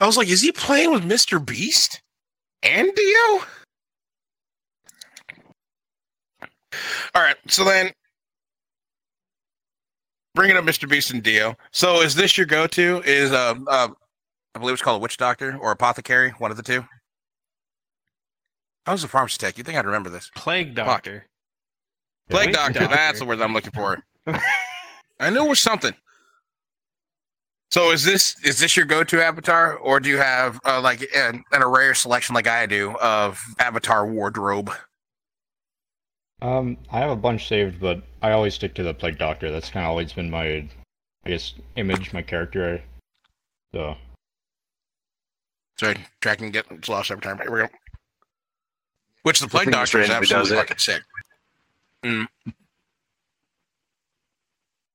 I 0.00 0.06
was 0.06 0.16
like, 0.16 0.28
is 0.28 0.42
he 0.42 0.50
playing 0.52 0.90
with 0.92 1.04
Mr. 1.04 1.44
Beast 1.44 2.02
and 2.62 2.90
Dio? 2.94 3.44
All 7.14 7.22
right, 7.22 7.36
so 7.48 7.64
then 7.64 7.90
bringing 10.34 10.56
up 10.56 10.64
Mr. 10.64 10.88
Beast 10.88 11.10
and 11.10 11.22
Dio. 11.22 11.56
So 11.70 12.00
is 12.00 12.14
this 12.14 12.36
your 12.36 12.46
go-to? 12.46 13.02
Is 13.04 13.32
uh, 13.32 13.54
uh 13.68 13.88
I 14.54 14.58
believe 14.58 14.74
it's 14.74 14.82
called 14.82 15.00
a 15.00 15.02
witch 15.02 15.16
doctor 15.16 15.56
or 15.60 15.70
apothecary, 15.70 16.30
one 16.38 16.50
of 16.50 16.56
the 16.56 16.62
two. 16.62 16.84
I 18.86 18.92
was 18.92 19.04
a 19.04 19.08
pharmacy 19.08 19.38
tech. 19.38 19.56
You 19.56 19.64
think 19.64 19.78
I'd 19.78 19.86
remember 19.86 20.10
this? 20.10 20.30
Plague 20.34 20.74
Doctor. 20.74 21.26
Plague 22.28 22.52
doctor. 22.52 22.80
doctor. 22.80 22.94
That's 22.94 23.18
the 23.18 23.24
word 23.24 23.40
I'm 23.40 23.52
looking 23.52 23.72
for. 23.72 24.02
I 25.20 25.30
knew 25.30 25.44
it 25.44 25.48
was 25.48 25.60
something. 25.60 25.94
So 27.70 27.90
is 27.90 28.04
this 28.04 28.36
is 28.44 28.58
this 28.58 28.76
your 28.76 28.84
go-to 28.84 29.22
avatar, 29.22 29.76
or 29.76 29.98
do 29.98 30.08
you 30.10 30.18
have 30.18 30.60
uh, 30.66 30.80
like 30.80 31.06
an, 31.16 31.42
an 31.52 31.64
rare 31.64 31.94
selection 31.94 32.34
like 32.34 32.46
I 32.46 32.66
do 32.66 32.94
of 33.00 33.40
avatar 33.58 34.06
wardrobe? 34.06 34.70
Um, 36.42 36.76
I 36.90 36.98
have 36.98 37.10
a 37.10 37.16
bunch 37.16 37.46
saved, 37.46 37.80
but 37.80 38.02
I 38.20 38.32
always 38.32 38.54
stick 38.54 38.74
to 38.74 38.82
the 38.82 38.92
plague 38.92 39.16
doctor. 39.16 39.52
That's 39.52 39.70
kind 39.70 39.86
of 39.86 39.90
always 39.90 40.12
been 40.12 40.28
my, 40.28 40.44
I 40.44 40.68
guess, 41.24 41.54
image, 41.76 42.12
my 42.12 42.20
character. 42.20 42.82
So 43.72 43.94
Sorry, 45.78 45.96
tracking 46.20 46.50
gets 46.50 46.88
lost 46.88 47.12
every 47.12 47.22
time. 47.22 47.38
Here 47.38 47.50
we 47.50 47.60
go. 47.60 47.68
Which 49.22 49.38
the 49.38 49.46
plague 49.46 49.66
thing 49.66 49.72
doctor 49.72 50.00
is 50.00 50.08
randomly 50.08 50.26
does 50.26 50.52
absolutely 50.52 50.56
it. 50.56 50.60
fucking 50.60 50.78
sick. 50.78 51.02
Mm. 52.04 52.26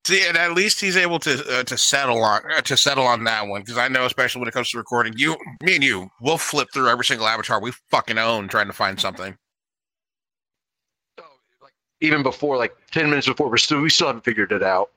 See, 0.06 0.28
and 0.28 0.38
at 0.38 0.54
least 0.54 0.82
he's 0.82 0.98
able 0.98 1.20
to 1.20 1.60
uh, 1.60 1.64
to 1.64 1.78
settle 1.78 2.22
on 2.24 2.42
uh, 2.56 2.62
to 2.62 2.76
settle 2.76 3.06
on 3.06 3.24
that 3.24 3.48
one 3.48 3.62
because 3.62 3.78
I 3.78 3.88
know, 3.88 4.06
especially 4.06 4.40
when 4.40 4.50
it 4.50 4.54
comes 4.54 4.70
to 4.72 4.78
recording, 4.78 5.14
you, 5.16 5.38
me, 5.62 5.76
and 5.76 5.84
you, 5.84 6.10
we'll 6.22 6.38
flip 6.38 6.68
through 6.74 6.90
every 6.90 7.06
single 7.06 7.28
avatar 7.28 7.62
we 7.62 7.72
fucking 7.90 8.18
own 8.18 8.50
trying 8.50 8.68
to 8.68 8.74
find 8.74 9.00
something. 9.00 9.38
Even 12.02 12.22
before, 12.24 12.58
like 12.58 12.76
ten 12.92 13.10
minutes 13.10 13.28
before, 13.28 13.50
we're 13.50 13.58
still 13.58 13.82
we 13.82 13.90
still 13.90 14.08
haven't 14.08 14.24
figured 14.24 14.52
it 14.52 14.62
out. 14.64 14.90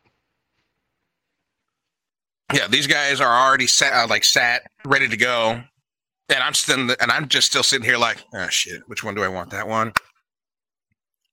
Yeah, 2.53 2.67
these 2.67 2.87
guys 2.87 3.21
are 3.21 3.47
already 3.49 3.67
set, 3.67 3.93
uh, 3.93 4.07
like 4.09 4.25
sat, 4.25 4.63
ready 4.85 5.07
to 5.09 5.17
go, 5.17 5.61
and 6.29 6.39
I'm 6.43 6.53
still, 6.55 6.79
and 7.01 7.11
I'm 7.13 7.29
just 7.29 7.47
still 7.47 7.63
sitting 7.63 7.85
here 7.85 7.97
like, 7.97 8.19
oh 8.35 8.49
shit, 8.49 8.83
which 8.89 9.05
one 9.05 9.15
do 9.15 9.23
I 9.23 9.29
want? 9.29 9.51
That 9.51 9.69
one? 9.69 9.93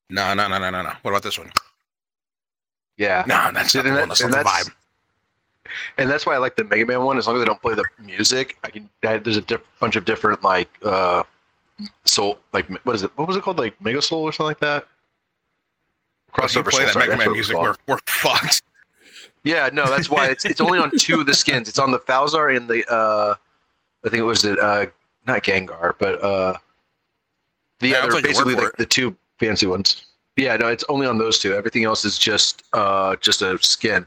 No, 0.09 0.33
no, 0.35 0.47
no, 0.47 0.59
no, 0.59 0.69
no, 0.69 0.83
no. 0.83 0.91
What 1.01 1.11
about 1.11 1.23
this 1.23 1.37
one? 1.39 1.51
Yeah. 2.97 3.23
No, 3.27 3.51
that's 3.53 3.75
not 3.75 3.85
And 3.85 3.95
that-. 3.97 4.07
That's 4.07 4.21
and 4.21 4.31
not 4.31 4.37
the 4.39 4.43
that's- 4.43 4.69
vibe. 4.69 4.73
And 5.97 6.09
that's 6.09 6.25
why 6.25 6.33
I 6.33 6.37
like 6.37 6.55
the 6.55 6.63
Mega 6.63 6.85
Man 6.85 7.03
one. 7.03 7.17
As 7.17 7.27
long 7.27 7.35
as 7.35 7.41
they 7.41 7.45
don't 7.45 7.61
play 7.61 7.73
the 7.73 7.83
music, 8.01 8.57
I 8.63 8.69
can. 8.69 8.89
I, 9.03 9.17
there's 9.17 9.35
a 9.35 9.41
diff, 9.41 9.59
bunch 9.81 9.97
of 9.97 10.05
different 10.05 10.41
like 10.41 10.69
uh, 10.81 11.23
soul 12.05 12.39
like 12.53 12.69
what 12.85 12.95
is 12.95 13.03
it? 13.03 13.11
What 13.17 13.27
was 13.27 13.35
it 13.35 13.43
called? 13.43 13.57
Like 13.59 13.79
Mega 13.81 14.01
Soul 14.01 14.23
or 14.23 14.31
something 14.31 14.47
like 14.47 14.61
that. 14.61 14.87
Crossover 16.37 16.69
play 16.69 16.85
that 16.85 16.93
sorry, 16.93 17.07
Mega 17.07 17.17
Man 17.17 17.31
music, 17.31 17.57
we're, 17.57 17.75
we're 17.87 17.99
fucked. 18.05 18.61
Yeah, 19.43 19.69
no, 19.71 19.89
that's 19.89 20.09
why 20.09 20.27
it's 20.27 20.45
it's 20.45 20.61
only 20.61 20.77
on 20.77 20.91
two 20.97 21.19
of 21.19 21.25
the 21.25 21.33
skins. 21.33 21.69
It's 21.69 21.79
on 21.79 21.91
the 21.91 21.99
Falzar 21.99 22.55
and 22.55 22.67
the 22.67 22.85
uh, 22.91 23.35
I 24.05 24.09
think 24.09 24.19
it 24.19 24.25
was 24.25 24.41
the 24.41 24.57
uh, 24.57 24.85
not 25.25 25.43
Gengar, 25.43 25.93
but 25.97 26.21
uh, 26.21 26.57
the 27.79 27.89
Yeah, 27.89 27.97
other 27.99 28.13
your 28.13 28.21
basically 28.21 28.55
like 28.55 28.75
the 28.77 28.85
two 28.85 29.15
fancy 29.39 29.65
ones. 29.65 30.05
Yeah, 30.35 30.55
no, 30.57 30.67
it's 30.67 30.83
only 30.89 31.07
on 31.07 31.17
those 31.17 31.39
two. 31.39 31.53
Everything 31.53 31.83
else 31.85 32.05
is 32.05 32.17
just 32.17 32.63
uh 32.73 33.15
just 33.17 33.41
a 33.41 33.57
skin. 33.59 34.05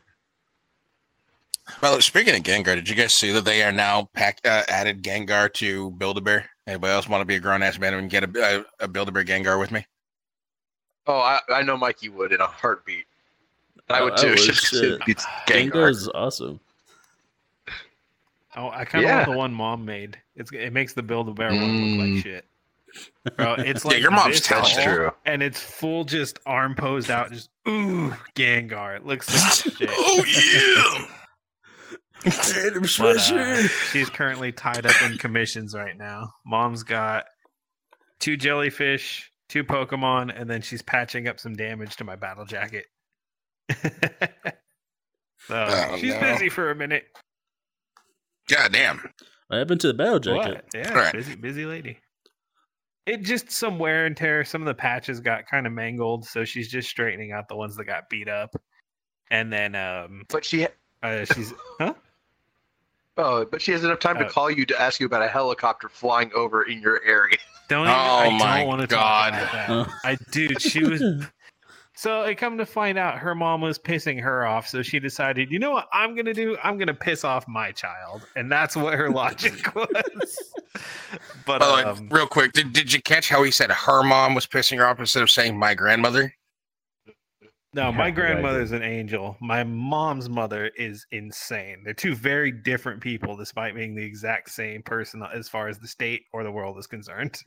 Well, 1.82 2.01
speaking 2.01 2.35
of 2.35 2.43
Gengar, 2.43 2.74
did 2.74 2.89
you 2.89 2.94
guys 2.94 3.12
see 3.12 3.32
that 3.32 3.44
they 3.44 3.62
are 3.62 3.73
now 3.73 4.09
pack, 4.12 4.40
uh, 4.44 4.65
added 4.69 5.02
Gengar 5.02 5.52
to 5.55 5.90
Build 5.93 6.19
a 6.19 6.20
Bear? 6.20 6.51
Anybody 6.66 6.93
else 6.93 7.09
want 7.09 7.20
to 7.20 7.24
be 7.24 7.36
a 7.36 7.40
grown 7.40 7.62
ass 7.62 7.78
man 7.78 7.94
and 7.94 8.11
get 8.11 8.24
a, 8.24 8.65
a, 8.81 8.85
a 8.85 8.89
Build 8.89 9.09
a 9.09 9.12
Bear 9.12 9.24
Gengar 9.24 9.59
with 9.59 9.70
me? 9.70 9.86
Oh, 11.11 11.19
I, 11.20 11.39
I 11.51 11.62
know 11.62 11.77
Mikey 11.77 12.09
would 12.09 12.32
in 12.32 12.41
a 12.41 12.47
heartbeat. 12.47 13.05
I 13.89 13.99
I- 13.99 14.03
would 14.03 14.12
I 14.15 14.16
too. 14.23 14.28
would, 14.31 14.39
just 14.39 14.70
'cause 14.70 14.81
shit. 14.81 14.93
it 14.93 15.05
beats 15.07 15.24
Gengar 15.47 15.70
Gengar. 15.73 15.91
is 15.91 16.09
awesome. 16.15 16.61
Oh, 18.57 18.69
I 18.70 18.85
kind 18.85 19.05
of 19.05 19.09
Yeah. 19.09 19.16
want 19.19 19.31
the 19.31 19.37
one 19.37 19.55
mom 19.55 19.85
made. 19.85 20.19
It's 20.37 20.51
it 20.53 20.73
makes 20.73 20.93
the 20.93 21.03
Build 21.03 21.28
a 21.28 21.32
Bear 21.32 21.49
one 21.51 21.61
look 21.61 22.07
Mm. 22.09 22.15
like 22.15 22.23
shit. 22.24 22.45
Bro, 23.37 23.55
it's 23.59 23.85
Yeah, 23.85 23.91
like 23.91 24.01
your 24.01 24.11
mom's 24.11 24.39
this. 24.39 24.49
That's 24.49 24.74
tall, 24.74 24.85
true. 24.85 25.11
and 25.24 25.43
it's 25.43 25.61
full 25.61 26.05
just 26.05 26.41
arm 26.47 26.74
posed 26.74 27.11
out, 27.11 27.31
just 27.31 27.49
ooh 27.69 28.11
Gengar. 28.35 28.97
It 28.97 29.07
looks 29.07 29.32
like 29.32 29.77
shit. 29.78 29.91
oh 29.93 30.24
yeah. 30.27 31.07
But, 32.23 33.32
uh, 33.32 33.69
she's 33.93 34.11
currently 34.11 34.53
tied 34.53 34.85
up 34.85 35.03
in 35.05 35.16
commissions 35.16 35.74
right 35.74 35.97
now. 35.97 36.35
Mom's 36.45 36.82
got 36.82 37.24
two 38.19 38.37
jellyfish, 38.37 39.30
two 39.51 39.64
Pokemon, 39.64 40.32
and 40.35 40.48
then 40.48 40.62
she's 40.62 40.81
patching 40.81 41.28
up 41.28 41.39
some 41.39 41.55
damage 41.55 41.97
to 41.97 42.05
my 42.05 42.16
battle 42.16 42.47
jacket. 42.47 42.86
so 45.47 45.66
Oh, 45.66 45.97
she's 45.98 46.14
no. 46.14 46.20
busy 46.20 46.48
for 46.48 46.70
a 46.70 46.74
minute. 46.74 47.05
God 48.48 48.72
damn. 48.72 48.98
What 49.48 49.59
happened 49.59 49.81
to 49.82 49.89
the 49.89 49.94
battle 49.94 50.20
jacket? 50.20 50.55
What? 50.55 50.64
Yeah, 50.74 50.89
Alright. 50.90 51.12
busy, 51.12 51.35
busy 51.35 51.64
lady. 51.66 51.98
It 53.06 53.22
just 53.22 53.51
some 53.51 53.78
wear 53.78 54.06
and 54.06 54.16
tear. 54.16 54.44
Some 54.44 54.62
of 54.62 54.66
the 54.66 54.74
patches 54.74 55.20
got 55.20 55.47
kind 55.47 55.66
of 55.66 55.72
mangled, 55.72 56.24
so 56.27 56.44
she's 56.44 56.68
just 56.68 56.89
straightening 56.89 57.32
out 57.32 57.48
the 57.48 57.56
ones 57.56 57.77
that 57.77 57.85
got 57.85 58.09
beat 58.09 58.28
up. 58.28 58.55
And 59.31 59.52
then 59.52 59.74
um, 59.74 60.24
But 60.28 60.44
she 60.44 60.66
uh, 61.02 61.24
she's 61.24 61.52
huh? 61.81 61.94
Oh, 63.21 63.45
but 63.45 63.61
she 63.63 63.73
has 63.73 63.85
enough 63.85 63.99
time 64.01 64.19
to 64.19 64.27
Uh, 64.27 64.31
call 64.31 64.51
you 64.51 64.65
to 64.67 64.81
ask 64.81 65.01
you 65.01 65.07
about 65.07 65.23
a 65.23 65.29
helicopter 65.29 65.89
flying 65.89 66.31
over 66.35 66.63
in 66.65 66.81
your 66.81 67.03
area. 67.05 67.37
Don't 67.69 67.83
even, 67.87 67.91
Oh 67.93 67.95
I 67.97 68.31
my 68.39 68.59
don't 68.61 68.69
want 68.69 68.81
to 68.83 68.87
God. 68.89 69.33
talk 69.33 69.53
about 69.55 69.87
that. 69.87 69.95
I 70.05 70.19
dude, 70.33 70.61
she 70.61 70.85
was 70.85 71.03
so 71.95 72.23
I 72.23 72.35
come 72.35 72.59
to 72.59 72.67
find 72.67 72.99
out 72.99 73.19
her 73.19 73.35
mom 73.35 73.61
was 73.61 73.79
pissing 73.79 74.21
her 74.23 74.45
off, 74.47 74.67
so 74.67 74.83
she 74.83 74.99
decided, 74.99 75.51
you 75.51 75.59
know 75.59 75.71
what 75.71 75.87
I'm 75.93 76.17
gonna 76.17 76.35
do? 76.35 76.57
I'm 76.65 76.79
gonna 76.79 76.95
piss 76.95 77.25
off 77.25 77.47
my 77.47 77.73
child, 77.73 78.27
and 78.37 78.51
that's 78.51 78.75
what 78.77 78.95
her 78.95 79.11
logic 79.11 79.75
was. 79.75 80.39
but 81.47 81.59
By 81.61 81.67
the 81.67 81.75
way, 81.75 81.83
um, 81.83 82.09
real 82.11 82.27
quick, 82.27 82.53
did, 82.53 82.73
did 82.73 82.93
you 82.93 83.01
catch 83.03 83.29
how 83.29 83.43
he 83.43 83.51
said 83.51 83.71
her 83.71 84.03
mom 84.03 84.35
was 84.35 84.47
pissing 84.47 84.79
her 84.79 84.87
off 84.87 84.99
instead 84.99 85.23
of 85.23 85.31
saying 85.31 85.59
my 85.59 85.75
grandmother? 85.75 86.35
No, 87.73 87.93
my 87.93 88.07
Yeah, 88.07 88.11
grandmother's 88.11 88.73
an 88.73 88.83
angel. 88.83 89.37
My 89.41 89.63
mom's 89.65 90.29
mother 90.29 90.71
is 90.77 91.07
insane. 91.13 91.83
They're 91.85 91.95
two 91.95 92.15
very 92.15 92.51
different 92.51 93.01
people, 93.01 93.37
despite 93.37 93.75
being 93.75 93.95
the 93.95 94.05
exact 94.05 94.51
same 94.51 94.83
person 94.83 95.23
uh, 95.23 95.29
as 95.35 95.49
far 95.49 95.69
as 95.69 95.79
the 95.79 95.89
state 95.89 96.23
or 96.33 96.43
the 96.45 96.51
world 96.53 96.79
is 96.79 96.87
concerned. 96.87 97.39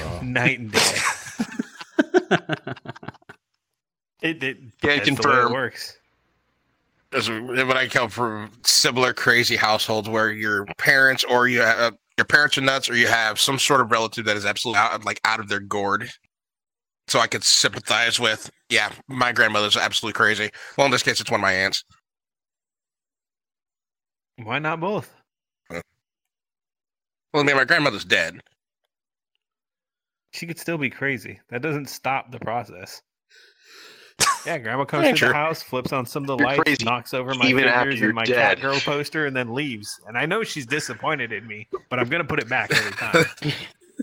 Oh. 0.00 0.20
Night 0.22 0.58
and 0.60 0.72
day. 0.72 0.80
It, 4.22 4.42
it 4.42 4.56
Can 4.58 4.70
that's 4.82 4.82
the 4.82 4.92
it 4.94 5.04
confirm. 5.04 5.52
works. 5.52 5.98
That's 7.12 7.28
what 7.28 7.76
I 7.76 7.86
come 7.86 8.08
from 8.08 8.50
similar 8.64 9.12
crazy 9.12 9.54
households 9.54 10.08
where 10.08 10.32
your 10.32 10.66
parents 10.78 11.22
or 11.24 11.46
you 11.46 11.60
have 11.60 11.78
uh, 11.78 11.96
your 12.16 12.24
parents 12.24 12.56
are 12.58 12.62
nuts 12.62 12.88
or 12.88 12.96
you 12.96 13.06
have 13.06 13.38
some 13.38 13.58
sort 13.58 13.80
of 13.80 13.92
relative 13.92 14.24
that 14.24 14.36
is 14.36 14.46
absolutely 14.46 14.80
out, 14.80 15.04
like 15.04 15.20
out 15.24 15.40
of 15.40 15.48
their 15.48 15.60
gourd. 15.60 16.10
So 17.06 17.20
I 17.20 17.26
could 17.26 17.44
sympathize 17.44 18.18
with, 18.18 18.50
yeah, 18.70 18.90
my 19.08 19.32
grandmother's 19.32 19.76
absolutely 19.76 20.16
crazy. 20.16 20.50
Well, 20.76 20.86
in 20.86 20.90
this 20.90 21.02
case, 21.02 21.20
it's 21.20 21.30
one 21.30 21.40
of 21.40 21.42
my 21.42 21.52
aunts. 21.52 21.84
Why 24.42 24.58
not 24.58 24.80
both? 24.80 25.12
Well, 25.70 25.82
I 27.42 27.42
mean, 27.42 27.56
my 27.56 27.64
grandmother's 27.64 28.04
dead. 28.04 28.40
She 30.32 30.46
could 30.46 30.58
still 30.58 30.78
be 30.78 30.90
crazy. 30.90 31.40
That 31.50 31.62
doesn't 31.62 31.88
stop 31.88 32.30
the 32.30 32.38
process. 32.40 33.02
Yeah, 34.46 34.58
grandma 34.58 34.84
comes 34.84 35.18
to 35.18 35.28
the 35.28 35.32
house, 35.32 35.62
flips 35.62 35.90
on 35.90 36.04
some 36.04 36.24
of 36.24 36.26
the 36.26 36.36
You're 36.36 36.46
lights, 36.46 36.62
crazy 36.64 36.84
knocks 36.84 37.14
over 37.14 37.34
my 37.34 37.46
even 37.46 37.64
and 37.64 38.14
my 38.14 38.24
dead. 38.24 38.58
cat 38.58 38.60
girl 38.60 38.78
poster, 38.78 39.24
and 39.24 39.34
then 39.34 39.54
leaves. 39.54 39.98
And 40.06 40.18
I 40.18 40.26
know 40.26 40.44
she's 40.44 40.66
disappointed 40.66 41.32
in 41.32 41.46
me, 41.46 41.66
but 41.88 41.98
I'm 41.98 42.10
gonna 42.10 42.24
put 42.24 42.38
it 42.40 42.46
back 42.46 42.70
every 42.70 42.92
time. 42.92 43.24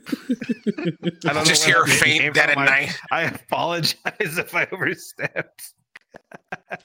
I 1.25 1.33
don't 1.33 1.45
Just 1.45 1.63
hear 1.63 1.83
that 1.85 1.89
faint 1.89 2.33
dead 2.33 2.49
at. 2.51 2.57
Night. 2.57 2.97
I 3.11 3.23
apologize 3.23 3.95
if 4.19 4.55
I 4.55 4.67
overstepped. 4.71 5.73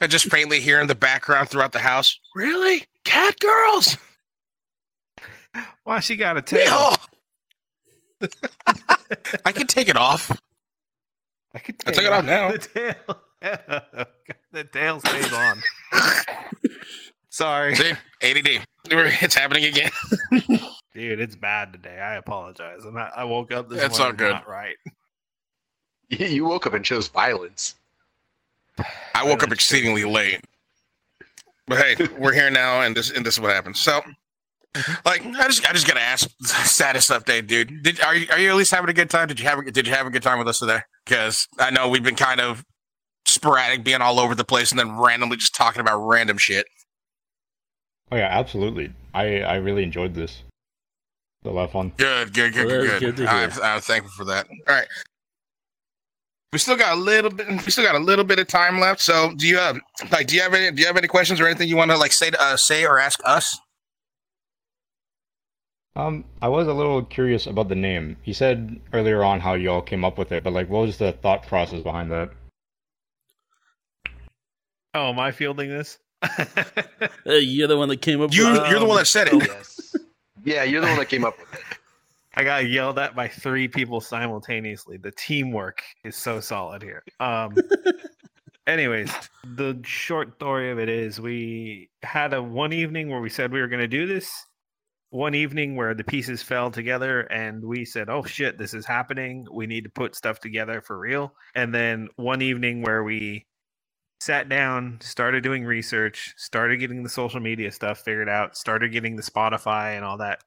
I 0.01 0.07
just 0.07 0.31
faintly 0.31 0.61
hear 0.61 0.81
in 0.81 0.87
the 0.87 0.95
background 0.95 1.49
throughout 1.49 1.73
the 1.73 1.79
house. 1.79 2.19
Really, 2.35 2.85
cat 3.05 3.39
girls? 3.41 3.97
Why 5.85 6.01
she 6.01 6.17
got 6.17 6.37
a 6.37 6.43
tail? 6.43 6.97
No. 8.21 8.29
I 9.45 9.53
can 9.53 9.67
take 9.67 9.89
it 9.89 9.97
off. 9.97 10.31
I 11.55 11.59
could 11.59 11.77
I 11.87 11.93
took 11.93 12.05
it 12.05 12.13
off 12.13 12.25
now. 12.25 12.53
The 12.53 12.59
tail. 12.59 14.07
the 14.53 14.65
tail 14.65 15.01
stays 15.01 15.33
on. 15.33 15.63
Sorry. 17.31 17.75
See, 17.75 17.93
ADD. 18.23 18.67
It's 18.89 19.35
happening 19.35 19.65
again. 19.65 19.91
Dude, 20.97 21.21
it's 21.21 21.37
bad 21.37 21.75
today. 21.75 22.01
I 22.01 22.15
apologize. 22.15 22.87
I'm 22.87 22.95
not, 22.95 23.13
I 23.15 23.25
woke 23.25 23.53
up 23.53 23.69
this 23.69 23.79
That's 23.79 23.99
all 23.99 24.07
morning 24.07 24.17
good. 24.17 24.33
not 24.33 24.49
right. 24.49 24.77
You 26.09 26.45
woke 26.45 26.69
up 26.69 26.73
and 26.73 26.85
chose 26.85 27.09
violence. 27.09 27.75
I 29.13 29.25
woke 29.25 29.43
up 29.43 29.51
exceedingly 29.51 30.05
late. 30.05 30.41
But 31.67 31.79
hey, 31.79 31.97
we're 32.19 32.33
here 32.33 32.49
now, 32.49 32.83
and 32.83 32.97
this 32.97 33.11
and 33.11 33.27
this 33.27 33.35
is 33.35 33.41
what 33.41 33.53
happened. 33.53 33.77
So, 33.77 34.01
like, 35.05 35.27
I 35.27 35.49
just 35.49 35.69
I 35.69 35.73
just 35.73 35.85
gotta 35.85 36.01
ask 36.01 36.31
status 36.45 37.11
update, 37.11 37.49
dude. 37.49 37.83
Did 37.83 38.01
are 38.03 38.15
you 38.15 38.29
are 38.31 38.39
you 38.39 38.51
at 38.51 38.55
least 38.55 38.71
having 38.71 38.89
a 38.89 38.93
good 38.93 39.11
time? 39.11 39.27
Did 39.27 39.41
you 39.41 39.47
have 39.47 39.59
a, 39.59 39.69
did 39.69 39.89
you 39.89 39.95
have 39.95 40.07
a 40.07 40.11
good 40.11 40.23
time 40.23 40.39
with 40.39 40.47
us 40.47 40.61
today? 40.61 40.79
Because 41.05 41.49
I 41.59 41.71
know 41.71 41.89
we've 41.89 42.05
been 42.05 42.15
kind 42.15 42.41
of 42.41 42.65
sporadic, 43.25 43.83
being 43.83 44.01
all 44.01 44.21
over 44.21 44.37
the 44.37 44.45
place, 44.45 44.71
and 44.71 44.79
then 44.79 44.97
randomly 44.97 45.39
just 45.39 45.57
talking 45.57 45.81
about 45.81 45.99
random 45.99 46.39
shit. 46.39 46.67
Oh 48.13 48.17
yeah, 48.17 48.29
absolutely. 48.31 48.93
I 49.13 49.41
I 49.41 49.57
really 49.57 49.83
enjoyed 49.83 50.15
this. 50.15 50.45
A 51.47 51.51
lot 51.51 51.65
of 51.65 51.71
fun. 51.73 51.93
Good, 51.97 52.35
good, 52.35 52.53
good, 52.53 52.67
Well, 52.67 52.83
good. 52.83 53.01
good. 53.01 53.17
good. 53.17 53.29
I'm, 53.29 53.51
I'm 53.63 53.81
thankful 53.81 54.11
for 54.17 54.25
that. 54.25 54.47
All 54.49 54.75
right. 54.75 54.87
We 56.53 56.59
still 56.59 56.77
got 56.77 56.97
a 56.97 57.01
little 57.01 57.31
bit. 57.31 57.49
We 57.49 57.71
still 57.71 57.85
got 57.85 57.95
a 57.95 57.99
little 58.01 58.25
bit 58.25 58.39
of 58.39 58.47
time 58.49 58.81
left. 58.81 59.01
So, 59.01 59.33
do 59.37 59.47
you 59.47 59.59
have 59.59 59.79
like? 60.11 60.27
Do 60.29 60.37
you 60.37 60.43
have 60.43 60.55
any? 60.55 60.75
Do 60.75 60.81
you 60.81 60.87
have 60.87 60.97
any 60.97 61.09
questions 61.09 61.41
or 61.41 61.47
anything 61.47 61.69
you 61.69 61.77
want 61.77 61.91
to 61.91 61.97
like 61.99 62.13
say 62.13 62.31
to 62.31 62.41
uh, 62.41 62.57
say 62.57 62.85
or 62.87 62.99
ask 62.99 63.21
us? 63.25 63.59
Um, 65.97 66.25
I 66.43 66.49
was 66.49 66.67
a 66.69 66.75
little 66.75 67.03
curious 67.03 67.47
about 67.47 67.69
the 67.69 67.75
name. 67.75 68.17
You 68.25 68.35
said 68.35 68.81
earlier 68.93 69.25
on 69.25 69.41
how 69.41 69.55
you 69.55 69.71
all 69.71 69.83
came 69.83 70.05
up 70.05 70.19
with 70.19 70.31
it, 70.31 70.45
but 70.45 70.53
like, 70.53 70.69
what 70.69 70.81
was 70.81 70.99
the 70.99 71.13
thought 71.13 71.47
process 71.47 71.81
behind 71.83 72.11
that? 72.11 72.31
Oh, 74.95 75.09
am 75.11 75.19
I 75.19 75.33
fielding 75.33 75.69
this? 75.71 75.99
Hey, 77.25 77.41
you're 77.41 77.69
the 77.69 77.77
one 77.77 77.89
that 77.89 78.01
came 78.01 78.21
up 78.21 78.33
You, 78.33 78.51
with 78.53 78.71
you're 78.71 78.79
the 78.79 78.87
one 78.87 78.97
that 78.99 79.07
said 79.07 79.29
it. 79.29 79.35
Yes. 79.35 79.97
Yeah, 80.47 80.63
you're 80.63 80.81
the 80.81 80.87
one 80.87 80.97
that 80.97 81.09
came 81.09 81.25
up 81.25 81.39
with 81.39 81.53
it. 81.55 81.61
I 82.37 82.45
got 82.45 82.69
yelled 82.69 82.99
at 82.99 83.17
by 83.17 83.29
three 83.29 83.67
people 83.67 84.01
simultaneously. 84.01 84.97
The 84.97 85.11
teamwork 85.11 85.83
is 86.05 86.17
so 86.17 86.39
solid 86.39 86.83
here. 86.83 87.03
Um, 87.19 87.57
anyways, 88.67 89.13
the 89.45 89.81
short 89.83 90.37
story 90.37 90.71
of 90.71 90.79
it 90.79 90.89
is 90.89 91.21
we 91.21 91.91
had 92.03 92.33
a 92.33 92.43
one 92.43 92.73
evening 92.73 93.11
where 93.11 93.21
we 93.21 93.29
said 93.29 93.53
we 93.53 93.61
were 93.61 93.69
going 93.69 93.81
to 93.81 93.89
do 93.89 94.07
this. 94.07 94.31
One 95.11 95.35
evening 95.35 95.77
where 95.77 95.95
the 95.95 96.05
pieces 96.05 96.43
fell 96.43 96.71
together 96.71 97.23
and 97.23 97.65
we 97.65 97.85
said, 97.85 98.09
"Oh 98.09 98.25
shit, 98.25 98.59
this 98.59 98.75
is 98.75 98.87
happening. 98.87 99.47
We 99.51 99.67
need 99.67 99.85
to 99.85 99.91
put 99.91 100.15
stuff 100.15 100.41
together 100.41 100.81
for 100.81 100.99
real." 100.99 101.35
And 101.55 101.75
then 101.75 102.09
one 102.17 102.43
evening 102.43 102.83
where 102.83 103.03
we 103.03 103.47
sat 104.21 104.49
down, 104.49 104.99
started 105.01 105.43
doing 105.43 105.65
research, 105.65 106.35
started 106.37 106.79
getting 106.79 107.03
the 107.03 107.09
social 107.09 107.41
media 107.41 107.71
stuff 107.73 108.01
figured 108.01 108.29
out, 108.29 108.57
started 108.57 108.93
getting 108.93 109.17
the 109.17 109.23
Spotify 109.23 109.97
and 109.97 110.05
all 110.05 110.19
that 110.19 110.43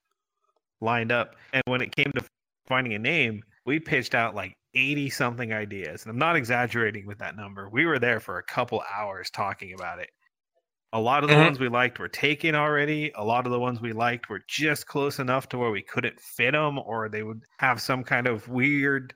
lined 0.81 1.11
up. 1.11 1.35
And 1.53 1.63
when 1.67 1.81
it 1.81 1.95
came 1.95 2.11
to 2.13 2.25
finding 2.67 2.93
a 2.93 2.99
name, 2.99 3.43
we 3.65 3.79
pitched 3.79 4.15
out 4.15 4.35
like 4.35 4.53
80 4.75 5.09
something 5.09 5.53
ideas. 5.53 6.03
And 6.03 6.11
I'm 6.11 6.17
not 6.19 6.35
exaggerating 6.35 7.05
with 7.07 7.19
that 7.19 7.35
number. 7.35 7.69
We 7.69 7.85
were 7.85 7.99
there 7.99 8.19
for 8.19 8.37
a 8.37 8.43
couple 8.43 8.83
hours 8.93 9.29
talking 9.29 9.73
about 9.73 9.99
it. 9.99 10.09
A 10.93 10.99
lot 11.01 11.23
of 11.23 11.29
the 11.29 11.35
Mhm. 11.35 11.37
ones 11.37 11.59
we 11.59 11.69
liked 11.69 11.99
were 11.99 12.09
taken 12.09 12.55
already. 12.55 13.11
A 13.15 13.23
lot 13.23 13.45
of 13.45 13.51
the 13.51 13.59
ones 13.59 13.81
we 13.81 13.93
liked 13.93 14.29
were 14.29 14.41
just 14.47 14.87
close 14.87 15.19
enough 15.19 15.49
to 15.49 15.57
where 15.57 15.71
we 15.71 15.83
couldn't 15.83 16.19
fit 16.19 16.51
them, 16.53 16.79
or 16.79 17.09
they 17.09 17.23
would 17.23 17.43
have 17.59 17.81
some 17.81 18.03
kind 18.03 18.27
of 18.27 18.47
weird, 18.47 19.13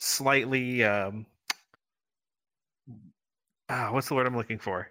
slightly, 0.00 0.84
um, 0.84 1.26
ah, 3.68 3.88
what's 3.92 4.08
the 4.08 4.14
word 4.14 4.26
I'm 4.26 4.36
looking 4.36 4.58
for? 4.58 4.90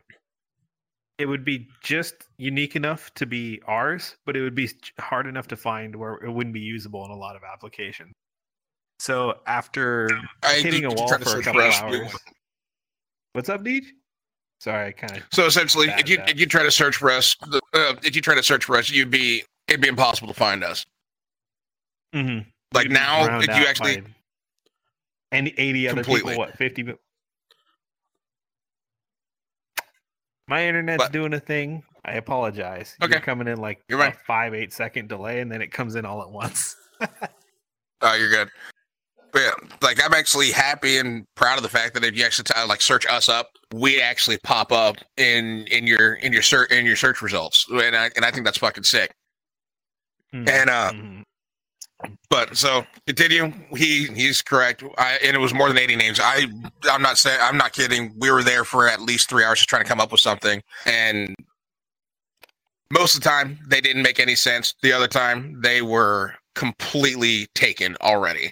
It 1.18 1.28
would 1.28 1.46
be 1.46 1.68
just 1.82 2.16
unique 2.38 2.76
enough 2.76 3.14
to 3.16 3.26
be 3.26 3.62
ours, 3.68 4.18
but 4.26 4.36
it 4.36 4.42
would 4.42 4.56
be 4.56 4.70
hard 5.00 5.28
enough 5.28 5.48
to 5.48 5.56
find 5.56 5.96
where 5.96 6.16
it 6.16 6.32
wouldn't 6.32 6.54
be 6.54 6.60
usable 6.60 7.06
in 7.06 7.12
a 7.12 7.16
lot 7.16 7.36
of 7.36 7.42
applications. 7.44 8.12
So 9.00 9.36
after 9.48 10.10
I 10.44 10.56
hitting 10.56 10.86
a 10.86 10.90
wall 10.90 11.08
for 11.08 11.40
a 11.40 11.44
couple 11.44 11.62
hours. 11.62 12.14
What's 13.34 13.50
up, 13.50 13.64
Deej? 13.64 13.86
Sorry, 14.60 14.88
I 14.88 14.92
kind 14.92 15.18
of 15.18 15.24
So 15.32 15.46
essentially, 15.46 15.88
if 15.90 16.10
you 16.10 16.18
if 16.28 16.40
you 16.40 16.46
try 16.46 16.64
to 16.64 16.72
search 16.72 16.96
for 16.96 17.12
us, 17.12 17.36
the, 17.36 17.62
uh, 17.74 17.96
if 18.04 18.16
you 18.16 18.22
try 18.22 18.36
to 18.36 18.44
search 18.44 18.66
for 18.66 18.78
us, 18.78 18.90
you'd 18.90 19.12
be 19.12 19.44
it'd 19.68 19.82
be 19.82 19.90
impossible 19.90 20.30
to 20.30 20.34
find 20.34 20.64
us. 20.64 20.86
mm-hmm. 22.14 22.48
Like 22.74 22.90
now, 22.90 23.40
if 23.40 23.48
you 23.48 23.66
actually 23.68 24.04
and 25.32 25.52
80 25.58 25.90
other 25.90 26.04
Completely. 26.04 26.32
people, 26.32 26.46
what 26.46 26.58
50? 26.58 26.94
My 30.48 30.68
internet's 30.68 31.04
But- 31.04 31.12
doing 31.12 31.34
a 31.34 31.40
thing. 31.40 31.84
I 32.08 32.14
apologize. 32.14 32.96
Okay. 33.02 33.14
You're 33.14 33.22
coming 33.22 33.48
in 33.48 33.58
like 33.58 33.82
You're 33.90 34.00
a 34.04 34.12
five 34.12 34.54
eight 34.54 34.72
second 34.72 35.10
delay, 35.10 35.40
and 35.42 35.52
then 35.52 35.60
it 35.62 35.72
comes 35.72 35.96
in 35.96 36.06
all 36.06 36.22
at 36.22 36.30
once. 36.30 36.76
Oh, 38.02 38.14
you're 38.14 38.30
good. 38.30 38.50
But 39.32 39.42
yeah, 39.42 39.52
like 39.82 40.04
I'm 40.04 40.14
actually 40.14 40.52
happy 40.52 40.98
and 40.98 41.26
proud 41.36 41.58
of 41.58 41.64
the 41.64 41.70
fact 41.70 41.94
that 41.96 42.04
if 42.04 42.16
you 42.16 42.24
actually 42.24 42.46
like 42.68 42.82
search 42.82 43.06
us 43.08 43.28
up, 43.30 43.48
we 43.74 44.00
actually 44.02 44.38
pop 44.44 44.72
up 44.72 44.98
in 45.18 45.66
in 45.68 45.88
your 45.88 46.16
in 46.16 46.32
your 46.32 46.42
search 46.42 46.70
in 46.72 46.86
your 46.86 46.98
search 46.98 47.22
results, 47.22 47.66
and 47.70 47.96
I 47.96 48.12
and 48.16 48.24
I 48.26 48.32
think 48.32 48.46
that's 48.46 48.58
fucking 48.60 48.84
sick. 48.84 49.14
Mhm, 50.34 50.50
And 50.50 50.70
uh, 50.70 50.92
mhm. 50.92 51.15
But 52.30 52.56
so 52.58 52.86
continue. 53.08 53.52
He 53.76 54.08
he's 54.08 54.42
correct. 54.42 54.84
I 54.98 55.18
and 55.24 55.36
it 55.36 55.40
was 55.40 55.54
more 55.54 55.68
than 55.68 55.78
80 55.78 55.96
names. 55.96 56.20
I 56.22 56.48
I'm 56.90 57.02
not 57.02 57.18
saying 57.18 57.40
I'm 57.42 57.58
not 57.58 57.74
kidding. 57.74 58.14
We 58.18 58.32
were 58.32 58.44
there 58.44 58.64
for 58.64 58.88
at 58.88 59.02
least 59.02 59.30
three 59.30 59.44
hours 59.44 59.60
just 59.60 59.70
trying 59.70 59.84
to 59.84 59.90
come 59.90 60.00
up 60.00 60.12
with 60.12 60.22
something, 60.22 60.62
and 60.86 61.36
most 62.92 63.16
of 63.16 63.24
the 63.24 63.30
time 63.30 63.60
they 63.68 63.82
didn't 63.82 64.04
make 64.04 64.20
any 64.20 64.36
sense. 64.36 64.74
The 64.82 64.94
other 64.94 65.08
time 65.08 65.62
they 65.62 65.82
were 65.82 66.36
completely 66.56 67.48
taken 67.56 67.96
already 68.02 68.52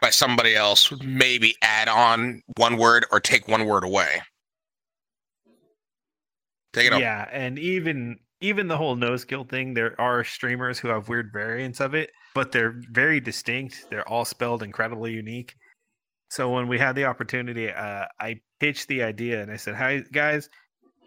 by 0.00 0.10
somebody 0.10 0.54
else. 0.54 0.92
Maybe 1.02 1.56
add 1.62 1.88
on 1.88 2.42
one 2.56 2.76
word 2.76 3.06
or 3.10 3.20
take 3.20 3.48
one 3.48 3.66
word 3.66 3.84
away. 3.84 4.20
Take 6.72 6.90
it 6.90 6.98
yeah, 7.00 7.28
and 7.30 7.58
even 7.58 8.18
even 8.40 8.66
the 8.66 8.76
whole 8.76 8.96
no 8.96 9.16
skill 9.16 9.44
thing, 9.44 9.72
there 9.72 9.98
are 10.00 10.24
streamers 10.24 10.78
who 10.78 10.88
have 10.88 11.08
weird 11.08 11.30
variants 11.32 11.80
of 11.80 11.94
it, 11.94 12.10
but 12.34 12.52
they're 12.52 12.80
very 12.90 13.20
distinct. 13.20 13.86
They're 13.90 14.08
all 14.08 14.24
spelled 14.24 14.62
incredibly 14.62 15.12
unique. 15.12 15.54
So 16.30 16.50
when 16.50 16.68
we 16.68 16.78
had 16.78 16.96
the 16.96 17.04
opportunity, 17.04 17.70
uh, 17.70 18.06
I 18.18 18.40
pitched 18.60 18.88
the 18.88 19.02
idea 19.02 19.42
and 19.42 19.50
I 19.50 19.56
said, 19.56 19.74
"Hi 19.74 20.02
guys, 20.12 20.48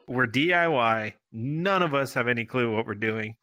we're 0.08 0.28
DIY. 0.28 1.14
None 1.32 1.82
of 1.82 1.94
us 1.94 2.14
have 2.14 2.28
any 2.28 2.46
clue 2.46 2.74
what 2.74 2.86
we're 2.86 2.96
doing, 2.96 3.36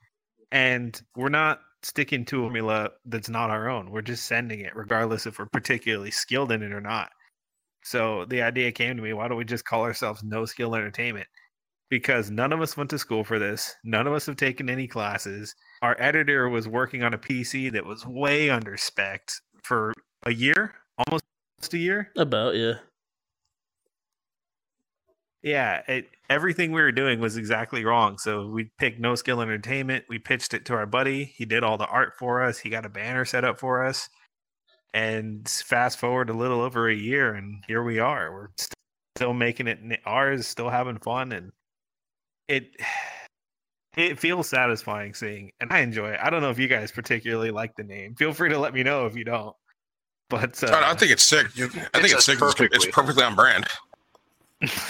and 0.51 1.01
we're 1.17 1.29
not 1.29 1.61
sticking 1.83 2.25
to 2.27 2.41
a 2.41 2.43
formula 2.45 2.91
that's 3.07 3.29
not 3.29 3.51
our 3.51 3.69
own. 3.69 3.91
We're 3.91 4.03
just 4.03 4.27
sending 4.27 4.61
it, 4.61 4.77
regardless 4.77 5.27
if 5.27 5.39
we're 5.39 5.47
particularly 5.47 6.13
skilled 6.13 6.53
in 6.53 6.63
it 6.63 6.73
or 6.73 6.81
not." 6.81 7.11
So 7.85 8.27
the 8.27 8.43
idea 8.43 8.73
came 8.73 8.97
to 8.97 9.03
me: 9.03 9.13
Why 9.13 9.29
don't 9.29 9.39
we 9.39 9.45
just 9.45 9.65
call 9.65 9.83
ourselves 9.83 10.23
No 10.23 10.45
Skill 10.47 10.75
Entertainment? 10.77 11.29
because 11.93 12.31
none 12.31 12.55
of 12.55 12.61
us 12.63 12.75
went 12.75 12.89
to 12.89 12.99
school 12.99 13.23
for 13.23 13.39
this. 13.39 13.77
None 13.85 14.07
of 14.07 14.15
us 14.15 14.25
have 14.25 14.37
taken 14.37 14.71
any 14.71 14.89
classes. 14.89 15.55
Our 15.83 15.97
editor 15.99 16.49
was 16.49 16.69
working 16.69 17.03
on 17.03 17.13
a 17.13 17.19
PC 17.19 17.73
that 17.73 17.85
was 17.85 18.07
way 18.07 18.49
under 18.49 18.77
spec 18.77 19.29
for 19.65 19.93
a 20.25 20.33
year, 20.33 20.75
almost 20.97 21.25
a 21.73 21.79
year. 21.79 22.11
About 22.17 22.55
yeah. 22.55 22.75
Yeah, 25.43 25.83
it, 25.89 26.07
everything 26.31 26.71
we 26.71 26.81
were 26.81 26.93
doing 26.93 27.19
was 27.19 27.37
exactly 27.37 27.85
wrong. 27.85 28.17
So 28.19 28.47
we 28.47 28.71
picked 28.79 29.01
No 29.01 29.17
Skill 29.17 29.41
Entertainment. 29.41 30.05
We 30.09 30.21
pitched 30.21 30.55
it 30.55 30.65
to 30.67 30.75
our 30.75 30.87
buddy. 30.87 31.25
He 31.25 31.45
did 31.45 31.65
all 31.65 31.77
the 31.77 31.87
art 31.87 32.13
for 32.17 32.45
us. 32.45 32.59
He 32.59 32.71
got 32.71 32.87
a 32.87 32.89
banner 32.89 33.25
set 33.25 33.45
up 33.45 33.59
for 33.59 33.85
us. 33.85 34.09
And 34.95 35.49
fast 35.49 35.99
forward 35.99 36.31
a 36.31 36.35
little 36.35 36.61
over 36.61 36.89
a 36.89 36.95
year, 36.95 37.35
and 37.35 37.65
here 37.67 37.83
we 37.83 37.99
are. 37.99 38.31
We're 38.31 38.49
st- 38.57 38.75
still 39.17 39.33
making 39.33 39.67
it 39.67 39.81
ours, 40.05 40.47
still 40.47 40.69
having 40.69 40.99
fun, 40.99 41.33
and 41.33 41.51
it 42.47 42.77
it 43.97 44.19
feels 44.19 44.49
satisfying 44.49 45.15
seeing, 45.15 45.53
and 45.61 45.73
I 45.73 45.81
enjoy 45.81 46.11
it. 46.11 46.21
I 46.23 46.31
don't 46.31 46.41
know 46.43 46.51
if 46.51 46.59
you 46.59 46.69
guys 46.69 46.91
particularly 46.93 47.51
like 47.51 47.77
the 47.77 47.85
name. 47.85 48.15
Feel 48.15 48.33
free 48.33 48.49
to 48.51 48.59
let 48.59 48.73
me 48.75 48.83
know 48.83 49.07
if 49.07 49.15
you 49.17 49.25
don't. 49.25 49.55
But 50.29 50.63
uh, 50.65 50.69
I 50.69 50.93
I 50.93 50.95
think 50.95 51.13
it's 51.13 51.23
sick. 51.25 51.47
I 51.47 51.51
think 51.69 51.75
It 51.75 52.13
it's 52.13 52.25
sick. 52.25 52.39
It's, 52.41 52.43
it's 52.43 52.55
perfectly. 52.55 52.91
perfectly 52.93 53.25
on 53.25 53.35
brand. 53.35 53.67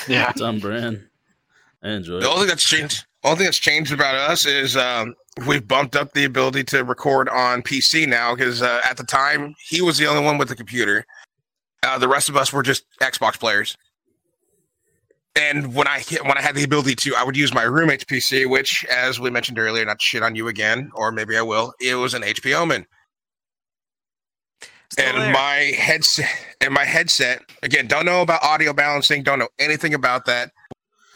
Yeah. 0.07 0.31
It's 0.31 0.41
on 0.41 0.59
brand. 0.61 1.09
I 1.83 1.91
enjoy 1.91 2.21
The 2.21 2.27
it. 2.27 2.31
only 2.31 2.41
thing 2.41 2.49
that's 2.49 2.65
changed, 2.65 3.07
only 3.25 3.39
thing 3.39 3.45
that's 3.47 3.59
changed 3.59 3.93
about 3.93 4.15
us 4.15 4.47
is 4.47 4.77
um, 4.77 5.15
we've 5.49 5.67
bumped 5.67 5.97
up 5.97 6.13
the 6.13 6.25
ability 6.25 6.63
to 6.65 6.85
record 6.85 7.29
on 7.29 7.63
PC 7.63 8.07
now 8.07 8.35
because 8.37 8.63
uh, 8.63 8.81
at 8.89 8.97
the 8.99 9.05
time 9.05 9.55
he 9.69 9.81
was 9.81 9.99
the 9.99 10.07
only 10.07 10.23
one 10.23 10.39
with 10.39 10.49
the 10.49 10.55
computer. 10.57 11.05
Uh, 11.83 11.99
the 11.99 12.07
rest 12.07 12.29
of 12.29 12.37
us 12.37 12.53
were 12.53 12.63
just 12.63 12.85
Xbox 13.01 13.41
players. 13.41 13.77
And 15.35 15.75
when 15.75 15.89
I 15.89 16.03
when 16.25 16.37
I 16.37 16.43
had 16.43 16.55
the 16.55 16.65
ability 16.65 16.95
to, 16.97 17.15
I 17.17 17.25
would 17.25 17.37
use 17.37 17.55
my 17.55 17.63
roommate's 17.63 18.05
PC, 18.05 18.49
which, 18.49 18.85
as 18.91 19.19
we 19.19 19.31
mentioned 19.31 19.59
earlier, 19.59 19.85
not 19.85 20.03
shit 20.03 20.23
on 20.23 20.37
you 20.37 20.49
again, 20.49 20.91
or 20.95 21.11
maybe 21.11 21.37
I 21.39 21.43
will. 21.43 21.73
It 21.81 21.95
was 21.95 22.13
an 22.13 22.23
HP 22.23 22.55
Omen. 22.55 22.87
Still 24.93 25.07
and 25.07 25.17
there. 25.23 25.33
my 25.33 25.57
headset 25.79 26.29
and 26.61 26.75
my 26.75 26.85
headset 26.85 27.41
again 27.63 27.87
don't 27.87 28.05
know 28.05 28.21
about 28.21 28.43
audio 28.43 28.75
balancing 28.75 29.23
don't 29.23 29.39
know 29.39 29.49
anything 29.59 29.95
about 29.95 30.27
that 30.27 30.51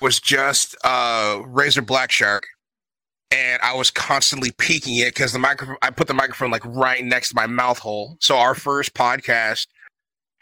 was 0.00 0.18
just 0.18 0.74
uh 0.82 1.42
Razer 1.44 1.84
BlackShark 1.84 2.40
and 3.30 3.60
i 3.60 3.74
was 3.74 3.90
constantly 3.90 4.50
peeking 4.52 4.96
it 4.96 5.14
because 5.14 5.34
the 5.34 5.38
microphone 5.38 5.76
i 5.82 5.90
put 5.90 6.06
the 6.06 6.14
microphone 6.14 6.50
like 6.50 6.64
right 6.64 7.04
next 7.04 7.30
to 7.30 7.34
my 7.34 7.46
mouth 7.46 7.78
hole 7.78 8.16
so 8.18 8.38
our 8.38 8.54
first 8.54 8.94
podcast 8.94 9.66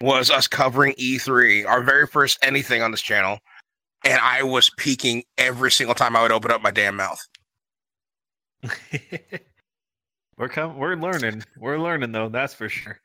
was 0.01 0.30
us 0.30 0.46
covering 0.46 0.92
e3 0.92 1.66
our 1.66 1.82
very 1.82 2.06
first 2.06 2.38
anything 2.40 2.82
on 2.82 2.92
this 2.92 3.02
channel 3.02 3.40
and 4.05 4.18
i 4.22 4.43
was 4.43 4.70
peeking 4.76 5.22
every 5.39 5.70
single 5.70 5.94
time 5.94 6.16
i 6.16 6.22
would 6.22 6.32
open 6.32 6.51
up 6.51 6.62
my 6.62 6.70
damn 6.70 6.97
mouth 6.97 7.20
we're 10.39 10.48
com- 10.48 10.78
we're 10.78 10.97
learning. 10.97 11.43
We're 11.59 11.78
learning 11.78 12.12
though, 12.12 12.28
that's 12.31 12.55
for 12.55 12.68
sure. 12.70 12.98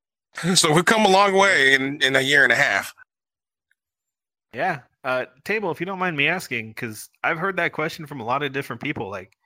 so 0.54 0.72
we've 0.72 0.84
come 0.84 1.04
a 1.06 1.08
long 1.08 1.34
way 1.34 1.74
in 1.74 2.02
in 2.02 2.16
a 2.16 2.20
year 2.20 2.42
and 2.42 2.52
a 2.52 2.56
half 2.56 2.92
Yeah. 4.52 4.80
Uh, 5.04 5.26
table, 5.44 5.70
if 5.70 5.78
you 5.80 5.86
don't 5.86 5.98
mind 5.98 6.16
me 6.16 6.26
asking, 6.28 6.70
because 6.70 7.08
I've 7.22 7.38
heard 7.38 7.56
that 7.58 7.72
question 7.72 8.06
from 8.06 8.20
a 8.20 8.24
lot 8.24 8.42
of 8.42 8.52
different 8.52 8.80
people. 8.82 9.10
Like, 9.10 9.36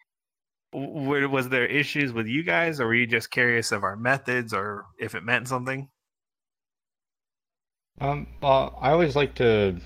w- 0.73 0.95
w- 1.05 1.29
was 1.29 1.49
there 1.49 1.67
issues 1.67 2.13
with 2.13 2.29
you 2.29 2.45
guys, 2.45 2.79
or 2.81 2.87
were 2.87 2.95
you 2.95 3.09
just 3.09 3.31
curious 3.33 3.73
of 3.73 3.83
our 3.83 3.97
methods, 3.97 4.55
or 4.55 4.87
if 5.01 5.17
it 5.17 5.25
meant 5.25 5.49
something? 5.49 5.89
Um, 8.01 8.29
well, 8.41 8.79
I 8.81 8.93
always 8.93 9.17
like 9.17 9.35
to 9.35 9.81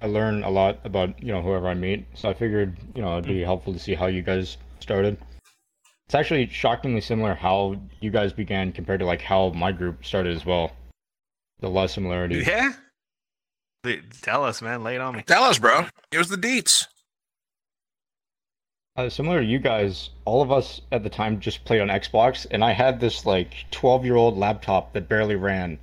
I 0.00 0.06
learn 0.06 0.44
a 0.44 0.50
lot 0.50 0.78
about, 0.84 1.22
you 1.22 1.32
know, 1.32 1.40
whoever 1.42 1.68
I 1.68 1.74
meet. 1.74 2.06
So 2.14 2.28
I 2.28 2.34
figured, 2.34 2.76
you 2.94 3.02
know, 3.02 3.18
it'd 3.18 3.28
be 3.28 3.40
helpful 3.42 3.72
to 3.72 3.78
see 3.78 3.94
how 3.94 4.06
you 4.06 4.22
guys 4.22 4.58
started. 4.80 5.16
It's 6.06 6.14
actually 6.14 6.46
shockingly 6.48 7.00
similar 7.00 7.34
how 7.34 7.76
you 8.00 8.10
guys 8.10 8.32
began 8.32 8.72
compared 8.72 9.00
to 9.00 9.06
like 9.06 9.22
how 9.22 9.50
my 9.50 9.72
group 9.72 10.04
started 10.04 10.36
as 10.36 10.44
well. 10.46 10.72
The 11.60 11.68
lot 11.70 11.84
of 11.84 11.90
similarities. 11.90 12.46
Yeah. 12.46 12.72
Th- 13.82 14.02
Tell 14.22 14.44
us, 14.44 14.60
man. 14.60 14.84
Lay 14.84 14.96
it 14.96 15.00
on 15.00 15.16
me. 15.16 15.22
tell 15.22 15.44
us 15.44 15.58
bro 15.58 15.86
it 16.12 16.18
was 16.18 16.28
the 16.28 16.36
deets 16.36 16.86
Uh, 18.96 19.08
similar 19.08 19.40
to 19.40 19.46
you 19.46 19.58
guys, 19.58 20.10
all 20.24 20.42
of 20.42 20.50
us 20.52 20.80
at 20.92 21.02
the 21.02 21.10
time 21.10 21.38
just 21.40 21.64
played 21.64 21.80
on 21.80 21.88
Xbox, 21.88 22.46
and 22.50 22.64
I 22.64 22.72
had 22.72 22.98
this 23.00 23.26
like 23.26 23.52
12 23.70 24.04
year 24.04 24.16
old 24.16 24.36
laptop 24.38 24.92
that 24.94 25.08
barely 25.08 25.36
ran. 25.36 25.78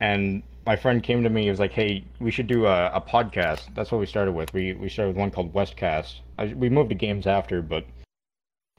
And 0.00 0.42
my 0.66 0.74
friend 0.74 1.02
came 1.02 1.22
to 1.22 1.30
me, 1.30 1.44
he 1.44 1.50
was 1.50 1.60
like, 1.60 1.72
"Hey, 1.72 2.04
we 2.18 2.30
should 2.30 2.48
do 2.48 2.66
a, 2.66 2.90
a 2.92 3.00
podcast." 3.00 3.74
That's 3.74 3.92
what 3.92 3.98
we 3.98 4.06
started 4.06 4.32
with. 4.32 4.52
We 4.52 4.72
we 4.74 4.88
started 4.88 5.10
with 5.10 5.18
one 5.18 5.30
called 5.30 5.54
Westcast. 5.54 6.20
I, 6.38 6.46
we 6.46 6.68
moved 6.68 6.90
to 6.90 6.96
games 6.96 7.26
after, 7.26 7.62
but 7.62 7.86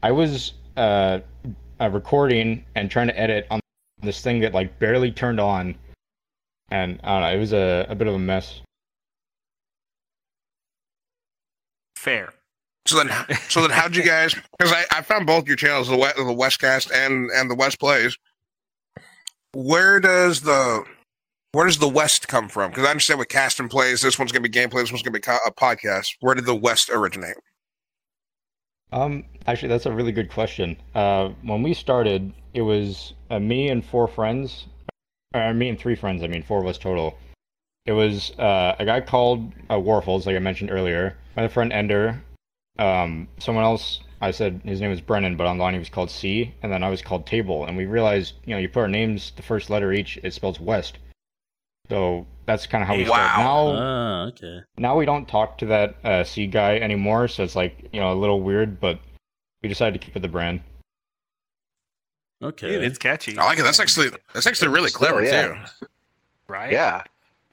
I 0.04 0.12
was 0.12 0.54
uh, 0.76 1.20
uh, 1.80 1.90
recording 1.90 2.66
and 2.76 2.92
trying 2.92 3.08
to 3.08 3.18
edit 3.20 3.48
on 3.50 3.62
this 4.02 4.22
thing 4.22 4.42
that 4.42 4.54
like 4.54 4.78
barely 4.80 5.12
turned 5.12 5.40
on, 5.40 5.76
and 6.70 7.00
I 7.04 7.14
don't 7.14 7.22
know, 7.22 7.36
it 7.36 7.40
was 7.40 7.54
a, 7.54 7.88
a 7.90 7.96
bit 7.96 8.08
of 8.08 8.16
a 8.16 8.20
mess. 8.20 8.62
Fair. 11.96 12.34
So 12.86 13.04
then, 13.04 13.10
so 13.50 13.62
then, 13.62 13.72
how'd 13.72 13.96
you 13.96 14.04
guys? 14.04 14.36
Because 14.58 14.74
I, 14.74 14.86
I 14.92 15.02
found 15.02 15.26
both 15.26 15.48
your 15.48 15.56
channels, 15.56 15.88
the 15.88 15.98
West, 15.98 16.18
the 16.18 16.24
Westcast 16.24 16.92
and 16.94 17.30
and 17.32 17.50
the 17.50 17.56
West 17.56 17.80
Plays. 17.80 18.18
Where 19.54 20.00
does 20.02 20.42
the 20.42 20.86
where 21.58 21.66
does 21.66 21.80
the 21.80 21.90
West 21.90 22.28
come 22.28 22.48
from? 22.48 22.70
Because 22.70 22.86
I 22.86 22.92
understand 22.92 23.18
with 23.18 23.30
cast 23.30 23.60
and 23.60 23.68
plays, 23.68 24.02
this 24.02 24.20
one's 24.20 24.32
going 24.32 24.44
to 24.44 24.48
be 24.48 24.60
gameplay, 24.60 24.82
this 24.82 24.92
one's 24.92 25.02
going 25.02 25.20
to 25.20 25.20
be 25.20 25.38
a 25.44 25.52
podcast. 25.52 26.10
Where 26.20 26.36
did 26.36 26.46
the 26.46 26.54
West 26.54 26.92
originate? 26.92 27.38
Um, 28.92 29.24
actually, 29.48 29.70
that's 29.70 29.88
a 29.88 29.92
really 29.92 30.12
good 30.12 30.30
question. 30.30 30.78
Uh, 30.94 31.30
when 31.42 31.64
we 31.64 31.74
started, 31.74 32.32
it 32.54 32.62
was 32.62 33.16
uh, 33.32 33.40
me 33.40 33.70
and 33.70 33.84
four 33.84 34.08
friends, 34.08 34.68
or 35.34 35.52
me 35.56 35.70
and 35.70 35.80
three 35.80 35.96
friends. 35.96 36.22
I 36.22 36.28
mean, 36.28 36.44
four 36.44 36.62
of 36.62 36.68
us 36.68 36.78
total. 36.78 37.18
It 37.88 37.94
was 37.94 38.34
uh, 38.38 38.76
a 38.78 38.86
guy 38.86 39.02
called 39.02 39.52
uh, 39.72 39.78
Warfuls, 39.78 40.28
like 40.28 40.36
I 40.36 40.40
mentioned 40.40 40.70
earlier. 40.70 41.18
My 41.36 41.46
other 41.46 41.52
friend 41.52 41.74
Ender. 41.74 42.22
Um, 42.78 43.28
someone 43.40 43.64
else. 43.64 44.02
I 44.22 44.30
said 44.30 44.62
his 44.64 44.80
name 44.80 44.92
was 44.92 45.02
Brennan, 45.02 45.38
but 45.38 45.48
online 45.48 45.74
he 45.74 45.80
was 45.80 45.90
called 45.90 46.12
C, 46.12 46.54
and 46.62 46.72
then 46.72 46.84
I 46.84 46.90
was 46.90 47.02
called 47.02 47.26
Table. 47.26 47.66
And 47.66 47.76
we 47.76 47.88
realized, 47.88 48.36
you 48.46 48.54
know, 48.54 48.60
you 48.60 48.70
put 48.70 48.82
our 48.82 48.88
names, 48.88 49.34
the 49.36 49.42
first 49.42 49.72
letter 49.72 49.92
each, 49.92 50.20
it 50.22 50.36
spells 50.36 50.60
West. 50.60 51.00
So 51.90 52.26
that's 52.46 52.68
kind 52.68 52.82
of 52.82 52.88
how 52.88 52.96
we 52.96 53.04
Wow. 53.08 53.08
started. 53.16 53.44
Now, 53.44 53.68
Ah, 53.78 54.26
okay. 54.28 54.60
now 54.78 54.98
we 54.98 55.06
don't 55.06 55.28
talk 55.28 55.58
to 55.60 55.66
that 55.68 55.96
uh, 56.04 56.24
C 56.24 56.48
guy 56.48 56.78
anymore, 56.78 57.28
so 57.28 57.44
it's 57.44 57.56
like 57.56 57.88
you 57.94 58.00
know 58.00 58.12
a 58.12 58.16
little 58.16 58.42
weird, 58.42 58.80
but 58.80 59.00
we 59.62 59.70
decided 59.70 60.00
to 60.00 60.06
keep 60.06 60.16
it 60.16 60.20
the 60.22 60.28
brand. 60.28 60.62
Okay. 62.44 62.70
Dude, 62.74 62.84
it's 62.84 62.98
catchy. 62.98 63.38
I 63.38 63.46
like 63.46 63.60
it. 63.60 63.64
That's 63.64 63.80
actually 63.80 64.10
that's 64.34 64.46
actually 64.48 64.68
really 64.70 64.90
Still, 64.90 65.00
clever 65.00 65.24
yeah. 65.24 65.66
too. 65.80 65.88
right. 66.48 66.72
Yeah. 66.72 67.04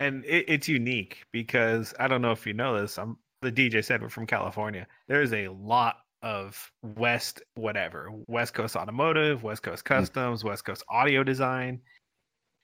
and 0.01 0.24
it, 0.24 0.44
it's 0.48 0.69
unique 0.69 1.24
because 1.32 1.94
I 1.98 2.09
don't 2.09 2.20
know 2.20 2.32
if 2.32 2.47
you 2.47 2.52
know 2.52 2.78
this. 2.81 2.98
I'm 2.98 3.16
the 3.40 3.52
DJ 3.52 3.85
said 3.85 4.02
we're 4.02 4.09
from 4.09 4.27
California. 4.27 4.86
There 5.09 5.23
is 5.23 5.32
a 5.32 5.48
lot 5.48 5.98
of 6.23 6.70
West 6.82 7.43
whatever 7.55 8.11
West 8.27 8.52
Coast 8.55 8.77
Automotive, 8.77 9.43
West 9.43 9.62
Coast 9.62 9.85
Customs, 9.85 10.44
West 10.44 10.65
Coast 10.65 10.82
Audio 10.90 11.23
Design. 11.23 11.81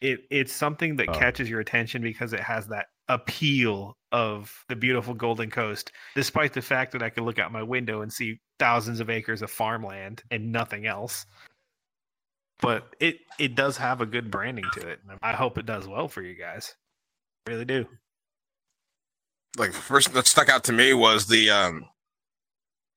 It 0.01 0.21
it's 0.31 0.53
something 0.53 0.97
that 0.97 1.09
Oh. 1.09 1.13
catches 1.19 1.49
your 1.51 1.61
attention 1.61 2.03
because 2.03 2.33
it 2.33 2.41
has 2.41 2.67
that 2.69 2.87
appeal 3.09 3.97
of 4.13 4.65
the 4.69 4.77
beautiful 4.77 5.15
Golden 5.15 5.51
Coast, 5.51 5.93
despite 6.15 6.53
the 6.53 6.63
fact 6.63 6.93
that 6.93 7.03
I 7.03 7.11
can 7.11 7.25
look 7.25 7.39
out 7.39 7.53
my 7.53 7.63
window 7.63 8.03
and 8.03 8.13
see 8.13 8.41
thousands 8.59 9.01
of 9.01 9.11
acres 9.11 9.43
of 9.43 9.51
farmland 9.51 10.23
and 10.31 10.53
nothing 10.53 10.87
else. 10.87 11.27
But 12.61 12.95
it 13.01 13.19
it 13.39 13.55
does 13.55 13.77
have 13.79 14.01
a 14.01 14.07
good 14.07 14.31
branding 14.31 14.67
to 14.75 14.89
it. 14.89 15.01
I 15.23 15.33
hope 15.33 15.59
it 15.59 15.67
does 15.67 15.87
well 15.89 16.09
for 16.09 16.23
you 16.23 16.35
guys. 16.35 16.75
Really 17.47 17.65
do. 17.65 17.87
Like 19.59 19.73
the 19.73 19.79
first 19.79 20.13
that 20.15 20.27
stuck 20.27 20.49
out 20.49 20.65
to 20.65 20.73
me 20.73 20.95
was 20.95 21.27
the 21.27 21.51
um 21.51 21.87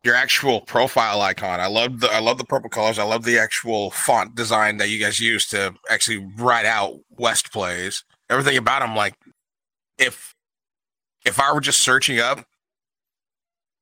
your 0.04 0.16
actual 0.16 0.62
profile 0.62 1.22
icon. 1.22 1.60
I 1.60 1.68
love 1.68 2.00
the 2.02 2.12
I 2.12 2.20
love 2.20 2.38
the 2.38 2.44
purple 2.46 2.70
colors. 2.70 3.00
I 3.00 3.04
love 3.04 3.24
the 3.24 3.38
actual 3.40 3.92
font 3.92 4.36
design 4.36 4.78
that 4.78 4.90
you 4.90 5.00
guys 5.00 5.20
use 5.20 5.48
to 5.48 5.74
actually 5.90 6.26
write 6.38 6.66
out 6.66 6.96
West 7.18 7.52
plays. 7.54 8.04
Everything 8.30 8.58
about 8.58 8.82
them, 8.82 8.96
like 8.96 9.16
if 9.98 10.34
if 11.26 11.40
I 11.40 11.54
were 11.54 11.62
just 11.62 11.82
searching 11.82 12.20
up 12.20 12.46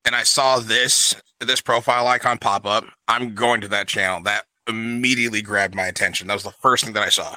and 0.05 0.15
I 0.15 0.23
saw 0.23 0.59
this 0.59 1.15
this 1.39 1.61
profile 1.61 2.07
icon 2.07 2.37
pop 2.37 2.65
up, 2.65 2.85
I'm 3.07 3.33
going 3.33 3.61
to 3.61 3.67
that 3.69 3.87
channel. 3.87 4.21
That 4.23 4.45
immediately 4.67 5.41
grabbed 5.41 5.73
my 5.73 5.85
attention. 5.87 6.27
That 6.27 6.35
was 6.35 6.43
the 6.43 6.51
first 6.51 6.83
thing 6.85 6.93
that 6.93 7.03
I 7.03 7.09
saw. 7.09 7.35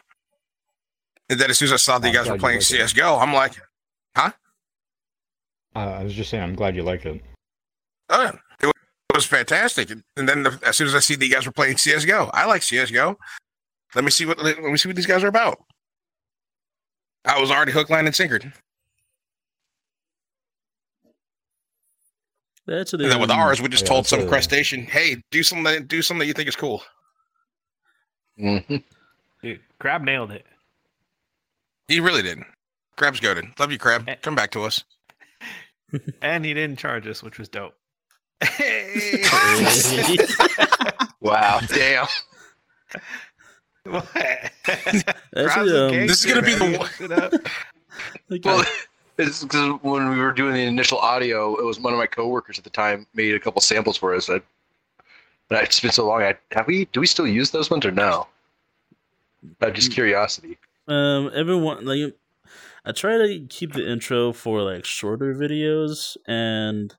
And 1.30 1.40
then 1.40 1.48
as 1.48 1.58
soon 1.58 1.66
as 1.66 1.72
I 1.72 1.76
saw 1.76 1.98
that 1.98 2.12
you 2.12 2.18
I'm 2.18 2.24
guys 2.24 2.30
were 2.30 2.38
playing. 2.38 2.60
CS:GO, 2.60 3.16
I'm 3.18 3.32
like, 3.32 3.54
Uh, 4.16 4.30
I 5.74 6.04
was 6.04 6.14
just 6.14 6.30
saying, 6.30 6.42
I'm 6.42 6.54
glad 6.54 6.76
you 6.76 6.82
like 6.82 7.04
it. 7.06 7.20
Oh, 8.10 8.22
yeah. 8.22 8.32
it 8.60 8.66
wa- 8.66 8.70
it 8.70 9.03
was 9.14 9.26
fantastic. 9.26 9.90
And 9.90 10.02
and 10.16 10.28
then 10.28 10.42
the, 10.42 10.58
as 10.66 10.76
soon 10.76 10.86
as 10.88 10.94
I 10.94 11.00
see 11.00 11.14
that 11.16 11.24
you 11.26 11.32
guys 11.32 11.46
were 11.46 11.52
playing 11.52 11.76
CS:GO, 11.78 12.30
I 12.34 12.46
like 12.46 12.62
CS:GO. 12.62 13.16
Let 13.94 14.04
me 14.04 14.10
see 14.10 14.26
what 14.26 14.38
let 14.42 14.58
me 14.62 14.76
see 14.76 14.88
what 14.88 14.96
these 14.96 15.06
guys 15.06 15.22
are 15.24 15.28
about. 15.28 15.58
I 17.24 17.40
was 17.40 17.50
already 17.50 17.72
hook, 17.72 17.88
line, 17.90 18.06
and 18.06 18.14
sinkered. 18.14 18.52
That's 22.66 22.92
And 22.94 23.02
then 23.04 23.20
with 23.20 23.30
ours, 23.30 23.60
we 23.60 23.68
just 23.68 23.84
Yeah, 23.84 23.88
told 23.88 24.06
some 24.06 24.20
a- 24.20 24.26
crustacean, 24.28 24.84
"Hey, 24.86 25.22
do 25.30 25.42
something, 25.42 25.64
that, 25.64 25.86
do 25.88 26.00
something 26.00 26.20
that 26.20 26.26
you 26.26 26.32
think 26.32 26.48
is 26.48 26.56
cool." 26.56 26.82
Mhm. 28.38 28.82
Dude, 29.42 29.60
Crab 29.78 30.02
nailed 30.02 30.32
it. 30.32 30.46
He 31.88 32.00
really 32.00 32.22
did. 32.22 32.38
Crab's 32.96 33.20
goaded. 33.20 33.58
Love 33.58 33.70
you, 33.70 33.78
Crab. 33.78 34.08
Come 34.22 34.34
back 34.34 34.50
to 34.52 34.62
us. 34.62 34.82
And 36.22 36.44
he 36.44 36.54
didn't 36.54 36.78
charge 36.80 37.06
us, 37.06 37.22
which 37.22 37.38
was 37.38 37.48
dope. 37.48 37.78
Hey! 38.42 39.22
Wow. 41.20 41.60
Damn. 41.68 42.06
what? 43.84 44.06
Actually, 45.36 45.76
um, 45.76 45.90
okay, 45.90 46.06
This 46.06 46.24
is 46.24 46.26
gonna 46.32 46.42
be 46.46 46.54
the 46.54 46.78
one- 46.78 47.38
Sit 48.30 48.44
Well, 48.44 48.64
it's 49.18 49.42
because 49.42 49.78
when 49.82 50.10
we 50.10 50.18
were 50.18 50.32
doing 50.32 50.54
the 50.54 50.62
initial 50.64 50.98
audio, 50.98 51.54
it 51.56 51.64
was 51.64 51.78
one 51.80 51.92
of 51.92 51.98
my 51.98 52.06
coworkers 52.06 52.58
at 52.58 52.64
the 52.64 52.70
time 52.70 53.06
made 53.14 53.34
a 53.34 53.40
couple 53.40 53.60
samples 53.60 53.96
for 53.96 54.14
us. 54.14 54.28
I, 54.28 54.40
but 55.48 55.62
it's 55.64 55.80
been 55.80 55.92
so 55.92 56.06
long. 56.06 56.22
I, 56.22 56.34
have 56.52 56.66
we? 56.66 56.86
Do 56.86 57.00
we 57.00 57.06
still 57.06 57.26
use 57.26 57.50
those 57.50 57.70
ones 57.70 57.84
or 57.86 57.90
no? 57.90 58.26
Uh, 59.60 59.70
just 59.70 59.92
curiosity. 59.92 60.58
um, 60.88 61.30
everyone 61.34 61.84
like 61.84 62.14
I 62.84 62.92
try 62.92 63.16
to 63.18 63.46
keep 63.48 63.72
the 63.72 63.86
intro 63.90 64.32
for 64.32 64.62
like 64.62 64.84
shorter 64.84 65.34
videos, 65.34 66.16
and 66.26 66.94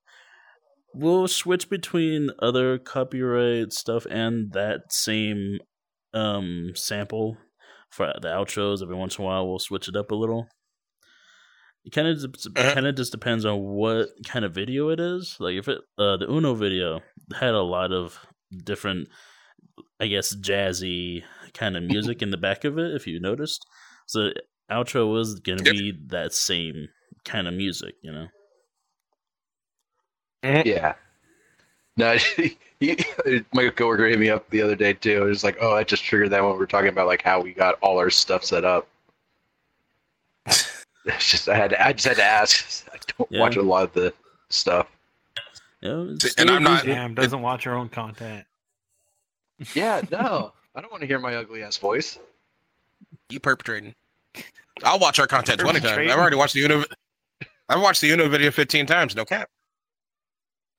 we'll 0.96 1.28
switch 1.28 1.70
between 1.70 2.30
other 2.40 2.78
copyright 2.78 3.74
stuff 3.74 4.06
and 4.10 4.52
that 4.54 4.92
same 4.92 5.60
um 6.14 6.72
sample 6.76 7.38
for 7.90 8.14
the 8.22 8.30
outros. 8.30 8.82
Every 8.82 8.96
once 8.96 9.18
in 9.18 9.24
a 9.24 9.28
while, 9.28 9.48
we'll 9.48 9.60
switch 9.60 9.88
it 9.88 9.96
up 9.96 10.12
a 10.12 10.16
little. 10.16 10.48
It 11.84 11.92
kind 11.94 12.08
of 12.08 12.18
Uh-huh. 12.24 12.74
kind 12.74 12.88
of 12.88 12.96
just 12.96 13.12
depends 13.12 13.46
on 13.46 13.60
what 13.62 14.10
kind 14.28 14.44
of 14.44 14.54
video 14.56 14.90
it 14.90 15.00
is. 15.00 15.38
Like 15.40 15.56
if 15.56 15.68
it 15.68 15.80
uh, 15.98 16.18
the 16.18 16.28
Uno 16.30 16.56
video 16.56 17.02
had 17.40 17.54
a 17.54 17.62
lot 17.62 17.92
of 17.92 18.18
different, 18.64 19.08
I 20.00 20.08
guess, 20.08 20.36
jazzy 20.36 21.24
kind 21.54 21.78
of 21.78 21.84
music 21.94 22.22
in 22.22 22.32
the 22.32 22.38
back 22.38 22.64
of 22.64 22.78
it. 22.80 22.96
If 22.96 23.06
you 23.06 23.20
noticed, 23.20 23.64
so 24.08 24.20
the 24.30 24.42
outro 24.72 25.12
was 25.12 25.40
gonna 25.40 25.64
Yep. 25.64 25.74
be 25.76 25.94
that 26.08 26.34
same 26.34 26.88
kind 27.24 27.48
of 27.48 27.54
music, 27.54 27.96
you 28.02 28.12
know. 28.12 28.28
Eh. 30.46 30.64
Yeah. 30.66 30.94
No, 31.98 32.18
he, 32.80 32.98
my 33.54 33.70
coworker 33.70 34.08
hit 34.08 34.20
me 34.20 34.30
up 34.30 34.50
the 34.50 34.62
other 34.62 34.76
day 34.76 34.94
too. 34.94 35.24
It 35.24 35.30
was 35.30 35.44
like, 35.44 35.58
oh, 35.62 35.74
I 35.76 35.84
just 35.84 36.04
triggered 36.04 36.30
that 36.32 36.44
when 36.44 36.52
we 36.52 36.58
were 36.58 36.68
talking 36.68 36.90
about 36.90 37.08
like 37.08 37.22
how 37.22 37.42
we 37.42 37.54
got 37.54 37.76
all 37.82 37.98
our 37.98 38.10
stuff 38.10 38.44
set 38.44 38.64
up. 38.66 38.88
It's 41.08 41.30
just 41.30 41.48
I 41.48 41.56
had 41.56 41.70
to, 41.70 41.86
I 41.88 41.94
just 41.94 42.08
had 42.08 42.18
to 42.18 42.24
ask. 42.24 42.88
I 42.94 42.98
don't 43.16 43.32
Yeah. 43.32 43.40
watch 43.42 43.58
a 43.58 43.62
lot 43.62 43.84
of 43.84 43.94
the 43.94 44.12
stuff. 44.50 44.88
You 45.82 45.90
know, 45.90 46.10
it's 46.14 46.34
And 46.36 46.50
I'm 46.50 46.64
not- 46.64 46.84
music. 46.84 46.88
Damn, 46.88 47.14
doesn't 47.14 47.42
watch 47.44 47.64
her 47.66 47.76
own 47.76 47.90
content. 47.90 48.44
Yeah, 49.76 50.02
no, 50.12 50.52
I 50.76 50.82
don't 50.82 50.90
want 50.92 51.02
to 51.02 51.08
hear 51.08 51.20
my 51.20 51.36
ugly 51.36 51.62
ass 51.62 51.78
voice. 51.78 52.18
You 53.30 53.40
perpetrating? 53.40 53.94
I'll 54.84 54.98
watch 55.00 55.20
our 55.20 55.28
content 55.28 55.60
twenty 55.60 55.80
times. 55.80 56.12
I've 56.12 56.18
already 56.18 56.36
watched 56.38 56.56
the 56.56 56.64
Uno. 56.66 56.84
I've 57.70 57.82
watched 57.82 58.02
the 58.02 58.10
Uno 58.12 58.28
video 58.28 58.50
fifteen 58.50 58.88
times. 58.88 59.16
No 59.16 59.26
cap. 59.26 59.48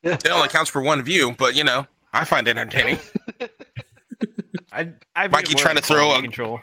Yeah. 0.02 0.14
It 0.14 0.28
only 0.28 0.48
counts 0.48 0.70
for 0.70 0.80
one 0.82 1.02
view, 1.02 1.34
but 1.38 1.54
you 1.56 1.64
know, 1.64 1.86
I 2.12 2.24
find 2.24 2.46
it 2.48 2.56
entertaining. 2.56 2.98
I, 4.72 4.90
I 5.14 5.28
Mikey 5.28 5.54
trying 5.54 5.76
to 5.76 5.82
throw 5.82 6.14
a- 6.16 6.20
control. 6.20 6.60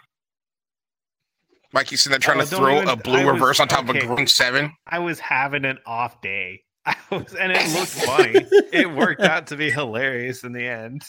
Mikey's 1.73 2.01
sitting 2.01 2.11
there 2.11 2.19
trying 2.19 2.37
Oh, 2.39 2.41
to 2.45 2.47
throw 2.55 2.75
even- 2.77 2.89
a 2.89 2.95
blue 2.95 3.25
was- 3.25 3.33
reverse 3.33 3.59
on 3.59 3.67
top 3.67 3.89
okay. 3.89 3.97
of 4.03 4.11
a 4.11 4.15
green 4.15 4.27
seven. 4.27 4.73
I 4.87 4.99
was 4.99 5.19
having 5.19 5.65
an 5.65 5.79
off 5.85 6.21
day. 6.21 6.61
I 6.85 6.95
was, 7.09 7.33
and 7.33 7.51
it 7.51 7.67
looked 7.73 7.87
funny. 8.05 8.45
it 8.71 8.91
worked 8.91 9.21
out 9.21 9.47
to 9.47 9.55
be 9.55 9.71
hilarious 9.71 10.43
in 10.43 10.51
the 10.53 10.67
end. 10.67 11.03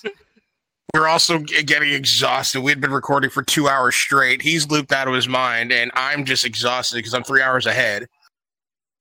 We 0.94 1.00
are 1.00 1.08
also 1.08 1.38
getting 1.40 1.92
exhausted. 1.92 2.60
We 2.60 2.70
had 2.70 2.80
been 2.80 2.92
recording 2.92 3.28
for 3.30 3.42
two 3.42 3.68
hours 3.68 3.96
straight. 3.96 4.40
He's 4.42 4.68
looped 4.70 4.92
out 4.92 5.08
of 5.08 5.14
his 5.14 5.26
mind, 5.26 5.72
and 5.72 5.90
I'm 5.94 6.24
just 6.24 6.44
exhausted 6.44 6.96
because 6.96 7.12
I'm 7.14 7.24
three 7.24 7.42
hours 7.42 7.66
ahead. 7.66 8.06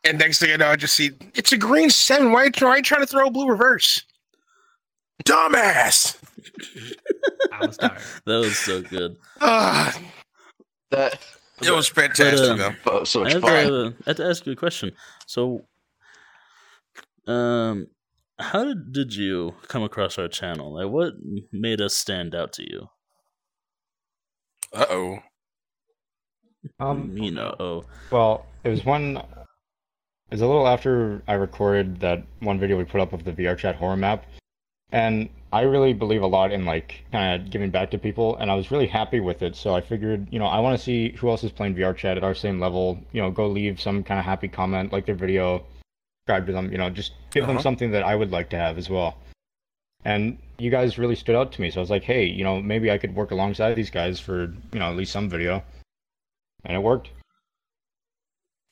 And 0.06 0.20
next 0.20 0.40
thing 0.40 0.52
I 0.52 0.58
know, 0.58 0.68
I 0.68 0.76
just 0.76 0.96
see 0.96 1.12
it's 1.34 1.52
a 1.52 1.58
green 1.58 1.90
seven. 1.90 2.32
Why, 2.32 2.50
why 2.60 2.68
are 2.68 2.78
you 2.78 2.84
trying 2.84 3.02
to 3.02 3.08
throw 3.08 3.28
a 3.28 3.32
blue 3.32 3.48
reverse? 3.48 4.04
Dumbass. 5.24 6.18
I 7.54 7.66
was 7.66 7.78
tired. 7.78 7.98
That 8.26 8.38
was 8.40 8.58
so 8.58 8.82
good. 8.82 9.16
Ah, 9.40 9.98
That 10.92 11.20
it 11.62 11.72
was 11.72 11.88
fantastic, 11.88 12.60
um, 12.60 12.76
oh, 12.88 13.04
so 13.06 13.24
I 13.24 13.32
have, 13.32 13.42
fun. 13.42 13.68
to, 13.68 13.94
I 14.06 14.10
have 14.10 14.18
to 14.18 14.26
ask 14.26 14.46
you 14.46 14.52
a 14.52 14.56
question. 14.56 14.92
So, 15.28 15.66
um, 17.26 17.88
how 18.38 18.66
did, 18.66 18.92
did 18.92 19.16
you 19.16 19.54
come 19.70 19.84
across 19.84 20.18
our 20.18 20.28
channel? 20.28 20.74
Like, 20.74 20.92
what 20.92 21.14
made 21.54 21.80
us 21.80 21.96
stand 21.96 22.36
out 22.36 22.52
to 22.54 22.64
you? 22.64 22.90
Uh 24.74 24.86
oh. 24.90 25.20
Um, 26.80 27.16
you 27.18 27.32
know, 27.32 27.56
oh, 27.60 27.84
well, 28.12 28.46
it 28.64 28.70
was 28.70 28.84
one. 28.84 29.22
It 30.34 30.38
was 30.38 30.42
a 30.42 30.48
little 30.48 30.68
after 30.68 31.22
I 31.28 31.34
recorded 31.34 32.00
that 32.00 32.24
one 32.40 32.58
video 32.58 32.76
we 32.76 32.86
put 32.86 33.00
up 33.00 33.14
of 33.14 33.24
the 33.24 33.32
VR 33.34 33.56
chat 33.56 33.76
horror 33.76 33.96
map, 33.96 34.26
and 34.92 35.30
I 35.52 35.62
really 35.62 35.94
believe 35.94 36.24
a 36.24 36.26
lot 36.26 36.52
in 36.52 36.66
like 36.66 37.06
kind 37.12 37.40
of 37.40 37.52
giving 37.52 37.70
back 37.70 37.92
to 37.92 38.00
people, 38.00 38.36
and 38.38 38.50
I 38.50 38.56
was 38.56 38.72
really 38.72 38.88
happy 38.88 39.20
with 39.20 39.44
it. 39.44 39.56
So 39.56 39.76
I 39.76 39.82
figured, 39.82 40.28
you 40.32 40.40
know, 40.40 40.48
I 40.48 40.58
want 40.58 40.76
to 40.76 40.84
see 40.84 41.12
who 41.12 41.30
else 41.30 41.44
is 41.44 41.52
playing 41.52 41.76
VR 41.76 41.96
chat 41.96 42.18
at 42.18 42.24
our 42.24 42.34
same 42.34 42.60
level. 42.60 42.98
You 43.12 43.22
know, 43.22 43.30
go 43.30 43.48
leave 43.48 43.80
some 43.80 44.02
kind 44.04 44.20
of 44.20 44.26
happy 44.26 44.48
comment, 44.48 44.92
like 44.92 45.06
their 45.06 45.14
video, 45.14 45.64
subscribe 46.24 46.48
to 46.48 46.52
them. 46.52 46.72
You 46.72 46.80
know, 46.80 46.90
just 46.90 47.12
give 47.30 47.46
them 47.46 47.58
Uh-huh. 47.58 47.62
something 47.62 47.92
that 47.92 48.02
I 48.02 48.16
would 48.16 48.32
like 48.32 48.50
to 48.50 48.58
have 48.58 48.80
as 48.80 48.90
well. 48.90 49.18
And 50.04 50.40
you 50.58 50.72
guys 50.72 50.98
really 50.98 51.16
stood 51.16 51.36
out 51.36 51.52
to 51.52 51.62
me, 51.62 51.70
so 51.70 51.80
I 51.80 51.84
was 51.84 51.92
like, 51.92 52.06
hey, 52.06 52.26
you 52.26 52.44
know, 52.44 52.60
maybe 52.60 52.90
I 52.90 52.98
could 52.98 53.14
work 53.14 53.30
alongside 53.30 53.76
these 53.76 53.92
guys 53.92 54.20
for 54.20 54.52
you 54.72 54.80
know 54.80 54.90
at 54.90 54.96
least 54.96 55.12
some 55.12 55.30
video, 55.30 55.62
and 56.66 56.76
it 56.76 56.80
worked. 56.80 57.12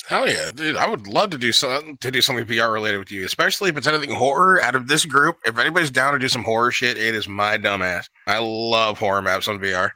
Hell 0.08 0.28
yeah, 0.28 0.52
dude! 0.54 0.76
I 0.76 0.88
would 0.90 1.08
love 1.08 1.30
to 1.30 1.38
do 1.38 1.52
something 1.52 1.96
to 1.98 2.12
do 2.12 2.22
something 2.22 2.46
VR 2.46 2.74
related 2.74 2.98
with 2.98 3.12
you, 3.12 3.24
especially 3.26 3.70
if 3.70 3.78
it's 3.78 3.88
anything 3.88 4.10
horror. 4.12 4.62
Out 4.62 4.76
of 4.76 4.88
this 4.88 5.06
group, 5.06 5.38
if 5.46 5.58
anybody's 5.58 5.92
down 5.92 6.14
to 6.14 6.20
do 6.20 6.28
some 6.28 6.44
horror 6.44 6.72
shit, 6.72 6.98
it 6.98 7.16
is 7.16 7.28
my 7.30 7.58
dumbass. 7.58 8.06
I 8.28 8.40
love 8.40 8.98
horror 9.00 9.22
maps 9.22 9.48
on 9.48 9.60
VR. 9.60 9.92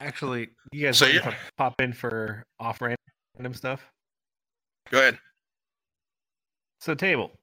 Actually, 0.00 0.48
you 0.72 0.86
guys 0.86 0.98
So 0.98 1.06
you- 1.06 1.20
pop 1.56 1.80
in 1.80 1.92
for 1.92 2.44
off 2.58 2.80
random 2.80 3.54
stuff? 3.54 3.80
Go 4.90 4.98
ahead. 4.98 5.18
So 6.80 6.94
table. 6.94 7.38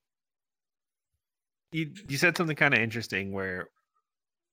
You 1.71 1.93
you 2.07 2.17
said 2.17 2.35
something 2.35 2.55
kind 2.55 2.73
of 2.73 2.79
interesting 2.79 3.31
where 3.31 3.69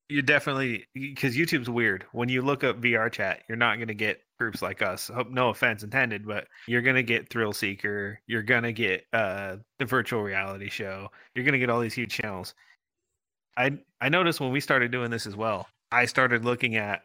you 0.09 0.23
definitely 0.23 0.85
because 0.95 1.37
YouTube's 1.37 1.71
weird. 1.71 2.05
When 2.13 2.29
you 2.29 2.43
look 2.43 2.65
up 2.65 2.81
VR 2.81 3.11
chat, 3.11 3.43
you're 3.49 3.57
not 3.57 3.79
gonna 3.79 3.95
get 3.95 4.21
groups 4.39 4.63
like 4.63 4.83
us. 4.83 5.09
Hope 5.09 5.31
no 5.31 5.49
offense 5.49 5.83
intended, 5.83 6.27
but 6.27 6.47
you're 6.67 6.83
gonna 6.83 7.03
get 7.03 7.29
ThrillSeeker. 7.29 8.17
You're 8.27 8.43
gonna 8.43 8.73
get 8.73 9.05
uh 9.13 9.57
the 9.79 9.85
virtual 9.85 10.23
reality 10.23 10.69
show. 10.71 11.09
You're 11.35 11.45
gonna 11.45 11.59
get 11.59 11.71
all 11.71 11.81
these 11.81 11.95
huge 11.95 12.13
channels. 12.13 12.55
I 13.57 13.79
I 14.01 14.09
noticed 14.09 14.41
when 14.41 14.53
we 14.53 14.61
started 14.61 14.93
doing 14.93 15.11
this 15.11 15.27
as 15.27 15.37
well. 15.37 15.67
I 15.91 16.07
started 16.07 16.45
looking 16.45 16.77
at 16.77 17.03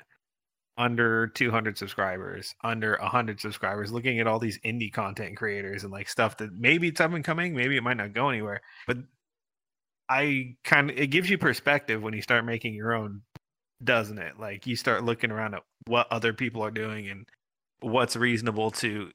under 0.78 1.28
200 1.28 1.78
subscribers, 1.78 2.56
under 2.64 2.98
100 3.02 3.40
subscribers, 3.40 3.92
looking 3.92 4.20
at 4.20 4.28
all 4.28 4.40
these 4.40 4.60
indie 4.60 4.92
content 4.92 5.38
creators 5.38 5.84
and 5.84 5.92
like 5.92 6.10
stuff 6.10 6.38
that 6.38 6.54
maybe 6.54 6.88
it's 6.88 7.02
up 7.02 7.14
and 7.14 7.24
coming, 7.24 7.56
maybe 7.56 7.78
it 7.78 7.84
might 7.84 7.98
not 7.98 8.14
go 8.14 8.30
anywhere, 8.30 8.62
but 8.88 8.98
I 10.12 10.56
kind 10.66 10.90
of 10.90 10.98
it 10.98 11.08
gives 11.08 11.30
you 11.30 11.38
perspective 11.38 12.04
when 12.04 12.14
you 12.14 12.22
start 12.22 12.44
making 12.44 12.74
your 12.74 12.94
own, 12.94 13.22
doesn't 13.82 14.18
it? 14.18 14.38
Like 14.38 14.68
you 14.68 14.76
start 14.76 15.06
looking 15.06 15.32
around 15.32 15.56
at 15.56 15.64
what 15.88 16.12
other 16.12 16.34
people 16.34 16.62
are 16.64 16.72
doing 16.72 17.08
and 17.10 17.26
what's 17.80 18.18
reasonable 18.18 18.72
to 18.72 19.12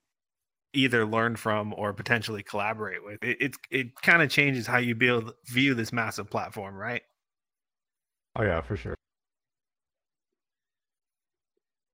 either 0.72 1.04
learn 1.04 1.36
from 1.36 1.74
or 1.76 1.92
potentially 1.92 2.42
collaborate 2.42 3.04
with. 3.04 3.22
It 3.22 3.36
it, 3.40 3.54
it 3.70 3.86
kind 4.02 4.22
of 4.22 4.30
changes 4.30 4.66
how 4.66 4.78
you 4.78 4.94
build 4.94 5.34
view 5.46 5.74
this 5.74 5.92
massive 5.92 6.30
platform, 6.30 6.74
right? 6.74 7.02
Oh 8.34 8.42
yeah, 8.42 8.62
for 8.62 8.76
sure. 8.78 8.94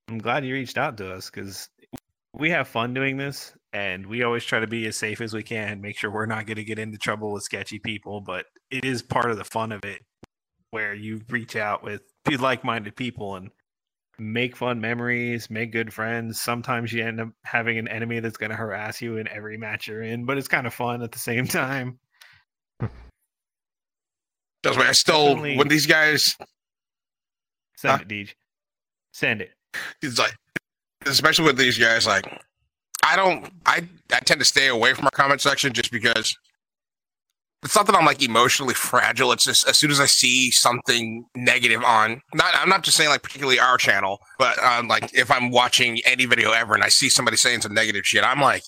I'm 0.08 0.18
glad 0.18 0.44
you 0.44 0.54
reached 0.54 0.78
out 0.78 0.96
to 0.98 1.12
us 1.12 1.28
because 1.28 1.68
we 2.34 2.50
have 2.50 2.68
fun 2.68 2.94
doing 2.94 3.16
this, 3.16 3.52
and 3.72 4.06
we 4.06 4.22
always 4.22 4.44
try 4.44 4.60
to 4.60 4.66
be 4.66 4.86
as 4.86 4.96
safe 4.96 5.20
as 5.20 5.32
we 5.34 5.42
can. 5.42 5.80
Make 5.80 5.98
sure 5.98 6.10
we're 6.10 6.26
not 6.26 6.46
going 6.46 6.56
to 6.56 6.64
get 6.64 6.78
into 6.78 6.98
trouble 6.98 7.32
with 7.32 7.42
sketchy 7.42 7.78
people, 7.78 8.20
but 8.20 8.46
it 8.70 8.84
is 8.84 9.02
part 9.02 9.30
of 9.30 9.36
the 9.36 9.44
fun 9.44 9.72
of 9.72 9.84
it, 9.84 10.00
where 10.70 10.94
you 10.94 11.20
reach 11.28 11.56
out 11.56 11.82
with 11.82 12.02
like-minded 12.38 12.96
people 12.96 13.36
and 13.36 13.50
make 14.18 14.56
fun 14.56 14.80
memories, 14.80 15.50
make 15.50 15.72
good 15.72 15.92
friends. 15.92 16.40
Sometimes 16.40 16.92
you 16.92 17.04
end 17.04 17.20
up 17.20 17.28
having 17.44 17.76
an 17.78 17.88
enemy 17.88 18.20
that's 18.20 18.36
going 18.36 18.50
to 18.50 18.56
harass 18.56 19.02
you 19.02 19.16
in 19.16 19.26
every 19.28 19.56
match 19.58 19.88
you're 19.88 20.02
in, 20.02 20.24
but 20.24 20.38
it's 20.38 20.48
kind 20.48 20.66
of 20.66 20.72
fun 20.74 21.02
at 21.02 21.12
the 21.12 21.18
same 21.18 21.46
time. 21.46 21.98
That's 24.62 24.76
why 24.76 24.88
I 24.88 24.92
still 24.92 25.26
Definitely- 25.28 25.56
when 25.58 25.68
these 25.68 25.86
guys, 25.86 26.36
Send 27.76 27.96
Huh? 27.96 27.98
it, 28.02 28.08
Deej. 28.08 28.34
Send 29.12 29.40
it. 29.42 29.50
it's 30.02 30.18
like, 30.20 30.34
especially 31.06 31.46
with 31.46 31.56
these 31.56 31.78
guys, 31.78 32.06
like, 32.06 32.26
I 33.04 33.16
don't, 33.16 33.50
I, 33.66 33.88
I 34.12 34.20
tend 34.20 34.40
to 34.40 34.44
stay 34.44 34.68
away 34.68 34.94
from 34.94 35.06
our 35.06 35.10
comment 35.10 35.40
section 35.40 35.72
just 35.72 35.90
because 35.90 36.36
it's 37.64 37.76
not 37.76 37.86
that 37.86 37.94
I'm 37.94 38.04
like 38.04 38.22
emotionally 38.22 38.74
fragile. 38.74 39.32
It's 39.32 39.44
just 39.44 39.68
as 39.68 39.78
soon 39.78 39.90
as 39.90 40.00
I 40.00 40.06
see 40.06 40.50
something 40.50 41.24
negative 41.36 41.82
on, 41.84 42.20
not, 42.34 42.54
I'm 42.54 42.68
not 42.68 42.82
just 42.82 42.96
saying 42.96 43.10
like 43.10 43.22
particularly 43.22 43.60
our 43.60 43.76
channel, 43.76 44.18
but 44.38 44.58
um, 44.62 44.88
like 44.88 45.12
if 45.14 45.30
I'm 45.30 45.50
watching 45.50 46.00
any 46.04 46.26
video 46.26 46.52
ever 46.52 46.74
and 46.74 46.82
I 46.82 46.88
see 46.88 47.08
somebody 47.08 47.36
saying 47.36 47.62
some 47.62 47.74
negative 47.74 48.04
shit, 48.04 48.24
I'm 48.24 48.40
like, 48.40 48.62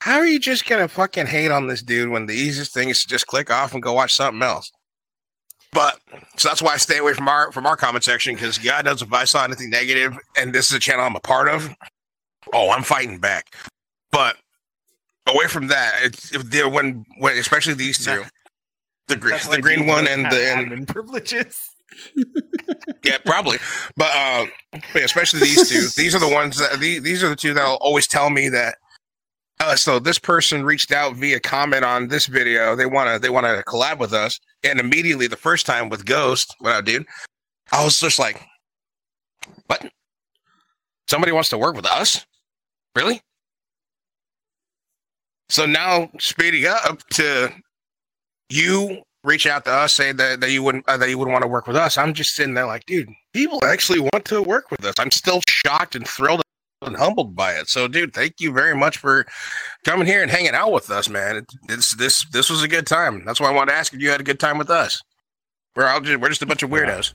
how 0.00 0.16
are 0.16 0.26
you 0.26 0.40
just 0.40 0.68
gonna 0.68 0.88
fucking 0.88 1.26
hate 1.26 1.52
on 1.52 1.68
this 1.68 1.82
dude 1.82 2.10
when 2.10 2.26
the 2.26 2.34
easiest 2.34 2.74
thing 2.74 2.88
is 2.88 3.02
to 3.02 3.08
just 3.08 3.26
click 3.28 3.50
off 3.50 3.72
and 3.72 3.82
go 3.82 3.92
watch 3.92 4.14
something 4.14 4.42
else? 4.42 4.70
But 5.72 5.98
so 6.36 6.48
that's 6.48 6.60
why 6.60 6.74
I 6.74 6.76
stay 6.76 6.98
away 6.98 7.14
from 7.14 7.28
our 7.28 7.50
from 7.50 7.66
our 7.66 7.76
comment 7.76 8.04
section 8.04 8.34
because 8.34 8.58
God 8.58 8.84
knows 8.84 9.00
if 9.00 9.12
I 9.12 9.24
saw 9.24 9.44
anything 9.44 9.70
negative 9.70 10.16
and 10.36 10.52
this 10.52 10.70
is 10.70 10.76
a 10.76 10.78
channel 10.78 11.04
I'm 11.04 11.16
a 11.16 11.20
part 11.20 11.48
of, 11.48 11.74
oh, 12.52 12.70
I'm 12.70 12.82
fighting 12.82 13.18
back. 13.18 13.54
But 14.10 14.36
away 15.26 15.46
from 15.46 15.68
that, 15.68 15.94
it's 16.02 16.34
if 16.34 16.42
they're 16.50 16.68
when 16.68 17.06
when 17.18 17.38
especially 17.38 17.74
these 17.74 18.04
two, 18.04 18.22
the 19.08 19.16
green 19.16 19.38
the 19.50 19.62
green 19.62 19.86
one 19.86 20.06
and 20.06 20.26
the 20.26 20.52
and 20.52 20.86
privileges. 20.86 21.70
yeah, 23.04 23.18
probably. 23.24 23.58
But 23.96 24.10
uh, 24.14 24.46
but 24.72 24.82
yeah, 24.94 25.04
especially 25.04 25.40
these 25.40 25.68
two. 25.68 26.02
These 26.02 26.14
are 26.14 26.20
the 26.20 26.28
ones 26.28 26.58
that 26.58 26.78
these, 26.80 27.02
these 27.02 27.24
are 27.24 27.28
the 27.28 27.36
two 27.36 27.54
that'll 27.54 27.76
always 27.76 28.06
tell 28.06 28.30
me 28.30 28.48
that. 28.50 28.76
Uh, 29.62 29.76
so 29.76 30.00
this 30.00 30.18
person 30.18 30.64
reached 30.64 30.90
out 30.90 31.14
via 31.14 31.38
comment 31.38 31.84
on 31.84 32.08
this 32.08 32.26
video. 32.26 32.74
They 32.74 32.86
wanna 32.86 33.20
they 33.20 33.30
wanna 33.30 33.62
collab 33.64 33.98
with 34.00 34.12
us, 34.12 34.40
and 34.64 34.80
immediately 34.80 35.28
the 35.28 35.36
first 35.36 35.66
time 35.66 35.88
with 35.88 36.04
Ghost, 36.04 36.56
what 36.58 36.74
up, 36.74 36.84
dude? 36.84 37.06
I 37.70 37.84
was 37.84 38.00
just 38.00 38.18
like, 38.18 38.42
what? 39.66 39.88
Somebody 41.08 41.30
wants 41.30 41.48
to 41.50 41.58
work 41.58 41.76
with 41.76 41.86
us? 41.86 42.26
Really? 42.96 43.22
So 45.48 45.64
now 45.64 46.10
speeding 46.18 46.66
up 46.66 46.98
to 47.10 47.52
you 48.48 49.02
reach 49.22 49.46
out 49.46 49.64
to 49.66 49.70
us 49.70 49.92
saying 49.92 50.16
that, 50.16 50.40
that 50.40 50.50
you 50.50 50.64
wouldn't 50.64 50.88
uh, 50.88 50.96
that 50.96 51.08
you 51.08 51.18
wouldn't 51.18 51.32
want 51.32 51.42
to 51.42 51.48
work 51.48 51.68
with 51.68 51.76
us. 51.76 51.96
I'm 51.96 52.14
just 52.14 52.34
sitting 52.34 52.54
there 52.54 52.66
like, 52.66 52.84
dude, 52.86 53.08
people 53.32 53.64
actually 53.64 54.00
want 54.00 54.24
to 54.24 54.42
work 54.42 54.72
with 54.72 54.84
us. 54.84 54.94
I'm 54.98 55.12
still 55.12 55.40
shocked 55.48 55.94
and 55.94 56.06
thrilled 56.06 56.41
and 56.82 56.96
humbled 56.96 57.34
by 57.34 57.52
it. 57.52 57.68
So, 57.68 57.88
dude, 57.88 58.12
thank 58.12 58.40
you 58.40 58.52
very 58.52 58.74
much 58.74 58.98
for 58.98 59.26
coming 59.84 60.06
here 60.06 60.22
and 60.22 60.30
hanging 60.30 60.54
out 60.54 60.72
with 60.72 60.90
us, 60.90 61.08
man. 61.08 61.36
It, 61.36 61.46
it's 61.68 61.94
this 61.96 62.24
this 62.30 62.50
was 62.50 62.62
a 62.62 62.68
good 62.68 62.86
time. 62.86 63.24
That's 63.24 63.40
why 63.40 63.48
I 63.48 63.52
wanted 63.52 63.72
to 63.72 63.78
ask 63.78 63.92
if 63.94 64.00
you 64.00 64.10
had 64.10 64.20
a 64.20 64.24
good 64.24 64.40
time 64.40 64.58
with 64.58 64.70
us. 64.70 65.02
We're 65.74 65.86
all 65.86 66.00
just, 66.00 66.20
we're 66.20 66.28
just 66.28 66.42
a 66.42 66.46
bunch 66.46 66.62
of 66.62 66.70
weirdos. 66.70 67.12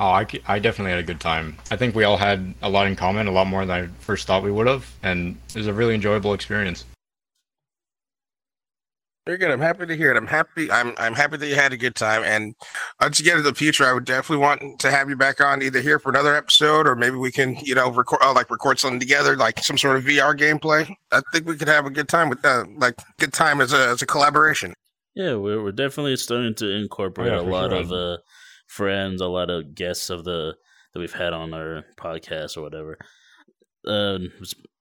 Oh, 0.00 0.06
I, 0.06 0.26
I 0.46 0.58
definitely 0.60 0.92
had 0.92 1.00
a 1.00 1.04
good 1.04 1.20
time. 1.20 1.56
I 1.72 1.76
think 1.76 1.94
we 1.94 2.04
all 2.04 2.16
had 2.16 2.54
a 2.62 2.68
lot 2.68 2.86
in 2.86 2.94
common, 2.94 3.26
a 3.26 3.32
lot 3.32 3.48
more 3.48 3.66
than 3.66 3.84
I 3.84 3.88
first 3.98 4.26
thought 4.26 4.44
we 4.44 4.52
would 4.52 4.68
have, 4.68 4.88
and 5.02 5.36
it 5.48 5.56
was 5.56 5.66
a 5.66 5.72
really 5.72 5.94
enjoyable 5.94 6.34
experience. 6.34 6.84
Very 9.28 9.36
good. 9.36 9.50
I'm 9.50 9.60
happy 9.60 9.84
to 9.84 9.94
hear 9.94 10.10
it. 10.10 10.16
I'm 10.16 10.26
happy. 10.26 10.72
I'm 10.72 10.94
I'm 10.96 11.12
happy 11.12 11.36
that 11.36 11.46
you 11.46 11.54
had 11.54 11.74
a 11.74 11.76
good 11.76 11.94
time. 11.94 12.22
And 12.24 12.54
once 12.98 13.18
you 13.18 13.26
get 13.26 13.36
into 13.36 13.42
the 13.42 13.54
future, 13.54 13.84
I 13.84 13.92
would 13.92 14.06
definitely 14.06 14.42
want 14.42 14.80
to 14.80 14.90
have 14.90 15.10
you 15.10 15.16
back 15.16 15.42
on 15.42 15.60
either 15.60 15.82
here 15.82 15.98
for 15.98 16.08
another 16.08 16.34
episode, 16.34 16.88
or 16.88 16.96
maybe 16.96 17.16
we 17.16 17.30
can, 17.30 17.54
you 17.56 17.74
know, 17.74 17.90
record 17.90 18.20
uh, 18.22 18.32
like 18.32 18.50
record 18.50 18.78
something 18.78 18.98
together, 18.98 19.36
like 19.36 19.58
some 19.58 19.76
sort 19.76 19.98
of 19.98 20.04
VR 20.04 20.34
gameplay. 20.34 20.90
I 21.12 21.20
think 21.30 21.46
we 21.46 21.58
could 21.58 21.68
have 21.68 21.84
a 21.84 21.90
good 21.90 22.08
time 22.08 22.30
with 22.30 22.40
that, 22.40 22.70
like 22.78 22.94
good 23.18 23.34
time 23.34 23.60
as 23.60 23.74
a 23.74 23.88
as 23.88 24.00
a 24.00 24.06
collaboration. 24.06 24.72
Yeah, 25.14 25.34
we're 25.34 25.62
we're 25.62 25.72
definitely 25.72 26.16
starting 26.16 26.54
to 26.54 26.70
incorporate 26.70 27.30
yeah, 27.30 27.40
a 27.40 27.42
lot 27.42 27.70
sure. 27.70 27.80
of 27.80 27.92
uh, 27.92 28.16
friends, 28.66 29.20
a 29.20 29.26
lot 29.26 29.50
of 29.50 29.74
guests 29.74 30.08
of 30.08 30.24
the 30.24 30.54
that 30.94 31.00
we've 31.00 31.12
had 31.12 31.34
on 31.34 31.52
our 31.52 31.84
podcast 31.98 32.56
or 32.56 32.62
whatever. 32.62 32.96
Uh, 33.86 34.20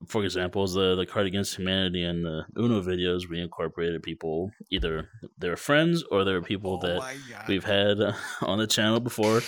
for 0.06 0.24
example, 0.24 0.64
is 0.64 0.74
the 0.74 0.96
the 0.96 1.06
card 1.06 1.26
against 1.26 1.56
humanity 1.56 2.04
and 2.04 2.24
the 2.24 2.44
Uno 2.58 2.82
videos. 2.82 3.28
We 3.30 3.40
incorporated 3.40 4.04
people 4.04 4.52
either 4.72 5.10
they 5.38 5.50
were 5.50 5.56
friends 5.56 6.04
or 6.12 6.24
they 6.24 6.34
were 6.34 6.42
people 6.42 6.80
Oh 6.82 6.88
that 6.88 7.16
we've 7.48 7.64
had 7.64 7.98
on 8.42 8.60
the 8.60 8.68
channel 8.68 9.00
before. 9.00 9.42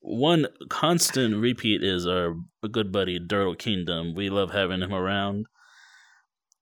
One 0.00 0.48
constant 0.68 1.36
repeat 1.36 1.84
is 1.84 2.06
our 2.06 2.34
good 2.70 2.90
buddy 2.90 3.20
Durtle 3.20 3.56
Kingdom. 3.56 4.14
We 4.14 4.30
love 4.30 4.50
having 4.50 4.82
him 4.82 4.92
around, 4.92 5.46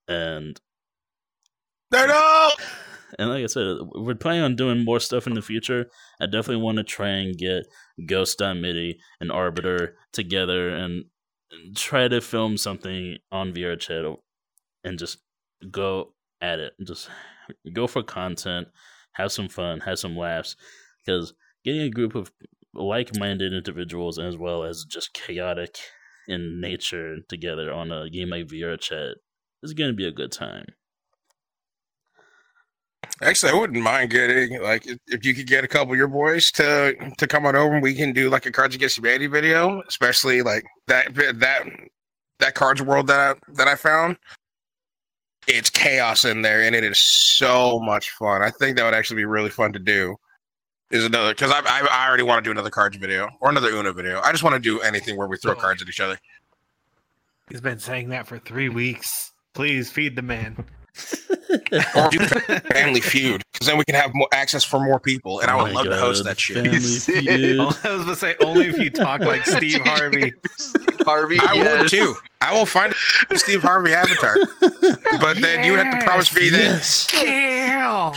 and 0.07 0.59
no. 1.91 2.51
and 3.19 3.29
like 3.29 3.43
I 3.43 3.47
said, 3.47 3.77
we're 3.95 4.15
planning 4.15 4.43
on 4.43 4.55
doing 4.55 4.85
more 4.85 4.99
stuff 4.99 5.25
in 5.25 5.33
the 5.33 5.41
future. 5.41 5.87
I 6.19 6.25
definitely 6.25 6.63
want 6.63 6.77
to 6.77 6.83
try 6.83 7.09
and 7.09 7.37
get 7.37 7.63
Ghost 8.05 8.41
on 8.41 8.61
MIDI 8.61 8.99
and 9.19 9.31
Arbiter 9.31 9.95
together 10.13 10.69
and 10.69 11.05
try 11.75 12.07
to 12.07 12.21
film 12.21 12.57
something 12.57 13.17
on 13.31 13.53
VR 13.53 13.79
chat 13.79 14.05
and 14.83 14.99
just 14.99 15.17
go 15.69 16.13
at 16.41 16.59
it. 16.59 16.73
Just 16.85 17.09
go 17.73 17.87
for 17.87 18.03
content, 18.03 18.67
have 19.13 19.31
some 19.31 19.49
fun, 19.49 19.81
have 19.81 19.99
some 19.99 20.17
laughs. 20.17 20.55
Because 21.05 21.33
getting 21.63 21.81
a 21.81 21.89
group 21.89 22.15
of 22.15 22.31
like 22.73 23.17
minded 23.17 23.53
individuals 23.53 24.17
as 24.17 24.37
well 24.37 24.63
as 24.63 24.85
just 24.85 25.13
chaotic 25.13 25.77
in 26.27 26.61
nature 26.61 27.17
together 27.27 27.71
on 27.71 27.91
a 27.91 28.09
game 28.09 28.29
like 28.29 28.47
VR 28.47 28.79
chat 28.79 29.15
is 29.63 29.73
going 29.73 29.89
to 29.89 29.95
be 29.95 30.07
a 30.07 30.11
good 30.11 30.31
time. 30.31 30.65
Actually, 33.21 33.51
I 33.51 33.55
wouldn't 33.55 33.83
mind 33.83 34.09
getting 34.09 34.61
like 34.61 34.85
if- 34.87 35.25
you 35.25 35.35
could 35.35 35.47
get 35.47 35.63
a 35.63 35.67
couple 35.67 35.93
of 35.93 35.97
your 35.97 36.07
boys 36.07 36.51
to 36.51 36.95
to 37.17 37.27
come 37.27 37.45
on 37.45 37.55
over 37.55 37.73
and 37.73 37.83
we 37.83 37.93
can 37.93 38.13
do 38.13 38.29
like 38.29 38.45
a 38.45 38.51
Cards 38.51 38.75
Against 38.75 38.97
Humanity 38.97 39.27
video, 39.27 39.81
especially 39.87 40.41
like 40.41 40.63
that 40.87 41.13
that 41.15 41.63
that 42.39 42.55
Cards 42.55 42.81
World 42.81 43.07
that 43.07 43.19
I, 43.37 43.51
that 43.53 43.67
I 43.67 43.75
found. 43.75 44.17
It's 45.47 45.69
chaos 45.69 46.25
in 46.25 46.43
there, 46.43 46.61
and 46.61 46.75
it 46.75 46.83
is 46.83 46.99
so 46.99 47.79
much 47.79 48.11
fun. 48.11 48.43
I 48.43 48.51
think 48.51 48.77
that 48.77 48.83
would 48.85 48.93
actually 48.93 49.17
be 49.17 49.25
really 49.25 49.49
fun 49.49 49.73
to 49.73 49.79
do. 49.79 50.15
Is 50.91 51.05
another 51.05 51.33
because 51.33 51.51
I, 51.51 51.59
I 51.59 51.87
I 51.89 52.07
already 52.07 52.23
want 52.23 52.43
to 52.43 52.47
do 52.47 52.51
another 52.51 52.69
cards 52.69 52.97
video 52.97 53.29
or 53.39 53.49
another 53.49 53.69
Uno 53.69 53.93
video. 53.93 54.19
I 54.21 54.31
just 54.31 54.43
want 54.43 54.55
to 54.55 54.59
do 54.59 54.81
anything 54.81 55.15
where 55.17 55.27
we 55.27 55.37
throw 55.37 55.55
cards 55.55 55.81
at 55.81 55.87
each 55.87 55.99
other. 55.99 56.19
He's 57.49 57.61
been 57.61 57.79
saying 57.79 58.09
that 58.09 58.27
for 58.27 58.39
three 58.39 58.69
weeks. 58.69 59.31
Please 59.53 59.89
feed 59.89 60.15
the 60.15 60.21
man. 60.21 60.65
Or 61.95 62.09
do 62.09 62.19
Family 62.19 63.01
Feud 63.01 63.43
because 63.51 63.67
then 63.67 63.77
we 63.77 63.83
can 63.85 63.95
have 63.95 64.11
more 64.13 64.27
access 64.31 64.63
for 64.63 64.79
more 64.79 64.99
people, 64.99 65.39
and 65.39 65.51
I 65.51 65.53
Oh 65.55 65.63
would 65.63 65.73
my 65.73 65.81
love 65.81 65.85
to 65.85 65.97
host 65.97 66.23
that 66.23 66.39
shit. 66.39 66.65
Feud. 66.81 67.59
I 67.59 67.65
was 67.65 67.77
gonna 67.79 68.15
say 68.15 68.35
only 68.41 68.67
if 68.67 68.77
you 68.77 68.89
talk 68.89 69.21
like 69.25 69.45
Steve 69.45 69.81
Harvey. 69.81 70.33
Harvey. 71.01 71.39
I 71.39 71.53
would 71.53 71.63
yes. 71.63 71.91
too. 71.91 72.15
I 72.41 72.53
will 72.53 72.65
find 72.65 72.93
a 73.29 73.37
Steve 73.37 73.61
Harvey 73.61 73.93
avatar, 73.93 74.35
but 75.19 75.39
then 75.41 75.63
you 75.63 75.73
would 75.73 75.85
have 75.85 75.99
to 75.99 76.05
promise 76.05 76.33
me 76.35 76.49
that. 76.49 76.57
Yes. 76.57 77.07
Kill. 77.07 78.15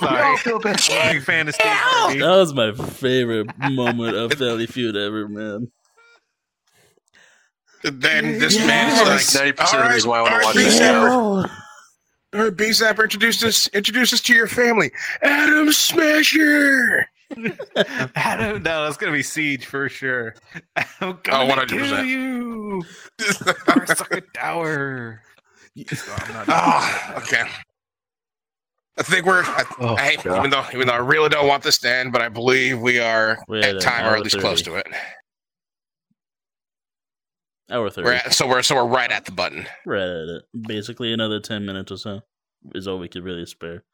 We 0.00 0.06
Sorry, 0.06 0.36
feel 0.38 0.58
bad. 0.60 0.80
I'm 0.90 1.08
a 1.08 1.12
big 1.14 1.22
fan 1.24 1.48
of 1.48 1.54
Steve 1.54 1.66
Harvey. 1.66 2.20
That 2.20 2.36
was 2.36 2.54
my 2.54 2.72
favorite 2.72 3.50
moment 3.58 4.16
of 4.16 4.34
Family 4.34 4.66
Feud 4.66 4.96
ever, 4.96 5.26
man. 5.28 5.72
Then 7.82 8.38
this 8.38 8.54
Yes. 8.56 8.66
man 8.66 8.92
is 8.92 9.34
like, 9.34 9.54
90% 9.56 9.78
of 9.82 9.88
the 9.88 9.94
reason 9.94 10.10
why 10.10 10.18
I 10.18 10.22
wanna 10.22 10.44
watch 10.44 10.54
this 10.54 10.72
B-Sapper, 10.74 11.08
show." 11.08 11.46
all 12.34 12.44
right, 12.44 12.56
B-Sapper, 12.56 13.02
introduce 13.04 13.42
us, 13.42 13.68
introduce 13.68 14.12
us 14.12 14.20
to 14.22 14.34
your 14.34 14.46
family, 14.46 14.90
Adam 15.22 15.72
Smasher. 15.72 17.06
Adam, 18.16 18.62
no, 18.62 18.84
that's 18.84 18.96
gonna 18.96 19.12
be 19.12 19.22
Siege 19.22 19.64
for 19.64 19.88
sure. 19.88 20.34
I'm 20.76 20.84
Oh, 21.00 21.12
gonna 21.22 21.64
100%. 21.66 21.68
kill 21.68 22.04
you. 22.04 22.82
Arsuka 23.20 24.22
Tower. 24.34 25.22
No, 25.76 25.84
I'm 26.18 26.32
not- 26.34 26.48
Ah, 26.48 27.14
okay. 27.18 27.44
I 28.98 29.02
think 29.02 29.24
we're. 29.24 29.42
I, 29.44 29.64
Oh, 29.78 29.94
I, 29.96 30.16
God. 30.16 30.38
even 30.38 30.50
though 30.50 30.64
even 30.74 30.86
though 30.88 30.92
I 30.94 30.98
really 30.98 31.28
don't 31.30 31.46
want 31.46 31.62
this 31.62 31.78
to 31.78 31.90
end, 31.90 32.12
but 32.12 32.20
I 32.20 32.28
believe 32.28 32.80
we 32.80 32.98
are 32.98 33.38
We're 33.48 33.60
at 33.60 33.76
at 33.76 33.80
time 33.80 34.04
or 34.06 34.16
at 34.16 34.22
least 34.22 34.38
close 34.40 34.60
30. 34.60 34.64
to 34.64 34.76
it. 34.76 34.86
Hour 37.70 37.90
30. 37.90 38.04
We're 38.04 38.12
at, 38.14 38.34
so 38.34 38.48
we're 38.48 38.62
so 38.62 38.74
we're 38.76 38.84
right 38.86 39.10
at 39.10 39.24
the 39.24 39.32
button. 39.32 39.66
Right 39.86 40.00
at 40.02 40.28
it. 40.28 40.42
Basically, 40.66 41.12
another 41.12 41.40
10 41.40 41.64
minutes 41.64 41.92
or 41.92 41.96
so 41.98 42.20
is 42.74 42.86
all 42.88 42.98
we 42.98 43.08
could 43.08 43.24
really 43.24 43.46
spare. 43.46 43.84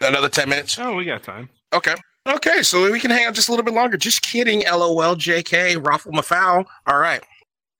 Another 0.00 0.28
ten 0.28 0.48
minutes. 0.48 0.78
Oh, 0.78 0.94
we 0.94 1.04
got 1.06 1.22
time. 1.22 1.48
Okay. 1.72 1.94
Okay, 2.26 2.62
so 2.62 2.90
we 2.90 3.00
can 3.00 3.10
hang 3.10 3.24
out 3.26 3.34
just 3.34 3.48
a 3.48 3.52
little 3.52 3.64
bit 3.64 3.72
longer. 3.72 3.96
Just 3.96 4.20
kidding. 4.20 4.60
LOL, 4.64 5.14
JK, 5.16 5.86
Raffle 5.86 6.12
Mafoul. 6.12 6.66
All 6.86 6.98
right. 6.98 7.22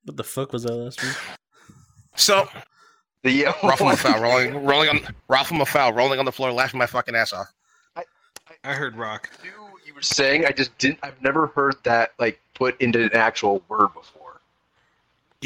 What 0.05 0.17
the 0.17 0.25
fuck 0.25 0.53
was 0.53 0.63
that 0.63 0.73
last 0.73 1.03
week? 1.03 1.13
So, 2.15 2.49
The 3.23 3.31
yeah, 3.33 3.53
Raffle 3.63 3.87
Mafoul 3.91 4.21
rolling, 4.23 4.65
rolling 4.65 4.89
on, 4.89 5.01
Raffle 5.29 5.59
Mafoul 5.59 5.95
rolling 5.95 6.19
on 6.19 6.25
the 6.25 6.33
floor, 6.33 6.53
laughing 6.53 6.79
my 6.79 6.87
fucking 6.87 7.15
ass 7.15 7.33
off. 7.33 7.53
I 8.65 8.73
heard 8.73 8.97
rock. 8.97 9.29
knew 9.43 9.51
what 9.71 9.87
you 9.87 9.93
were 9.95 10.01
saying. 10.03 10.47
I 10.47 10.53
just 10.53 10.77
didn't. 10.79 11.01
I've 11.03 11.21
never 11.23 11.49
heard 11.49 11.77
that 11.85 12.13
like 12.19 12.41
put 12.55 12.81
into 12.81 13.03
an 13.05 13.11
actual 13.15 13.63
word 13.69 13.89
before. 13.95 14.16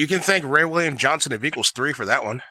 You 0.00 0.06
can 0.06 0.20
thank 0.20 0.46
Ray 0.46 0.64
William 0.64 0.96
Johnson 0.96 1.30
of 1.34 1.44
Equals 1.44 1.72
Three 1.72 1.92
for 1.92 2.06
that 2.06 2.24
one. 2.24 2.42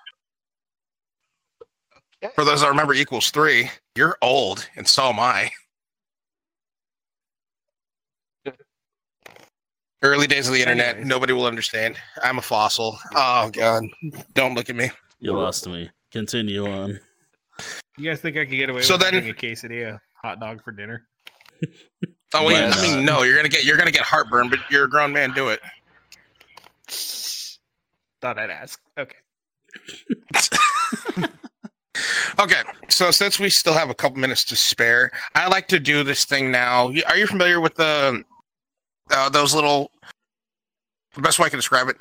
Okay. 2.24 2.32
For 2.36 2.46
those 2.46 2.62
that 2.62 2.68
remember 2.70 2.94
Equals 2.94 3.32
Three, 3.32 3.72
you're 3.96 4.16
old, 4.22 4.70
and 4.76 4.88
so 4.88 5.06
am 5.10 5.20
I. 5.20 5.50
Early 10.04 10.28
days 10.28 10.48
of 10.48 10.54
the 10.54 10.62
internet, 10.62 10.90
Anyways. 10.90 11.08
nobody 11.08 11.34
will 11.34 11.48
understand. 11.48 11.98
I'm 12.24 12.38
a 12.38 12.42
fossil. 12.44 13.00
Oh 13.16 13.50
god, 13.52 13.84
don't 14.36 14.54
look 14.54 14.70
at 14.70 14.76
me. 14.76 14.92
You 15.20 15.34
lost 15.34 15.66
me. 15.68 15.90
Continue 16.12 16.68
on. 16.72 17.00
You 17.98 18.12
guys 18.12 18.22
think 18.22 18.38
I 18.38 18.46
could 18.46 18.52
get 18.58 18.70
away 18.70 18.84
So 18.84 18.94
with 18.94 19.02
then- 19.02 19.16
having 19.16 19.32
a 19.32 19.34
quesadilla 19.34 20.00
hot 20.22 20.40
dog 20.40 20.64
for 20.64 20.72
dinner? 20.72 21.08
Oh, 22.36 22.44
well, 22.46 22.72
I 22.78 22.82
mean, 22.84 23.04
no, 23.04 23.24
you're 23.24 23.36
gonna 23.36 23.50
get 23.50 23.66
you're 23.66 23.76
gonna 23.78 23.90
get 23.90 24.04
heartburn, 24.04 24.50
but 24.52 24.60
you're 24.70 24.86
a 24.86 24.90
grown 24.90 25.12
man. 25.12 25.32
Do 25.34 25.50
it. 25.50 25.60
Thought 28.22 28.38
I'd 28.40 28.50
ask. 28.50 28.80
Okay. 28.98 29.16
Okay, 32.40 32.62
so 32.88 33.12
since 33.12 33.40
we 33.40 33.50
still 33.50 33.74
have 33.74 33.90
a 33.90 33.94
couple 33.94 34.18
minutes 34.20 34.46
to 34.46 34.56
spare, 34.56 35.12
I 35.36 35.50
like 35.50 35.68
to 35.70 35.80
do 35.80 36.04
this 36.04 36.24
thing 36.24 36.50
now. 36.52 36.94
Are 37.08 37.18
you 37.18 37.28
familiar 37.28 37.60
with 37.60 37.76
the 37.76 38.24
uh, 39.12 39.30
those 39.30 39.54
little? 39.54 39.92
The 41.16 41.22
best 41.22 41.40
way 41.40 41.48
I 41.48 41.50
can 41.50 41.60
describe 41.60 41.90
it. 41.90 41.98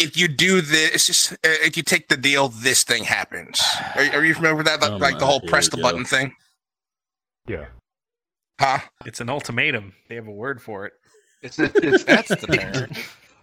If 0.00 0.16
you 0.16 0.26
do 0.26 0.60
this, 0.62 1.32
uh, 1.32 1.36
if 1.44 1.76
you 1.76 1.84
take 1.84 2.08
the 2.08 2.16
deal, 2.16 2.48
this 2.48 2.82
thing 2.82 3.04
happens. 3.04 3.60
Are, 3.94 4.02
are 4.18 4.24
you 4.24 4.34
familiar 4.34 4.56
with 4.56 4.66
that? 4.66 4.80
Like, 4.80 4.90
Oh 4.90 4.96
like 4.96 5.18
the 5.20 5.26
whole 5.26 5.40
here 5.40 5.50
press 5.50 5.68
the 5.68 5.76
go. 5.76 5.82
button 5.84 6.04
thing, 6.04 6.32
Yeah. 7.46 7.66
huh? 8.60 8.78
It's 9.06 9.20
an 9.20 9.28
ultimatum. 9.30 9.92
They 10.08 10.16
have 10.16 10.26
a 10.26 10.32
word 10.32 10.60
for 10.60 10.86
it. 10.86 10.94
It's 11.42 11.58
it's 11.60 12.02
That's 12.02 12.28
the 12.30 12.36
term. 12.48 12.90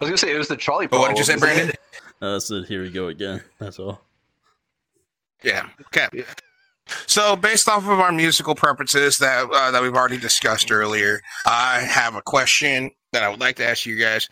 I 0.01 0.03
was 0.03 0.09
gonna 0.09 0.17
say 0.17 0.33
it 0.33 0.37
was 0.37 0.47
the 0.47 0.57
Charlie. 0.57 0.87
But 0.87 0.99
what 0.99 1.09
did 1.09 1.17
you 1.17 1.23
say, 1.23 1.37
Brandon? 1.37 1.69
it? 1.69 1.79
Uh, 2.21 2.39
so 2.39 2.63
here 2.63 2.81
we 2.81 2.89
go 2.89 3.07
again. 3.07 3.41
That's 3.59 3.79
all. 3.79 4.01
Yeah. 5.43 5.67
Okay. 5.87 6.07
So, 7.07 7.35
based 7.35 7.67
off 7.67 7.83
of 7.83 7.99
our 7.99 8.11
musical 8.11 8.55
preferences 8.55 9.17
that 9.19 9.49
uh, 9.51 9.71
that 9.71 9.81
we've 9.81 9.95
already 9.95 10.17
discussed 10.17 10.71
earlier, 10.71 11.21
I 11.45 11.79
have 11.79 12.15
a 12.15 12.21
question 12.21 12.91
that 13.13 13.23
I 13.23 13.29
would 13.29 13.39
like 13.39 13.55
to 13.57 13.67
ask 13.67 13.85
you 13.85 13.97
guys. 13.97 14.29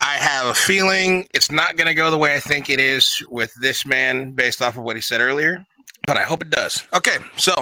I 0.00 0.14
have 0.14 0.46
a 0.46 0.54
feeling 0.54 1.28
it's 1.32 1.50
not 1.50 1.76
going 1.76 1.86
to 1.86 1.94
go 1.94 2.10
the 2.10 2.18
way 2.18 2.34
I 2.34 2.40
think 2.40 2.68
it 2.68 2.80
is 2.80 3.24
with 3.30 3.52
this 3.60 3.86
man, 3.86 4.32
based 4.32 4.60
off 4.60 4.76
of 4.76 4.82
what 4.82 4.96
he 4.96 5.02
said 5.02 5.20
earlier, 5.20 5.64
but 6.06 6.16
I 6.16 6.22
hope 6.22 6.42
it 6.42 6.50
does. 6.50 6.82
Okay, 6.92 7.18
so 7.36 7.54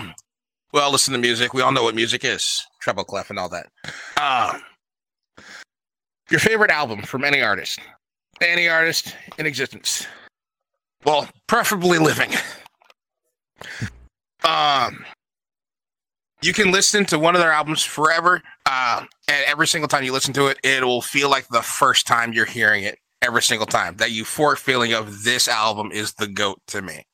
we 0.72 0.80
all 0.80 0.90
listen 0.90 1.12
to 1.12 1.18
music. 1.18 1.52
We 1.52 1.60
all 1.60 1.72
know 1.72 1.82
what 1.82 1.94
music 1.94 2.24
is, 2.24 2.66
treble 2.80 3.04
clef, 3.04 3.28
and 3.28 3.38
all 3.38 3.50
that. 3.50 3.66
Uh, 4.16 4.58
your 6.30 6.40
favorite 6.40 6.70
album 6.70 7.02
from 7.02 7.24
any 7.24 7.42
artist, 7.42 7.80
any 8.40 8.68
artist 8.68 9.16
in 9.38 9.46
existence. 9.46 10.06
Well, 11.04 11.28
preferably 11.46 11.98
living. 11.98 12.30
Um, 14.44 15.06
you 16.42 16.52
can 16.52 16.70
listen 16.70 17.06
to 17.06 17.18
one 17.18 17.34
of 17.34 17.40
their 17.40 17.50
albums 17.50 17.82
forever, 17.82 18.42
uh, 18.66 19.04
and 19.26 19.44
every 19.46 19.66
single 19.66 19.88
time 19.88 20.04
you 20.04 20.12
listen 20.12 20.34
to 20.34 20.48
it, 20.48 20.58
it 20.62 20.84
will 20.84 21.00
feel 21.00 21.30
like 21.30 21.48
the 21.48 21.62
first 21.62 22.06
time 22.06 22.32
you're 22.32 22.44
hearing 22.44 22.84
it. 22.84 22.98
Every 23.22 23.40
single 23.40 23.66
time, 23.66 23.96
that 23.96 24.10
euphoric 24.10 24.58
feeling 24.58 24.92
of 24.92 25.24
this 25.24 25.48
album 25.48 25.90
is 25.92 26.12
the 26.12 26.26
goat 26.26 26.58
to 26.66 26.82
me. 26.82 27.06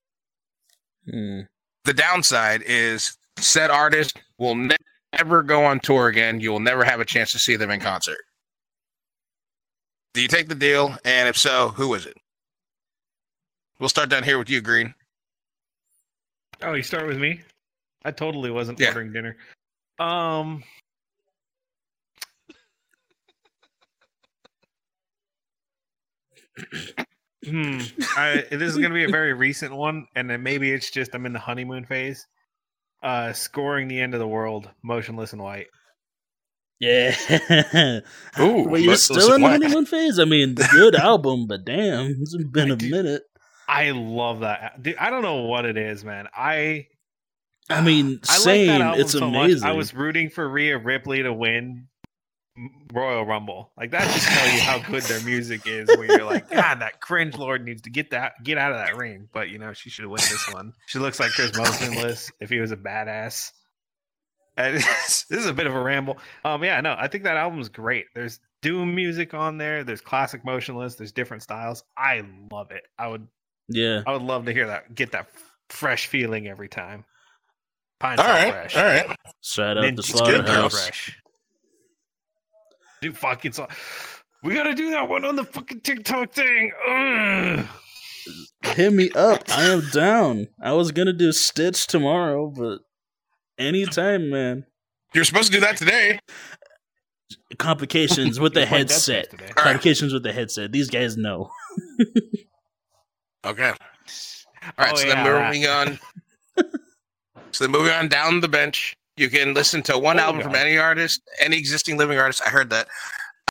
Hmm. 1.09 1.43
The 1.85 1.95
downside 1.95 2.63
is 2.67 3.17
said 3.39 3.71
artist 3.71 4.21
will 4.37 4.57
ne- 4.57 4.75
never 5.17 5.45
go 5.45 5.65
on 5.65 5.79
tour 5.79 6.09
again. 6.09 6.41
You 6.41 6.51
will 6.51 6.59
never 6.59 6.83
have 6.83 6.99
a 6.99 7.05
chance 7.05 7.31
to 7.31 7.39
see 7.39 7.55
them 7.55 7.71
in 7.71 7.79
concert. 7.79 8.19
Do 10.13 10.21
you 10.23 10.29
take 10.29 10.49
the 10.49 10.55
deal? 10.55 10.97
And 11.05 11.29
if 11.29 11.37
so, 11.37 11.69
who 11.69 11.95
is 11.95 12.07
it? 12.07 12.17
We'll 13.79 13.89
start 13.89 14.09
down 14.11 14.25
here 14.25 14.39
with 14.39 14.51
you, 14.51 14.61
Green. 14.61 14.95
Oh, 16.63 16.75
you 16.75 16.83
start 16.83 17.07
with 17.07 17.19
me? 17.19 17.41
I 18.05 18.11
totally 18.11 18.51
wasn't 18.51 18.79
Yeah. 18.81 18.89
ordering 18.89 19.13
dinner. 19.13 19.37
Um 19.99 20.63
Hmm. 27.45 27.81
I, 28.17 28.45
this 28.51 28.63
is 28.69 28.77
going 28.77 28.91
to 28.91 28.95
be 28.95 29.05
a 29.05 29.09
very 29.09 29.33
recent 29.33 29.75
one, 29.75 30.07
and 30.15 30.29
then 30.29 30.43
maybe 30.43 30.71
it's 30.71 30.91
just 30.91 31.15
I'm 31.15 31.25
in 31.25 31.33
the 31.33 31.39
honeymoon 31.39 31.87
phase. 31.87 32.27
Uh, 33.03 33.33
scoring 33.33 33.89
the 33.89 33.99
end 33.99 34.13
of 34.13 34.21
the 34.21 34.29
world, 34.29 34.69
Motionless 34.83 35.33
In 35.33 35.43
White. 35.43 35.69
Yeah. 36.81 37.15
Ooh, 38.41 38.65
Wait, 38.69 38.83
you're 38.85 38.97
still 38.97 39.35
in 39.35 39.43
the 39.43 39.49
honeymoon 39.49 39.85
phase? 39.87 40.19
I 40.19 40.25
mean, 40.25 40.55
good 40.55 40.95
album, 40.95 41.47
but 41.47 41.65
damn, 41.65 42.07
it's 42.21 42.37
been 42.53 42.71
I 42.71 42.75
a 42.75 42.77
do- 42.77 42.91
minute. 42.91 43.23
I 43.69 43.91
love 43.93 44.41
that. 44.41 44.83
Dude, 44.83 44.97
I 44.97 45.11
don't 45.11 45.23
know 45.23 45.43
what 45.43 45.65
it 45.67 45.77
is, 45.77 46.05
man. 46.05 46.27
I 46.35 46.87
I 47.69 47.83
mean, 47.83 48.21
I 48.29 48.37
same. 48.39 48.69
like 48.69 48.79
that 48.79 48.85
album 48.85 49.01
it's 49.03 49.13
so 49.13 49.29
amazing. 49.29 49.61
much. 49.61 49.69
I 49.69 49.73
was 49.73 49.95
rooting 49.95 50.31
for 50.31 50.49
Rhea 50.49 50.79
Ripley 50.79 51.23
to 51.23 51.33
win 51.33 51.87
Royal 52.93 53.25
Rumble. 53.25 53.73
Like 53.77 53.91
that 53.93 54.13
just 54.13 54.27
tells 54.27 54.53
you 54.55 54.61
how 54.61 54.79
good 54.91 55.03
their 55.05 55.21
music 55.21 55.67
is. 55.67 55.87
Where 55.89 56.05
you're 56.07 56.25
like, 56.25 56.51
God, 56.51 56.81
that 56.81 57.01
cringe 57.01 57.37
lord 57.37 57.65
needs 57.65 57.83
to 57.83 57.91
get 57.91 58.11
that 58.11 58.33
get 58.43 58.59
out 58.59 58.73
of 58.73 58.79
that 58.79 58.97
ring. 58.97 59.29
But 59.33 59.51
you 59.51 59.59
know, 59.59 59.73
she 59.73 59.91
should 59.91 60.07
win 60.07 60.17
this 60.17 60.49
one. 60.53 60.73
She 60.87 60.99
looks 60.99 61.21
like 61.21 61.31
Chris 61.33 61.57
Motionless 61.57 62.31
if 62.41 62.51
he 62.51 62.59
was 62.59 62.73
a 62.73 62.77
badass. 62.77 63.53
This 64.71 65.27
is 65.31 65.47
a 65.47 65.53
bit 65.53 65.67
of 65.67 65.75
a 65.75 65.81
ramble. 65.81 66.19
Um, 66.45 66.63
yeah, 66.65 66.81
no, 66.81 66.95
I 66.99 67.09
think 67.09 67.25
that 67.25 67.37
album's 67.37 67.69
great. 67.69 68.07
There's 68.15 68.41
doom 68.63 68.95
music 68.95 69.33
on 69.35 69.59
there. 69.59 69.85
There's 69.85 70.01
classic 70.01 70.45
Motionless. 70.45 70.97
There's 70.97 71.13
different 71.13 71.43
styles. 71.43 71.85
I 71.97 72.25
love 72.53 72.71
it. 72.71 72.83
I 72.99 73.09
would 73.09 73.27
Yeah. 73.69 74.03
I 74.07 74.13
would 74.13 74.23
love 74.23 74.45
to 74.47 74.53
hear 74.53 74.67
that. 74.67 74.95
Get 74.95 75.13
that 75.13 75.29
fresh 75.69 76.07
feeling 76.09 76.49
every 76.49 76.69
time. 76.69 77.05
Pine 78.01 78.19
All 78.19 78.27
right, 78.27 78.53
fresh. 78.53 78.77
all 78.77 78.85
right. 78.85 79.07
Out 79.11 79.17
Ninja 79.77 79.97
the 79.97 80.03
slaughterhouse. 80.03 80.73
fresh. 80.85 81.19
Dude, 83.03 83.17
fucking 83.17 83.53
so. 83.53 83.67
We 84.43 84.55
gotta 84.55 84.75
do 84.75 84.91
that 84.93 85.09
one 85.09 85.25
on 85.25 85.37
the 85.37 85.45
fucking 85.45 85.81
TikTok 85.81 86.33
thing. 86.33 86.73
Ugh. 86.89 87.67
Hit 88.63 88.93
me 88.93 89.11
up. 89.13 89.43
I 89.51 89.65
am 89.65 89.83
down. 89.93 90.49
I 90.63 90.73
was 90.73 90.93
gonna 90.93 91.13
do 91.13 91.33
Stitch 91.33 91.87
tomorrow, 91.87 92.47
but 92.49 92.81
anytime, 93.61 94.31
man. 94.31 94.67
You're 95.15 95.25
supposed 95.25 95.53
to 95.53 95.53
do 95.53 95.61
that 95.61 95.77
today. 95.77 96.19
Complications 97.59 98.41
with 98.41 98.55
the 98.55 98.61
We 98.61 98.67
played 98.67 98.89
Dead 98.89 98.91
Space 98.91 99.07
headset. 99.07 99.31
today. 99.31 99.45
All 99.45 99.49
right. 99.49 99.65
Complications 99.73 100.13
with 100.13 100.23
the 100.23 100.33
headset. 100.33 100.73
These 100.73 100.89
guys 100.91 101.17
know. 101.17 101.51
Okay. 103.45 103.69
All 103.71 103.75
right. 104.79 104.93
Oh, 104.93 104.97
so 104.97 105.07
yeah, 105.07 105.25
then 105.25 105.45
moving 105.47 105.67
on. 105.67 105.99
so 107.53 107.65
then 107.65 107.71
moving 107.71 107.93
on 107.93 108.09
down 108.09 108.41
the 108.41 108.49
bench, 108.49 108.95
you 109.17 109.29
can 109.31 109.55
listen 109.55 109.83
to 109.85 109.99
one 109.99 110.19
Oh, 110.19 110.25
album 110.25 110.43
from 110.43 110.55
any 110.55 110.77
artist, 110.77 111.21
any 111.41 111.57
existing 111.57 111.97
living 111.97 112.19
artist. 112.19 112.43
I 112.45 112.51
heard 112.51 112.71
that. 112.71 112.87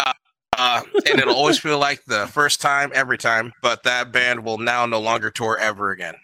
Uh, 0.06 0.14
uh, 0.58 0.82
and 1.10 1.20
it'll 1.20 1.34
always 1.36 1.58
feel 1.60 1.80
like 1.80 2.04
the 2.06 2.28
first 2.28 2.62
time, 2.62 2.92
every 2.94 3.18
time. 3.18 3.52
But 3.62 3.84
that 3.84 4.12
band 4.12 4.44
will 4.44 4.58
now 4.60 4.86
no 4.86 5.00
longer 5.00 5.32
tour 5.32 5.58
ever 5.58 5.92
again. 5.92 6.16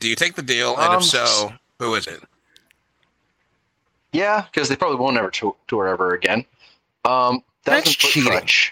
Do 0.00 0.08
you 0.08 0.14
take 0.16 0.34
the 0.36 0.42
deal? 0.42 0.76
And 0.76 0.94
Um, 0.94 0.98
if 0.98 1.04
so, 1.04 1.52
who 1.78 1.94
is 1.94 2.06
it? 2.06 2.22
Yeah, 4.12 4.44
because 4.52 4.68
they 4.68 4.76
probably 4.76 4.96
won't 4.98 5.16
ever 5.16 5.30
tour, 5.30 5.54
tour 5.68 5.86
ever 5.88 6.14
again. 6.14 6.44
Um, 7.04 7.42
That's 7.64 7.94
Thousand 7.94 8.00
Foot 8.00 8.10
cheating. 8.10 8.32
Krutch. 8.32 8.70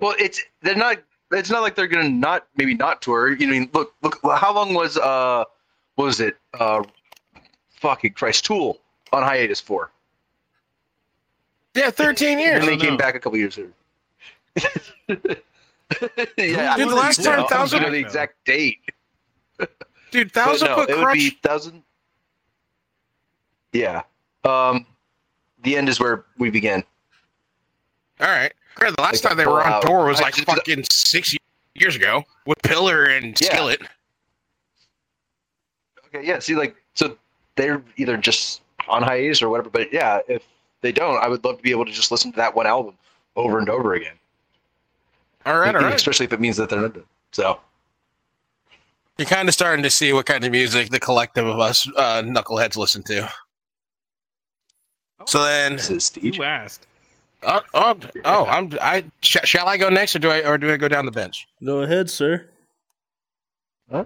Well, 0.00 0.14
it's 0.18 0.42
they're 0.62 0.76
not. 0.76 0.98
It's 1.32 1.50
not 1.50 1.60
like 1.62 1.74
they're 1.74 1.88
gonna 1.88 2.08
not 2.08 2.46
maybe 2.56 2.74
not 2.74 3.02
tour. 3.02 3.32
You 3.32 3.46
know, 3.46 3.54
I 3.54 3.58
mean, 3.58 3.70
look, 3.72 3.94
look. 4.02 4.18
How 4.22 4.54
long 4.54 4.74
was 4.74 4.96
uh, 4.96 5.44
what 5.96 6.04
was 6.04 6.20
it? 6.20 6.36
Uh, 6.58 6.84
fucking 7.70 8.12
Christ, 8.12 8.44
Tool 8.44 8.78
on 9.12 9.22
hiatus 9.22 9.60
for? 9.60 9.90
Yeah, 11.74 11.90
13 11.90 12.38
years. 12.38 12.58
And 12.60 12.64
they 12.64 12.70
don't 12.72 12.80
came 12.80 12.90
know. 12.92 12.96
back 12.96 13.14
a 13.14 13.20
couple 13.20 13.38
years 13.38 13.56
later. 13.58 13.72
yeah, 15.08 15.16
Dude, 15.16 16.36
the 16.36 16.76
don't 16.76 16.94
last 16.94 17.18
know. 17.18 17.24
time 17.24 17.32
I 17.32 17.36
don't 17.36 17.48
Thousand- 17.50 17.82
know 17.82 17.90
the 17.90 17.98
exact 17.98 18.44
date. 18.44 18.78
Dude, 20.10 20.32
Thousand 20.32 20.68
no, 20.68 20.74
Foot 20.76 20.90
it 20.90 20.96
would 20.96 21.06
Krutch. 21.06 21.12
be 21.14 21.30
thousand. 21.42 21.82
Yeah. 23.72 24.02
Um, 24.44 24.86
the 25.62 25.76
end 25.76 25.88
is 25.88 26.00
where 26.00 26.24
we 26.38 26.50
begin. 26.50 26.82
All 28.20 28.26
right. 28.28 28.52
The 28.78 28.94
last 28.98 29.22
Like 29.24 29.30
time 29.30 29.36
they 29.36 29.46
were 29.46 29.64
on 29.64 29.82
tour 29.82 30.06
was 30.06 30.20
like 30.20 30.34
just- 30.34 30.46
fucking 30.46 30.84
six 30.90 31.34
years 31.74 31.96
ago 31.96 32.24
with 32.46 32.60
Pillar 32.62 33.04
and 33.04 33.38
Yeah. 33.40 33.48
Skillet. 33.48 33.82
Okay, 36.06 36.26
yeah. 36.26 36.38
See, 36.38 36.54
like, 36.54 36.74
so 36.94 37.16
they're 37.56 37.82
either 37.96 38.16
just 38.16 38.62
on 38.88 39.02
hiatus 39.02 39.42
or 39.42 39.48
whatever. 39.48 39.68
But 39.70 39.92
yeah, 39.92 40.20
if 40.28 40.42
they 40.80 40.92
don't, 40.92 41.18
I 41.22 41.28
would 41.28 41.44
love 41.44 41.56
to 41.58 41.62
be 41.62 41.70
able 41.70 41.84
to 41.84 41.92
just 41.92 42.10
listen 42.10 42.30
to 42.32 42.36
that 42.36 42.54
one 42.54 42.66
album 42.66 42.94
over 43.36 43.58
and 43.58 43.68
over 43.68 43.94
again. 43.94 44.14
All 45.44 45.58
right, 45.58 45.74
all 45.74 45.82
right. 45.82 45.94
Especially 45.94 46.24
if 46.26 46.32
it 46.32 46.40
means 46.40 46.56
that 46.56 46.70
they're 46.70 46.80
not. 46.80 46.96
So 47.32 47.60
You're 49.18 49.26
kind 49.26 49.48
of 49.48 49.54
starting 49.54 49.82
to 49.82 49.90
see 49.90 50.12
what 50.12 50.26
kind 50.26 50.44
of 50.44 50.50
music 50.50 50.90
the 50.90 51.00
collective 51.00 51.46
of 51.46 51.58
us 51.58 51.86
uh, 51.96 52.22
knuckleheads 52.22 52.76
listen 52.76 53.02
to. 53.04 53.30
So 55.26 55.42
then, 55.44 55.72
this 55.74 55.90
is 55.90 56.04
Steve. 56.04 56.36
You 56.36 56.44
asked. 56.44 56.86
oh, 57.42 57.60
oh, 57.74 57.96
oh 58.24 58.44
I'm. 58.46 58.72
I 58.80 59.04
sh- 59.20 59.36
shall 59.44 59.68
I 59.68 59.76
go 59.76 59.88
next, 59.88 60.16
or 60.16 60.18
do 60.20 60.30
I, 60.30 60.46
or 60.48 60.58
do 60.58 60.72
I 60.72 60.76
go 60.76 60.88
down 60.88 61.06
the 61.06 61.12
bench? 61.12 61.46
Go 61.64 61.82
ahead, 61.82 62.08
sir. 62.10 62.48
Huh? 63.90 64.04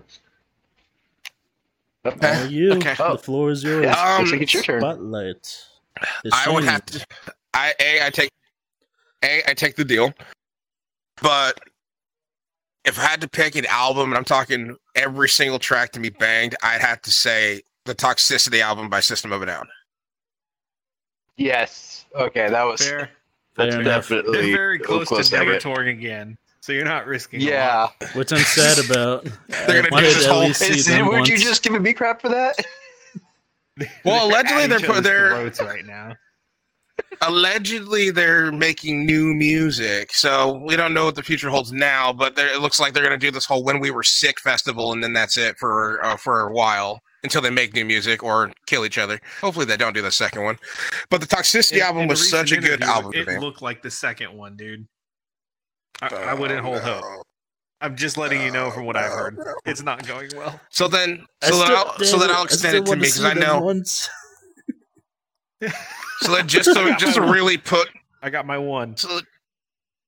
Okay. 2.05 2.49
You. 2.49 2.73
Okay. 2.75 2.95
The 2.99 3.19
floor 3.19 3.51
is 3.51 3.63
yours. 3.63 3.85
Yeah, 3.85 4.17
Um, 4.17 4.25
looks 4.25 4.43
it's 4.43 4.55
your 4.55 4.63
turn. 4.63 4.81
Spotlight. 4.81 5.65
I 6.33 6.51
would 6.51 6.65
have 6.65 6.85
to. 6.87 7.07
I 7.55 7.75
a 7.79 8.07
I 8.07 8.11
take 8.11 8.31
a 9.23 9.51
I 9.51 9.55
take 9.55 9.77
the 9.77 9.85
deal, 9.85 10.13
but 11.21 11.61
if 12.85 12.99
I 12.99 13.03
had 13.03 13.21
to 13.21 13.29
pick 13.29 13.55
an 13.55 13.67
album, 13.67 14.11
and 14.11 14.19
I'm 14.19 14.25
talking 14.25 14.77
every 14.97 15.29
single 15.29 15.59
track 15.59 15.93
to 15.93 16.01
be 16.01 16.11
banged, 16.11 16.57
I'd 16.63 16.81
have 16.81 17.01
to 17.03 17.11
say 17.11 17.63
the 17.85 17.95
Toxicity 17.95 18.61
album 18.61 18.89
by 18.89 19.01
System 19.01 19.33
of 19.33 19.43
a 19.43 19.47
Down. 19.47 19.69
Yes. 21.37 22.05
Okay, 22.15 22.49
that 22.51 22.63
was 22.65 22.81
Fair. 22.87 23.11
that's 23.57 23.75
Fair 23.75 23.85
definitely 23.85 24.33
They're 24.43 24.57
very 24.57 24.79
close, 24.79 25.09
to 25.09 25.37
never 25.37 25.59
touring 25.59 25.97
again, 25.99 26.37
so 26.61 26.73
you're 26.73 26.85
not 26.85 27.07
risking. 27.07 27.41
Yeah. 27.41 27.89
Which 28.15 28.33
I'm 28.33 28.39
sad 28.39 28.85
about. 28.91 29.25
They're 29.67 29.83
gonna 29.83 30.03
do 30.03 30.07
this 30.09 30.27
whole- 30.27 30.41
least 30.45 30.61
see 30.61 30.75
Is, 30.79 30.87
them 30.87 31.07
weren't 31.07 31.29
you 31.29 31.37
just 31.39 31.63
give 31.63 31.81
me 31.81 31.93
crap 31.93 32.21
for 32.21 32.29
that? 32.31 32.57
Well, 34.05 34.27
allegedly 34.29 34.67
they're 34.67 34.79
to 34.81 34.87
put- 34.87 34.97
his 34.97 35.05
they're- 35.05 35.67
right 35.67 35.87
now. 35.87 36.13
allegedly 37.23 38.11
they're 38.11 38.53
making 38.53 39.07
new 39.07 39.33
music 39.35 40.13
so 40.13 40.63
we 40.67 40.77
don't 40.77 40.93
know 40.93 41.07
what 41.07 41.15
the 41.15 41.23
future 41.23 41.49
holds 41.49 41.73
now 41.73 42.13
but 42.13 42.37
it 42.39 42.61
looks 42.61 42.79
like 42.79 42.93
they're 42.93 43.03
going 43.05 43.19
to 43.19 43.27
do 43.27 43.31
this 43.31 43.47
whole 43.47 43.65
when 43.65 43.81
we 43.81 43.91
were 43.91 44.03
sick 44.03 44.39
festival 44.41 44.93
and 44.93 45.03
then 45.03 45.13
that's 45.15 45.39
it 45.39 45.57
for 45.59 46.05
uh, 46.05 46.17
for 46.17 46.41
a 46.49 46.53
while 46.53 47.01
until 47.25 47.41
they 47.41 47.51
make 47.51 47.75
new 47.75 47.85
music 47.85 48.23
or 48.23 48.53
kill 48.67 48.85
each 48.85 48.99
other 48.99 49.21
hopefully 49.41 49.65
they 49.67 49.77
don't 49.77 49.95
do 49.95 50.03
the 50.03 50.11
second 50.11 50.43
one 50.43 50.59
but 51.11 51.21
the 51.21 51.27
toxicity 51.27 51.77
In- 51.77 51.83
album 51.83 52.09
was 52.09 52.29
such 52.31 52.53
a 52.53 52.57
good 52.57 52.83
album 52.83 53.13
It 53.15 53.41
looked 53.41 53.63
like 53.63 53.83
the 53.83 53.91
second 53.91 54.37
one, 54.37 54.57
dude. 54.57 54.87
I, 56.01 56.07
I 56.07 56.33
oh, 56.33 56.37
wouldn't 56.37 56.61
hold 56.61 56.81
hope. 56.81 57.05
I'm 57.81 57.97
just 57.97 58.17
letting 58.17 58.41
you 58.43 58.51
know 58.51 58.67
oh, 58.67 58.71
from 58.71 58.87
what 58.87 58.97
I've 58.97 59.11
heard. 59.11 59.39
It's 59.67 59.83
not 59.83 60.07
going 60.07 60.31
well. 60.37 60.61
so 60.71 60.89
then 60.89 61.25
so 61.43 61.57
then 61.59 61.67
still- 61.67 61.77
I'll, 61.77 61.99
so 61.99 62.19
then 62.19 62.31
I'll 62.31 62.45
extend 62.45 62.77
it 62.77 62.87
to 62.87 62.97
me 62.97 63.03
because 63.03 63.25
I 63.25 63.35
know 63.35 63.61
Once. 63.61 64.09
so 66.21 66.35
then 66.35 66.49
just 66.49 66.73
to 66.75 66.97
just 66.99 67.15
to 67.15 67.23
really 67.23 67.59
put 67.59 67.89
I 68.23 68.31
got 68.31 68.47
my 68.47 68.57
one. 68.57 68.97
So, 68.97 69.21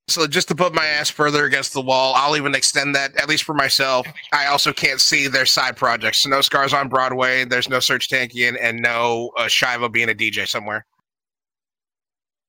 so 0.06 0.26
just 0.26 0.48
to 0.48 0.54
put 0.54 0.74
my 0.74 0.84
ass 0.84 1.08
further 1.08 1.44
against 1.44 1.72
the 1.72 1.80
wall, 1.80 2.12
I'll 2.14 2.36
even 2.36 2.54
extend 2.54 2.94
that 2.94 3.16
at 3.16 3.28
least 3.28 3.44
for 3.44 3.54
myself. 3.54 4.06
I 4.32 4.46
also 4.46 4.72
can't 4.72 5.00
see 5.00 5.28
their 5.28 5.46
side 5.46 5.76
projects. 5.76 6.22
So 6.22 6.28
no 6.28 6.42
scars 6.42 6.74
on 6.74 6.88
Broadway. 6.88 7.44
There's 7.44 7.70
no 7.70 7.78
Serj 7.78 8.08
Tankian 8.08 8.56
and 8.60 8.82
no 8.82 9.30
uh, 9.38 9.44
Shavo 9.44 9.90
being 9.90 10.10
a 10.10 10.14
DJ 10.14 10.46
somewhere. 10.46 10.84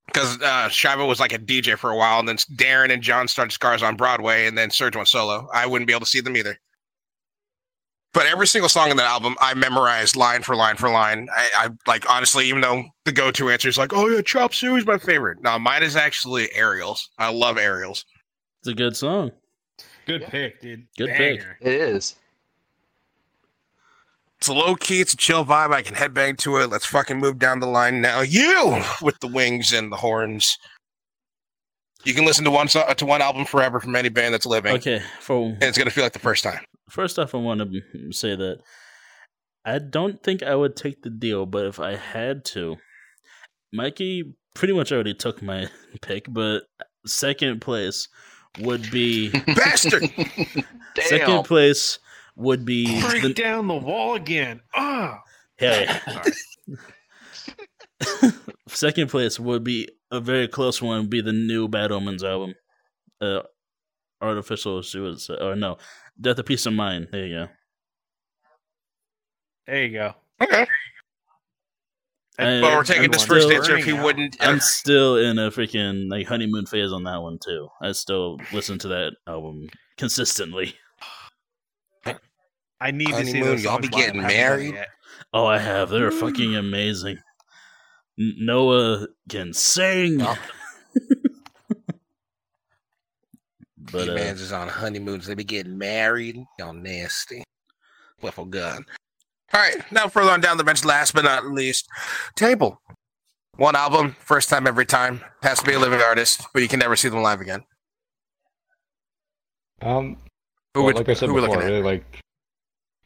Because 0.07 0.35
uh, 0.41 0.69
Shavo 0.69 1.07
was 1.07 1.19
like 1.19 1.33
a 1.33 1.39
DJ 1.39 1.77
for 1.77 1.89
a 1.89 1.95
while, 1.97 2.19
and 2.19 2.27
then 2.27 2.37
Daron 2.37 2.93
and 2.93 3.01
John 3.01 3.27
started 3.27 3.51
Scars 3.51 3.81
on 3.81 3.95
Broadway, 3.95 4.47
and 4.47 4.57
then 4.57 4.69
Serge 4.69 4.95
went 4.95 5.07
solo. 5.07 5.47
I 5.53 5.65
wouldn't 5.65 5.87
be 5.87 5.93
able 5.93 6.01
to 6.01 6.05
see 6.05 6.21
them 6.21 6.37
either. 6.37 6.59
But 8.15 8.27
every 8.27 8.47
single 8.47 8.69
song 8.69 8.91
in 8.91 8.97
that 8.97 9.07
album, 9.07 9.35
I 9.41 9.53
memorized 9.55 10.15
line 10.15 10.41
for 10.41 10.55
line 10.55 10.77
for 10.77 10.89
line. 10.89 11.27
I, 11.35 11.49
I 11.55 11.69
like 11.85 12.09
honestly, 12.09 12.47
even 12.47 12.61
though 12.61 12.85
the 13.03 13.11
go-to 13.11 13.49
answer 13.49 13.67
is 13.67 13.77
like, 13.77 13.91
"Oh 13.93 14.07
yeah, 14.07 14.21
Chop 14.21 14.53
Suey 14.53 14.79
is 14.79 14.85
my 14.85 14.97
favorite." 14.97 15.39
No, 15.43 15.59
mine 15.59 15.83
is 15.83 15.97
actually 15.97 16.47
Aerials. 16.55 17.09
I 17.19 17.29
love 17.29 17.57
Aerials. 17.57 18.05
It's 18.61 18.69
a 18.69 18.73
good 18.73 18.95
song. 18.95 19.31
Good 20.07 20.23
pick, 20.27 20.61
dude. 20.61 20.87
Good 20.97 21.09
pick. 21.09 21.45
It 21.59 21.73
is. 21.73 22.15
It's 24.37 24.47
a 24.47 24.53
low 24.53 24.75
key, 24.75 25.01
it's 25.01 25.13
a 25.13 25.17
chill 25.17 25.43
vibe. 25.43 25.73
I 25.73 25.81
can 25.81 25.95
headbang 25.95 26.37
to 26.39 26.57
it. 26.57 26.69
Let's 26.69 26.85
fucking 26.85 27.17
move 27.17 27.37
down 27.37 27.59
the 27.59 27.67
line 27.67 27.99
now. 27.99 28.21
You 28.21 28.81
with 29.01 29.19
the 29.19 29.27
wings 29.27 29.73
and 29.73 29.91
the 29.91 29.97
horns. 29.97 30.57
You 32.05 32.13
can 32.13 32.23
listen 32.25 32.45
to 32.45 32.51
one 32.51 32.69
so- 32.69 32.93
to 32.93 33.05
one 33.05 33.21
album 33.21 33.43
forever 33.45 33.81
from 33.81 33.95
any 33.95 34.09
band 34.09 34.33
that's 34.33 34.45
living, 34.45 34.75
Okay, 34.75 35.01
for 35.19 35.47
and 35.47 35.63
it's 35.63 35.77
gonna 35.77 35.89
feel 35.89 36.03
like 36.05 36.13
the 36.13 36.19
first 36.19 36.43
time. 36.43 36.63
First 36.89 37.19
off, 37.19 37.33
I 37.35 37.37
want 37.37 37.61
to 37.61 38.11
say 38.11 38.35
that 38.35 38.59
I 39.65 39.79
don't 39.79 40.21
think 40.21 40.43
I 40.43 40.55
would 40.55 40.75
take 40.75 41.01
the 41.01 41.09
deal, 41.09 41.45
but 41.45 41.65
if 41.65 41.79
I 41.79 41.95
had 41.95 42.45
to, 42.45 42.77
Mikey 43.73 44.35
pretty 44.53 44.73
much 44.73 44.91
already 44.91 45.13
took 45.13 45.41
my 45.41 45.67
pick, 46.01 46.25
but 46.29 46.63
second 47.05 47.61
place 47.61 48.07
would 48.59 48.89
be 48.91 49.29
Bastard. 49.55 50.03
Damn. 50.15 50.65
second 51.07 51.43
place 51.45 51.99
would 52.35 52.65
be 52.65 53.01
Break 53.01 53.23
the, 53.23 53.33
down 53.33 53.67
the 53.67 53.75
wall 53.75 54.15
again. 54.15 54.61
Ah. 54.73 55.21
hey, 55.57 55.87
Sorry. 57.31 58.31
second 58.67 59.09
place 59.09 59.39
would 59.39 59.63
be 59.63 59.89
a 60.11 60.19
very 60.19 60.47
close 60.47 60.81
one. 60.81 61.01
Would 61.01 61.09
be 61.09 61.21
the 61.21 61.33
new 61.33 61.67
Bad 61.67 61.91
Omens 61.91 62.23
album, 62.23 62.55
uh, 63.21 63.41
Artificial 64.21 64.83
Suicide, 64.83 65.41
or 65.41 65.55
no, 65.55 65.77
Death 66.19 66.39
of 66.39 66.45
Peace 66.45 66.65
of 66.65 66.73
Mind. 66.73 67.07
There 67.11 67.25
you 67.25 67.35
go. 67.35 67.47
There 69.67 69.83
you 69.85 69.93
go. 69.93 70.13
okay. 70.41 70.65
And 72.37 72.61
But 72.61 72.73
we're 72.73 72.83
taking 72.83 73.05
I'm 73.05 73.11
this 73.11 73.23
first 73.25 73.45
still- 73.47 73.57
answer 73.57 73.77
if 73.77 73.85
he 73.85 73.93
wouldn't. 73.93 74.35
I'm 74.41 74.59
still 74.59 75.17
in 75.17 75.39
a 75.39 75.49
freaking 75.51 76.09
like 76.09 76.27
honeymoon 76.27 76.65
phase 76.65 76.91
on 76.91 77.03
that 77.05 77.21
one 77.21 77.39
too. 77.43 77.69
I 77.81 77.93
still 77.93 78.37
listen 78.51 78.77
to 78.79 78.87
that 78.89 79.13
album 79.27 79.69
consistently. 79.97 80.75
I 82.81 82.91
need 82.91 83.07
to 83.07 83.25
see 83.25 83.41
those 83.41 83.63
y'all 83.63 83.79
be 83.79 83.87
getting 83.87 84.19
I 84.19 84.29
haven't 84.31 84.37
done 84.57 84.59
it 84.59 84.73
married? 84.73 84.85
Oh, 85.33 85.45
I 85.45 85.59
have. 85.59 85.89
They're 85.89 86.11
fucking 86.11 86.55
amazing. 86.57 87.19
N- 88.19 88.35
Noah 88.39 89.07
can 89.29 89.53
sing. 89.53 90.21
Oh. 90.21 90.37
But 93.91 93.99
These 93.99 94.09
uh, 94.09 94.13
mans 94.15 94.41
is 94.41 94.51
on 94.51 94.67
honeymoons. 94.67 95.27
They 95.27 95.35
be 95.35 95.43
getting 95.43 95.77
married. 95.77 96.43
Y'all 96.59 96.73
nasty. 96.73 97.43
Wiffle 98.21 98.49
gun. 98.49 98.85
All 99.53 99.61
right, 99.61 99.77
now 99.91 100.07
further 100.07 100.31
on 100.31 100.41
down 100.41 100.57
the 100.57 100.63
bench, 100.63 100.83
last 100.83 101.13
but 101.13 101.23
not 101.23 101.45
least, 101.45 101.87
Table. 102.35 102.81
One 103.57 103.75
album, 103.75 104.15
first 104.19 104.49
time 104.49 104.67
every 104.67 104.85
time. 104.85 105.21
Has 105.43 105.59
to 105.59 105.65
be 105.65 105.73
a 105.73 105.79
living 105.79 106.01
artist, 106.01 106.45
but 106.53 106.61
you 106.61 106.67
can 106.67 106.79
never 106.79 106.95
see 106.95 107.07
them 107.07 107.21
live 107.21 107.39
again. 107.39 107.63
Um, 109.81 110.17
Who 110.73 110.81
well, 110.81 110.85
would, 110.87 110.95
like 110.95 111.09
I 111.09 111.13
said 111.13 111.29
who 111.29 111.35
before, 111.35 111.49
I 111.49 111.51
looking 111.51 111.61
at? 111.61 111.71
really 111.71 111.83
like, 111.83 112.19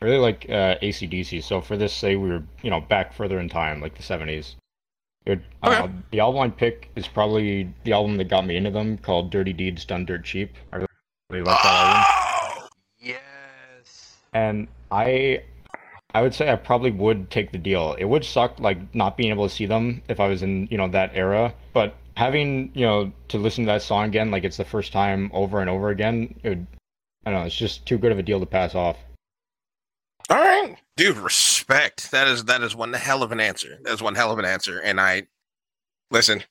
really 0.02 0.18
like 0.18 0.46
uh, 0.50 0.76
ACDC. 0.82 1.44
So 1.44 1.62
for 1.62 1.78
this, 1.78 1.94
say 1.94 2.16
we 2.16 2.30
were, 2.30 2.44
you 2.64 2.70
know, 2.70 2.82
back 2.82 3.14
further 3.14 3.40
in 3.40 3.50
time, 3.50 3.82
like 3.82 3.96
the 3.96 4.04
'70s. 4.04 4.56
It, 5.26 5.42
uh, 5.62 5.88
the 6.12 6.22
album 6.22 6.42
I 6.42 6.50
pick 6.50 6.90
is 6.96 7.08
probably 7.08 7.72
the 7.84 7.92
album 7.94 8.18
that 8.18 8.30
got 8.30 8.46
me 8.46 8.56
into 8.56 8.72
them, 8.72 8.98
called 8.98 9.32
"Dirty 9.32 9.54
Deeds 9.54 9.86
Done 9.86 10.06
Dirt 10.06 10.24
Cheap." 10.24 10.56
I 10.72 10.78
really, 10.78 10.88
really 11.30 11.44
like 11.44 11.62
that 11.62 11.74
album. 11.74 12.64
Oh, 12.64 12.68
Yes. 13.00 14.18
and 14.34 14.68
I 14.92 15.44
I 16.14 16.22
would 16.24 16.34
say 16.34 16.50
I 16.50 16.56
probably 16.56 16.92
would 16.92 17.30
take 17.30 17.52
the 17.52 17.58
deal. 17.60 17.94
It 18.00 18.06
would 18.06 18.26
suck 18.26 18.60
like 18.60 18.96
not 18.96 19.16
being 19.18 19.30
able 19.30 19.48
to 19.48 19.54
see 19.54 19.66
them 19.68 20.02
if 20.10 20.20
I 20.20 20.28
was 20.28 20.42
in, 20.42 20.68
you 20.72 20.78
know, 20.78 20.88
that 20.88 21.12
era, 21.14 21.54
but 21.74 21.96
having, 22.18 22.72
you 22.74 22.86
know, 22.86 23.12
to 23.28 23.38
listen 23.38 23.66
to 23.66 23.72
that 23.74 23.82
song 23.84 24.06
again 24.06 24.32
like 24.32 24.44
it's 24.44 24.58
the 24.58 24.66
first 24.66 24.92
time 24.92 25.30
over 25.34 25.62
and 25.62 25.70
over 25.70 25.90
again, 25.90 26.34
it 26.44 26.50
would 26.50 26.68
I 27.26 27.32
don't 27.32 27.42
know, 27.42 27.46
it's 27.46 27.56
just 27.56 27.86
too 27.86 27.98
good 27.98 28.12
of 28.12 28.18
a 28.18 28.24
deal 28.24 28.40
to 28.40 28.46
pass 28.46 28.74
off. 28.74 28.98
All 30.30 30.38
right, 30.38 30.76
dude. 30.98 31.18
Respect. 31.18 32.12
That 32.12 32.28
is 32.28 32.46
that 32.46 32.62
is 32.62 32.76
one 32.76 32.94
hell 32.94 33.24
of 33.24 33.32
an 33.32 33.40
answer. 33.40 33.78
That 33.84 33.94
is 33.94 34.02
one 34.02 34.16
hell 34.16 34.32
of 34.32 34.40
an 34.40 34.46
answer. 34.46 34.80
And 34.80 35.00
I 35.00 35.24
listen. 36.12 36.44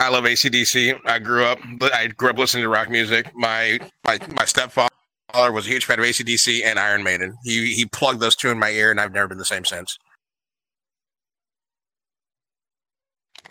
I 0.00 0.10
love 0.10 0.24
ACDC. 0.24 1.00
I 1.06 1.18
grew 1.18 1.44
up. 1.44 1.58
I 1.92 2.06
grew 2.06 2.30
up 2.30 2.38
listening 2.38 2.62
to 2.62 2.68
rock 2.68 2.88
music. 2.88 3.34
My 3.34 3.80
my 4.04 4.18
my 4.36 4.44
stepfather 4.44 4.88
was 5.34 5.66
a 5.66 5.70
huge 5.70 5.84
fan 5.86 5.98
of 5.98 6.04
ACDC 6.04 6.64
and 6.64 6.78
Iron 6.78 7.02
Maiden. 7.02 7.36
He 7.42 7.74
he 7.74 7.84
plugged 7.86 8.20
those 8.20 8.36
two 8.36 8.50
in 8.50 8.58
my 8.60 8.70
ear, 8.70 8.90
and 8.92 9.00
I've 9.00 9.12
never 9.12 9.26
been 9.28 9.38
the 9.38 9.44
same 9.44 9.64
since. 9.64 9.98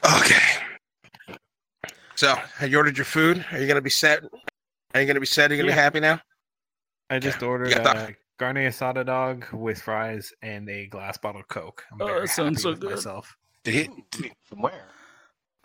Okay. 0.05 0.39
So, 2.15 2.35
have 2.55 2.71
you 2.71 2.77
ordered 2.77 2.97
your 2.97 3.05
food? 3.05 3.45
Are 3.51 3.59
you 3.59 3.67
gonna 3.67 3.81
be 3.81 3.89
set? 3.89 4.23
Are 4.93 5.01
you 5.01 5.05
gonna 5.07 5.19
be 5.19 5.25
set? 5.25 5.51
Are 5.51 5.55
you 5.55 5.61
gonna 5.61 5.71
Yeah. 5.71 5.75
be 5.75 5.81
happy 5.81 5.99
now? 5.99 6.21
I 7.09 7.19
just 7.19 7.43
ordered 7.43 7.73
got 7.73 7.85
a 7.85 7.99
uh, 7.99 8.11
carne 8.37 8.55
asada 8.57 9.05
dog 9.05 9.45
with 9.53 9.81
fries 9.81 10.31
and 10.41 10.69
a 10.69 10.87
glass 10.87 11.17
bottle 11.17 11.41
of 11.41 11.47
Coke. 11.47 11.83
I'm 11.91 12.01
Oh, 12.01 12.05
very 12.07 12.21
that 12.21 12.27
sounds 12.29 12.57
happy 12.57 12.61
so 12.63 12.69
with 12.71 12.79
good. 12.81 12.91
myself. 12.91 13.35
Did 13.63 13.73
he? 13.73 13.89
Did 14.11 14.25
he 14.25 14.31
From 14.43 14.61
where? 14.61 14.85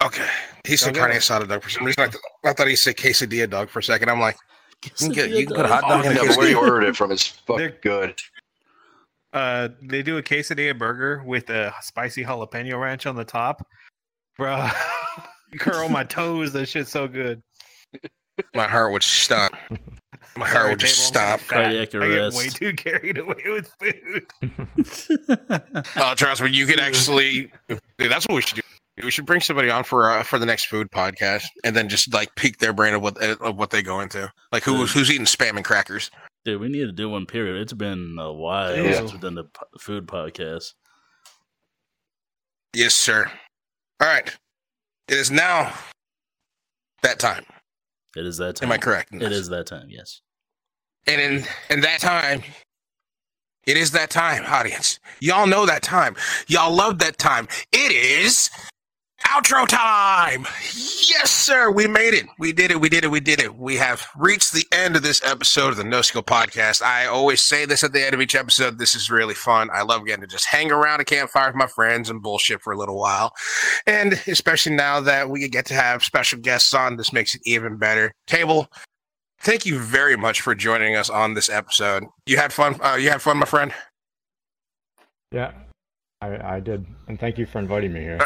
okay. 0.02 0.28
He 0.64 0.76
said 0.76 0.90
Okay. 0.90 1.00
carne 1.00 1.12
asada 1.12 1.48
dog 1.48 1.62
for 1.62 1.70
some 1.70 1.84
reason. 1.84 2.02
I, 2.02 2.06
th- 2.08 2.22
I 2.44 2.52
thought 2.52 2.68
he 2.68 2.76
said 2.76 2.96
quesadilla 2.96 3.48
dog 3.48 3.68
for 3.70 3.78
a 3.78 3.82
second. 3.82 4.08
I'm 4.08 4.20
like, 4.20 4.36
you 4.84 4.90
can, 4.90 5.08
get, 5.10 5.30
you 5.30 5.46
can 5.46 5.56
put 5.56 5.64
a 5.66 5.68
hot 5.68 5.82
dog 5.82 6.04
in 6.06 6.12
a 6.12 6.14
Yeah, 6.16 6.28
but 6.28 6.36
where 6.36 6.48
you 6.48 6.58
ordered 6.58 6.84
it 6.88 6.96
from 6.96 7.10
is 7.12 7.26
fucking 7.26 7.56
They're- 7.58 7.78
good. 7.82 8.18
Uh, 9.32 9.68
they 9.80 10.02
do 10.02 10.18
a 10.18 10.22
quesadilla 10.22 10.76
burger 10.76 11.22
with 11.24 11.48
a 11.48 11.72
spicy 11.80 12.22
jalapeno 12.24 12.78
ranch 12.78 13.06
on 13.06 13.16
the 13.16 13.24
top, 13.24 13.66
bro. 14.36 14.68
Curl 15.58 15.88
my 15.88 16.04
toes. 16.04 16.52
That 16.52 16.66
shit's 16.66 16.90
so 16.90 17.08
good. 17.08 17.42
My 18.54 18.66
heart 18.68 18.92
would 18.92 19.02
stop. 19.02 19.52
My 20.36 20.48
heart 20.48 20.70
would 20.70 20.80
just 20.80 21.06
stop. 21.06 21.40
fat. 21.40 21.72
Cardiac 21.90 21.94
I 21.94 22.08
get 22.08 22.32
way 22.32 22.48
too 22.48 22.72
carried 22.74 23.18
away 23.18 23.42
with 23.46 23.70
food. 23.78 24.26
Oh, 25.96 26.14
trust 26.14 26.40
me, 26.42 26.50
you 26.50 26.64
could 26.66 26.80
actually. 26.80 27.52
Dude, 27.68 28.10
that's 28.10 28.26
what 28.26 28.36
we 28.36 28.40
should 28.42 28.56
do. 28.56 28.62
We 29.04 29.10
should 29.10 29.26
bring 29.26 29.40
somebody 29.40 29.68
on 29.70 29.84
for 29.84 30.10
uh, 30.10 30.22
for 30.22 30.38
the 30.38 30.46
next 30.46 30.66
food 30.66 30.90
podcast, 30.90 31.44
and 31.64 31.74
then 31.76 31.88
just 31.88 32.12
like 32.14 32.34
pique 32.36 32.58
their 32.58 32.72
brain 32.72 32.94
of 32.94 33.02
what 33.02 33.18
of 33.22 33.56
what 33.58 33.70
they 33.70 33.82
go 33.82 34.00
into. 34.00 34.30
Like 34.52 34.62
who's 34.62 34.92
who's 34.92 35.10
eating 35.10 35.26
spam 35.26 35.56
and 35.56 35.64
crackers. 35.64 36.10
Dude, 36.44 36.60
we 36.60 36.68
need 36.68 36.86
to 36.86 36.92
do 36.92 37.08
one. 37.10 37.26
Period. 37.26 37.60
It's 37.60 37.72
been 37.72 38.16
a 38.18 38.32
while 38.32 38.74
Yeah. 38.76 38.94
since 38.94 39.12
we've 39.12 39.20
done 39.20 39.34
the 39.34 39.44
food 39.78 40.06
podcast. 40.06 40.72
Yes, 42.74 42.94
sir. 42.94 43.30
All 44.00 44.08
right, 44.08 44.34
it 45.08 45.16
is 45.18 45.30
now 45.30 45.74
that 47.02 47.18
time. 47.18 47.44
It 48.16 48.26
is 48.26 48.38
that 48.38 48.56
time. 48.56 48.68
Am 48.68 48.72
I 48.72 48.78
correct? 48.78 49.14
It 49.14 49.32
is 49.32 49.48
that 49.48 49.66
time. 49.66 49.88
Yes. 49.88 50.20
And 51.06 51.20
in 51.20 51.44
in 51.70 51.80
that 51.80 52.00
time, 52.00 52.42
it 53.66 53.76
is 53.76 53.92
that 53.92 54.10
time, 54.10 54.44
audience. 54.46 54.98
Y'all 55.20 55.46
know 55.46 55.66
that 55.66 55.82
time. 55.82 56.16
Y'all 56.48 56.74
love 56.74 56.98
that 56.98 57.18
time. 57.18 57.48
It 57.72 57.92
is 57.92 58.50
outro 59.28 59.66
time. 59.66 60.46
Yes, 60.74 61.30
sir. 61.30 61.70
We 61.70 61.86
made 61.86 62.14
it. 62.14 62.26
We 62.38 62.52
did 62.52 62.70
it. 62.70 62.80
We 62.80 62.88
did 62.88 63.04
it. 63.04 63.10
We 63.10 63.20
did 63.20 63.40
it. 63.40 63.56
We 63.56 63.76
have 63.76 64.06
reached 64.16 64.52
the 64.52 64.66
end 64.72 64.96
of 64.96 65.02
this 65.02 65.22
episode 65.24 65.70
of 65.70 65.76
the 65.76 65.84
No 65.84 66.02
Skill 66.02 66.22
Podcast. 66.22 66.82
I 66.82 67.06
always 67.06 67.42
say 67.42 67.64
this 67.64 67.84
at 67.84 67.92
the 67.92 68.04
end 68.04 68.14
of 68.14 68.20
each 68.20 68.34
episode. 68.34 68.78
This 68.78 68.94
is 68.94 69.10
really 69.10 69.34
fun. 69.34 69.68
I 69.72 69.82
love 69.82 70.04
getting 70.06 70.22
to 70.22 70.26
just 70.26 70.46
hang 70.46 70.70
around 70.70 71.00
a 71.00 71.04
campfire 71.04 71.48
with 71.48 71.56
my 71.56 71.66
friends 71.66 72.10
and 72.10 72.22
bullshit 72.22 72.60
for 72.60 72.72
a 72.72 72.78
little 72.78 72.98
while. 72.98 73.32
And 73.86 74.14
especially 74.26 74.74
now 74.74 75.00
that 75.00 75.30
we 75.30 75.48
get 75.48 75.66
to 75.66 75.74
have 75.74 76.02
special 76.02 76.38
guests 76.38 76.74
on, 76.74 76.96
this 76.96 77.12
makes 77.12 77.34
it 77.34 77.42
even 77.44 77.76
better. 77.76 78.12
Table, 78.26 78.68
thank 79.40 79.66
you 79.66 79.78
very 79.78 80.16
much 80.16 80.40
for 80.40 80.54
joining 80.54 80.96
us 80.96 81.10
on 81.10 81.34
this 81.34 81.48
episode. 81.48 82.04
You 82.26 82.36
had 82.36 82.52
fun. 82.52 82.78
Uh, 82.80 82.96
you 82.96 83.10
had 83.10 83.22
fun, 83.22 83.38
my 83.38 83.46
friend. 83.46 83.72
Yeah. 85.30 85.52
I 86.20 86.56
I 86.56 86.60
did. 86.60 86.86
And 87.08 87.18
thank 87.18 87.36
you 87.36 87.46
for 87.46 87.58
inviting 87.58 87.92
me 87.92 88.00
here. 88.00 88.18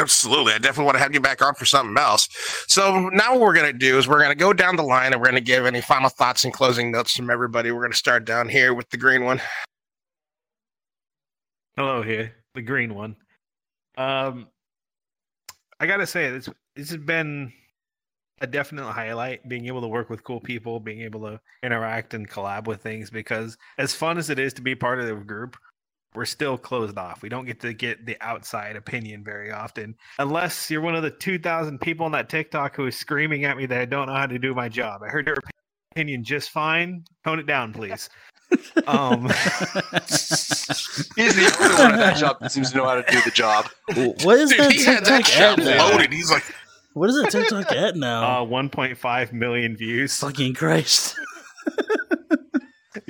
Absolutely. 0.00 0.54
I 0.54 0.58
definitely 0.58 0.86
want 0.86 0.96
to 0.96 1.02
have 1.02 1.12
you 1.12 1.20
back 1.20 1.42
on 1.42 1.54
for 1.54 1.66
something 1.66 1.96
else. 1.98 2.26
So 2.68 3.10
now 3.10 3.32
what 3.32 3.40
we're 3.42 3.54
going 3.54 3.70
to 3.70 3.78
do 3.78 3.98
is 3.98 4.08
we're 4.08 4.18
going 4.18 4.30
to 4.30 4.34
go 4.34 4.52
down 4.52 4.76
the 4.76 4.82
line 4.82 5.12
and 5.12 5.20
we're 5.20 5.26
going 5.26 5.34
to 5.34 5.40
give 5.42 5.66
any 5.66 5.82
final 5.82 6.08
thoughts 6.08 6.44
and 6.44 6.52
closing 6.52 6.90
notes 6.90 7.14
from 7.14 7.28
everybody. 7.28 7.70
We're 7.70 7.80
going 7.80 7.92
to 7.92 7.98
start 7.98 8.24
down 8.24 8.48
here 8.48 8.72
with 8.72 8.88
the 8.90 8.96
green 8.96 9.24
one. 9.24 9.40
Hello 11.76 12.02
here, 12.02 12.34
the 12.54 12.62
green 12.62 12.94
one. 12.94 13.16
Um, 13.96 14.48
I 15.78 15.86
gotta 15.86 16.06
say 16.06 16.30
this 16.30 16.48
this 16.76 16.90
has 16.90 16.98
been 16.98 17.52
a 18.40 18.46
definite 18.46 18.90
highlight. 18.90 19.48
Being 19.48 19.66
able 19.66 19.80
to 19.80 19.88
work 19.88 20.10
with 20.10 20.24
cool 20.24 20.40
people, 20.40 20.80
being 20.80 21.00
able 21.00 21.20
to 21.22 21.40
interact 21.62 22.12
and 22.12 22.28
collab 22.28 22.66
with 22.66 22.82
things. 22.82 23.08
Because 23.08 23.56
as 23.78 23.94
fun 23.94 24.18
as 24.18 24.30
it 24.30 24.38
is 24.38 24.52
to 24.54 24.62
be 24.62 24.74
part 24.74 25.00
of 25.00 25.06
the 25.06 25.14
group, 25.14 25.56
we're 26.14 26.24
still 26.24 26.58
closed 26.58 26.98
off. 26.98 27.22
We 27.22 27.28
don't 27.28 27.44
get 27.46 27.60
to 27.60 27.72
get 27.72 28.04
the 28.06 28.16
outside 28.20 28.76
opinion 28.76 29.22
very 29.24 29.52
often, 29.52 29.94
unless 30.18 30.70
you're 30.70 30.80
one 30.80 30.94
of 30.96 31.02
the 31.02 31.10
two 31.10 31.38
thousand 31.38 31.80
people 31.80 32.06
on 32.06 32.12
that 32.12 32.28
TikTok 32.28 32.76
who 32.76 32.86
is 32.86 32.96
screaming 32.96 33.44
at 33.44 33.56
me 33.56 33.66
that 33.66 33.80
I 33.80 33.84
don't 33.84 34.06
know 34.06 34.14
how 34.14 34.26
to 34.26 34.38
do 34.38 34.54
my 34.54 34.68
job. 34.68 35.02
I 35.02 35.08
heard 35.08 35.26
your 35.26 35.36
opinion 35.92 36.24
just 36.24 36.50
fine. 36.50 37.04
Tone 37.24 37.38
it 37.38 37.46
down, 37.46 37.72
please. 37.72 38.08
Um. 38.88 39.28
He's 41.16 41.34
the 41.36 41.56
only 41.60 41.74
one 41.76 41.92
at 41.92 41.98
that 41.98 42.16
job 42.18 42.38
that 42.40 42.50
seems 42.50 42.70
to 42.72 42.78
know 42.78 42.84
how 42.84 43.00
to 43.00 43.04
do 43.12 43.20
the 43.24 43.30
job. 43.30 43.68
what 44.24 44.38
is 44.38 44.50
Dude, 44.50 44.58
that 44.58 44.72
he 44.72 44.84
had 44.84 45.04
that 45.04 45.24
TikTok 45.24 45.58
at 45.58 45.64
now? 45.64 45.90
loaded. 45.90 46.12
He's 46.12 46.30
like, 46.30 46.42
What 46.94 47.10
is 47.10 47.16
that 47.22 47.30
TikTok 47.30 47.70
at 47.72 47.94
now? 47.96 48.42
Uh, 48.42 48.46
1.5 48.46 49.32
million 49.32 49.76
views. 49.76 50.16
Fucking 50.18 50.54
Christ! 50.54 51.14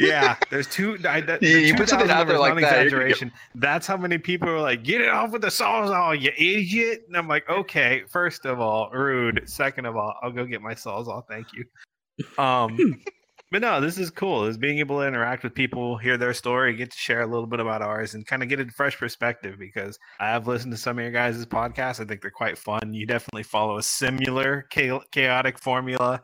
Yeah, 0.01 0.36
there's 0.51 0.66
two. 0.66 0.98
I, 1.09 1.20
that, 1.20 1.43
You- 1.43 1.55
the 1.55 1.60
you 1.68 1.74
put 1.74 1.89
something 1.89 2.09
2,000 2.09 2.10
out 2.10 2.27
there 2.28 2.39
like 2.39 2.55
that, 2.55 2.60
you're 2.60 2.68
get- 2.70 2.85
exaggeration. 2.86 3.32
That's 3.55 3.86
how 3.86 3.97
many 3.97 4.18
people 4.18 4.48
are 4.48 4.60
like, 4.60 4.82
"Get 4.82 5.01
it 5.01 5.09
off 5.09 5.31
with 5.32 5.43
the 5.43 5.48
sawzall, 5.48 6.18
you 6.20 6.31
idiot!" 6.36 7.05
And 7.09 7.16
I'm 7.16 7.28
like, 7.28 7.48
"Okay, 7.48 8.02
first 8.09 8.47
of 8.47 8.60
all, 8.60 8.90
rude. 8.90 9.43
Second 9.48 9.86
of 9.86 9.97
all, 9.97 10.14
I'll 10.22 10.32
go 10.32 10.44
get 10.47 10.62
my 10.62 10.74
sawzall. 10.74 11.22
Thank 11.28 11.48
you." 11.52 11.64
Um, 12.43 12.77
but 13.51 13.62
no, 13.62 13.81
this 13.81 13.98
is 13.98 14.10
cool. 14.10 14.44
Is 14.47 14.56
being 14.59 14.78
able 14.78 15.01
to 15.01 15.06
interact 15.06 15.43
with 15.43 15.55
people, 15.55 15.97
hear 15.97 16.16
their 16.16 16.35
story, 16.35 16.74
get 16.77 16.90
to 16.93 16.97
share 16.98 17.22
a 17.22 17.27
little 17.27 17.47
bit 17.47 17.60
about 17.60 17.82
ours, 17.82 18.14
and 18.14 18.27
kind 18.27 18.43
of 18.43 18.48
get 18.48 18.60
a 18.60 18.66
fresh 18.77 18.97
perspective. 18.97 19.56
Because 19.59 19.98
I 20.20 20.28
have 20.28 20.47
listened 20.47 20.72
to 20.72 20.78
some 20.78 20.98
of 20.98 21.02
your 21.02 21.12
guys' 21.12 21.44
podcasts. 21.47 22.01
I 22.01 22.05
think 22.05 22.22
they're 22.22 22.31
quite 22.31 22.59
fun. 22.59 22.93
You 22.94 23.06
definitely 23.06 23.43
follow 23.43 23.78
a 23.78 23.82
similar 23.82 24.66
chaotic 24.70 25.59
formula 25.59 26.20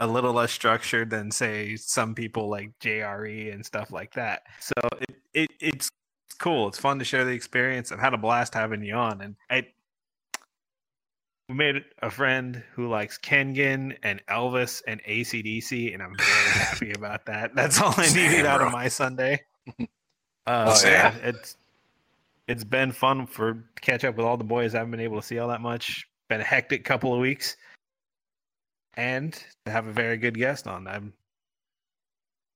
a 0.00 0.06
little 0.06 0.32
less 0.32 0.50
structured 0.52 1.10
than 1.10 1.30
say 1.30 1.76
some 1.76 2.14
people 2.14 2.48
like 2.48 2.70
JRE 2.80 3.52
and 3.52 3.64
stuff 3.64 3.92
like 3.92 4.12
that. 4.14 4.42
So 4.60 4.72
it, 5.00 5.16
it 5.34 5.50
it's 5.60 5.90
cool. 6.38 6.68
It's 6.68 6.78
fun 6.78 6.98
to 6.98 7.04
share 7.04 7.24
the 7.24 7.30
experience. 7.32 7.92
I've 7.92 8.00
had 8.00 8.14
a 8.14 8.18
blast 8.18 8.54
having 8.54 8.82
you 8.82 8.94
on, 8.94 9.20
and 9.20 9.36
I 9.50 9.66
we 11.48 11.54
made 11.54 11.84
a 12.02 12.10
friend 12.10 12.62
who 12.72 12.88
likes 12.88 13.18
Kengan 13.18 13.96
and 14.02 14.20
Elvis 14.26 14.82
and 14.86 15.02
ACDC, 15.04 15.92
and 15.92 16.02
I'm 16.02 16.16
very 16.16 16.50
happy 16.50 16.92
about 16.96 17.26
that. 17.26 17.54
That's 17.54 17.80
all 17.80 17.92
I 17.96 18.06
needed 18.14 18.46
out 18.46 18.58
bro. 18.58 18.66
of 18.68 18.72
my 18.72 18.88
Sunday. 18.88 19.40
Uh, 20.46 20.76
Oh, 20.76 20.86
yeah. 20.86 21.14
it's 21.22 21.56
it's 22.48 22.64
been 22.64 22.92
fun 22.92 23.26
for 23.26 23.64
catch 23.80 24.04
up 24.04 24.14
with 24.16 24.26
all 24.26 24.36
the 24.36 24.44
boys. 24.44 24.74
I 24.74 24.78
haven't 24.78 24.90
been 24.90 25.00
able 25.00 25.18
to 25.18 25.26
see 25.26 25.38
all 25.38 25.48
that 25.48 25.62
much. 25.62 26.06
Been 26.28 26.42
a 26.42 26.44
hectic 26.44 26.84
couple 26.84 27.14
of 27.14 27.18
weeks 27.20 27.56
and 28.96 29.32
to 29.66 29.72
have 29.72 29.86
a 29.86 29.92
very 29.92 30.16
good 30.16 30.36
guest 30.36 30.66
on. 30.66 30.86
I'm 30.86 31.12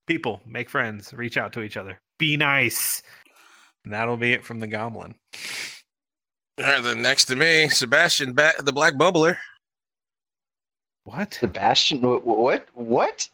people 0.06 0.40
make 0.46 0.70
friends, 0.70 1.12
reach 1.12 1.36
out 1.36 1.52
to 1.54 1.62
each 1.62 1.76
other, 1.76 2.00
be 2.18 2.36
nice. 2.36 3.02
And 3.84 3.92
that'll 3.94 4.16
be 4.16 4.32
it 4.32 4.44
from 4.44 4.60
the 4.60 4.66
Goblin. 4.66 5.14
all 6.58 6.64
right, 6.64 6.82
then 6.82 7.00
next 7.02 7.26
to 7.26 7.36
me, 7.36 7.68
Sebastian, 7.68 8.32
ba- 8.34 8.54
the 8.60 8.72
Black 8.72 8.94
Bubbler. 8.94 9.36
What? 11.04 11.34
Sebastian, 11.34 12.00
wh- 12.00 12.20
wh- 12.22 12.26
what? 12.38 12.66
What? 12.74 13.28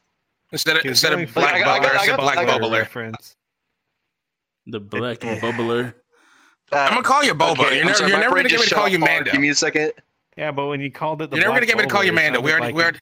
Instead 0.52 0.76
of 0.76 0.82
He 0.82 0.89
was 0.90 0.98
instead 0.98 1.10
going 1.14 1.24
of 1.24 1.31
for 1.31 1.40
black 1.40 1.55
I 1.55 1.60
got- 1.60 1.81
I 1.81 1.82
got- 1.82 1.93
bubbler, 1.93 1.98
I 1.98 2.06
got- 2.06 2.20
black 2.20 2.39
I 2.39 2.44
got- 2.44 2.60
bubbler. 2.60 2.78
reference. 2.78 3.36
The 4.66 4.81
black 4.81 5.18
bubbler. 5.20 5.94
Uh, 6.72 6.76
I'm 6.76 6.90
gonna 6.90 7.02
call 7.02 7.24
you 7.24 7.35
Boba. 7.35 7.52
okay, 7.52 7.62
you're 7.62 7.81
I'm 7.81 7.86
never, 7.86 7.94
sorry, 7.98 8.10
you're 8.10 8.20
never 8.20 8.36
gonna 8.36 8.48
get 8.48 8.60
me 8.60 8.66
to 8.66 8.74
call 8.74 8.89
you 8.89 8.97
off 8.98 9.09
hard. 9.09 9.18
Mando. 9.18 9.32
Give 9.32 9.40
me 9.40 9.48
a 9.51 9.55
second. 9.55 9.93
Yeah, 10.36 10.51
but 10.51 10.66
when 10.66 10.81
you 10.81 10.90
called 10.90 11.23
it 11.23 11.31
the 11.31 11.36
You're 11.36 11.44
never 11.47 11.55
gonna 11.56 11.66
get 11.66 11.77
me 11.77 11.82
to 11.85 11.89
call 11.89 12.02
you 12.05 12.11
Bowler, 12.12 12.23
Mando. 12.23 12.40
We 12.40 12.51
sounded 12.51 12.62
already, 12.65 12.74
like 12.74 12.74
we 12.74 12.81
a- 12.81 12.85
already. 12.85 12.98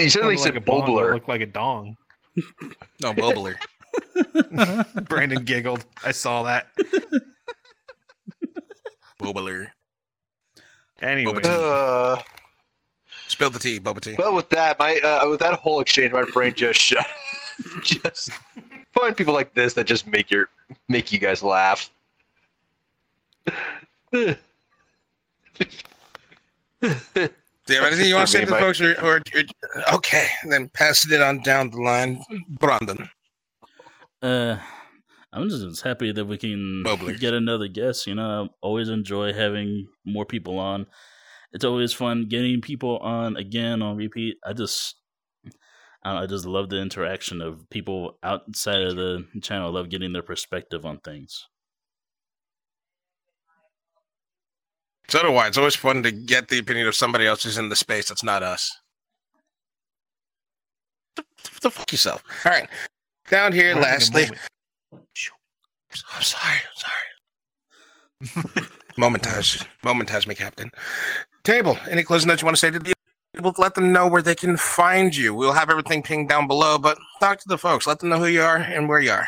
You 0.04 0.10
certainly 0.10 0.36
sounded 0.36 0.54
said 0.54 0.54
like 0.54 0.62
a 0.62 0.66
bong 0.66 0.80
that 0.80 0.86
Bobler. 1.02 1.12
Looked 1.14 1.28
like 1.28 1.40
a 1.40 1.46
dong. 1.46 1.96
No, 3.02 3.12
Bobler. 3.14 3.56
Brandon 5.08 5.44
giggled. 5.44 5.84
I 6.04 6.12
saw 6.12 6.42
that. 6.44 6.68
Bobler. 9.20 9.68
Anyway, 11.00 11.40
Uh, 11.44 12.16
Spill 13.28 13.50
the 13.50 13.58
tea, 13.58 13.80
Boba 13.80 14.00
tea. 14.00 14.14
well, 14.18 14.34
with 14.34 14.48
that, 14.50 14.78
my 14.78 14.98
uh, 14.98 15.28
with 15.28 15.40
that 15.40 15.54
whole 15.54 15.80
exchange, 15.80 16.12
my 16.12 16.22
brain 16.32 16.52
just 16.54 16.78
shut. 16.80 17.06
just 17.82 18.30
find 18.92 19.16
people 19.16 19.32
like 19.34 19.54
this 19.54 19.72
that 19.74 19.84
just 19.86 20.06
make 20.06 20.30
your 20.30 20.48
make 20.88 21.12
you 21.12 21.18
guys 21.18 21.42
laugh. 21.42 21.90
Do 26.82 27.74
you 27.74 27.80
have 27.80 27.86
anything 27.92 28.08
you 28.08 28.14
want 28.16 28.26
to 28.26 28.32
say 28.32 28.40
to 28.44 28.50
the 28.50 28.58
folks? 28.58 28.80
Or, 28.80 28.92
or, 29.00 29.16
or- 29.34 29.94
okay, 29.94 30.26
then 30.48 30.68
pass 30.68 31.08
it 31.10 31.22
on 31.22 31.42
down 31.42 31.70
the 31.70 31.80
line, 31.80 32.20
Brandon. 32.48 33.08
Uh, 34.20 34.58
I'm 35.32 35.48
just 35.48 35.82
happy 35.82 36.12
that 36.12 36.24
we 36.24 36.38
can 36.38 36.82
Bubbler. 36.84 37.18
get 37.18 37.34
another 37.34 37.68
guest. 37.68 38.06
You 38.06 38.16
know, 38.16 38.44
I 38.44 38.48
always 38.60 38.88
enjoy 38.88 39.32
having 39.32 39.86
more 40.04 40.26
people 40.26 40.58
on. 40.58 40.86
It's 41.52 41.64
always 41.64 41.92
fun 41.92 42.26
getting 42.28 42.60
people 42.60 42.98
on 42.98 43.36
again 43.36 43.80
on 43.82 43.96
repeat. 43.96 44.36
I 44.44 44.54
just, 44.54 44.96
I, 46.02 46.14
know, 46.14 46.20
I 46.20 46.26
just 46.26 46.44
love 46.46 46.68
the 46.68 46.80
interaction 46.80 47.40
of 47.40 47.68
people 47.70 48.18
outside 48.22 48.82
of 48.82 48.96
the 48.96 49.26
channel. 49.42 49.68
I 49.68 49.70
love 49.72 49.88
getting 49.90 50.12
their 50.12 50.22
perspective 50.22 50.84
on 50.84 50.98
things. 50.98 51.46
So 55.12 55.20
do 55.20 55.34
I. 55.34 55.46
It's 55.46 55.58
always 55.58 55.76
fun 55.76 56.02
to 56.04 56.10
get 56.10 56.48
the 56.48 56.58
opinion 56.58 56.88
of 56.88 56.94
somebody 56.94 57.26
else 57.26 57.42
who's 57.42 57.58
in 57.58 57.68
the 57.68 57.76
space 57.76 58.08
that's 58.08 58.24
not 58.24 58.42
us. 58.42 58.74
The, 61.16 61.24
the 61.60 61.70
fuck 61.70 61.92
yourself. 61.92 62.24
All 62.46 62.52
right. 62.52 62.66
Down 63.28 63.52
here, 63.52 63.74
having 63.74 63.82
lastly. 63.82 64.24
I'm 64.94 66.22
sorry. 66.22 66.60
I'm 68.24 68.32
sorry. 68.32 68.66
Momentage. 68.96 69.66
Momentage 69.84 70.26
me, 70.26 70.34
Captain. 70.34 70.70
Table. 71.44 71.76
Any 71.90 72.04
closing 72.04 72.28
notes 72.28 72.40
you 72.40 72.46
want 72.46 72.56
to 72.56 72.60
say 72.60 72.70
to 72.70 72.78
the 72.78 72.94
people? 73.34 73.52
Let 73.58 73.74
them 73.74 73.92
know 73.92 74.08
where 74.08 74.22
they 74.22 74.34
can 74.34 74.56
find 74.56 75.14
you. 75.14 75.34
We'll 75.34 75.52
have 75.52 75.68
everything 75.68 76.02
pinged 76.02 76.30
down 76.30 76.46
below, 76.46 76.78
but 76.78 76.96
talk 77.20 77.38
to 77.40 77.48
the 77.48 77.58
folks. 77.58 77.86
Let 77.86 77.98
them 77.98 78.08
know 78.08 78.18
who 78.18 78.28
you 78.28 78.40
are 78.40 78.56
and 78.56 78.88
where 78.88 79.00
you 79.00 79.10
are. 79.10 79.26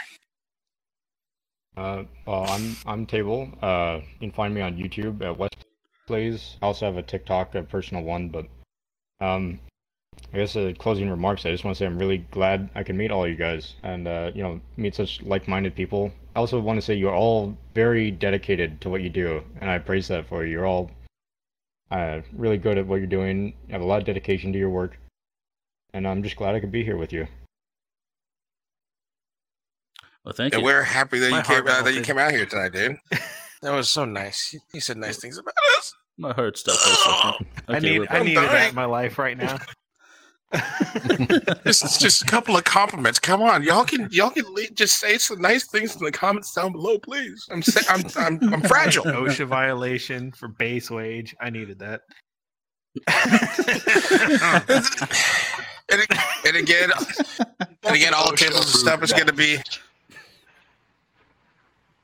Uh, 1.76 2.04
well, 2.26 2.46
I'm 2.48 2.74
I'm 2.86 3.04
Table. 3.04 3.50
Uh, 3.60 4.00
you 4.02 4.20
can 4.20 4.32
find 4.32 4.54
me 4.54 4.62
on 4.62 4.78
YouTube 4.78 5.20
at 5.20 5.36
West 5.36 5.56
Plays. 6.06 6.56
I 6.62 6.66
also 6.66 6.86
have 6.86 6.96
a 6.96 7.02
TikTok, 7.02 7.54
a 7.54 7.62
personal 7.62 8.02
one. 8.02 8.28
But 8.28 8.46
um, 9.20 9.60
I 10.32 10.38
guess 10.38 10.56
uh, 10.56 10.72
closing 10.78 11.10
remarks. 11.10 11.46
I 11.46 11.50
just 11.50 11.64
want 11.64 11.76
to 11.76 11.78
say 11.78 11.86
I'm 11.86 11.98
really 11.98 12.18
glad 12.30 12.68
I 12.74 12.82
can 12.82 12.96
meet 12.96 13.10
all 13.10 13.26
you 13.26 13.36
guys 13.36 13.74
and 13.82 14.06
uh, 14.06 14.30
you 14.34 14.42
know 14.42 14.60
meet 14.76 14.94
such 14.94 15.22
like-minded 15.22 15.74
people. 15.74 16.12
I 16.36 16.40
also 16.40 16.60
want 16.60 16.76
to 16.78 16.82
say 16.82 16.94
you're 16.94 17.14
all 17.14 17.56
very 17.74 18.10
dedicated 18.10 18.80
to 18.80 18.90
what 18.90 19.02
you 19.02 19.10
do, 19.10 19.42
and 19.60 19.70
I 19.70 19.78
praise 19.78 20.08
that 20.08 20.26
for 20.26 20.44
you. 20.44 20.52
You're 20.52 20.66
all 20.66 20.90
uh, 21.90 22.20
really 22.32 22.58
good 22.58 22.78
at 22.78 22.86
what 22.86 22.96
you're 22.96 23.06
doing. 23.06 23.54
You 23.68 23.72
have 23.72 23.82
a 23.82 23.86
lot 23.86 23.98
of 24.00 24.04
dedication 24.04 24.52
to 24.52 24.58
your 24.58 24.70
work, 24.70 24.98
and 25.92 26.06
I'm 26.06 26.22
just 26.22 26.36
glad 26.36 26.54
I 26.54 26.60
could 26.60 26.72
be 26.72 26.84
here 26.84 26.96
with 26.96 27.12
you. 27.12 27.26
Well, 30.24 30.34
thank 30.34 30.54
And 30.54 30.62
you. 30.62 30.68
And 30.68 30.76
we're 30.76 30.82
happy 30.82 31.18
that 31.20 31.30
My 31.30 31.38
you 31.38 31.42
came 31.44 31.66
heart 31.66 31.68
uh, 31.68 31.82
that 31.82 31.94
you 31.94 32.02
came 32.02 32.18
out 32.18 32.32
here 32.32 32.46
tonight, 32.46 32.72
dude. 32.72 32.98
That 33.62 33.72
was 33.72 33.88
so 33.88 34.04
nice. 34.04 34.52
You- 34.52 34.60
You 34.72 34.80
said 34.80 34.96
nice 34.96 35.16
things 35.18 35.38
about 35.38 35.54
us. 35.78 35.92
My 36.18 36.32
heart 36.32 36.56
stopped 36.58 36.78
for 36.80 37.10
a. 37.10 37.34
I 37.76 37.78
need 37.80 38.06
I 38.10 38.18
I'm 38.18 38.24
needed 38.26 38.42
that 38.44 38.68
in 38.70 38.74
my 38.74 38.84
life 38.84 39.18
right 39.18 39.36
now. 39.36 39.58
This 41.64 41.82
is 41.82 41.98
just 41.98 42.22
a 42.22 42.26
couple 42.26 42.56
of 42.56 42.62
compliments. 42.64 43.18
Come 43.18 43.42
on, 43.42 43.64
y'all 43.64 43.84
can 43.84 44.08
y'all 44.12 44.30
can 44.30 44.44
le- 44.52 44.68
just 44.74 45.00
say 45.00 45.18
some 45.18 45.40
nice 45.40 45.66
things 45.66 45.96
in 45.96 46.04
the 46.04 46.12
comments 46.12 46.52
down 46.54 46.70
below, 46.72 46.98
please. 46.98 47.44
I'm 47.50 47.62
sa- 47.62 47.92
I'm 47.92 48.04
I'm, 48.16 48.54
I'm 48.54 48.62
fragile. 48.68 49.04
OSHA 49.04 49.46
violation 49.48 50.30
for 50.30 50.46
base 50.48 50.90
wage. 50.90 51.34
I 51.40 51.50
needed 51.50 51.80
that. 51.80 52.02
and, 55.90 56.06
and 56.46 56.56
again, 56.56 56.90
and 57.82 57.96
again, 57.96 58.14
all 58.14 58.30
the 58.30 58.36
tables 58.36 58.66
and 58.72 58.80
stuff 58.80 59.02
is 59.02 59.12
going 59.12 59.26
to 59.26 59.32
be 59.32 59.58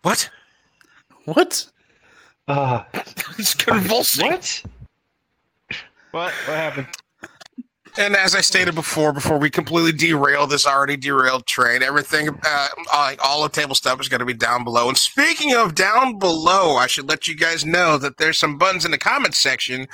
what? 0.03 0.29
What? 1.25 1.71
Uh, 2.49 2.85
It's 3.39 3.55
convulsing. 3.55 4.27
what? 4.31 4.63
What? 6.11 6.33
What 6.33 6.57
happened? 6.57 6.89
And 7.99 8.15
as 8.15 8.37
I 8.37 8.41
stated 8.41 8.75
before, 8.77 9.13
before 9.13 9.39
we 9.39 9.51
completely 9.51 9.91
derail 9.93 10.47
this 10.47 10.65
already 10.65 10.97
derailed 10.97 11.47
train, 11.47 11.83
everything, 11.83 12.29
uh, 12.47 12.69
all, 12.93 13.13
all 13.23 13.43
the 13.43 13.49
table 13.49 13.75
stuff 13.75 14.01
is 14.01 14.09
going 14.09 14.21
to 14.21 14.25
be 14.27 14.33
down 14.33 14.63
below. 14.63 14.89
And 14.89 14.97
speaking 14.97 15.55
of 15.55 15.75
down 15.75 16.19
below, 16.19 16.77
I 16.77 16.87
should 16.87 17.09
let 17.09 17.27
you 17.27 17.35
guys 17.35 17.65
know 17.67 17.99
that 17.99 18.17
there's 18.19 18.39
some 18.39 18.59
buttons 18.59 18.85
in 18.85 18.93
the 18.93 18.99
comments 18.99 19.39
section 19.39 19.89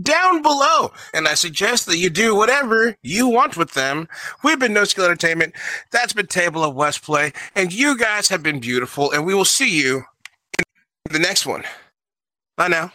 down 0.00 0.40
below. 0.40 0.92
And 1.12 1.28
I 1.28 1.34
suggest 1.34 1.84
that 1.86 1.98
you 1.98 2.08
do 2.08 2.34
whatever 2.34 2.96
you 3.02 3.28
want 3.28 3.56
with 3.58 3.72
them. 3.74 4.08
We've 4.42 4.58
been 4.58 4.72
No 4.72 4.84
Skill 4.84 5.04
Entertainment. 5.04 5.54
That's 5.90 6.14
been 6.14 6.28
Table 6.28 6.64
of 6.64 6.74
West 6.74 7.02
Play. 7.02 7.32
And 7.54 7.70
you 7.72 7.98
guys 7.98 8.28
have 8.28 8.42
been 8.42 8.60
beautiful. 8.60 9.10
And 9.12 9.26
we 9.26 9.34
will 9.34 9.44
see 9.44 9.68
you 9.78 9.96
in 9.98 10.04
the 11.12 11.18
next 11.18 11.46
one. 11.46 11.64
Bye 12.56 12.68
now. 12.68 12.92